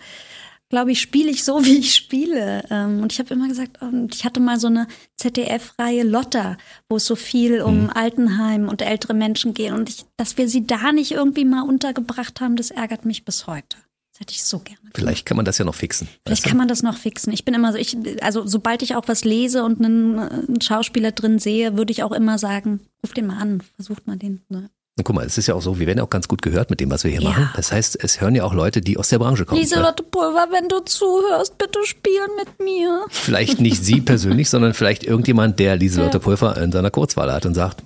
glaube 0.70 0.92
ich, 0.92 1.02
spiele 1.02 1.30
ich 1.30 1.44
so, 1.44 1.64
wie 1.66 1.78
ich 1.78 1.96
spiele. 1.96 2.64
Ähm, 2.70 3.02
Und 3.02 3.14
ich 3.14 3.20
habe 3.20 3.34
immer 3.34 3.48
gesagt, 3.48 3.78
ähm, 3.82 4.08
ich 4.14 4.26
hatte 4.26 4.40
mal 4.40 4.60
so 4.60 4.68
eine 4.68 4.88
ZDF-Reihe 5.18 6.04
Lotta, 6.04 6.58
wo 6.90 6.98
es 6.98 7.06
so 7.06 7.16
viel 7.16 7.62
um 7.62 7.84
Mhm. 7.84 7.90
Altenheim 7.94 8.70
und 8.70 8.82
ältere 8.82 9.14
Menschen 9.14 9.54
geht. 9.54 9.72
Und 9.72 9.90
ich, 9.90 10.06
dass 10.18 10.38
wir 10.38 10.48
sie 10.50 10.66
da 10.68 10.92
nicht 10.92 11.12
irgendwie 11.12 11.46
mal 11.46 11.62
untergebracht 11.64 12.42
haben, 12.42 12.56
das 12.56 12.72
ärgert 12.72 13.06
mich 13.06 13.26
bis 13.26 13.48
heute. 13.48 13.78
Das 14.12 14.22
hätte 14.22 14.32
ich 14.34 14.44
so 14.46 14.60
gerne. 14.60 14.80
gemacht. 14.80 14.94
Vielleicht 14.96 15.26
kann 15.26 15.36
man 15.36 15.46
das 15.46 15.58
ja 15.58 15.66
noch 15.66 15.76
fixen. 15.76 16.08
Vielleicht 16.26 16.46
kann 16.46 16.56
man 16.56 16.70
das 16.70 16.84
noch 16.84 16.96
fixen. 16.98 17.34
Ich 17.34 17.44
bin 17.44 17.54
immer 17.54 17.74
so, 17.74 17.78
ich, 17.78 17.98
also 18.24 18.48
sobald 18.48 18.82
ich 18.82 18.96
auch 18.96 19.10
was 19.10 19.26
lese 19.26 19.64
und 19.66 19.84
einen, 19.84 20.18
einen 20.18 20.62
Schauspieler 20.62 21.12
drin 21.12 21.38
sehe, 21.38 21.76
würde 21.76 21.92
ich 21.92 22.02
auch 22.02 22.14
immer 22.14 22.38
sagen, 22.40 22.80
ruft 23.04 23.18
den 23.18 23.28
mal 23.28 23.40
an, 23.42 23.62
versucht 23.76 24.08
mal 24.08 24.16
den. 24.16 24.42
Ne? 24.48 24.70
Guck 25.04 25.14
mal, 25.14 25.26
es 25.26 25.38
ist 25.38 25.48
ja 25.48 25.56
auch 25.56 25.62
so, 25.62 25.78
wir 25.78 25.88
werden 25.88 25.98
ja 25.98 26.06
auch 26.06 26.10
ganz 26.10 26.30
gut 26.30 26.42
gehört 26.42 26.70
mit 26.70 26.80
dem, 26.80 26.90
was 26.90 27.04
wir 27.04 27.12
hier 27.12 27.20
Ja. 27.22 27.30
machen. 27.30 27.50
Das 27.58 27.72
heißt, 27.74 28.02
es 28.02 28.22
hören 28.22 28.34
ja 28.34 28.46
auch 28.46 28.54
Leute, 28.54 28.80
die 28.80 28.98
aus 28.98 29.10
der 29.10 29.20
Branche 29.20 29.44
kommen. 29.46 29.60
Lieselotte 29.60 30.04
Pulver, 30.04 30.48
wenn 30.52 30.70
du 30.70 30.80
zuhörst, 30.80 31.58
bitte 31.58 31.80
spiel 31.84 32.22
mit 32.38 32.60
mir. 32.62 33.06
Vielleicht 33.10 33.60
nicht 33.60 33.84
Sie 33.84 34.00
persönlich, 34.02 34.50
sondern 34.50 34.74
vielleicht 34.74 35.04
irgendjemand, 35.04 35.60
der 35.60 35.76
Lieselotte 35.76 36.20
Pulver 36.22 36.56
in 36.62 36.72
seiner 36.72 36.92
Kurzwahl 36.92 37.32
hat 37.34 37.46
und 37.46 37.56
sagt, 37.56 37.84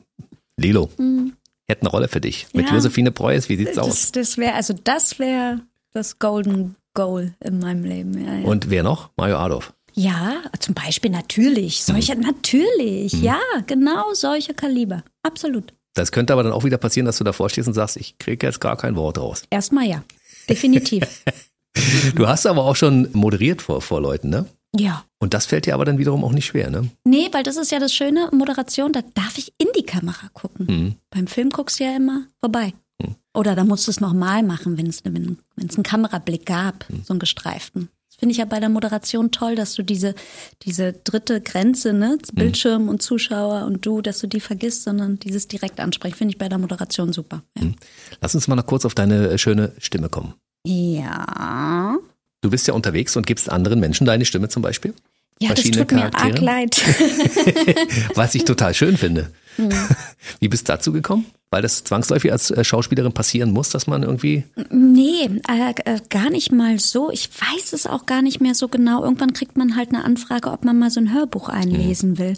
Lilo, 0.56 0.90
hätte 1.68 1.82
eine 1.82 1.90
Rolle 1.90 2.10
für 2.10 2.22
dich. 2.22 2.46
Mit 2.54 2.66
Mhm. 2.66 2.70
Ja. 2.70 2.76
Josephine 2.76 3.12
Preuß, 3.12 3.50
wie 3.50 3.58
sieht's 3.58 3.80
aus? 3.80 3.88
Das, 3.90 4.12
das 4.12 4.38
wäre, 4.38 4.54
also 4.54 4.76
das 4.84 5.18
wäre 5.18 5.62
das 5.94 6.20
Golden 6.20 6.76
Goal 6.94 7.34
in 7.40 7.58
meinem 7.58 7.86
Leben. 7.86 8.24
Ja, 8.24 8.36
ja. 8.36 8.46
Und 8.46 8.70
wer 8.70 8.84
noch? 8.84 9.10
Mario 9.18 9.38
Adolf. 9.38 9.74
ja 9.96 10.36
zum 10.60 10.76
Beispiel 10.76 11.10
natürlich. 11.10 11.84
Solche, 11.84 12.16
natürlich. 12.16 13.14
Ja, 13.14 13.40
genau 13.66 14.14
solche 14.14 14.54
Kaliber. 14.54 15.04
Absolut. 15.24 15.74
Das 16.00 16.14
könnte 16.14 16.32
aber 16.32 16.44
dann 16.44 16.54
auch 16.54 16.64
wieder 16.64 16.78
passieren, 16.78 17.06
dass 17.06 17.18
du 17.18 17.26
davor 17.26 17.50
stehst 17.50 17.68
und 17.68 17.74
sagst, 17.74 17.98
ich 17.98 18.18
kriege 18.18 18.48
jetzt 18.48 18.62
gar 18.62 18.78
kein 18.78 18.96
Wort 18.96 19.18
raus. 19.18 19.44
Erstmal 19.50 19.86
ja. 19.86 20.04
Definitiv. 20.48 21.04
Du 22.16 22.28
hast 22.28 22.48
aber 22.48 22.66
auch 22.66 22.76
schon 22.76 23.10
moderiert 23.14 23.62
vor, 23.62 23.82
vor 23.82 24.02
Leuten, 24.02 24.30
ne? 24.30 24.48
ja. 24.76 25.06
Und 25.20 25.36
das 25.36 25.46
fällt 25.46 25.68
dir 25.68 25.76
aber 25.76 25.86
dann 25.86 26.00
wiederum 26.00 26.24
auch 26.24 26.32
nicht 26.32 26.48
schwer, 26.48 26.72
ne? 26.72 26.90
Nee, 27.06 27.30
weil 27.32 27.44
das 27.44 27.58
ist 27.58 27.72
ja 27.72 27.80
das 27.80 27.94
Schöne, 27.94 28.30
Moderation, 28.34 28.92
da 28.92 29.02
darf 29.14 29.38
ich 29.38 29.54
in 29.60 29.68
die 29.78 29.86
Kamera 29.86 30.30
gucken. 30.34 30.66
Mhm. 30.66 30.96
Beim 31.12 31.28
Film 31.28 31.52
guckst 31.52 31.80
du 31.80 31.84
ja 31.84 31.96
immer 31.96 32.26
vorbei. 32.42 32.74
Oder 33.34 33.56
da 33.56 33.64
musst 33.64 33.88
du 33.88 33.92
es 33.92 34.02
nochmal 34.02 34.44
machen, 34.44 34.78
wenn 34.78 34.88
es 34.88 35.06
wenn, 35.06 35.38
wenn 35.56 35.68
es 35.68 35.76
einen 35.76 35.84
Kamerablick 35.84 36.46
gab, 36.46 36.86
so 37.04 37.14
einen 37.14 37.20
gestreiften. 37.20 37.90
Finde 38.20 38.34
ich 38.34 38.38
ja 38.38 38.46
bei 38.46 38.60
der 38.60 38.70
Moderation 38.70 39.32
toll, 39.32 39.56
dass 39.56 39.74
du 39.76 39.84
diese, 39.84 40.14
diese 40.64 40.92
dritte 40.92 41.40
Grenze, 41.40 41.94
ne, 41.94 42.18
Bildschirm 42.34 42.90
und 42.90 43.02
Zuschauer 43.02 43.66
und 43.66 43.86
du, 43.86 44.02
dass 44.02 44.20
du 44.20 44.28
die 44.28 44.42
vergisst, 44.42 44.84
sondern 44.84 45.20
dieses 45.20 45.48
direkt 45.48 45.80
ansprechen, 45.80 46.16
finde 46.16 46.34
ich 46.34 46.38
bei 46.38 46.50
der 46.50 46.58
Moderation 46.58 47.14
super. 47.14 47.44
Ja. 47.58 47.72
Lass 48.20 48.36
uns 48.36 48.48
mal 48.50 48.56
noch 48.56 48.66
kurz 48.66 48.84
auf 48.84 48.94
deine 48.94 49.30
äh, 49.30 49.38
schöne 49.38 49.72
Stimme 49.80 50.10
kommen. 50.10 50.34
ja. 50.66 51.98
Du 52.42 52.50
bist 52.50 52.68
ja 52.68 52.74
unterwegs 52.74 53.18
und 53.18 53.28
gibst 53.28 53.52
anderen 53.52 53.82
Menschen 53.82 54.06
deine 54.06 54.24
Stimme 54.24 54.48
zum 54.48 54.62
Beispiel. 54.62 54.94
Ja, 55.42 55.54
das 55.54 55.64
tut 55.66 55.92
mir 55.92 56.14
arg 56.14 56.40
leid. 56.40 56.78
Was 58.16 58.36
ich 58.36 58.46
total 58.46 58.74
schön 58.74 58.98
finde. 58.98 59.32
Mhm. 59.60 59.72
Wie 60.40 60.48
bist 60.48 60.68
du 60.68 60.74
dazu 60.74 60.92
gekommen? 60.92 61.26
Weil 61.52 61.62
das 61.62 61.84
zwangsläufig 61.84 62.32
als 62.32 62.52
äh, 62.52 62.64
Schauspielerin 62.64 63.12
passieren 63.12 63.52
muss, 63.52 63.70
dass 63.70 63.88
man 63.88 64.04
irgendwie. 64.04 64.44
Nee, 64.72 65.42
äh, 65.48 65.74
äh, 65.86 66.00
gar 66.10 66.30
nicht 66.30 66.52
mal 66.52 66.80
so. 66.80 67.12
Ich 67.12 67.30
weiß 67.30 67.74
es 67.74 67.88
auch 67.88 68.06
gar 68.06 68.22
nicht 68.22 68.40
mehr 68.40 68.54
so 68.54 68.68
genau. 68.68 69.04
Irgendwann 69.04 69.34
kriegt 69.34 69.58
man 69.58 69.76
halt 69.76 69.90
eine 69.90 70.04
Anfrage, 70.04 70.52
ob 70.52 70.64
man 70.64 70.78
mal 70.78 70.92
so 70.92 71.00
ein 71.00 71.14
Hörbuch 71.14 71.50
einlesen 71.50 72.18
will. 72.18 72.36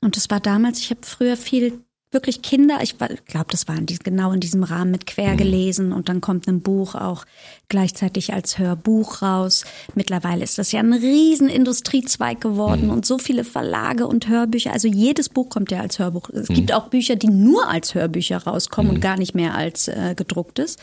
Und 0.00 0.16
das 0.16 0.30
war 0.30 0.40
damals, 0.40 0.80
ich 0.80 0.90
habe 0.90 1.00
früher 1.02 1.36
viel 1.36 1.84
wirklich 2.12 2.42
Kinder, 2.42 2.78
ich 2.82 2.96
glaube, 2.98 3.46
das 3.50 3.68
war 3.68 3.76
in 3.76 3.86
diesem, 3.86 4.02
genau 4.02 4.32
in 4.32 4.40
diesem 4.40 4.64
Rahmen 4.64 4.90
mit 4.90 5.06
quer 5.06 5.36
gelesen 5.36 5.92
und 5.92 6.08
dann 6.08 6.20
kommt 6.20 6.48
ein 6.48 6.60
Buch 6.60 6.94
auch 6.94 7.24
gleichzeitig 7.68 8.32
als 8.32 8.58
Hörbuch 8.58 9.22
raus. 9.22 9.64
Mittlerweile 9.94 10.42
ist 10.42 10.58
das 10.58 10.72
ja 10.72 10.80
ein 10.80 10.92
riesen 10.92 11.48
Industriezweig 11.48 12.40
geworden 12.40 12.86
Mhm. 12.86 12.90
und 12.90 13.06
so 13.06 13.18
viele 13.18 13.44
Verlage 13.44 14.06
und 14.08 14.28
Hörbücher. 14.28 14.72
Also 14.72 14.88
jedes 14.88 15.28
Buch 15.28 15.48
kommt 15.48 15.70
ja 15.70 15.80
als 15.80 15.98
Hörbuch. 15.98 16.28
Es 16.30 16.48
gibt 16.48 16.72
auch 16.72 16.88
Bücher, 16.88 17.16
die 17.16 17.28
nur 17.28 17.68
als 17.68 17.94
Hörbücher 17.94 18.38
rauskommen 18.38 18.90
und 18.96 19.00
gar 19.00 19.16
nicht 19.16 19.34
mehr 19.34 19.54
als 19.54 19.86
äh, 19.88 20.14
gedrucktes. 20.16 20.76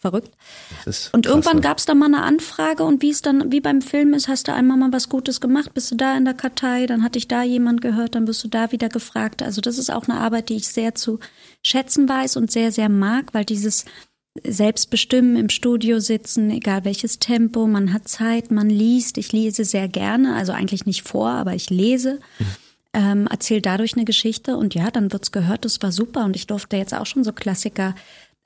Verrückt. 0.00 0.30
Und 0.84 0.84
krass, 0.84 1.10
irgendwann 1.12 1.56
ne? 1.56 1.62
gab 1.62 1.78
es 1.78 1.84
da 1.84 1.94
mal 1.94 2.06
eine 2.06 2.22
Anfrage 2.22 2.84
und 2.84 3.02
wie 3.02 3.10
es 3.10 3.20
dann, 3.20 3.50
wie 3.50 3.60
beim 3.60 3.82
Film 3.82 4.14
ist, 4.14 4.28
hast 4.28 4.46
du 4.46 4.54
einmal 4.54 4.76
mal 4.76 4.92
was 4.92 5.08
Gutes 5.08 5.40
gemacht, 5.40 5.74
bist 5.74 5.90
du 5.90 5.96
da 5.96 6.16
in 6.16 6.24
der 6.24 6.34
Kartei, 6.34 6.86
dann 6.86 7.02
hatte 7.02 7.18
ich 7.18 7.26
da 7.26 7.42
jemand 7.42 7.80
gehört, 7.80 8.14
dann 8.14 8.28
wirst 8.28 8.44
du 8.44 8.48
da 8.48 8.70
wieder 8.70 8.88
gefragt. 8.88 9.42
Also 9.42 9.60
das 9.60 9.76
ist 9.76 9.90
auch 9.90 10.06
eine 10.06 10.20
Arbeit, 10.20 10.50
die 10.50 10.56
ich 10.56 10.68
sehr 10.68 10.94
zu 10.94 11.18
schätzen 11.64 12.08
weiß 12.08 12.36
und 12.36 12.52
sehr, 12.52 12.70
sehr 12.70 12.88
mag, 12.88 13.34
weil 13.34 13.44
dieses 13.44 13.86
Selbstbestimmen 14.44 15.34
im 15.34 15.48
Studio 15.48 15.98
sitzen, 15.98 16.50
egal 16.50 16.84
welches 16.84 17.18
Tempo, 17.18 17.66
man 17.66 17.92
hat 17.92 18.06
Zeit, 18.06 18.52
man 18.52 18.70
liest. 18.70 19.18
Ich 19.18 19.32
lese 19.32 19.64
sehr 19.64 19.88
gerne, 19.88 20.36
also 20.36 20.52
eigentlich 20.52 20.86
nicht 20.86 21.02
vor, 21.02 21.30
aber 21.30 21.54
ich 21.54 21.70
lese. 21.70 22.20
Ähm, 22.92 23.26
erzähle 23.26 23.62
dadurch 23.62 23.94
eine 23.94 24.04
Geschichte 24.04 24.56
und 24.56 24.74
ja, 24.74 24.90
dann 24.90 25.12
wird's 25.12 25.30
gehört, 25.30 25.64
das 25.64 25.82
war 25.82 25.92
super 25.92 26.24
und 26.24 26.36
ich 26.36 26.46
durfte 26.46 26.76
jetzt 26.76 26.94
auch 26.94 27.04
schon 27.04 27.22
so 27.22 27.32
Klassiker 27.32 27.94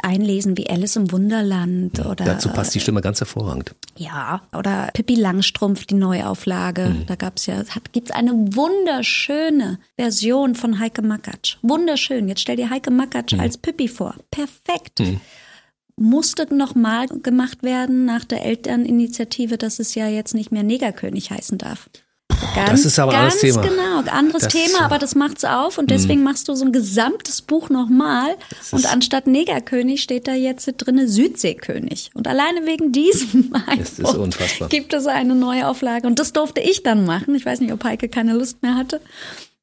einlesen 0.03 0.57
wie 0.57 0.69
Alice 0.69 0.97
im 0.97 1.11
Wunderland 1.13 1.99
oder 2.01 2.25
Dazu 2.25 2.49
passt 2.51 2.75
die 2.75 2.81
Stimme 2.81 3.01
ganz 3.01 3.21
hervorragend. 3.21 3.75
ja, 3.97 4.43
oder 4.57 4.91
Pippi 4.93 5.15
Langstrumpf, 5.15 5.87
die 5.87 5.95
Neuauflage. 5.95 6.89
Mhm. 6.89 7.07
Da 7.07 7.15
gab's 7.17 7.47
ja, 7.47 7.57
hat, 7.57 7.93
gibt's 7.93 8.11
eine 8.11 8.33
wunderschöne 8.33 9.79
Version 9.97 10.55
von 10.55 10.79
Heike 10.79 11.03
Makatsch. 11.03 11.57
Wunderschön. 11.63 12.29
Jetzt 12.29 12.41
stell 12.41 12.57
dir 12.57 12.71
Heike 12.71 12.91
Mhm. 12.91 12.97
Makatsch 12.99 13.35
als 13.39 13.59
Pippi 13.59 13.89
vor. 13.89 14.15
Perfekt. 14.31 15.03
Musste 15.97 16.53
nochmal 16.55 17.07
gemacht 17.07 17.63
werden 17.63 18.07
nach 18.07 18.25
der 18.25 18.45
Elterninitiative, 18.45 19.59
dass 19.59 19.79
es 19.79 19.95
ja 19.95 20.09
jetzt 20.09 20.35
nicht 20.35 20.51
mehr 20.51 20.63
Negerkönig 20.63 21.31
heißen 21.31 21.59
darf. 21.59 21.89
Ganz, 22.55 22.71
Das 22.71 22.85
ist 22.85 22.99
aber 22.99 23.13
ein 23.13 23.29
ganz 23.29 23.35
anderes 23.43 23.55
Thema. 23.55 23.63
genau, 23.69 24.13
anderes 24.13 24.43
Das, 24.43 24.53
Thema, 24.53 24.81
aber 24.83 24.99
das 24.99 25.15
macht's 25.15 25.45
auf 25.45 25.79
und 25.79 25.91
deswegen 25.91 26.23
machst 26.23 26.49
du 26.49 26.55
so 26.55 26.65
ein 26.65 26.73
gesamtes 26.73 27.43
Buch 27.43 27.71
nochmal 27.71 28.35
und 28.73 28.93
anstatt 28.93 29.27
Negerkönig 29.27 30.03
steht 30.03 30.29
da 30.29 30.35
jetzt 30.35 30.71
drinne 30.77 31.09
Südseekönig 31.09 32.11
und 32.15 32.29
alleine 32.29 32.67
wegen 32.67 32.93
diesem 32.93 33.53
gibt 34.69 34.93
es 34.93 35.07
eine 35.07 35.35
neue 35.35 35.67
Auflage 35.67 36.07
und 36.07 36.19
das 36.19 36.33
durfte 36.33 36.61
ich 36.61 36.83
dann 36.83 37.05
machen. 37.05 37.35
Ich 37.35 37.47
weiß 37.47 37.61
nicht, 37.61 37.73
ob 37.73 37.85
Heike 37.85 38.09
keine 38.09 38.35
Lust 38.35 38.63
mehr 38.63 38.75
hatte. 38.75 39.01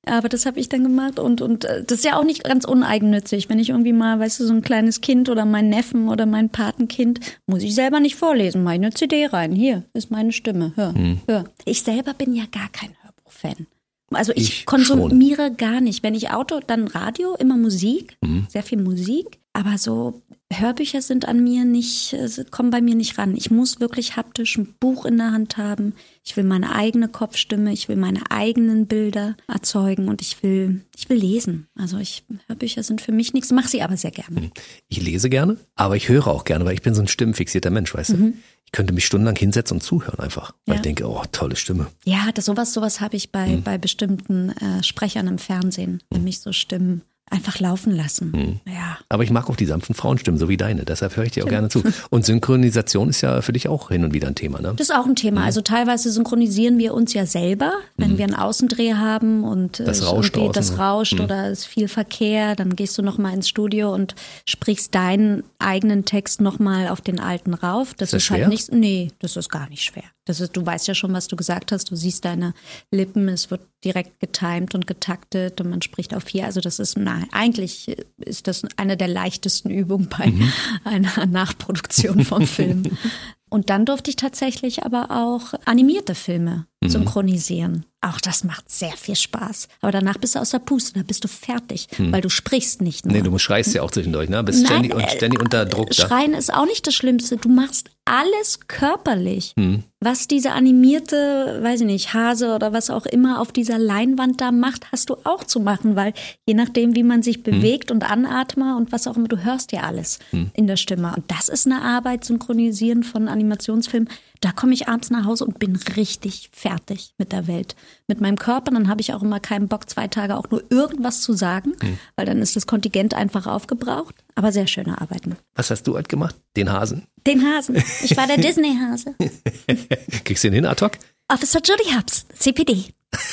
Aber 0.05 0.29
das 0.29 0.45
habe 0.45 0.59
ich 0.59 0.69
dann 0.69 0.83
gemacht 0.83 1.19
und, 1.19 1.41
und 1.41 1.65
äh, 1.65 1.83
das 1.83 1.99
ist 1.99 2.05
ja 2.05 2.17
auch 2.17 2.23
nicht 2.23 2.43
ganz 2.43 2.65
uneigennützig. 2.65 3.49
Wenn 3.49 3.59
ich 3.59 3.69
irgendwie 3.69 3.93
mal, 3.93 4.19
weißt 4.19 4.39
du, 4.39 4.45
so 4.45 4.53
ein 4.53 4.61
kleines 4.61 5.01
Kind 5.01 5.29
oder 5.29 5.45
mein 5.45 5.69
Neffen 5.69 6.07
oder 6.07 6.25
mein 6.25 6.49
Patenkind, 6.49 7.19
muss 7.47 7.63
ich 7.63 7.75
selber 7.75 7.99
nicht 7.99 8.15
vorlesen, 8.15 8.63
mach 8.63 8.71
ich 8.71 8.77
eine 8.79 8.91
CD 8.91 9.25
rein. 9.27 9.51
Hier 9.51 9.83
ist 9.93 10.09
meine 10.09 10.31
Stimme, 10.31 10.71
hör, 10.75 10.93
Hm. 10.95 11.19
hör. 11.27 11.43
Ich 11.65 11.83
selber 11.83 12.13
bin 12.13 12.33
ja 12.33 12.45
gar 12.51 12.69
kein 12.71 12.91
Hörbuchfan. 13.03 13.67
Also 14.11 14.31
ich, 14.35 14.59
Ich 14.61 14.65
konsumiere 14.65 15.51
gar 15.53 15.81
nicht. 15.81 16.03
Wenn 16.03 16.15
ich 16.15 16.31
Auto, 16.31 16.59
dann 16.65 16.87
Radio, 16.87 17.35
immer 17.35 17.57
Musik, 17.57 18.17
Mhm. 18.21 18.47
sehr 18.49 18.63
viel 18.63 18.81
Musik. 18.81 19.39
Aber 19.53 19.77
so 19.77 20.21
Hörbücher 20.51 21.01
sind 21.01 21.27
an 21.27 21.43
mir 21.43 21.63
nicht, 21.65 22.13
äh, 22.13 22.27
kommen 22.49 22.69
bei 22.71 22.81
mir 22.81 22.95
nicht 22.95 23.17
ran. 23.19 23.35
Ich 23.35 23.51
muss 23.51 23.79
wirklich 23.79 24.15
haptisch 24.15 24.57
ein 24.57 24.73
Buch 24.79 25.05
in 25.05 25.17
der 25.17 25.31
Hand 25.31 25.57
haben. 25.57 25.93
Ich 26.23 26.35
will 26.37 26.43
meine 26.43 26.73
eigene 26.73 27.07
Kopfstimme, 27.07 27.71
ich 27.73 27.87
will 27.89 27.95
meine 27.97 28.31
eigenen 28.31 28.87
Bilder 28.87 29.35
erzeugen 29.47 30.07
und 30.07 30.21
ich 30.21 30.41
will, 30.41 30.81
ich 30.95 31.07
will 31.09 31.17
lesen. 31.17 31.67
Also 31.75 31.97
ich, 31.97 32.23
Hörbücher 32.47 32.81
sind 32.83 33.01
für 33.01 33.11
mich 33.11 33.33
nichts, 33.33 33.51
mache 33.51 33.67
sie 33.67 33.81
aber 33.83 33.97
sehr 33.97 34.11
gerne. 34.11 34.49
Ich 34.87 35.01
lese 35.01 35.29
gerne, 35.29 35.57
aber 35.75 35.95
ich 35.95 36.09
höre 36.09 36.27
auch 36.27 36.45
gerne, 36.45 36.65
weil 36.65 36.73
ich 36.73 36.81
bin 36.81 36.95
so 36.95 37.01
ein 37.01 37.07
stimmenfixierter 37.07 37.69
Mensch, 37.69 37.93
weißt 37.93 38.11
du. 38.11 38.33
Ich 38.69 38.71
könnte 38.71 38.93
mich 38.93 39.07
stundenlang 39.07 39.35
hinsetzen 39.35 39.77
und 39.77 39.81
zuhören 39.81 40.19
einfach, 40.19 40.51
weil 40.51 40.53
Mhm. 40.53 40.67
Ja. 40.67 40.75
ich 40.75 40.81
denke, 40.83 41.09
oh, 41.09 41.23
tolle 41.31 41.55
Stimme. 41.55 41.87
Ja, 42.05 42.29
das 42.35 42.45
sowas, 42.45 42.71
sowas 42.71 43.01
habe 43.01 43.15
ich 43.17 43.31
bei, 43.31 43.55
bei 43.63 43.79
bestimmten 43.79 44.49
äh, 44.51 44.83
Sprechern 44.83 45.25
im 45.25 45.39
Fernsehen, 45.39 46.03
wenn 46.11 46.23
mich 46.23 46.39
so 46.39 46.53
Stimmen 46.53 47.01
einfach 47.29 47.59
laufen 47.59 47.95
lassen. 47.95 48.59
Ja. 48.65 48.97
Aber 49.09 49.23
ich 49.23 49.29
mag 49.31 49.49
auch 49.49 49.55
die 49.55 49.65
sanften 49.65 49.95
Frauenstimmen, 49.95 50.39
so 50.39 50.49
wie 50.49 50.57
deine. 50.57 50.83
Deshalb 50.85 51.15
höre 51.17 51.25
ich 51.25 51.31
dir 51.31 51.43
auch 51.45 51.49
gerne 51.49 51.69
zu. 51.69 51.83
Und 52.09 52.25
Synchronisation 52.25 53.09
ist 53.09 53.21
ja 53.21 53.41
für 53.41 53.53
dich 53.53 53.67
auch 53.67 53.89
hin 53.89 54.03
und 54.03 54.13
wieder 54.13 54.27
ein 54.27 54.35
Thema, 54.35 54.61
ne? 54.61 54.73
Das 54.75 54.89
ist 54.89 54.95
auch 54.95 55.05
ein 55.05 55.15
Thema. 55.15 55.43
Also 55.43 55.61
teilweise 55.61 56.11
synchronisieren 56.11 56.77
wir 56.79 56.93
uns 56.93 57.13
ja 57.13 57.25
selber, 57.25 57.73
wenn 57.97 58.17
wir 58.17 58.25
einen 58.25 58.35
Außendreh 58.35 58.93
haben 58.93 59.43
und 59.43 59.79
äh, 59.79 59.85
Das 59.85 59.99
es 59.99 60.05
rauscht 60.07 60.35
irgendwie- 60.37 60.53
draußen, 60.53 60.53
das 60.53 60.71
ne? 60.71 60.83
rauscht 60.83 61.19
oder 61.19 61.47
es 61.51 61.59
ist 61.59 61.65
viel 61.65 61.87
Verkehr, 61.87 62.55
dann 62.55 62.75
gehst 62.75 62.97
du 62.97 63.01
noch 63.01 63.17
mal 63.17 63.33
ins 63.33 63.47
Studio 63.49 63.93
und 63.93 64.15
sprichst 64.47 64.93
deinen 64.95 65.43
eigenen 65.59 66.05
Text 66.05 66.41
noch 66.41 66.59
mal 66.59 66.87
auf 66.87 67.01
den 67.01 67.19
alten 67.19 67.53
rauf. 67.53 67.93
Das 67.93 68.09
Ist 68.09 68.13
das 68.13 68.23
ist 68.23 68.29
halt 68.31 68.47
nicht, 68.49 68.71
nee, 68.71 69.11
das 69.19 69.35
ist 69.35 69.49
gar 69.49 69.69
nicht 69.69 69.83
schwer. 69.83 70.03
Das 70.25 70.39
ist, 70.41 70.55
du 70.55 70.63
weißt 70.65 70.87
ja 70.87 70.93
schon, 70.93 71.11
was 71.13 71.27
du 71.27 71.35
gesagt 71.35 71.71
hast. 71.71 71.89
Du 71.89 71.95
siehst 71.95 72.23
deine 72.23 72.53
Lippen, 72.91 73.27
es 73.29 73.49
wird 73.49 73.61
direkt 73.83 74.19
getimt 74.19 74.75
und 74.75 74.85
getaktet 74.85 75.59
und 75.59 75.69
man 75.71 75.81
spricht 75.81 76.13
auf 76.15 76.23
vier. 76.23 76.45
Also 76.45 76.61
das 76.61 76.77
ist, 76.77 76.97
na, 76.99 77.18
eigentlich 77.31 77.95
ist 78.17 78.47
das 78.47 78.63
eine 78.77 78.97
der 78.97 79.07
leichtesten 79.07 79.69
Übungen 79.69 80.07
bei 80.09 80.27
Mhm. 80.27 80.51
einer 80.83 81.25
Nachproduktion 81.25 82.23
vom 82.25 82.45
Film. 82.47 82.83
Und 83.49 83.71
dann 83.71 83.85
durfte 83.85 84.11
ich 84.11 84.15
tatsächlich 84.15 84.83
aber 84.83 85.09
auch 85.09 85.53
animierte 85.65 86.13
Filme 86.13 86.67
Mhm. 86.81 86.89
synchronisieren. 86.89 87.85
Auch 88.01 88.21
das 88.21 88.45
macht 88.45 88.71
sehr 88.71 88.93
viel 88.93 89.17
Spaß. 89.17 89.67
Aber 89.81 89.91
danach 89.91 90.17
bist 90.17 90.35
du 90.35 90.39
aus 90.39 90.51
der 90.51 90.59
Puste, 90.59 90.93
da 90.93 91.03
bist 91.03 91.25
du 91.25 91.27
fertig, 91.27 91.89
weil 91.97 92.21
du 92.21 92.29
sprichst 92.29 92.81
nicht 92.81 93.05
nur. 93.05 93.13
Mhm. 93.13 93.23
Nee, 93.23 93.29
du 93.29 93.37
schreist 93.37 93.73
ja 93.73 93.81
auch 93.81 93.91
zwischendurch, 93.91 94.29
ne? 94.29 94.41
Bist 94.41 94.65
ständig, 94.65 94.93
und 94.95 95.01
äh, 95.01 95.09
ständig 95.09 95.41
unter 95.41 95.65
Druck 95.65 95.89
da. 95.89 96.07
Schreien 96.07 96.33
ist 96.33 96.53
auch 96.53 96.65
nicht 96.65 96.87
das 96.87 96.95
Schlimmste. 96.95 97.35
Du 97.35 97.49
machst 97.49 97.89
alles 98.05 98.61
körperlich. 98.67 99.53
Hm. 99.57 99.83
Was 99.99 100.27
diese 100.27 100.51
animierte, 100.53 101.59
weiß 101.61 101.81
ich 101.81 101.85
nicht, 101.87 102.13
Hase 102.13 102.55
oder 102.55 102.71
was 102.71 102.89
auch 102.89 103.05
immer 103.05 103.41
auf 103.41 103.51
dieser 103.51 103.77
Leinwand 103.77 104.39
da 104.39 104.53
macht, 104.53 104.93
hast 104.93 105.09
du 105.09 105.17
auch 105.25 105.43
zu 105.43 105.59
machen, 105.59 105.97
weil 105.97 106.13
je 106.47 106.53
nachdem, 106.53 106.95
wie 106.95 107.03
man 107.03 107.21
sich 107.21 107.43
bewegt 107.43 107.91
und 107.91 108.09
anatmet 108.09 108.77
und 108.77 108.93
was 108.93 109.07
auch 109.07 109.17
immer, 109.17 109.27
du 109.27 109.43
hörst 109.43 109.73
ja 109.73 109.81
alles 109.81 110.19
Hm. 110.31 110.51
in 110.53 110.67
der 110.67 110.77
Stimme. 110.77 111.13
Und 111.15 111.29
das 111.29 111.49
ist 111.49 111.65
eine 111.65 111.81
Arbeit, 111.81 112.23
Synchronisieren 112.23 113.03
von 113.03 113.27
Animationsfilmen. 113.27 114.07
Da 114.41 114.51
komme 114.53 114.73
ich 114.73 114.87
abends 114.87 115.09
nach 115.09 115.25
Hause 115.25 115.43
und 115.45 115.59
bin 115.59 115.75
richtig 115.97 116.49
fertig 116.53 117.13
mit 117.17 117.33
der 117.33 117.47
Welt. 117.47 117.75
Mit 118.07 118.21
meinem 118.21 118.37
Körper, 118.37 118.71
dann 118.71 118.87
habe 118.87 119.01
ich 119.01 119.13
auch 119.13 119.21
immer 119.21 119.41
keinen 119.41 119.67
Bock, 119.67 119.89
zwei 119.89 120.07
Tage 120.07 120.37
auch 120.37 120.49
nur 120.49 120.63
irgendwas 120.69 121.21
zu 121.21 121.33
sagen, 121.33 121.73
Hm. 121.81 121.99
weil 122.15 122.25
dann 122.25 122.41
ist 122.41 122.55
das 122.55 122.65
Kontingent 122.65 123.13
einfach 123.13 123.47
aufgebraucht. 123.47 124.15
Aber 124.35 124.53
sehr 124.53 124.67
schöne 124.67 125.01
Arbeiten. 125.01 125.35
Was 125.55 125.69
hast 125.71 125.83
du 125.87 125.95
halt 125.95 126.07
gemacht? 126.07 126.35
Den 126.55 126.71
Hasen. 126.71 127.05
Den 127.27 127.43
Hasen. 127.43 127.75
Ich 128.03 128.15
war 128.15 128.27
der 128.27 128.37
Disney-Hase. 128.37 129.15
Kriegst 130.23 130.43
du 130.45 130.49
den 130.49 130.53
hin, 130.55 130.65
ad 130.65 130.83
hoc? 130.85 130.93
Officer 131.27 131.59
Judy 131.63 131.91
Hubs, 131.95 132.25
CPD. 132.37 132.93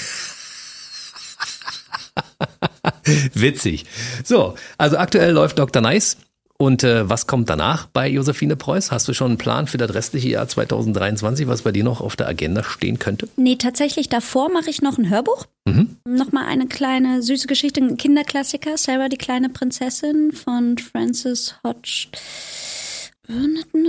Witzig. 3.35 3.85
So, 4.25 4.55
also 4.79 4.97
aktuell 4.99 5.33
läuft 5.33 5.59
Dr. 5.59 5.83
Nice. 5.83 6.17
Und 6.59 6.85
äh, 6.85 7.09
was 7.09 7.27
kommt 7.27 7.51
danach 7.51 7.87
bei 7.87 8.09
Josephine 8.09 8.57
Preuß? 8.57 8.91
Hast 8.91 9.07
du 9.09 9.13
schon 9.13 9.33
einen 9.33 9.39
Plan 9.39 9.67
für 9.67 9.77
das 9.77 9.93
restliche 9.95 10.29
Jahr 10.31 10.49
2023, 10.49 11.47
was 11.47 11.63
bei 11.63 11.73
dir 11.73 11.85
noch 11.85 12.01
auf 12.01 12.17
der 12.17 12.29
Agenda 12.29 12.63
stehen 12.63 12.99
könnte? 12.99 13.29
Nee, 13.37 13.57
tatsächlich 13.57 14.09
davor 14.09 14.51
mache 14.51 14.71
ich 14.71 14.81
noch 14.81 14.99
ein 14.99 15.11
Hörbuch. 15.11 15.47
Mhm. 15.67 15.97
Nochmal 16.07 16.47
eine 16.47 16.67
kleine 16.67 17.23
süße 17.23 17.47
Geschichte, 17.47 17.81
ein 17.81 17.97
Kinderklassiker, 17.97 18.79
Sarah 18.79 19.09
die 19.09 19.19
kleine 19.19 19.49
Prinzessin 19.51 20.33
von 20.33 20.79
Francis 20.79 21.57
Hodge. 21.63 22.09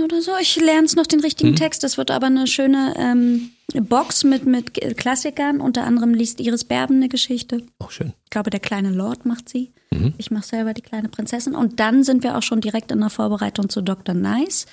Oder 0.04 0.20
so. 0.20 0.32
Ich 0.40 0.56
lerne 0.56 0.86
es 0.86 0.96
noch 0.96 1.06
den 1.06 1.20
richtigen 1.20 1.54
Text. 1.54 1.84
Das 1.84 1.96
wird 1.96 2.10
aber 2.10 2.26
eine 2.26 2.46
schöne 2.46 2.94
ähm, 2.98 3.50
Box 3.72 4.24
mit, 4.24 4.46
mit 4.46 4.74
Klassikern. 4.96 5.60
Unter 5.60 5.84
anderem 5.84 6.12
liest 6.12 6.40
Iris 6.40 6.64
Berben 6.64 6.96
eine 6.96 7.08
Geschichte. 7.08 7.62
Auch 7.78 7.90
schön. 7.90 8.14
Ich 8.24 8.30
glaube, 8.30 8.50
der 8.50 8.60
kleine 8.60 8.90
Lord 8.90 9.26
macht 9.26 9.48
sie. 9.48 9.72
Ich 10.18 10.30
mache 10.30 10.46
selber 10.46 10.74
die 10.74 10.82
kleine 10.82 11.08
Prinzessin. 11.08 11.54
Und 11.54 11.80
dann 11.80 12.04
sind 12.04 12.22
wir 12.22 12.36
auch 12.36 12.42
schon 12.42 12.60
direkt 12.60 12.92
in 12.92 13.00
der 13.00 13.10
Vorbereitung 13.10 13.68
zu 13.68 13.80
Dr. 13.80 14.14
Nice. 14.14 14.66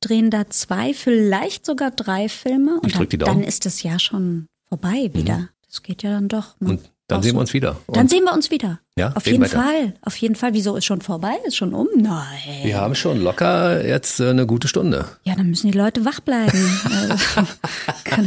Drehen 0.00 0.30
da 0.30 0.48
zwei, 0.48 0.94
vielleicht 0.94 1.66
sogar 1.66 1.90
drei 1.90 2.28
Filme. 2.28 2.80
Und 2.80 2.86
Ich 2.86 2.94
drück 2.94 3.10
dann, 3.10 3.18
dann 3.20 3.42
ist 3.42 3.66
das 3.66 3.82
Jahr 3.82 3.98
schon 3.98 4.46
vorbei 4.68 5.10
wieder. 5.12 5.50
Das 5.66 5.82
geht 5.82 6.02
ja 6.02 6.10
dann 6.10 6.28
doch. 6.28 6.56
Und 6.60 6.80
dann 7.06 7.22
sehen 7.22 7.34
wir 7.36 7.40
uns 7.40 7.52
wieder. 7.52 7.76
Und 7.86 7.96
Dann 7.98 8.08
sehen 8.08 8.24
wir 8.24 8.32
uns 8.32 8.50
wieder. 8.50 8.80
Ja, 8.96 9.12
auf 9.14 9.26
jeden 9.26 9.42
weiter. 9.42 9.60
Fall. 9.62 9.92
Auf 10.00 10.16
jeden 10.16 10.36
Fall. 10.36 10.54
Wieso 10.54 10.74
ist 10.76 10.86
schon 10.86 11.02
vorbei? 11.02 11.34
Ist 11.44 11.56
schon 11.56 11.74
um? 11.74 11.86
Nein. 11.96 12.24
wir 12.62 12.80
haben 12.80 12.94
schon 12.94 13.20
locker 13.20 13.86
jetzt 13.86 14.20
äh, 14.20 14.30
eine 14.30 14.46
gute 14.46 14.68
Stunde. 14.68 15.04
Ja, 15.24 15.34
dann 15.34 15.50
müssen 15.50 15.70
die 15.70 15.76
Leute 15.76 16.04
wach 16.04 16.20
bleiben. 16.20 16.52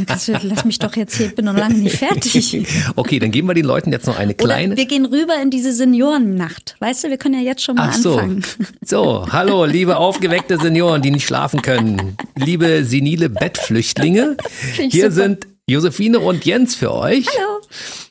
Also, 0.08 0.34
lass 0.42 0.66
mich 0.66 0.78
doch 0.78 0.94
jetzt 0.96 1.16
hier, 1.16 1.28
ich 1.28 1.34
bin 1.34 1.46
noch 1.46 1.56
lange 1.56 1.74
nicht 1.78 1.96
fertig. 1.96 2.66
Okay, 2.96 3.18
dann 3.18 3.30
geben 3.30 3.48
wir 3.48 3.54
den 3.54 3.64
Leuten 3.64 3.90
jetzt 3.90 4.06
noch 4.06 4.18
eine 4.18 4.34
kleine. 4.34 4.74
Oder 4.74 4.76
wir 4.76 4.86
gehen 4.86 5.06
rüber 5.06 5.34
in 5.42 5.50
diese 5.50 5.72
Seniorennacht. 5.72 6.76
Weißt 6.80 7.04
du, 7.04 7.08
wir 7.08 7.16
können 7.16 7.34
ja 7.34 7.40
jetzt 7.40 7.62
schon 7.62 7.76
mal 7.76 7.88
Ach 7.90 7.94
so. 7.94 8.18
anfangen. 8.18 8.44
So, 8.84 9.26
hallo, 9.32 9.64
liebe 9.64 9.96
aufgeweckte 9.96 10.58
Senioren, 10.58 11.00
die 11.00 11.10
nicht 11.10 11.26
schlafen 11.26 11.62
können. 11.62 12.16
Liebe 12.36 12.84
senile 12.84 13.30
Bettflüchtlinge. 13.30 14.36
Hier 14.76 15.10
super. 15.10 15.12
sind 15.12 15.46
Josephine 15.66 16.20
und 16.20 16.44
Jens 16.44 16.74
für 16.74 16.92
euch. 16.94 17.26
Hallo. 17.28 17.60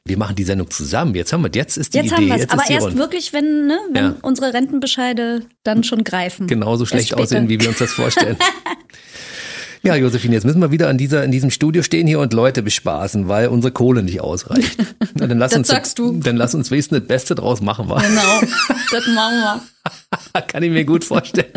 Wir 0.08 0.18
machen 0.18 0.36
die 0.36 0.44
Sendung 0.44 0.70
zusammen. 0.72 1.16
Jetzt 1.16 1.34
haben 1.34 1.44
wir, 1.44 1.52
jetzt 1.54 1.78
ist 1.78 1.94
die 1.94 1.98
Jetzt 1.98 2.08
Idee. 2.08 2.16
haben 2.16 2.28
wir 2.28 2.36
es. 2.36 2.42
jetzt 2.42 2.54
Aber 2.54 2.70
erst 2.70 2.98
wirklich, 2.98 3.34
wenn, 3.34 3.68
ne, 3.68 3.78
wenn 3.92 4.04
Ja. 4.04 4.16
unsere 4.22 4.54
Rentenbescheide 4.54 5.44
dann 5.64 5.84
schon 5.84 6.04
greifen. 6.04 6.48
genauso 6.48 6.86
schlecht 6.86 7.14
aussehen, 7.16 7.50
wie 7.50 7.60
wir 7.60 7.70
uns 7.70 7.78
das 7.80 7.92
vorstellen. 7.94 8.38
Ja, 9.84 9.96
Josephine, 9.96 10.34
jetzt 10.36 10.44
müssen 10.46 10.60
wir 10.62 10.72
wieder 10.72 10.90
an 10.90 10.98
dieser, 10.98 11.24
in 11.24 11.32
diesem 11.32 11.52
Studio 11.52 11.84
stehen 11.84 12.08
hier 12.08 12.20
und 12.20 12.34
Leute 12.34 12.62
bespaßen, 12.64 13.28
weil 13.28 13.48
unsere 13.48 13.72
Kohle 13.72 14.04
nicht 14.04 14.22
ausreicht. 14.22 14.78
Na, 15.16 15.28
dann 15.28 15.38
lass 15.40 15.52
Das 15.52 15.60
uns, 15.60 15.68
sagst 15.68 16.00
du. 16.00 16.20
Dann 16.20 16.36
lass 16.38 16.56
uns 16.56 16.72
wenigstens 16.72 17.00
das 17.00 17.08
Beste 17.08 17.36
draus 17.36 17.62
machen, 17.62 17.90
wa? 17.90 18.02
Genau, 18.02 18.42
das 18.92 19.08
machen 19.08 19.36
wir. 19.38 19.62
Kann 20.48 20.64
ich 20.64 20.70
mir 20.72 20.84
gut 20.84 21.06
vorstellen. 21.06 21.48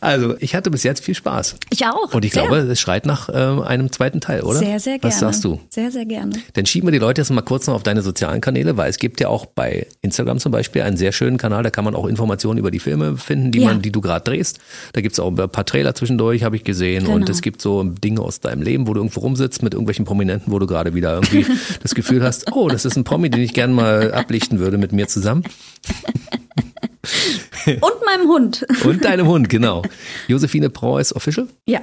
Also, 0.00 0.34
ich 0.38 0.54
hatte 0.54 0.70
bis 0.70 0.82
jetzt 0.82 1.04
viel 1.04 1.14
Spaß. 1.14 1.56
Ich 1.70 1.84
auch. 1.86 2.12
Und 2.14 2.24
ich 2.24 2.32
sehr. 2.32 2.42
glaube, 2.46 2.58
es 2.60 2.80
schreit 2.80 3.04
nach 3.06 3.28
ähm, 3.32 3.60
einem 3.60 3.92
zweiten 3.92 4.20
Teil, 4.20 4.40
oder? 4.42 4.58
Sehr, 4.58 4.80
sehr 4.80 4.98
gerne. 4.98 5.12
Was 5.14 5.20
sagst 5.20 5.44
du? 5.44 5.60
Sehr, 5.68 5.90
sehr 5.90 6.06
gerne. 6.06 6.32
Dann 6.54 6.64
schieben 6.66 6.86
wir 6.88 6.92
die 6.92 6.98
Leute 6.98 7.20
jetzt 7.20 7.30
mal 7.30 7.42
kurz 7.42 7.66
noch 7.66 7.74
auf 7.74 7.82
deine 7.82 8.00
sozialen 8.02 8.40
Kanäle, 8.40 8.76
weil 8.78 8.88
es 8.88 8.96
gibt 8.98 9.20
ja 9.20 9.28
auch 9.28 9.44
bei 9.46 9.86
Instagram 10.00 10.38
zum 10.38 10.52
Beispiel 10.52 10.82
einen 10.82 10.96
sehr 10.96 11.12
schönen 11.12 11.36
Kanal, 11.36 11.62
da 11.62 11.70
kann 11.70 11.84
man 11.84 11.94
auch 11.94 12.06
Informationen 12.06 12.58
über 12.58 12.70
die 12.70 12.78
Filme 12.80 13.16
finden, 13.18 13.52
die 13.52 13.60
Ja. 13.60 13.66
man, 13.68 13.82
die 13.82 13.92
du 13.92 14.00
gerade 14.00 14.24
drehst. 14.24 14.58
Da 14.94 15.00
gibt's 15.02 15.20
auch 15.20 15.28
ein 15.36 15.48
paar 15.50 15.66
Trailer 15.66 15.94
zwischendurch, 15.94 16.42
habe 16.44 16.56
ich 16.56 16.64
gesehen. 16.64 17.06
Und 17.06 17.23
Genau. 17.26 17.36
es 17.36 17.42
gibt 17.42 17.60
so 17.62 17.82
Dinge 17.82 18.20
aus 18.20 18.40
deinem 18.40 18.62
Leben, 18.62 18.86
wo 18.86 18.94
du 18.94 19.00
irgendwo 19.00 19.20
rumsitzt 19.20 19.62
mit 19.62 19.74
irgendwelchen 19.74 20.04
Prominenten, 20.04 20.52
wo 20.52 20.58
du 20.58 20.66
gerade 20.66 20.94
wieder 20.94 21.14
irgendwie 21.14 21.46
das 21.82 21.94
Gefühl 21.94 22.22
hast, 22.22 22.52
oh, 22.52 22.68
das 22.68 22.84
ist 22.84 22.96
ein 22.96 23.04
Promi, 23.04 23.30
den 23.30 23.42
ich 23.42 23.54
gerne 23.54 23.72
mal 23.74 24.12
ablichten 24.12 24.58
würde 24.58 24.78
mit 24.78 24.92
mir 24.92 25.08
zusammen. 25.08 25.44
Und 27.66 28.04
meinem 28.04 28.28
Hund. 28.28 28.66
Und 28.84 29.04
deinem 29.04 29.26
Hund, 29.26 29.48
genau. 29.48 29.82
Josephine 30.28 30.70
Preuß 30.70 31.14
Official? 31.16 31.48
Ja. 31.66 31.80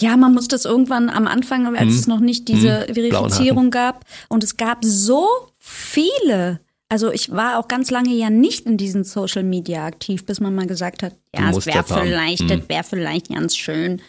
Ja, 0.00 0.16
man 0.16 0.32
muss 0.34 0.46
das 0.46 0.64
irgendwann 0.64 1.08
am 1.10 1.26
Anfang, 1.26 1.66
als 1.76 1.90
Hm. 1.90 1.98
es 1.98 2.06
noch 2.06 2.20
nicht 2.20 2.46
diese 2.46 2.86
Blauen 2.86 2.94
Verifizierung 3.30 3.70
gab. 3.70 4.04
Und 4.28 4.44
es 4.44 4.56
gab 4.56 4.84
so 4.84 5.26
viele. 5.58 6.60
Also 6.90 7.12
ich 7.12 7.30
war 7.30 7.58
auch 7.58 7.68
ganz 7.68 7.90
lange 7.90 8.14
ja 8.14 8.30
nicht 8.30 8.64
in 8.64 8.78
diesen 8.78 9.04
Social 9.04 9.42
Media 9.42 9.84
aktiv, 9.84 10.24
bis 10.24 10.40
man 10.40 10.54
mal 10.54 10.66
gesagt 10.66 11.02
hat, 11.02 11.14
ja, 11.34 11.50
es 11.50 11.66
wäre 11.66 11.84
vielleicht, 11.84 12.40
Hm. 12.40 12.48
das 12.48 12.68
wäre 12.68 12.84
vielleicht 12.84 13.28
ganz 13.28 13.56
schön. 13.56 14.00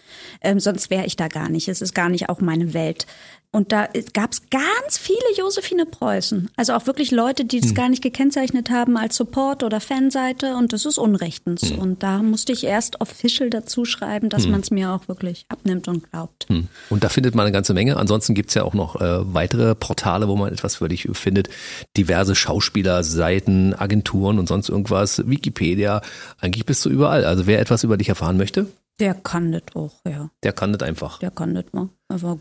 Ähm, 0.41 0.61
sonst 0.61 0.89
wäre 0.89 1.05
ich 1.05 1.17
da 1.17 1.27
gar 1.27 1.49
nicht. 1.49 1.67
Es 1.67 1.81
ist 1.81 1.93
gar 1.93 2.07
nicht 2.07 2.29
auch 2.29 2.39
meine 2.39 2.73
Welt. 2.73 3.05
Und 3.51 3.71
da 3.71 3.87
gab 4.13 4.31
es 4.31 4.43
ganz 4.51 4.99
viele 4.99 5.17
Josephine 5.35 5.87
Preußen. 5.87 6.49
Also 6.55 6.73
auch 6.73 6.85
wirklich 6.85 7.09
Leute, 7.09 7.45
die 7.45 7.57
Hm. 7.57 7.61
das 7.63 7.73
gar 7.73 7.89
nicht 7.89 8.03
gekennzeichnet 8.03 8.69
haben 8.69 8.95
als 8.95 9.15
Support 9.15 9.63
oder 9.63 9.79
Fanseite. 9.79 10.55
Und 10.55 10.71
das 10.71 10.85
ist 10.85 10.99
unrechtens. 10.99 11.63
Hm. 11.71 11.79
Und 11.79 12.03
da 12.03 12.19
musste 12.21 12.51
ich 12.53 12.63
erst 12.63 13.01
official 13.01 13.49
dazu 13.49 13.85
schreiben, 13.85 14.29
dass 14.29 14.45
man 14.45 14.59
es 14.61 14.69
mir 14.69 14.91
auch 14.91 15.07
wirklich 15.07 15.45
abnimmt 15.49 15.87
und 15.87 16.11
glaubt. 16.11 16.45
Hm. 16.49 16.67
Und 16.91 17.03
da 17.03 17.09
findet 17.09 17.33
man 17.33 17.45
eine 17.47 17.51
ganze 17.51 17.73
Menge. 17.73 17.97
Ansonsten 17.97 18.35
gibt's 18.35 18.53
ja 18.53 18.63
auch 18.63 18.75
noch 18.75 19.01
äh, 19.01 19.33
weitere 19.33 19.73
Portale, 19.73 20.27
wo 20.27 20.35
man 20.35 20.53
etwas 20.53 20.75
für 20.75 20.87
dich 20.87 21.07
findet. 21.13 21.49
Diverse 21.97 22.35
Schauspielerseiten, 22.35 23.73
Agenturen 23.73 24.37
und 24.39 24.47
sonst 24.47 24.69
irgendwas. 24.69 25.27
Wikipedia. 25.27 26.01
Eigentlich 26.39 26.65
bist 26.65 26.85
du 26.85 26.89
überall. 26.89 27.25
Also 27.25 27.47
wer 27.47 27.59
etwas 27.59 27.83
über 27.83 27.97
dich 27.97 28.09
erfahren 28.09 28.37
möchte, 28.37 28.67
Der 28.99 29.13
kann 29.15 29.51
das 29.53 29.63
auch, 29.75 29.93
ja. 30.05 30.29
der 30.43 30.53
kann 30.53 30.73
das 30.73 30.87
einfach. 30.87 31.19
Der 31.19 31.31
kann 31.31 31.55
das 31.55 31.65
mal. 31.71 31.89
Einfach 32.09 32.37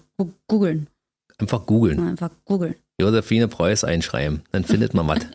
googeln. 0.49 0.89
Einfach 1.39 1.67
googeln. 1.67 2.01
Einfach 2.01 2.31
googeln. 2.45 2.75
Josephine 3.01 3.47
Preuß 3.47 3.85
einschreiben. 3.85 4.43
Dann 4.51 4.65
findet 4.65 4.93
man 4.95 5.07
was. 5.07 5.19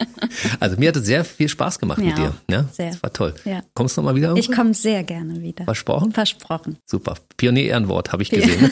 Also 0.59 0.77
mir 0.77 0.89
hat 0.89 0.95
es 0.95 1.05
sehr 1.05 1.23
viel 1.23 1.47
Spaß 1.47 1.77
gemacht 1.79 1.99
Mir 1.99 2.05
mit 2.07 2.17
dir. 2.17 2.33
Ja, 2.49 2.65
Sehr. 2.71 2.89
Das 2.89 3.03
war 3.03 3.13
toll. 3.13 3.35
Ja. 3.45 3.61
Kommst 3.75 3.95
du 3.95 4.01
noch 4.01 4.09
mal 4.09 4.15
wieder? 4.15 4.31
Ich 4.31 4.45
irgendwo? 4.47 4.61
komme 4.61 4.73
sehr 4.73 5.03
gerne 5.03 5.41
wieder. 5.43 5.65
Versprochen? 5.65 6.11
Versprochen. 6.11 6.77
Super. 6.87 7.15
Pionier-Ehrenwort 7.37 8.11
habe 8.11 8.23
ich 8.23 8.31
gesehen. 8.31 8.71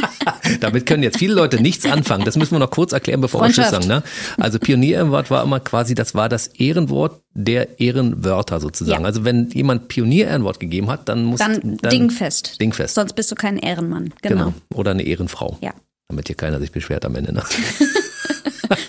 Damit 0.60 0.86
können 0.86 1.02
jetzt 1.02 1.18
viele 1.18 1.34
Leute 1.34 1.60
nichts 1.60 1.84
anfangen. 1.84 2.24
Das 2.24 2.36
müssen 2.36 2.52
wir 2.52 2.58
noch 2.58 2.70
kurz 2.70 2.92
erklären, 2.92 3.20
bevor 3.20 3.42
wir 3.42 3.50
Tschüss 3.50 3.68
sagen. 3.70 3.86
Ne? 3.86 4.02
Also 4.38 4.58
Pionier-Ehrenwort 4.58 5.30
war 5.30 5.42
immer 5.42 5.60
quasi, 5.60 5.94
das 5.94 6.14
war 6.14 6.30
das 6.30 6.46
Ehrenwort 6.46 7.20
der 7.34 7.80
Ehrenwörter 7.80 8.60
sozusagen. 8.60 9.02
Ja. 9.02 9.06
Also 9.06 9.24
wenn 9.24 9.50
jemand 9.50 9.88
Pionier-Ehrenwort 9.88 10.58
gegeben 10.58 10.88
hat, 10.88 11.08
dann 11.10 11.24
muss 11.24 11.40
Dann, 11.40 11.76
dingfest. 11.78 12.60
Dingfest. 12.60 12.94
Sonst 12.94 13.12
bist 13.12 13.30
du 13.30 13.34
kein 13.34 13.58
Ehrenmann. 13.58 14.14
Genau. 14.22 14.46
Genau. 14.46 14.54
Oder 14.74 14.92
eine 14.92 15.02
Ehrenfrau. 15.02 15.58
Ja. 15.60 15.72
Damit 16.08 16.26
hier 16.28 16.36
keiner 16.36 16.60
sich 16.60 16.72
beschwert 16.72 17.04
am 17.04 17.16
Ende. 17.16 17.32
Ne? 17.32 17.42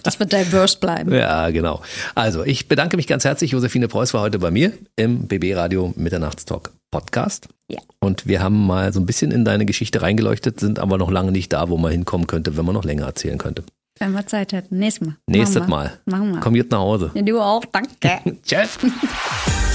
Das 0.03 0.19
wird 0.19 0.31
diverse 0.31 0.79
bleiben. 0.79 1.13
Ja, 1.13 1.49
genau. 1.49 1.81
Also, 2.13 2.43
ich 2.43 2.67
bedanke 2.67 2.95
mich 2.95 3.07
ganz 3.07 3.25
herzlich. 3.25 3.51
Josephine 3.51 3.87
Preuß 3.87 4.13
war 4.13 4.21
heute 4.21 4.39
bei 4.39 4.51
mir 4.51 4.71
im 4.95 5.27
BB 5.27 5.55
Radio 5.55 5.93
Mitternachtstalk 5.95 6.71
Podcast. 6.91 7.49
Ja. 7.69 7.79
Und 7.99 8.27
wir 8.27 8.41
haben 8.41 8.65
mal 8.65 8.93
so 8.93 8.99
ein 8.99 9.05
bisschen 9.05 9.31
in 9.31 9.43
deine 9.43 9.65
Geschichte 9.65 10.01
reingeleuchtet, 10.01 10.59
sind 10.59 10.79
aber 10.79 10.97
noch 10.97 11.11
lange 11.11 11.31
nicht 11.31 11.51
da, 11.51 11.69
wo 11.69 11.77
man 11.77 11.91
hinkommen 11.91 12.27
könnte, 12.27 12.55
wenn 12.55 12.65
man 12.65 12.75
noch 12.75 12.85
länger 12.85 13.05
erzählen 13.05 13.37
könnte. 13.37 13.63
Wenn 13.99 14.11
wir 14.11 14.25
Zeit 14.27 14.53
hätten. 14.53 14.77
Nächstes 14.77 15.07
Mal. 15.07 15.17
Nächstes 15.27 15.67
Machen 15.67 15.69
wir. 15.69 15.75
Mal. 15.75 15.99
Machen 16.05 16.33
wir. 16.33 16.39
Komm 16.41 16.55
jetzt 16.55 16.71
nach 16.71 16.79
Hause. 16.79 17.11
Ja, 17.13 17.21
du 17.21 17.39
auch. 17.39 17.63
Danke. 17.65 18.37
Tschüss. 18.43 18.77